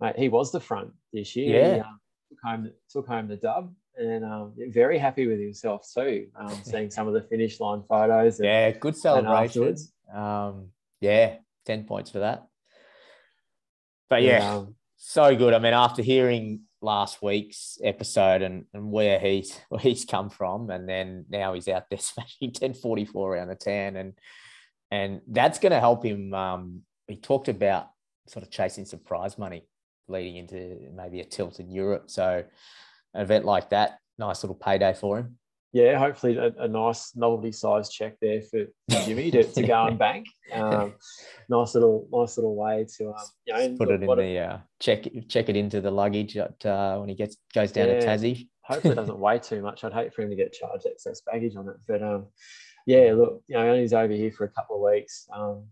mate, 0.01 0.18
he 0.18 0.28
was 0.28 0.53
the 0.53 0.61
front 0.61 0.93
this 1.12 1.36
year. 1.36 1.61
Yeah. 1.61 1.74
He, 1.74 1.80
um, 1.80 2.01
took 2.30 2.38
home 2.45 2.72
took 2.88 3.07
home 3.09 3.28
the 3.28 3.36
dub 3.36 3.74
and 3.97 4.24
um, 4.24 4.53
very 4.68 4.99
happy 4.99 5.26
with 5.26 5.41
himself 5.41 5.86
too. 5.93 6.28
Um, 6.36 6.55
seeing 6.64 6.90
some 6.90 7.06
of 7.06 7.14
the 7.14 7.23
finish 7.23 7.60
line 7.60 7.82
photos. 7.89 8.39
And, 8.39 8.47
yeah, 8.47 8.70
good 8.70 8.97
celebration. 8.97 9.77
Um, 10.14 10.69
yeah, 11.01 11.36
ten 11.64 11.85
points 11.85 12.10
for 12.10 12.20
that. 12.20 12.47
But 14.09 14.23
yeah, 14.23 14.39
yeah 14.40 14.55
um, 14.55 14.74
so 14.97 15.36
good. 15.36 15.55
I 15.55 15.59
mean, 15.59 15.74
after 15.74 16.02
hearing 16.02 16.62
last 16.82 17.23
week's 17.23 17.78
episode 17.85 18.43
and, 18.43 18.64
and 18.73 18.90
where 18.90 19.19
he's 19.19 19.59
where 19.69 19.81
he's 19.81 20.05
come 20.05 20.31
from, 20.31 20.70
and 20.70 20.89
then 20.89 21.27
now 21.28 21.55
he's 21.55 21.69
out 21.69 21.90
there 21.90 21.98
smashing 22.01 22.52
ten 22.52 22.74
forty 22.74 23.05
four 23.05 23.35
around 23.35 23.48
the 23.48 23.55
tan, 23.55 23.97
and 23.97 24.14
and 24.90 25.20
that's 25.28 25.58
going 25.58 25.72
to 25.72 25.80
help 25.80 26.04
him. 26.04 26.34
Um, 26.34 26.82
he 27.06 27.16
talked 27.16 27.48
about 27.48 27.88
sort 28.26 28.44
of 28.44 28.50
chasing 28.50 28.84
some 28.84 29.00
prize 29.00 29.38
money 29.38 29.66
leading 30.08 30.36
into 30.36 30.78
maybe 30.94 31.20
a 31.20 31.24
tilt 31.24 31.60
in 31.60 31.70
Europe. 31.70 32.10
So 32.10 32.44
an 33.14 33.20
event 33.20 33.44
like 33.44 33.70
that, 33.70 33.98
nice 34.18 34.42
little 34.42 34.56
payday 34.56 34.94
for 34.94 35.18
him. 35.18 35.38
yeah, 35.72 35.98
hopefully 35.98 36.36
a, 36.36 36.52
a 36.58 36.68
nice 36.68 37.14
novelty 37.14 37.52
size 37.52 37.90
check 37.90 38.16
there 38.20 38.42
for 38.42 38.64
Jimmy 39.04 39.30
to, 39.30 39.44
to 39.44 39.62
go 39.62 39.86
and 39.86 39.98
bank. 39.98 40.26
Um, 40.52 40.94
nice 41.48 41.74
little 41.74 42.08
nice 42.12 42.36
little 42.36 42.56
way 42.56 42.86
to 42.98 43.08
um, 43.08 43.14
you 43.46 43.54
know, 43.54 43.76
put 43.76 43.90
it 43.90 44.02
in 44.02 44.08
the 44.08 44.38
uh, 44.38 44.58
check 44.80 45.06
check 45.28 45.48
it 45.48 45.56
into 45.56 45.80
the 45.80 45.90
luggage 45.90 46.36
at, 46.36 46.64
uh, 46.66 46.98
when 46.98 47.08
he 47.08 47.14
gets 47.14 47.36
goes 47.54 47.72
down 47.72 47.88
yeah, 47.88 48.00
to 48.00 48.06
Tassie. 48.06 48.48
hopefully, 48.62 48.92
it 48.92 48.96
doesn't 49.02 49.18
weigh 49.18 49.38
too 49.38 49.62
much. 49.62 49.84
I'd 49.84 49.92
hate 49.92 50.12
for 50.12 50.22
him 50.22 50.30
to 50.30 50.36
get 50.36 50.52
charged 50.52 50.86
excess 50.86 51.20
baggage 51.20 51.56
on 51.56 51.68
it, 51.68 51.76
but 51.86 52.02
um, 52.02 52.26
yeah, 52.86 53.12
look, 53.15 53.43
you 53.47 53.57
know, 53.57 53.74
he's 53.74 53.93
over 53.93 54.12
here 54.12 54.32
for 54.32 54.44
a 54.44 54.51
couple 54.51 54.77
of 54.77 54.93
weeks, 54.93 55.27
um, 55.35 55.65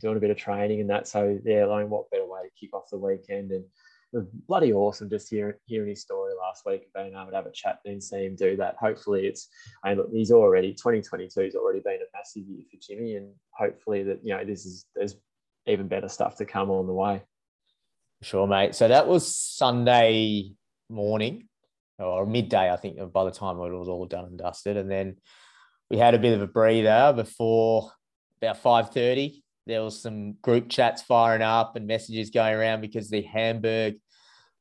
doing 0.00 0.16
a 0.16 0.20
bit 0.20 0.30
of 0.30 0.36
training 0.36 0.80
and 0.80 0.90
that. 0.90 1.08
So 1.08 1.38
yeah, 1.44 1.64
like 1.64 1.88
what 1.88 2.10
better 2.10 2.26
way 2.26 2.40
to 2.42 2.50
kick 2.60 2.74
off 2.74 2.90
the 2.90 2.98
weekend 2.98 3.52
and 3.52 3.64
it 4.12 4.16
was 4.18 4.26
bloody 4.48 4.72
awesome 4.72 5.10
just 5.10 5.28
hearing 5.28 5.54
hearing 5.66 5.90
his 5.90 6.00
story 6.00 6.32
last 6.40 6.64
week 6.64 6.82
and 6.82 6.92
being 7.04 7.20
able 7.20 7.30
to 7.30 7.36
have 7.36 7.46
a 7.46 7.50
chat 7.50 7.80
and 7.84 8.02
see 8.02 8.24
him 8.24 8.36
do 8.36 8.56
that. 8.56 8.76
Hopefully, 8.80 9.26
it's 9.26 9.48
I 9.84 9.90
mean, 9.90 9.98
look, 9.98 10.10
he's 10.12 10.30
already 10.30 10.72
2022 10.72 11.40
has 11.40 11.54
already 11.54 11.80
been 11.80 11.96
a 11.96 12.16
massive 12.16 12.44
year 12.46 12.62
for 12.70 12.78
Jimmy, 12.80 13.16
and 13.16 13.32
hopefully 13.50 14.04
that 14.04 14.20
you 14.22 14.34
know 14.34 14.44
this 14.44 14.64
is 14.64 14.86
there's 14.94 15.16
even 15.66 15.88
better 15.88 16.08
stuff 16.08 16.36
to 16.36 16.44
come 16.44 16.70
on 16.70 16.86
the 16.86 16.92
way. 16.92 17.22
Sure, 18.22 18.46
mate. 18.46 18.74
So 18.74 18.88
that 18.88 19.06
was 19.06 19.34
Sunday 19.34 20.52
morning 20.88 21.48
or 21.98 22.26
midday, 22.26 22.70
I 22.70 22.76
think, 22.76 22.98
by 23.12 23.24
the 23.24 23.30
time 23.30 23.56
it 23.56 23.70
was 23.72 23.88
all 23.88 24.06
done 24.06 24.26
and 24.26 24.38
dusted, 24.38 24.76
and 24.76 24.90
then 24.90 25.16
we 25.90 25.98
had 25.98 26.14
a 26.14 26.18
bit 26.18 26.34
of 26.34 26.42
a 26.42 26.46
breather 26.46 27.12
before 27.14 27.90
about 28.40 28.62
5:30 28.62 29.42
there 29.66 29.82
was 29.82 30.00
some 30.00 30.34
group 30.42 30.68
chats 30.68 31.02
firing 31.02 31.42
up 31.42 31.76
and 31.76 31.86
messages 31.86 32.30
going 32.30 32.54
around 32.54 32.80
because 32.80 33.10
the 33.10 33.22
Hamburg 33.22 33.96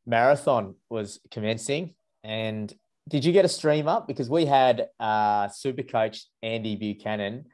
marathon 0.05 0.75
was 0.89 1.19
commencing. 1.31 1.93
And 2.23 2.73
did 3.07 3.23
you 3.23 3.31
get 3.31 3.45
a 3.45 3.49
stream 3.49 3.87
up? 3.87 4.07
Because 4.07 4.29
we 4.29 4.45
had 4.45 4.87
uh, 4.99 5.47
super 5.49 5.83
coach 5.83 6.25
Andy 6.41 6.75
Buchanan 6.75 7.45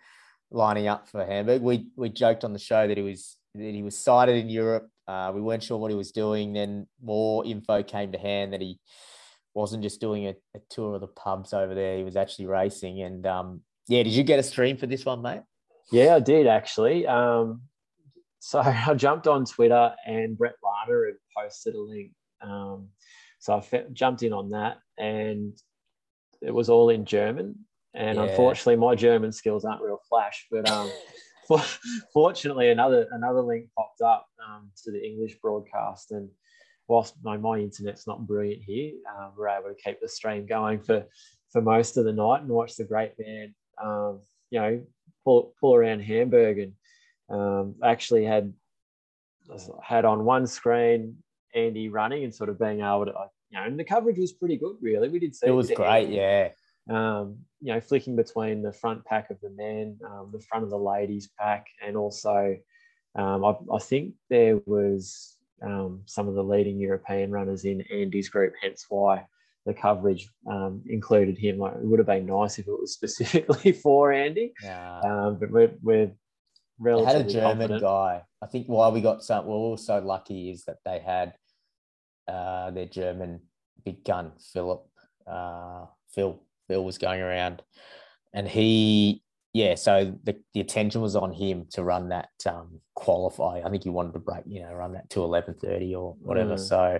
lining 0.49 0.87
up 0.87 1.09
for 1.09 1.25
Hamburg. 1.25 1.61
We 1.61 1.87
we 1.97 2.09
joked 2.09 2.45
on 2.45 2.53
the 2.53 2.59
show 2.59 2.87
that 2.87 2.97
he 2.97 3.03
was 3.03 3.37
that 3.55 3.73
he 3.73 3.83
was 3.83 3.97
sighted 3.97 4.37
in 4.37 4.49
Europe. 4.49 4.89
Uh, 5.07 5.33
we 5.35 5.41
weren't 5.41 5.63
sure 5.63 5.77
what 5.77 5.91
he 5.91 5.97
was 5.97 6.13
doing. 6.13 6.53
Then 6.53 6.87
more 7.03 7.45
info 7.45 7.83
came 7.83 8.13
to 8.13 8.17
hand 8.17 8.53
that 8.53 8.61
he 8.61 8.79
wasn't 9.53 9.83
just 9.83 9.99
doing 9.99 10.27
a, 10.27 10.35
a 10.55 10.59
tour 10.69 10.95
of 10.95 11.01
the 11.01 11.07
pubs 11.07 11.53
over 11.53 11.75
there. 11.75 11.97
He 11.97 12.03
was 12.03 12.15
actually 12.15 12.45
racing. 12.45 13.01
And 13.01 13.25
um, 13.25 13.61
yeah, 13.87 14.03
did 14.03 14.13
you 14.13 14.23
get 14.23 14.39
a 14.39 14.43
stream 14.43 14.77
for 14.77 14.87
this 14.87 15.05
one, 15.05 15.21
mate? 15.21 15.41
Yeah, 15.91 16.15
I 16.15 16.19
did 16.19 16.47
actually. 16.47 17.05
Um, 17.07 17.61
so 18.39 18.59
I 18.61 18.93
jumped 18.93 19.27
on 19.27 19.45
Twitter 19.45 19.93
and 20.05 20.37
Brett 20.37 20.55
Larner 20.63 21.05
had 21.07 21.15
posted 21.35 21.75
a 21.75 21.81
link. 21.81 22.11
Um, 22.41 22.89
so 23.39 23.57
I 23.57 23.61
fe- 23.61 23.87
jumped 23.91 24.23
in 24.23 24.33
on 24.33 24.49
that 24.51 24.77
and 24.97 25.57
it 26.41 26.53
was 26.53 26.69
all 26.69 26.89
in 26.89 27.05
German. 27.05 27.55
And 27.93 28.17
yeah. 28.17 28.23
unfortunately, 28.25 28.77
my 28.77 28.95
German 28.95 29.31
skills 29.31 29.65
aren't 29.65 29.81
real 29.81 29.99
flash. 30.07 30.47
But 30.49 30.69
um, 30.69 30.89
fortunately, 32.13 32.69
another 32.69 33.07
another 33.11 33.41
link 33.41 33.67
popped 33.77 34.01
up 34.01 34.27
um, 34.47 34.71
to 34.83 34.91
the 34.91 35.05
English 35.05 35.35
broadcast. 35.41 36.11
And 36.11 36.29
whilst 36.91 37.15
my, 37.23 37.37
my 37.37 37.57
internet's 37.57 38.05
not 38.05 38.27
brilliant 38.27 38.61
here, 38.61 38.91
uh, 39.09 39.29
we're 39.37 39.47
able 39.47 39.69
to 39.69 39.81
keep 39.81 40.01
the 40.01 40.09
stream 40.09 40.45
going 40.45 40.77
for 40.77 41.05
for 41.49 41.61
most 41.61 41.95
of 41.95 42.03
the 42.03 42.11
night 42.11 42.41
and 42.41 42.49
watch 42.49 42.75
the 42.75 42.83
great 42.83 43.13
man, 43.17 43.55
um, 43.81 44.19
you 44.49 44.59
know, 44.59 44.81
pull 45.23 45.53
pull 45.59 45.73
around 45.73 46.01
Hamburg 46.01 46.59
and 46.59 46.73
um, 47.29 47.75
actually 47.81 48.25
had 48.25 48.53
had 49.81 50.03
on 50.03 50.25
one 50.25 50.45
screen 50.45 51.15
Andy 51.55 51.87
running 51.87 52.25
and 52.25 52.35
sort 52.35 52.49
of 52.49 52.59
being 52.59 52.81
able 52.81 53.05
to 53.05 53.13
you 53.49 53.57
know 53.57 53.65
and 53.65 53.79
the 53.79 53.85
coverage 53.85 54.17
was 54.17 54.33
pretty 54.33 54.57
good 54.57 54.75
really. 54.81 55.07
We 55.07 55.19
did 55.19 55.33
see 55.33 55.47
it 55.47 55.51
was 55.51 55.71
great 55.71 56.05
Andy, 56.05 56.15
yeah. 56.17 56.49
um, 56.89 57.37
you 57.61 57.73
know 57.73 57.79
flicking 57.79 58.17
between 58.17 58.61
the 58.61 58.73
front 58.73 59.05
pack 59.05 59.29
of 59.29 59.39
the 59.39 59.49
men 59.51 59.97
um, 60.05 60.29
the 60.33 60.41
front 60.41 60.65
of 60.65 60.69
the 60.69 60.77
ladies 60.77 61.29
pack 61.39 61.67
and 61.85 61.95
also 61.95 62.57
um, 63.15 63.43
I, 63.43 63.55
I, 63.73 63.79
think 63.79 64.13
there 64.29 64.61
was 64.65 65.37
um, 65.61 66.01
some 66.05 66.27
of 66.27 66.35
the 66.35 66.43
leading 66.43 66.79
European 66.79 67.31
runners 67.31 67.65
in 67.65 67.81
Andy's 67.91 68.29
group 68.29 68.53
hence 68.61 68.85
why 68.89 69.25
the 69.65 69.73
coverage 69.73 70.27
um, 70.49 70.81
included 70.87 71.37
him. 71.37 71.61
It 71.61 71.83
would 71.83 71.99
have 71.99 72.07
been 72.07 72.25
nice 72.25 72.57
if 72.57 72.67
it 72.67 72.79
was 72.79 72.93
specifically 72.99 73.71
for 73.71 74.11
Andy. 74.11 74.53
Yeah. 74.63 74.99
Um, 75.01 75.37
but 75.39 75.51
we're, 75.51 75.71
we're 75.81 76.11
relatively 76.79 77.13
they 77.13 77.17
had 77.19 77.27
a 77.27 77.33
German 77.33 77.57
confident. 77.57 77.81
guy. 77.81 78.21
I 78.41 78.45
think 78.47 78.67
why 78.67 78.89
we 78.89 79.01
got 79.01 79.23
some, 79.23 79.45
we're 79.45 79.53
also 79.53 80.01
lucky 80.01 80.49
is 80.49 80.65
that 80.65 80.77
they 80.83 80.99
had 80.99 81.33
uh, 82.27 82.71
their 82.71 82.87
German 82.87 83.41
big 83.85 84.03
gun, 84.03 84.31
Philip, 84.53 84.83
uh, 85.27 85.85
Phil. 86.13 86.41
Phil 86.67 86.83
was 86.83 86.97
going 86.97 87.21
around 87.21 87.61
and 88.33 88.47
he, 88.47 89.20
yeah, 89.53 89.75
so 89.75 90.17
the, 90.23 90.37
the 90.53 90.61
attention 90.61 91.01
was 91.01 91.15
on 91.15 91.33
him 91.33 91.65
to 91.71 91.83
run 91.83 92.09
that 92.09 92.29
um, 92.45 92.79
qualify. 92.95 93.61
I 93.63 93.69
think 93.69 93.83
he 93.83 93.89
wanted 93.89 94.13
to 94.13 94.19
break, 94.19 94.43
you 94.45 94.61
know, 94.61 94.73
run 94.73 94.93
that 94.93 95.09
to 95.11 95.19
11.30 95.19 95.97
or 95.97 96.15
whatever. 96.21 96.55
Mm. 96.55 96.59
So 96.59 96.99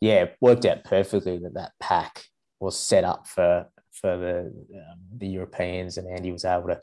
yeah, 0.00 0.26
worked 0.40 0.66
out 0.66 0.84
perfectly 0.84 1.38
that 1.38 1.54
that 1.54 1.72
pack 1.80 2.24
was 2.60 2.78
set 2.78 3.04
up 3.04 3.26
for 3.26 3.66
for 3.92 4.16
the 4.16 4.40
um, 4.76 4.98
the 5.16 5.26
Europeans, 5.26 5.96
and 5.96 6.06
Andy 6.08 6.32
was 6.32 6.44
able 6.44 6.68
to 6.68 6.80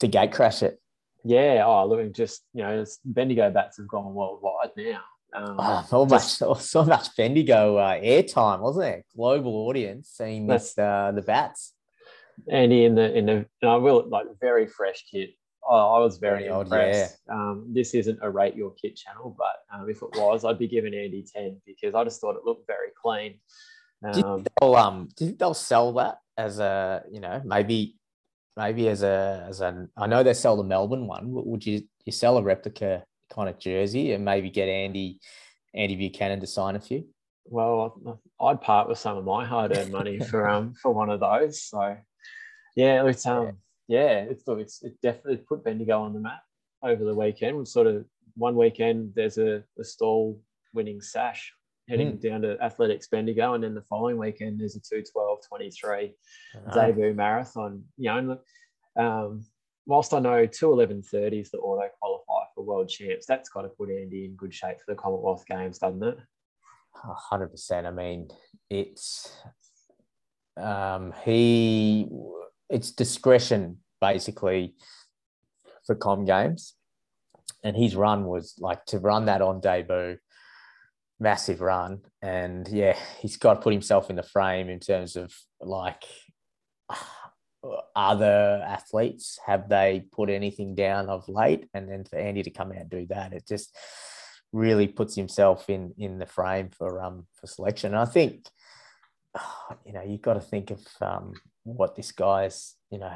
to 0.00 0.08
gate 0.08 0.32
crash 0.32 0.62
it. 0.62 0.78
Yeah, 1.24 1.64
oh, 1.66 1.86
look, 1.86 2.12
just 2.12 2.42
you 2.52 2.62
know, 2.62 2.84
Bendigo 3.04 3.50
bats 3.50 3.78
have 3.78 3.88
gone 3.88 4.12
worldwide 4.12 4.70
now. 4.76 5.00
Um, 5.34 5.56
oh, 5.58 5.86
so 5.88 6.06
just, 6.06 6.40
much, 6.40 6.60
so 6.60 6.84
much 6.84 7.16
Bendigo 7.16 7.76
uh, 7.76 7.98
airtime, 7.98 8.60
wasn't 8.60 8.86
it? 8.86 9.06
Global 9.16 9.66
audience 9.66 10.10
seeing 10.12 10.46
this, 10.46 10.78
uh, 10.78 11.12
the 11.14 11.22
bats. 11.22 11.73
Andy 12.50 12.84
in 12.84 12.94
the 12.94 13.16
in 13.16 13.26
the, 13.26 13.46
I 13.66 13.76
will 13.76 14.08
like 14.08 14.26
very 14.40 14.66
fresh 14.66 15.04
kit 15.10 15.30
oh, 15.68 15.94
I 15.94 15.98
was 15.98 16.18
very 16.18 16.48
old, 16.48 16.66
impressed. 16.66 17.18
Yeah. 17.26 17.34
Um, 17.34 17.66
this 17.72 17.94
isn't 17.94 18.18
a 18.22 18.30
rate 18.30 18.56
your 18.56 18.72
kit 18.72 18.96
channel, 18.96 19.34
but 19.36 19.56
um, 19.74 19.88
if 19.88 20.02
it 20.02 20.10
was, 20.16 20.44
I'd 20.44 20.58
be 20.58 20.68
giving 20.68 20.94
Andy 20.94 21.24
10 21.24 21.60
because 21.66 21.94
I 21.94 22.04
just 22.04 22.20
thought 22.20 22.36
it 22.36 22.44
looked 22.44 22.66
very 22.66 22.88
clean. 23.00 23.38
Um, 24.04 24.12
do, 24.12 24.18
you 24.18 24.26
um, 24.26 24.44
they'll, 24.60 24.74
um, 24.76 25.08
do 25.16 25.24
you 25.24 25.30
think 25.30 25.38
they'll 25.38 25.54
sell 25.54 25.92
that 25.94 26.18
as 26.36 26.58
a, 26.58 27.02
you 27.10 27.20
know, 27.20 27.40
maybe, 27.44 27.96
maybe 28.56 28.88
as 28.88 29.02
a, 29.02 29.46
as 29.48 29.60
an, 29.60 29.88
I 29.96 30.06
know 30.06 30.22
they 30.22 30.34
sell 30.34 30.56
the 30.56 30.64
Melbourne 30.64 31.06
one. 31.06 31.24
Would 31.26 31.64
you, 31.64 31.82
you 32.04 32.12
sell 32.12 32.38
a 32.38 32.42
replica 32.42 33.04
kind 33.32 33.48
of 33.48 33.58
jersey 33.58 34.12
and 34.12 34.24
maybe 34.24 34.50
get 34.50 34.68
Andy, 34.68 35.20
Andy 35.74 35.96
Buchanan 35.96 36.40
to 36.40 36.46
sign 36.46 36.76
a 36.76 36.80
few? 36.80 37.06
Well, 37.46 38.20
I'd 38.40 38.62
part 38.62 38.88
with 38.88 38.98
some 38.98 39.18
of 39.18 39.24
my 39.24 39.44
hard-earned 39.44 39.92
money 39.92 40.18
for 40.18 40.48
um 40.48 40.72
for 40.80 40.92
one 40.94 41.10
of 41.10 41.20
those. 41.20 41.62
So, 41.62 41.94
yeah, 42.74 43.06
it's 43.06 43.26
um 43.26 43.58
yeah, 43.88 44.24
it's 44.28 44.46
look, 44.46 44.60
it's 44.60 44.82
it 44.82 45.00
definitely 45.02 45.38
put 45.38 45.64
Bendigo 45.64 46.00
on 46.00 46.12
the 46.12 46.20
map 46.20 46.42
over 46.82 47.04
the 47.04 47.14
weekend. 47.14 47.56
We 47.56 47.64
sort 47.64 47.86
of 47.86 48.04
one 48.36 48.56
weekend 48.56 49.12
there's 49.14 49.38
a, 49.38 49.62
a 49.78 49.84
Stawell 49.84 50.40
winning 50.72 51.00
sash 51.00 51.52
heading 51.88 52.12
mm. 52.12 52.20
down 52.20 52.42
to 52.42 52.58
Athletics 52.62 53.08
Bendigo, 53.08 53.54
and 53.54 53.62
then 53.62 53.74
the 53.74 53.82
following 53.82 54.16
weekend 54.16 54.60
there's 54.60 54.76
a 54.76 54.80
212 54.80 55.38
23 55.48 56.14
debut 56.72 57.14
marathon. 57.14 57.84
You 57.96 58.12
know, 58.12 58.38
um, 58.96 59.44
whilst 59.86 60.14
I 60.14 60.18
know 60.18 60.46
211.30 60.46 61.40
is 61.40 61.50
the 61.50 61.58
auto 61.58 61.88
qualify 62.00 62.46
for 62.54 62.64
world 62.64 62.88
champs, 62.88 63.26
that's 63.26 63.48
got 63.48 63.62
to 63.62 63.68
put 63.68 63.90
Andy 63.90 64.24
in 64.24 64.36
good 64.36 64.54
shape 64.54 64.78
for 64.78 64.92
the 64.92 64.96
Commonwealth 64.96 65.44
Games, 65.46 65.78
doesn't 65.78 66.02
it? 66.02 66.18
hundred 66.96 67.48
percent. 67.48 67.86
I 67.86 67.90
mean, 67.90 68.28
it's 68.70 69.36
um, 70.56 71.12
he 71.24 72.06
it's 72.68 72.90
discretion 72.90 73.78
basically 74.00 74.74
for 75.86 75.94
com 75.94 76.24
games. 76.24 76.74
And 77.62 77.76
his 77.76 77.96
run 77.96 78.26
was 78.26 78.54
like 78.58 78.84
to 78.86 78.98
run 78.98 79.26
that 79.26 79.40
on 79.40 79.60
debut, 79.60 80.18
massive 81.18 81.60
run. 81.60 82.00
And 82.20 82.68
yeah, 82.68 82.96
he's 83.20 83.36
got 83.36 83.54
to 83.54 83.60
put 83.60 83.72
himself 83.72 84.10
in 84.10 84.16
the 84.16 84.22
frame 84.22 84.68
in 84.68 84.80
terms 84.80 85.16
of 85.16 85.32
like 85.60 86.04
other 87.96 88.62
athletes. 88.66 89.38
Have 89.46 89.68
they 89.68 90.04
put 90.12 90.28
anything 90.28 90.74
down 90.74 91.08
of 91.08 91.28
late? 91.28 91.68
And 91.72 91.88
then 91.88 92.04
for 92.04 92.18
Andy 92.18 92.42
to 92.42 92.50
come 92.50 92.70
out 92.72 92.78
and 92.78 92.90
do 92.90 93.06
that, 93.08 93.32
it 93.32 93.46
just 93.48 93.74
really 94.52 94.86
puts 94.86 95.16
himself 95.16 95.68
in 95.68 95.92
in 95.98 96.18
the 96.18 96.26
frame 96.26 96.68
for 96.70 97.02
um 97.02 97.26
for 97.34 97.46
selection. 97.46 97.92
And 97.92 98.00
I 98.00 98.04
think 98.04 98.46
you 99.86 99.92
know 99.92 100.02
you've 100.02 100.22
got 100.22 100.34
to 100.34 100.40
think 100.40 100.70
of 100.70 100.80
um 101.00 101.34
what 101.64 101.96
this 101.96 102.12
guy's, 102.12 102.74
you 102.90 102.98
know, 102.98 103.14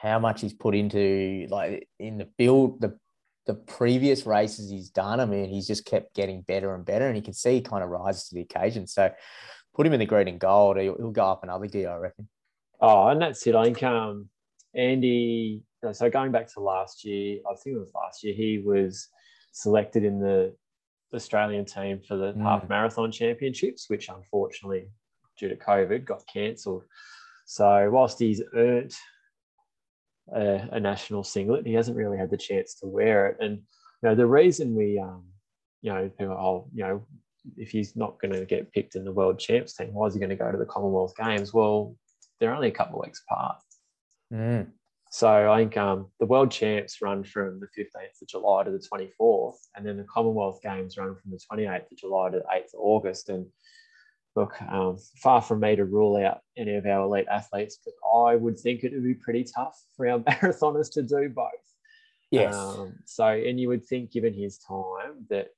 how 0.00 0.18
much 0.18 0.40
he's 0.40 0.54
put 0.54 0.74
into 0.74 1.46
like 1.50 1.88
in 1.98 2.18
the 2.18 2.28
build 2.38 2.80
the 2.80 2.98
the 3.46 3.54
previous 3.54 4.26
races 4.26 4.70
he's 4.70 4.90
done. 4.90 5.20
I 5.20 5.26
mean, 5.26 5.48
he's 5.48 5.66
just 5.66 5.84
kept 5.84 6.14
getting 6.14 6.42
better 6.42 6.74
and 6.74 6.84
better, 6.84 7.06
and 7.06 7.16
you 7.16 7.22
can 7.22 7.34
see 7.34 7.54
he 7.54 7.60
kind 7.60 7.82
of 7.82 7.90
rises 7.90 8.28
to 8.28 8.34
the 8.34 8.42
occasion. 8.42 8.86
So, 8.86 9.10
put 9.74 9.86
him 9.86 9.92
in 9.92 10.00
the 10.00 10.06
green 10.06 10.28
and 10.28 10.38
gold, 10.38 10.78
he'll, 10.78 10.96
he'll 10.96 11.10
go 11.10 11.26
up 11.26 11.42
another 11.42 11.66
gear, 11.66 11.90
I 11.90 11.96
reckon. 11.96 12.28
Oh, 12.80 13.08
and 13.08 13.20
that's 13.20 13.46
it. 13.46 13.54
I 13.54 13.64
think 13.64 13.82
um, 13.82 14.28
Andy. 14.74 15.62
So 15.92 16.10
going 16.10 16.30
back 16.30 16.52
to 16.52 16.60
last 16.60 17.04
year, 17.04 17.38
I 17.50 17.54
think 17.54 17.76
it 17.76 17.78
was 17.78 17.88
last 17.94 18.22
year. 18.22 18.34
He 18.34 18.62
was 18.64 19.08
selected 19.52 20.04
in 20.04 20.20
the 20.20 20.54
Australian 21.14 21.64
team 21.64 22.00
for 22.06 22.16
the 22.16 22.32
mm. 22.34 22.42
half 22.42 22.68
marathon 22.68 23.10
championships, 23.10 23.88
which 23.88 24.10
unfortunately, 24.10 24.88
due 25.38 25.48
to 25.48 25.56
COVID, 25.56 26.04
got 26.04 26.22
cancelled. 26.30 26.84
So 27.50 27.90
whilst 27.90 28.20
he's 28.20 28.40
earned 28.54 28.94
a, 30.32 30.68
a, 30.70 30.78
national 30.78 31.24
singlet, 31.24 31.66
he 31.66 31.72
hasn't 31.72 31.96
really 31.96 32.16
had 32.16 32.30
the 32.30 32.36
chance 32.36 32.76
to 32.76 32.86
wear 32.86 33.26
it. 33.26 33.38
And 33.40 33.56
you 33.56 34.08
know, 34.08 34.14
the 34.14 34.24
reason 34.24 34.76
we, 34.76 35.00
um, 35.00 35.24
you 35.82 35.92
know, 35.92 36.08
people, 36.16 36.34
oh, 36.34 36.70
you 36.72 36.84
know, 36.84 37.04
if 37.56 37.72
he's 37.72 37.96
not 37.96 38.20
going 38.20 38.34
to 38.34 38.46
get 38.46 38.70
picked 38.70 38.94
in 38.94 39.04
the 39.04 39.10
world 39.10 39.40
champs 39.40 39.76
team, 39.76 39.92
why 39.92 40.06
is 40.06 40.14
he 40.14 40.20
going 40.20 40.30
to 40.30 40.36
go 40.36 40.52
to 40.52 40.58
the 40.58 40.64
Commonwealth 40.64 41.14
Games? 41.16 41.52
Well, 41.52 41.96
they're 42.38 42.54
only 42.54 42.68
a 42.68 42.70
couple 42.70 43.00
of 43.00 43.06
weeks 43.06 43.20
apart. 43.28 43.56
Mm. 44.32 44.68
So 45.10 45.50
I 45.50 45.58
think 45.58 45.76
um, 45.76 46.06
the 46.20 46.26
world 46.26 46.52
champs 46.52 47.02
run 47.02 47.24
from 47.24 47.58
the 47.58 47.66
15th 47.66 48.22
of 48.22 48.28
July 48.28 48.62
to 48.62 48.70
the 48.70 48.78
24th, 48.78 49.56
and 49.74 49.84
then 49.84 49.96
the 49.96 50.04
Commonwealth 50.04 50.60
Games 50.62 50.96
run 50.96 51.16
from 51.16 51.32
the 51.32 51.40
28th 51.52 51.90
of 51.90 51.98
July 51.98 52.30
to 52.30 52.38
the 52.38 52.44
8th 52.44 52.74
of 52.74 52.80
August. 52.80 53.28
And 53.28 53.46
look, 54.36 54.60
um, 54.62 54.96
far 55.22 55.42
from 55.42 55.60
me 55.60 55.76
to 55.76 55.84
rule 55.84 56.16
out 56.16 56.40
any 56.56 56.76
of 56.76 56.86
our 56.86 57.02
elite 57.02 57.26
athletes, 57.30 57.78
but 57.84 57.94
I 58.08 58.36
would 58.36 58.58
think 58.58 58.84
it 58.84 58.92
would 58.92 59.04
be 59.04 59.14
pretty 59.14 59.44
tough 59.44 59.78
for 59.96 60.08
our 60.08 60.18
marathoners 60.20 60.92
to 60.92 61.02
do 61.02 61.28
both. 61.28 61.50
Yes. 62.30 62.54
Um, 62.54 62.94
so, 63.06 63.26
and 63.26 63.58
you 63.58 63.68
would 63.68 63.84
think, 63.86 64.12
given 64.12 64.32
his 64.32 64.58
time, 64.58 65.26
that 65.30 65.48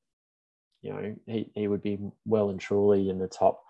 you 0.81 0.93
know 0.93 1.15
he, 1.27 1.51
he 1.55 1.69
would 1.69 1.83
be 1.83 1.99
well 2.25 2.51
and 2.51 2.61
truly 2.61 3.11
in 3.11 3.19
the 3.19 3.29
top. 3.29 3.63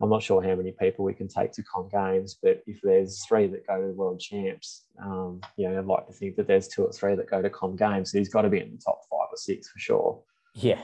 I'm 0.00 0.10
not 0.10 0.22
sure 0.22 0.42
how 0.42 0.54
many 0.54 0.72
people 0.72 1.04
we 1.04 1.14
can 1.14 1.28
take 1.28 1.52
to 1.52 1.62
Com 1.62 1.88
Games, 1.88 2.36
but 2.42 2.62
if 2.66 2.80
there's 2.82 3.24
three 3.26 3.46
that 3.46 3.66
go 3.66 3.80
to 3.80 3.86
the 3.86 3.92
World 3.92 4.20
Champs, 4.20 4.86
um, 5.00 5.40
you 5.56 5.68
know, 5.68 5.78
I'd 5.78 5.86
like 5.86 6.06
to 6.08 6.12
think 6.12 6.36
that 6.36 6.48
there's 6.48 6.66
two 6.66 6.84
or 6.84 6.92
three 6.92 7.14
that 7.14 7.30
go 7.30 7.40
to 7.40 7.50
Com 7.50 7.76
Games. 7.76 8.10
So 8.10 8.18
he's 8.18 8.28
got 8.28 8.42
to 8.42 8.50
be 8.50 8.60
in 8.60 8.72
the 8.72 8.82
top 8.84 9.00
five 9.10 9.28
or 9.30 9.36
six 9.36 9.68
for 9.68 9.78
sure. 9.78 10.22
Yeah, 10.54 10.80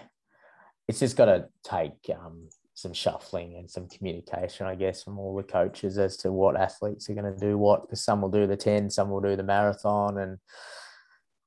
it's 0.89 1.01
just 1.01 1.17
got 1.17 1.27
to 1.27 1.49
take 1.65 2.11
um, 2.15 2.49
some 2.81 2.93
shuffling 2.93 3.57
and 3.57 3.71
some 3.71 3.89
communication, 3.89 4.67
I 4.67 4.75
guess, 4.75 5.03
from 5.03 5.19
all 5.19 5.37
the 5.37 5.43
coaches 5.43 5.99
as 5.99 6.17
to 6.19 6.33
what 6.33 6.57
athletes 6.57 7.09
are 7.09 7.15
going 7.15 7.33
to 7.33 7.39
do 7.39 7.59
what. 7.59 7.83
Because 7.83 8.03
some 8.03 8.21
will 8.21 8.31
do 8.31 8.47
the 8.47 8.57
ten, 8.57 8.91
some 8.91 9.11
will 9.11 9.21
do 9.21 9.37
the 9.37 9.43
marathon, 9.43 10.19
and 10.19 10.39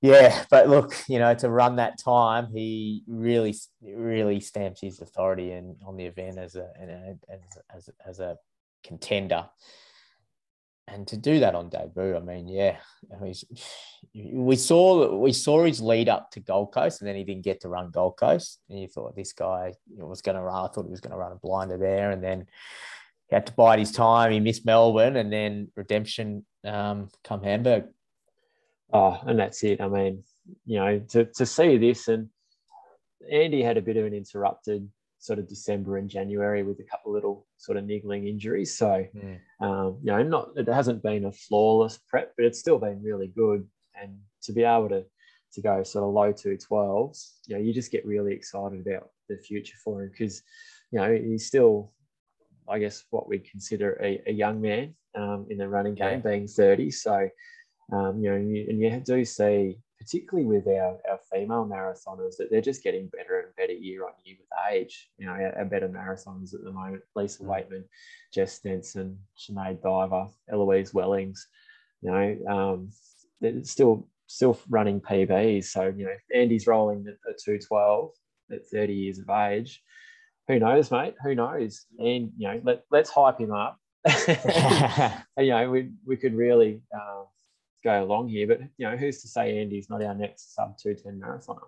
yeah. 0.02 0.44
But 0.50 0.70
look, 0.70 0.96
you 1.08 1.20
know, 1.20 1.34
to 1.36 1.50
run 1.50 1.78
that 1.78 1.98
time, 1.98 2.48
he 2.54 3.04
really, 3.08 3.56
really 3.82 4.40
stamps 4.40 4.82
his 4.82 5.02
authority 5.02 5.52
in 5.52 5.76
on 5.86 5.98
the 5.98 6.06
event 6.06 6.38
as 6.38 6.56
a 6.56 6.70
as 7.30 7.58
as 7.70 7.90
as 8.06 8.20
a 8.20 8.38
contender 8.84 9.46
and 10.88 11.08
to 11.08 11.18
do 11.18 11.40
that 11.40 11.56
on 11.56 11.70
debut, 11.70 12.16
I 12.16 12.20
mean, 12.20 12.48
yeah, 12.48 12.78
we 14.14 14.56
saw 14.56 15.16
we 15.18 15.34
saw 15.34 15.64
his 15.64 15.82
lead 15.82 16.10
up 16.10 16.32
to 16.32 16.40
Gold 16.40 16.74
Coast, 16.74 17.02
and 17.02 17.08
then 17.08 17.16
he 17.16 17.24
didn't 17.24 17.44
get 17.44 17.62
to 17.62 17.70
run 17.70 17.92
Gold 17.92 18.18
Coast, 18.18 18.60
and 18.70 18.80
you 18.80 18.88
thought 18.88 19.16
this 19.16 19.34
guy 19.34 19.74
was 19.96 20.22
going 20.22 20.36
to 20.36 20.44
run. 20.44 20.66
I 20.66 20.68
thought 20.68 20.86
he 20.86 20.92
was 20.92 21.02
going 21.02 21.12
to 21.12 21.18
run 21.18 21.32
a 21.32 21.36
blinder 21.36 21.78
there, 21.78 22.12
and 22.12 22.24
then 22.24 22.48
he 23.28 23.36
had 23.36 23.48
to 23.48 23.54
bide 23.54 23.80
his 23.80 23.92
time. 23.92 24.32
He 24.32 24.40
missed 24.40 24.66
Melbourne, 24.66 25.16
and 25.16 25.32
then 25.32 25.72
redemption 25.76 26.46
um, 26.66 27.10
come 27.24 27.44
Hamburg. 27.44 27.86
Oh, 28.92 29.20
and 29.26 29.40
that's 29.40 29.64
it. 29.64 29.82
I 29.82 29.88
mean, 29.88 30.24
you 30.66 30.80
know, 30.80 31.00
to 31.10 31.26
to 31.26 31.46
see 31.46 31.78
this, 31.78 32.08
and 32.08 32.30
Andy 33.32 33.64
had 33.64 33.78
a 33.78 33.82
bit 33.82 33.98
of 33.98 34.06
an 34.06 34.14
interrupted 34.14 34.90
sort 35.24 35.40
of 35.40 35.48
December 35.48 35.96
and 36.00 36.10
January 36.10 36.64
with 36.64 36.82
a 36.82 36.84
couple 36.84 37.14
little 37.14 37.48
sort 37.56 37.78
of 37.78 37.86
niggling 37.86 38.28
injuries. 38.28 38.76
So, 38.76 39.08
mm. 39.16 39.40
um, 39.62 39.98
you 40.04 40.12
know, 40.12 40.22
not 40.22 40.50
it 40.58 40.68
hasn't 40.68 41.02
been 41.02 41.24
a 41.24 41.32
flawless 41.32 41.98
prep, 42.10 42.34
but 42.36 42.46
it's 42.46 42.60
still 42.60 42.78
been 42.78 43.02
really 43.02 43.28
good. 43.28 43.66
And 43.96 44.20
to 44.42 44.52
be 44.52 44.64
able 44.64 44.90
to 44.90 45.06
to 45.54 45.62
go 45.62 45.82
sort 45.84 46.04
of 46.04 46.14
low 46.14 46.34
two 46.34 46.58
twelves, 46.58 47.40
you 47.48 47.56
know, 47.56 47.62
you 47.62 47.74
just 47.74 47.90
get 47.90 48.06
really 48.06 48.34
excited 48.34 48.86
about 48.86 49.12
the 49.30 49.38
future 49.38 49.78
for 49.82 50.04
him 50.04 50.10
because, 50.10 50.44
you 50.92 51.00
know, 51.00 51.10
he's 51.16 51.48
still, 51.48 51.94
I 52.68 52.80
guess, 52.80 53.06
what 53.10 53.30
we 53.30 53.40
consider 53.40 53.98
a, 54.04 54.22
a 54.28 54.34
young 54.34 54.60
man 54.60 54.94
um, 55.16 55.48
in 55.50 55.58
the 55.58 55.70
running 55.70 55.96
game, 55.96 56.22
yeah. 56.22 56.32
being 56.32 56.48
thirty. 56.50 56.92
So, 56.92 57.30
um, 57.94 58.20
you 58.20 58.30
know, 58.30 58.36
and 58.36 58.54
you, 58.54 58.66
and 58.68 58.80
you 58.82 59.02
do 59.06 59.24
see 59.24 59.80
particularly 60.04 60.48
with 60.48 60.68
our, 60.68 60.98
our 61.10 61.20
female 61.32 61.66
marathoners, 61.66 62.38
that 62.38 62.50
they're 62.52 62.62
just 62.62 62.84
getting 62.84 63.08
better 63.08 63.40
and 63.40 63.56
better 63.56 63.74
year 63.74 64.06
on 64.06 64.12
year 64.24 64.36
with 64.40 64.74
age. 64.74 65.10
You 65.18 65.28
know, 65.28 65.34
our, 65.34 65.58
our 65.60 65.66
better 65.66 65.88
marathoners 65.88 66.54
at 66.54 66.64
the 66.64 66.72
moment, 66.72 67.04
Lisa 67.16 67.44
mm. 67.44 67.48
Weightman, 67.48 67.84
Jess 68.34 68.54
Stenson, 68.54 69.18
Sinead 69.38 69.82
Diver, 69.82 70.28
Eloise 70.52 70.94
Wellings, 70.94 71.48
you 72.02 72.12
know, 72.12 72.38
um, 72.54 72.90
they're 73.40 73.64
still 73.64 74.08
still 74.28 74.60
running 74.70 75.00
PBs. 75.00 75.66
So, 75.66 75.94
you 75.96 76.06
know, 76.06 76.16
Andy's 76.34 76.68
rolling 76.68 77.06
at, 77.08 77.14
at 77.30 77.40
212 77.40 78.12
at 78.52 78.68
30 78.68 78.94
years 78.94 79.20
of 79.20 79.30
age. 79.30 79.82
Who 80.48 80.60
knows, 80.60 80.92
mate? 80.92 81.16
Who 81.24 81.36
knows? 81.36 81.86
And, 81.98 82.32
you 82.38 82.48
know, 82.48 82.62
let, 82.64 82.84
let's 82.92 83.10
hype 83.10 83.40
him 83.40 83.54
up. 83.54 83.78
and, 84.06 85.24
you 85.38 85.50
know, 85.50 85.70
we, 85.70 85.92
we 86.06 86.18
could 86.18 86.36
really 86.36 86.82
um, 86.94 87.26
go 87.84 88.04
along 88.04 88.30
here. 88.30 88.48
But 88.48 88.62
you 88.78 88.90
know, 88.90 88.98
who's 88.98 89.22
to 89.22 89.28
say 89.28 89.60
Andy's 89.60 89.90
not 89.90 90.04
our 90.04 90.16
next 90.16 90.56
sub 90.56 90.78
two 90.78 90.96
ten 90.96 91.20
marathoner? 91.20 91.68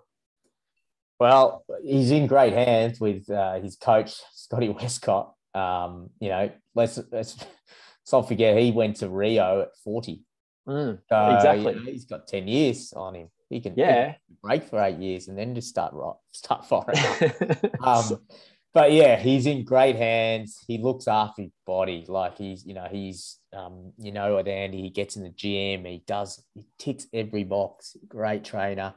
Well, 1.20 1.64
he's 1.84 2.12
in 2.12 2.28
great 2.28 2.54
hands 2.54 3.00
with 3.00 3.30
uh, 3.30 3.60
his 3.60 3.76
coach 3.76 4.16
Scotty 4.34 4.70
Westcott. 4.82 5.34
Um, 5.54 6.10
you 6.20 6.30
know, 6.30 6.52
let's 6.74 6.98
let's 6.98 7.38
let's 7.38 7.46
not 8.12 8.28
forget 8.28 8.58
he 8.58 8.72
went 8.72 8.98
to 8.98 9.10
Rio 9.10 9.62
at 9.62 9.70
forty. 9.84 10.24
Mm, 10.68 11.00
so, 11.08 11.36
exactly. 11.36 11.74
You 11.74 11.80
know, 11.80 11.92
he's 11.92 12.06
got 12.06 12.28
ten 12.28 12.48
years 12.48 12.94
on 12.96 13.16
him. 13.16 13.30
He 13.50 13.62
can 13.62 13.74
yeah 13.76 14.08
he 14.08 14.14
can 14.14 14.38
break 14.42 14.64
for 14.64 14.82
eight 14.82 14.98
years 14.98 15.28
and 15.28 15.38
then 15.38 15.54
just 15.54 15.70
start 15.70 15.94
right 15.94 16.16
start 16.32 16.66
firing. 16.70 16.98
um, 17.82 18.20
but 18.76 18.91
yeah, 18.91 19.15
he's 19.15 19.45
in 19.45 19.64
great 19.64 19.95
hands. 19.95 20.61
He 20.68 20.77
looks 20.80 21.07
after 21.07 21.43
his 21.43 21.52
body. 21.65 22.03
Like 22.10 22.38
he's, 22.38 22.65
you 22.65 22.73
know, 22.73 22.89
he's, 22.91 23.39
um, 23.56 23.93
you 23.97 24.11
know, 24.11 24.35
with 24.35 24.49
Andy, 24.49 24.81
he 24.81 24.89
gets 24.89 25.15
in 25.15 25.23
the 25.23 25.30
gym. 25.30 25.85
He 25.85 26.03
does, 26.06 26.43
he 26.53 26.65
ticks 26.77 27.07
every 27.14 27.45
box. 27.45 27.95
Great 28.10 28.43
trainer. 28.43 28.93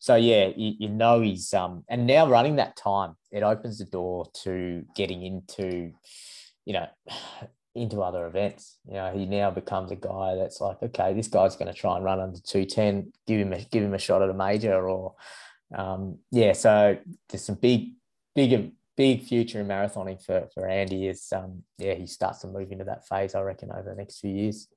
So 0.00 0.16
yeah, 0.16 0.48
you, 0.56 0.74
you 0.80 0.88
know 0.88 1.20
he's, 1.20 1.54
um, 1.54 1.84
and 1.88 2.08
now 2.08 2.28
running 2.28 2.56
that 2.56 2.76
time, 2.76 3.14
it 3.30 3.44
opens 3.44 3.78
the 3.78 3.84
door 3.84 4.26
to 4.42 4.84
getting 4.96 5.22
into, 5.22 5.92
you 6.64 6.72
know, 6.72 6.88
into 7.76 8.02
other 8.02 8.26
events. 8.26 8.78
You 8.84 8.94
know, 8.94 9.12
he 9.16 9.26
now 9.26 9.52
becomes 9.52 9.92
a 9.92 9.96
guy 9.96 10.34
that's 10.34 10.60
like, 10.60 10.82
okay, 10.82 11.14
this 11.14 11.28
guy's 11.28 11.54
going 11.54 11.72
to 11.72 11.78
try 11.78 11.94
and 11.94 12.04
run 12.04 12.18
under 12.18 12.40
two 12.44 12.64
ten. 12.64 13.12
Give 13.28 13.38
him 13.38 13.52
a 13.52 13.60
give 13.60 13.84
him 13.84 13.94
a 13.94 13.98
shot 13.98 14.22
at 14.22 14.28
a 14.28 14.34
major, 14.34 14.88
or 14.88 15.14
um, 15.72 16.18
yeah. 16.32 16.52
So 16.52 16.98
there's 17.28 17.44
some 17.44 17.54
big, 17.54 17.90
big 18.34 18.72
big 19.00 19.22
future 19.22 19.60
in 19.60 19.66
marathoning 19.66 20.22
for 20.22 20.46
for 20.52 20.68
Andy 20.68 21.08
is 21.08 21.32
um 21.32 21.62
yeah 21.78 21.94
he 21.94 22.06
starts 22.06 22.40
to 22.40 22.48
move 22.48 22.70
into 22.70 22.84
that 22.84 23.08
phase 23.08 23.34
I 23.34 23.40
reckon 23.40 23.70
over 23.72 23.88
the 23.88 23.94
next 23.94 24.18
few 24.18 24.30
years. 24.30 24.68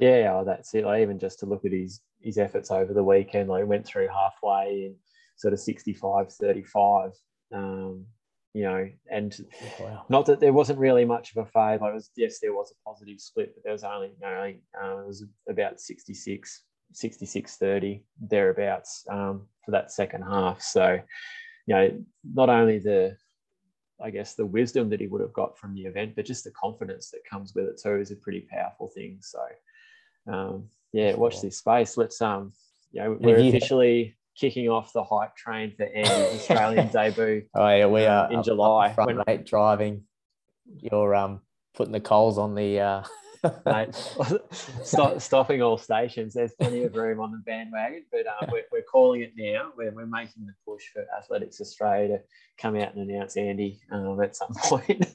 Yeah, 0.00 0.32
oh, 0.34 0.44
that's 0.44 0.74
it. 0.74 0.84
Like 0.84 1.02
even 1.02 1.20
just 1.20 1.38
to 1.38 1.46
look 1.46 1.64
at 1.64 1.70
his 1.70 2.00
his 2.20 2.36
efforts 2.36 2.72
over 2.72 2.92
the 2.92 3.04
weekend, 3.04 3.48
like 3.48 3.64
went 3.66 3.86
through 3.86 4.08
halfway 4.08 4.86
in 4.86 4.96
sort 5.36 5.54
of 5.54 5.60
65, 5.60 6.32
35. 6.32 7.10
Um, 7.54 8.06
you 8.54 8.64
know, 8.64 8.88
and 9.08 9.36
wow. 9.78 10.04
not 10.08 10.26
that 10.26 10.40
there 10.40 10.52
wasn't 10.52 10.80
really 10.80 11.04
much 11.04 11.30
of 11.30 11.46
a 11.46 11.46
fade. 11.46 11.80
Like 11.80 11.92
it 11.92 11.94
was, 11.94 12.10
yes, 12.16 12.40
there 12.40 12.52
was 12.52 12.72
a 12.72 12.88
positive 12.88 13.20
split, 13.20 13.52
but 13.54 13.62
there 13.62 13.72
was 13.72 13.84
only, 13.84 14.08
you 14.08 14.26
know, 14.26 14.52
uh, 14.82 15.02
it 15.02 15.06
was 15.06 15.24
about 15.48 15.80
66, 15.80 16.62
66, 16.92 17.56
30, 17.56 18.04
thereabouts 18.20 19.04
um, 19.08 19.46
for 19.64 19.70
that 19.70 19.92
second 19.92 20.22
half. 20.22 20.60
So, 20.60 20.98
you 21.66 21.74
know, 21.74 22.04
not 22.24 22.48
only 22.48 22.80
the 22.80 23.16
I 24.02 24.10
guess 24.10 24.34
the 24.34 24.46
wisdom 24.46 24.88
that 24.90 25.00
he 25.00 25.06
would 25.06 25.20
have 25.20 25.32
got 25.32 25.58
from 25.58 25.74
the 25.74 25.82
event, 25.82 26.14
but 26.16 26.24
just 26.24 26.44
the 26.44 26.50
confidence 26.52 27.10
that 27.10 27.24
comes 27.28 27.54
with 27.54 27.66
it 27.66 27.80
too 27.82 28.00
is 28.00 28.10
a 28.10 28.16
pretty 28.16 28.46
powerful 28.50 28.88
thing. 28.88 29.18
So, 29.20 29.40
um, 30.26 30.68
yeah, 30.92 31.14
watch 31.14 31.40
this 31.40 31.58
space. 31.58 31.96
Let's 31.96 32.20
um, 32.20 32.52
you 32.92 33.02
know, 33.02 33.16
we're 33.20 33.38
officially 33.38 34.16
kicking 34.36 34.68
off 34.68 34.92
the 34.92 35.04
hype 35.04 35.36
train 35.36 35.72
for 35.76 35.84
Andy's 35.84 36.40
Australian 36.50 36.88
debut. 36.88 37.44
Oh 37.54 37.68
yeah, 37.68 37.86
we 37.86 38.06
um, 38.06 38.26
are 38.26 38.32
in 38.32 38.42
July. 38.42 38.92
Front 38.92 39.06
when, 39.08 39.24
mate, 39.26 39.46
driving. 39.46 40.04
You're 40.78 41.14
um 41.14 41.40
putting 41.74 41.92
the 41.92 42.00
coals 42.00 42.38
on 42.38 42.54
the 42.54 42.80
uh, 42.80 43.02
mate, 43.66 43.94
stop, 44.82 45.20
stopping 45.20 45.62
all 45.62 45.78
stations. 45.78 46.34
There's 46.34 46.52
plenty 46.52 46.84
of 46.84 46.94
room 46.94 47.20
on 47.20 47.32
the 47.32 47.38
bandwagon, 47.38 48.04
but 48.10 48.26
um, 48.26 48.50
we're, 48.52 48.64
we're 48.72 48.82
calling 48.82 49.22
it 49.22 49.32
now. 49.36 49.72
We're, 49.76 49.92
we're 49.92 50.06
making 50.06 50.46
the 50.46 50.54
push 50.64 50.84
for 50.92 51.04
Athletics 51.16 51.60
Australia 51.60 52.18
to 52.18 52.22
come 52.58 52.76
out 52.76 52.94
and 52.94 53.10
announce 53.10 53.36
Andy 53.36 53.80
um, 53.90 54.20
at 54.20 54.36
some 54.36 54.52
point. 54.62 55.14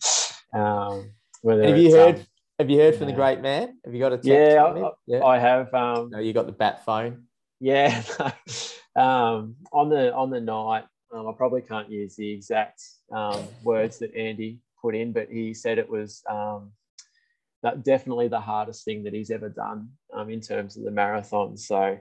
um, 0.53 1.11
have 1.43 1.77
you 1.77 1.95
heard? 1.95 2.15
Um, 2.15 2.25
have 2.59 2.69
you 2.69 2.79
heard 2.79 2.95
from 2.95 3.07
the 3.07 3.13
great 3.13 3.41
man? 3.41 3.77
Have 3.83 3.93
you 3.93 3.99
got 3.99 4.13
a 4.13 4.17
text? 4.17 4.27
Yeah, 4.27 4.63
I, 4.63 4.89
yeah. 5.05 5.23
I 5.23 5.37
have. 5.37 5.73
Um, 5.73 6.09
no, 6.09 6.19
you 6.19 6.33
got 6.33 6.45
the 6.45 6.53
bat 6.53 6.85
phone. 6.85 7.25
Yeah, 7.59 8.01
um, 8.95 9.55
on 9.71 9.89
the 9.89 10.13
on 10.13 10.29
the 10.29 10.41
night, 10.41 10.85
um, 11.13 11.27
I 11.27 11.33
probably 11.35 11.61
can't 11.61 11.89
use 11.89 12.15
the 12.15 12.31
exact 12.31 12.81
um, 13.11 13.43
words 13.63 13.99
that 13.99 14.15
Andy 14.15 14.59
put 14.81 14.95
in, 14.95 15.11
but 15.11 15.29
he 15.29 15.53
said 15.53 15.77
it 15.77 15.89
was 15.89 16.23
um, 16.29 16.71
that 17.65 17.83
definitely 17.83 18.27
the 18.27 18.39
hardest 18.39 18.85
thing 18.85 19.03
that 19.03 19.13
he's 19.13 19.31
ever 19.31 19.49
done 19.49 19.89
um, 20.13 20.29
in 20.29 20.39
terms 20.39 20.77
of 20.77 20.83
the 20.83 20.91
marathon. 20.91 21.57
So, 21.57 21.99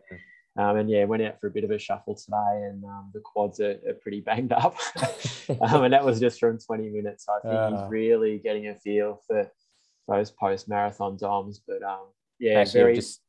um, 0.59 0.77
and 0.77 0.91
yeah, 0.91 1.05
went 1.05 1.23
out 1.23 1.41
for 1.41 1.47
a 1.47 1.51
bit 1.51 1.65
of 1.65 1.71
a 1.71 1.79
shuffle 1.79 2.15
today, 2.15 2.67
and 2.69 2.85
um, 2.85 3.11
the 3.15 3.21
quads 3.21 3.61
are, 3.61 3.79
are, 3.89 3.95
pretty 4.03 4.21
banged 4.21 4.53
up. 4.53 4.77
Um, 5.61 5.85
and 5.85 5.93
that 5.93 6.03
was 6.03 6.21
just 6.21 6.41
from 6.41 6.59
20 6.59 6.89
minutes. 6.89 7.27
So 7.27 7.35
I 7.35 7.41
think 7.43 7.55
uh. 7.55 7.71
he's 7.71 7.91
really 7.91 8.39
getting 8.39 8.69
a 8.69 8.75
feel 8.75 9.21
for 9.27 9.47
those 10.09 10.31
post 10.31 10.71
marathon 10.71 11.19
DOMs. 11.19 11.61
But 11.69 11.83
um, 11.83 12.07
yeah, 12.39 12.61
Actually, 12.61 12.81
very 12.81 12.93
I've 12.93 12.97
just 12.97 13.21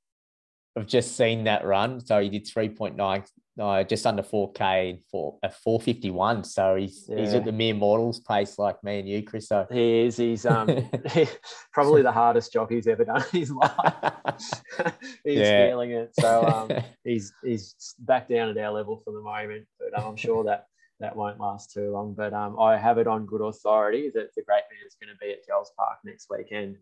I've 0.77 0.87
just 0.87 1.17
seen 1.17 1.43
that 1.43 1.65
run. 1.65 1.99
So 1.99 2.21
he 2.21 2.29
did 2.29 2.47
three 2.47 2.69
point 2.69 2.95
nine, 2.95 3.25
no, 3.57 3.83
just 3.83 4.05
under 4.05 4.21
four 4.23 4.51
k 4.51 5.01
for 5.09 5.37
a 5.41 5.49
four 5.49 5.79
fifty 5.79 6.11
one. 6.11 6.43
So 6.43 6.75
he's 6.75 7.07
he's 7.07 7.33
at 7.33 7.45
the 7.45 7.51
mere 7.51 7.73
mortals 7.73 8.19
pace 8.19 8.59
like 8.59 8.83
me 8.83 8.99
and 8.99 9.07
you, 9.07 9.23
Chris. 9.23 9.47
So 9.47 9.65
he 9.71 10.01
is. 10.01 10.17
He's 10.17 10.45
um 10.45 10.89
probably 11.73 12.01
the 12.01 12.11
hardest 12.11 12.51
job 12.51 12.69
he's 12.69 12.87
ever 12.87 13.05
done 13.05 13.23
in 13.33 13.39
his 13.39 13.51
life. 13.51 13.71
he's 15.23 15.39
Yeah. 15.39 15.67
feeling 15.67 15.91
it. 15.91 16.13
So 16.15 16.45
um, 16.45 16.71
he's 17.03 17.31
he's 17.43 17.75
back 17.99 18.27
down 18.27 18.49
at 18.49 18.57
our 18.57 18.71
level 18.73 19.01
for 19.05 19.13
the 19.13 19.21
moment, 19.21 19.65
but 19.79 19.97
I'm 19.97 20.17
sure 20.17 20.43
that 20.43 20.67
that 20.99 21.15
won't 21.15 21.39
last 21.39 21.71
too 21.71 21.91
long. 21.91 22.13
But 22.13 22.33
um, 22.33 22.59
I 22.59 22.77
have 22.77 22.97
it 22.97 23.07
on 23.07 23.25
good 23.25 23.41
authority 23.41 24.11
that 24.13 24.33
the 24.35 24.43
great 24.43 24.63
man 24.71 24.85
is 24.87 24.95
going 25.01 25.13
to 25.13 25.19
be 25.19 25.31
at 25.31 25.45
Jells 25.45 25.71
Park 25.77 25.99
next 26.03 26.27
weekend, 26.29 26.77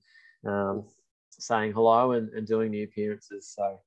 um, 0.46 0.86
saying 1.30 1.74
hello 1.74 2.12
and, 2.14 2.30
and 2.30 2.48
doing 2.48 2.72
the 2.72 2.84
appearances. 2.84 3.54
So 3.56 3.80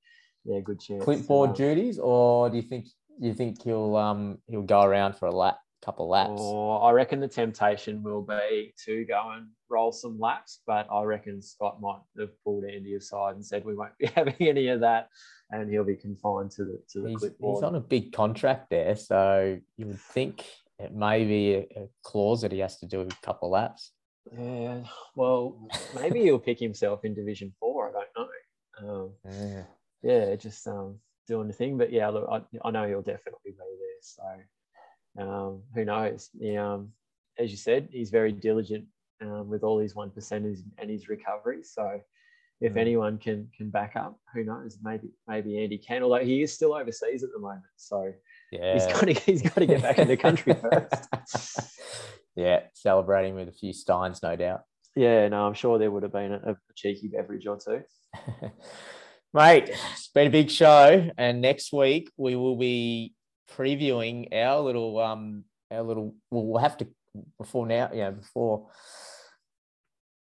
yeah, 0.46 0.60
good 0.60 0.80
chance. 0.80 1.02
clipboard 1.02 1.50
Um, 1.50 1.56
duties, 1.56 1.98
or 1.98 2.48
do 2.50 2.56
you 2.56 2.62
think 2.62 2.86
you 3.18 3.34
think 3.34 3.62
he'll 3.62 3.96
um 3.96 4.38
he'll 4.46 4.62
go 4.62 4.82
around 4.82 5.16
for 5.16 5.26
a 5.26 5.32
lap, 5.34 5.58
couple 5.82 6.08
laps? 6.08 6.40
Or 6.40 6.82
I 6.82 6.92
reckon 6.92 7.20
the 7.20 7.28
temptation 7.28 8.02
will 8.02 8.22
be 8.22 8.72
to 8.84 9.04
go 9.04 9.32
and 9.34 9.48
roll 9.68 9.92
some 9.92 10.18
laps, 10.18 10.60
but 10.66 10.86
I 10.90 11.02
reckon 11.02 11.42
Scott 11.42 11.80
might 11.80 12.00
have 12.18 12.30
pulled 12.44 12.64
Andy 12.64 12.94
aside 12.94 13.34
and 13.34 13.44
said 13.44 13.64
we 13.64 13.74
won't 13.74 13.96
be 13.98 14.06
having 14.14 14.36
any 14.40 14.68
of 14.68 14.80
that, 14.80 15.08
and 15.50 15.70
he'll 15.70 15.84
be 15.84 15.96
confined 15.96 16.52
to 16.52 16.64
the 16.64 16.78
to 16.92 17.02
the 17.02 17.08
he's, 17.10 17.18
clipboard. 17.18 17.56
he's 17.56 17.64
on 17.64 17.74
a 17.74 17.80
big 17.80 18.12
contract 18.12 18.70
there, 18.70 18.94
so 18.96 19.58
you 19.76 19.86
would 19.86 20.00
think 20.00 20.44
it 20.78 20.94
may 20.94 21.24
be 21.24 21.54
a, 21.54 21.58
a 21.76 21.88
clause 22.02 22.42
that 22.42 22.52
he 22.52 22.58
has 22.60 22.78
to 22.78 22.86
do 22.86 23.00
a 23.00 23.06
couple 23.22 23.50
laps. 23.50 23.92
Yeah, 24.36 24.82
well, 25.14 25.68
maybe 25.94 26.20
he'll 26.22 26.38
pick 26.38 26.58
himself 26.58 27.04
in 27.04 27.14
Division 27.14 27.52
Four. 27.60 27.88
I 27.88 27.92
don't 27.92 28.08
know. 28.16 28.32
Um, 28.78 29.10
Yeah. 29.24 29.62
Yeah, 30.02 30.34
just 30.36 30.66
um, 30.66 30.98
doing 31.26 31.46
the 31.48 31.52
thing. 31.52 31.76
But 31.78 31.92
yeah, 31.92 32.08
look, 32.08 32.28
I, 32.30 32.40
I 32.66 32.70
know 32.70 32.86
he'll 32.86 33.02
definitely 33.02 33.52
be 33.52 33.54
there. 33.56 34.00
So 34.00 35.22
um, 35.22 35.62
who 35.74 35.84
knows? 35.84 36.30
Yeah, 36.38 36.74
um, 36.74 36.92
as 37.38 37.50
you 37.50 37.56
said, 37.56 37.88
he's 37.90 38.10
very 38.10 38.32
diligent 38.32 38.86
um, 39.20 39.48
with 39.48 39.62
all 39.62 39.78
his 39.78 39.94
one 39.94 40.10
percenters 40.10 40.60
and 40.78 40.90
his 40.90 41.08
recovery. 41.08 41.62
So 41.62 42.00
if 42.60 42.72
Mm. 42.72 42.78
anyone 42.80 43.18
can 43.18 43.50
can 43.56 43.68
back 43.70 43.96
up, 43.96 44.18
who 44.32 44.42
knows? 44.44 44.78
Maybe 44.82 45.08
maybe 45.28 45.62
Andy 45.62 45.78
can. 45.78 46.02
Although 46.02 46.24
he 46.24 46.42
is 46.42 46.52
still 46.54 46.72
overseas 46.74 47.22
at 47.22 47.30
the 47.32 47.38
moment, 47.38 47.64
so 47.76 48.12
Yeah. 48.50 48.72
he's 48.74 48.86
got 48.86 49.00
to 49.06 49.12
he's 49.12 49.42
got 49.42 49.56
to 49.56 49.66
get 49.66 49.82
back 49.82 49.98
in 49.98 50.08
the 50.08 50.16
country 50.16 50.54
first. 50.62 51.06
yeah, 52.34 52.60
celebrating 52.72 53.34
with 53.34 53.48
a 53.48 53.52
few 53.52 53.72
steins, 53.74 54.22
no 54.22 54.36
doubt. 54.36 54.62
Yeah, 54.94 55.28
no, 55.28 55.46
I'm 55.46 55.52
sure 55.52 55.78
there 55.78 55.90
would 55.90 56.02
have 56.04 56.12
been 56.12 56.32
a, 56.32 56.52
a 56.52 56.56
cheeky 56.74 57.08
beverage 57.08 57.46
or 57.46 57.58
two. 57.58 57.82
Mate, 59.34 59.68
it's 59.68 60.08
been 60.08 60.28
a 60.28 60.30
big 60.30 60.50
show, 60.50 61.10
and 61.18 61.40
next 61.42 61.72
week 61.72 62.10
we 62.16 62.36
will 62.36 62.56
be 62.56 63.12
previewing 63.50 64.32
our 64.34 64.60
little 64.60 64.98
um 64.98 65.44
our 65.70 65.82
little. 65.82 66.14
Well, 66.30 66.44
we'll 66.46 66.62
have 66.62 66.76
to 66.78 66.86
before 67.38 67.66
now, 67.66 67.90
yeah, 67.92 68.10
before 68.10 68.68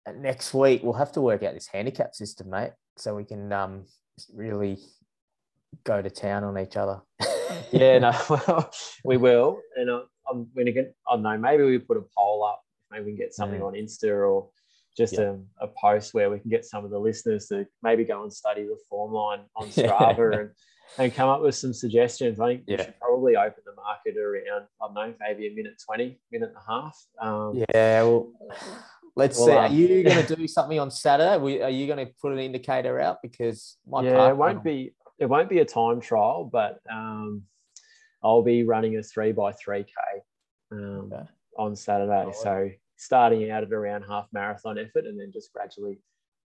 uh, 0.07 0.13
next 0.13 0.53
week 0.55 0.83
we'll 0.83 0.95
have 0.95 1.13
to 1.13 1.21
work 1.21 1.43
out 1.43 1.55
this 1.55 1.67
handicap 1.69 2.15
system, 2.15 2.51
mate, 2.51 2.73
so 2.97 3.15
we 3.15 3.25
can 3.25 3.53
um 3.53 3.85
really 4.35 4.79
go 5.85 6.03
to 6.03 6.11
town 6.11 6.45
on 6.45 6.59
each 6.59 6.77
other. 6.77 7.01
yeah, 7.73 7.99
no, 7.99 8.13
well, 8.31 8.71
we 9.05 9.17
will. 9.17 9.61
And 9.77 9.91
I, 9.91 10.01
I'm 10.29 10.49
going 10.55 10.67
to 10.67 10.73
get, 10.73 10.95
I 11.09 11.15
don't 11.15 11.23
know, 11.23 11.39
maybe 11.39 11.63
we 11.65 11.79
put 11.79 11.97
a 11.97 12.03
poll 12.17 12.45
up. 12.45 12.63
Maybe 12.91 13.05
we 13.05 13.11
can 13.13 13.19
get 13.19 13.35
something 13.35 13.61
Mm. 13.61 13.67
on 13.67 13.73
Insta 13.75 14.09
or 14.29 14.49
just 14.97 15.15
Yeah. 15.15 15.35
a, 15.61 15.67
a 15.67 15.69
post 15.81 16.15
where 16.15 16.31
we 16.31 16.39
can 16.39 16.51
get 16.51 16.65
some 16.65 16.85
of 16.85 16.91
the 16.91 16.99
listeners 16.99 17.47
to 17.49 17.67
maybe 17.83 18.05
go 18.05 18.23
and 18.23 18.33
study 18.33 18.63
the 18.65 18.77
form 18.89 19.13
line 19.13 19.41
on 19.57 19.69
Strava 19.71 20.41
and, 20.41 20.51
and 20.99 21.15
come 21.15 21.29
up 21.29 21.43
with 21.43 21.55
some 21.55 21.73
suggestions. 21.73 22.41
I 22.41 22.49
think 22.49 22.65
we 22.67 22.77
should 22.77 22.99
probably 23.01 23.37
open 23.37 23.63
the 23.65 23.75
market 23.75 24.17
around, 24.17 24.67
I 24.83 24.87
don't 24.87 24.95
know, 24.95 25.15
maybe 25.21 25.47
a 25.47 25.55
minute 25.55 25.75
20, 25.85 26.19
minute 26.33 26.49
and 26.49 26.57
a 26.57 26.73
half. 26.73 26.99
Um, 27.21 27.65
Yeah, 27.75 28.03
well, 28.03 28.33
let's 29.17 29.39
Well, 29.39 29.47
see. 29.47 29.53
Are 29.53 29.67
um, 29.67 29.75
you 29.75 30.03
going 30.03 30.25
to 30.27 30.37
do 30.37 30.49
something 30.49 30.79
on 30.79 30.91
Saturday? 30.91 31.63
Are 31.63 31.71
you 31.71 31.87
going 31.87 32.05
to 32.05 32.13
put 32.21 32.33
an 32.33 32.39
indicator 32.39 33.01
out 33.01 33.19
because 33.23 33.77
my 33.87 34.03
yeah, 34.03 34.17
park 34.17 34.31
it 34.33 34.37
won't 34.37 34.65
be 34.65 34.95
it 35.19 35.27
won't 35.27 35.51
be 35.51 35.59
a 35.59 35.65
time 35.65 36.01
trial, 36.01 36.49
but 36.51 36.81
um, 36.91 37.43
I'll 38.23 38.43
be 38.43 38.65
running 38.65 38.97
a 38.97 39.03
three 39.03 39.33
by 39.33 39.53
three 39.53 39.85
k 39.85 39.93
um, 40.73 41.11
Okay. 41.13 41.23
on 41.59 41.77
Saturday. 41.77 42.25
Right. 42.27 42.35
So 42.35 42.71
starting 43.01 43.51
out 43.51 43.63
at 43.63 43.73
around 43.73 44.03
half 44.03 44.29
marathon 44.31 44.79
effort, 44.79 45.07
and 45.07 45.19
then 45.19 45.33
just 45.33 45.53
gradually 45.53 46.01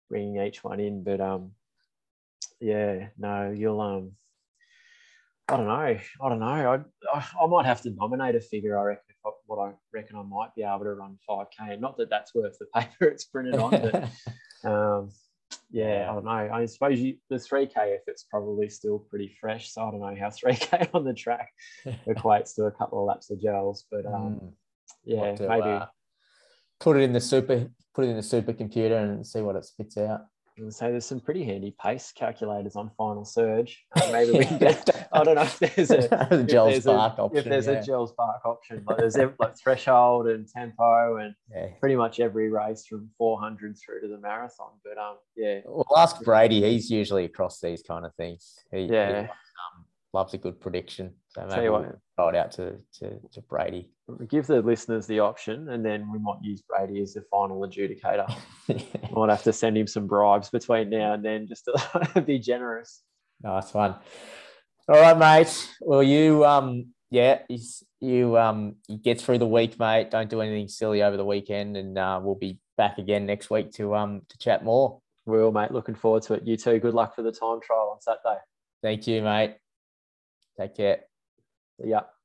bringing 0.10 0.42
each 0.42 0.64
one 0.64 0.80
in. 0.80 1.04
But 1.04 1.22
um, 1.22 1.52
yeah, 2.60 3.10
no, 3.18 3.54
you'll 3.56 3.80
um, 3.80 4.14
I 5.48 5.58
don't 5.58 5.68
know, 5.68 5.74
I 5.74 6.30
don't 6.30 6.40
know. 6.40 6.46
I 6.46 7.18
I, 7.18 7.26
I 7.44 7.48
might 7.48 7.66
have 7.66 7.82
to 7.84 7.92
nominate 7.92 8.36
a 8.36 8.42
figure. 8.42 8.80
I 8.80 8.84
reckon 8.84 9.04
if 9.10 9.18
I, 9.26 9.30
what 9.46 9.60
I 9.60 9.74
reckon 9.94 10.16
I 10.16 10.24
might 10.24 10.56
be 10.56 10.64
able 10.64 10.80
to 10.86 10.94
run 10.94 11.18
five 11.26 11.48
k. 11.56 11.78
Not 11.78 11.98
that 11.98 12.10
that's 12.10 12.34
worth 12.34 12.58
the 12.58 12.66
paper 12.74 13.06
it's 13.14 13.26
printed 13.26 13.56
on, 13.56 13.70
but 13.70 14.10
um, 14.70 15.12
yeah, 15.70 16.08
I 16.10 16.14
don't 16.16 16.26
know. 16.26 16.32
I 16.32 16.66
suppose 16.66 17.00
you, 17.00 17.18
the 17.30 17.36
3K 17.36 17.96
effort's 17.96 18.24
probably 18.24 18.70
still 18.70 19.00
pretty 19.00 19.36
fresh. 19.40 19.72
So 19.72 19.84
I 19.84 19.92
don't 19.92 20.00
know 20.00 20.16
how 20.20 20.30
3K 20.30 20.90
on 20.96 21.04
the 21.04 21.14
track 21.14 21.52
equates 22.08 22.56
to 22.56 22.66
a 22.66 22.72
couple 22.72 23.00
of 23.00 23.06
laps 23.06 23.30
of 23.30 23.40
Jells. 23.40 23.86
But 23.92 24.06
um, 24.08 24.40
Mm. 24.42 24.54
yeah, 25.04 25.36
to, 25.36 25.48
maybe 25.48 25.70
uh, 25.70 25.86
put 26.80 26.98
it 26.98 27.02
in 27.02 27.14
the 27.14 27.22
super 27.22 27.70
put 27.94 28.06
it 28.06 28.10
in 28.10 28.16
the 28.16 28.22
supercomputer 28.22 29.04
and 29.04 29.26
see 29.26 29.42
what 29.42 29.56
it 29.56 29.66
spits 29.66 29.98
out. 29.98 30.22
and 30.58 30.74
say 30.74 30.92
there's 30.92 31.06
some 31.06 31.20
pretty 31.20 31.44
handy 31.44 31.76
pace 31.82 32.14
calculators 32.16 32.76
on 32.76 32.92
Final 32.98 33.26
Surge. 33.26 33.84
Uh, 33.96 34.10
maybe 34.12 34.38
we 34.38 34.46
can 34.46 34.58
get, 34.58 35.08
I 35.12 35.24
don't 35.24 35.36
know 35.36 35.42
if 35.42 35.60
there's 35.60 35.92
a, 35.92 35.98
the 36.30 36.40
if 36.42 36.48
gel 36.48 36.68
there's 36.68 36.86
a- 36.86 36.92
option. 36.92 37.38
if 37.38 37.46
there's 37.46 37.68
yeah. 37.68 37.74
a 37.74 37.84
Jells 37.84 38.14
Park 38.14 38.46
option. 38.46 38.84
Like 38.88 38.98
there's 38.98 39.18
like 39.18 39.58
threshold 39.58 40.28
and 40.28 40.48
tempo 40.48 41.18
and 41.18 41.34
yeah. 41.54 41.68
pretty 41.80 41.96
much 41.96 42.20
every 42.20 42.50
race 42.50 42.86
from 42.86 43.10
400 43.18 43.78
through 43.78 44.02
to 44.02 44.08
the 44.08 44.20
marathon. 44.20 44.72
But 44.84 44.98
um, 44.98 45.18
yeah, 45.36 45.62
Well, 45.66 45.86
ask 45.98 46.22
Brady. 46.22 46.62
He's 46.62 46.90
usually 46.90 47.26
across 47.26 47.60
these 47.60 47.82
kind 47.82 48.06
of 48.06 48.14
things. 48.16 48.56
He, 48.72 48.88
he 48.88 48.94
yeah. 48.94 49.28
um, 49.28 49.86
loves 50.14 50.34
a 50.34 50.38
good 50.38 50.60
prediction. 50.60 51.14
So 51.30 51.42
Tell 51.42 51.50
maybe 51.50 51.64
you 51.66 51.72
we'll 51.72 51.82
what. 51.82 52.00
throw 52.16 52.30
it 52.30 52.36
out 52.36 52.52
to, 52.54 52.76
to, 53.00 53.20
to 53.34 53.42
Brady. 53.42 53.92
Give 54.28 54.48
the 54.48 54.62
listeners 54.62 55.06
the 55.06 55.20
option, 55.20 55.70
and 55.70 55.86
then 55.86 56.12
we 56.12 56.18
might 56.18 56.40
use 56.42 56.64
Brady 56.64 57.02
as 57.02 57.14
the 57.14 57.22
final 57.30 57.62
adjudicator. 57.62 58.28
I 58.70 59.10
might 59.12 59.30
have 59.30 59.44
to 59.44 59.54
send 59.54 59.78
him 59.78 59.86
some 59.86 60.08
bribes 60.08 60.50
between 60.50 60.90
now 60.90 61.14
and 61.14 61.24
then 61.24 61.48
just 61.48 61.66
to 61.66 62.22
be 62.26 62.40
generous. 62.40 63.04
Nice 63.44 63.74
one. 63.74 63.96
All 64.88 65.00
right, 65.00 65.18
mate. 65.18 65.70
Well, 65.82 66.02
you 66.02 66.44
um 66.46 66.88
yeah, 67.12 67.44
you 68.00 68.38
um 68.38 68.78
you 68.88 68.98
get 68.98 69.22
through 69.22 69.38
the 69.38 69.48
week, 69.48 69.80
mate. 69.80 70.10
Don't 70.10 70.32
do 70.32 70.42
anything 70.42 70.68
silly 70.68 71.04
over 71.04 71.16
the 71.16 71.26
weekend, 71.26 71.78
and 71.78 71.96
uh, 71.96 72.20
we'll 72.22 72.36
be 72.36 72.60
back 72.76 72.98
again 72.98 73.28
next 73.28 73.52
week 73.52 73.72
to 73.74 73.94
um 73.96 74.24
to 74.30 74.38
chat 74.40 74.64
more. 74.64 75.00
We 75.28 75.38
will, 75.38 75.52
mate. 75.52 75.72
Looking 75.72 75.96
forward 75.96 76.24
to 76.24 76.34
it. 76.34 76.44
You 76.48 76.58
too. 76.58 76.80
Good 76.80 76.96
luck 76.96 77.16
for 77.16 77.22
the 77.22 77.32
time 77.32 77.62
trial 77.62 77.92
on 77.94 78.02
Saturday. 78.02 78.42
Thank 78.82 79.06
you, 79.06 79.22
mate. 79.22 79.58
Take 80.58 80.76
care. 80.76 81.09
Yeah. 81.84 82.19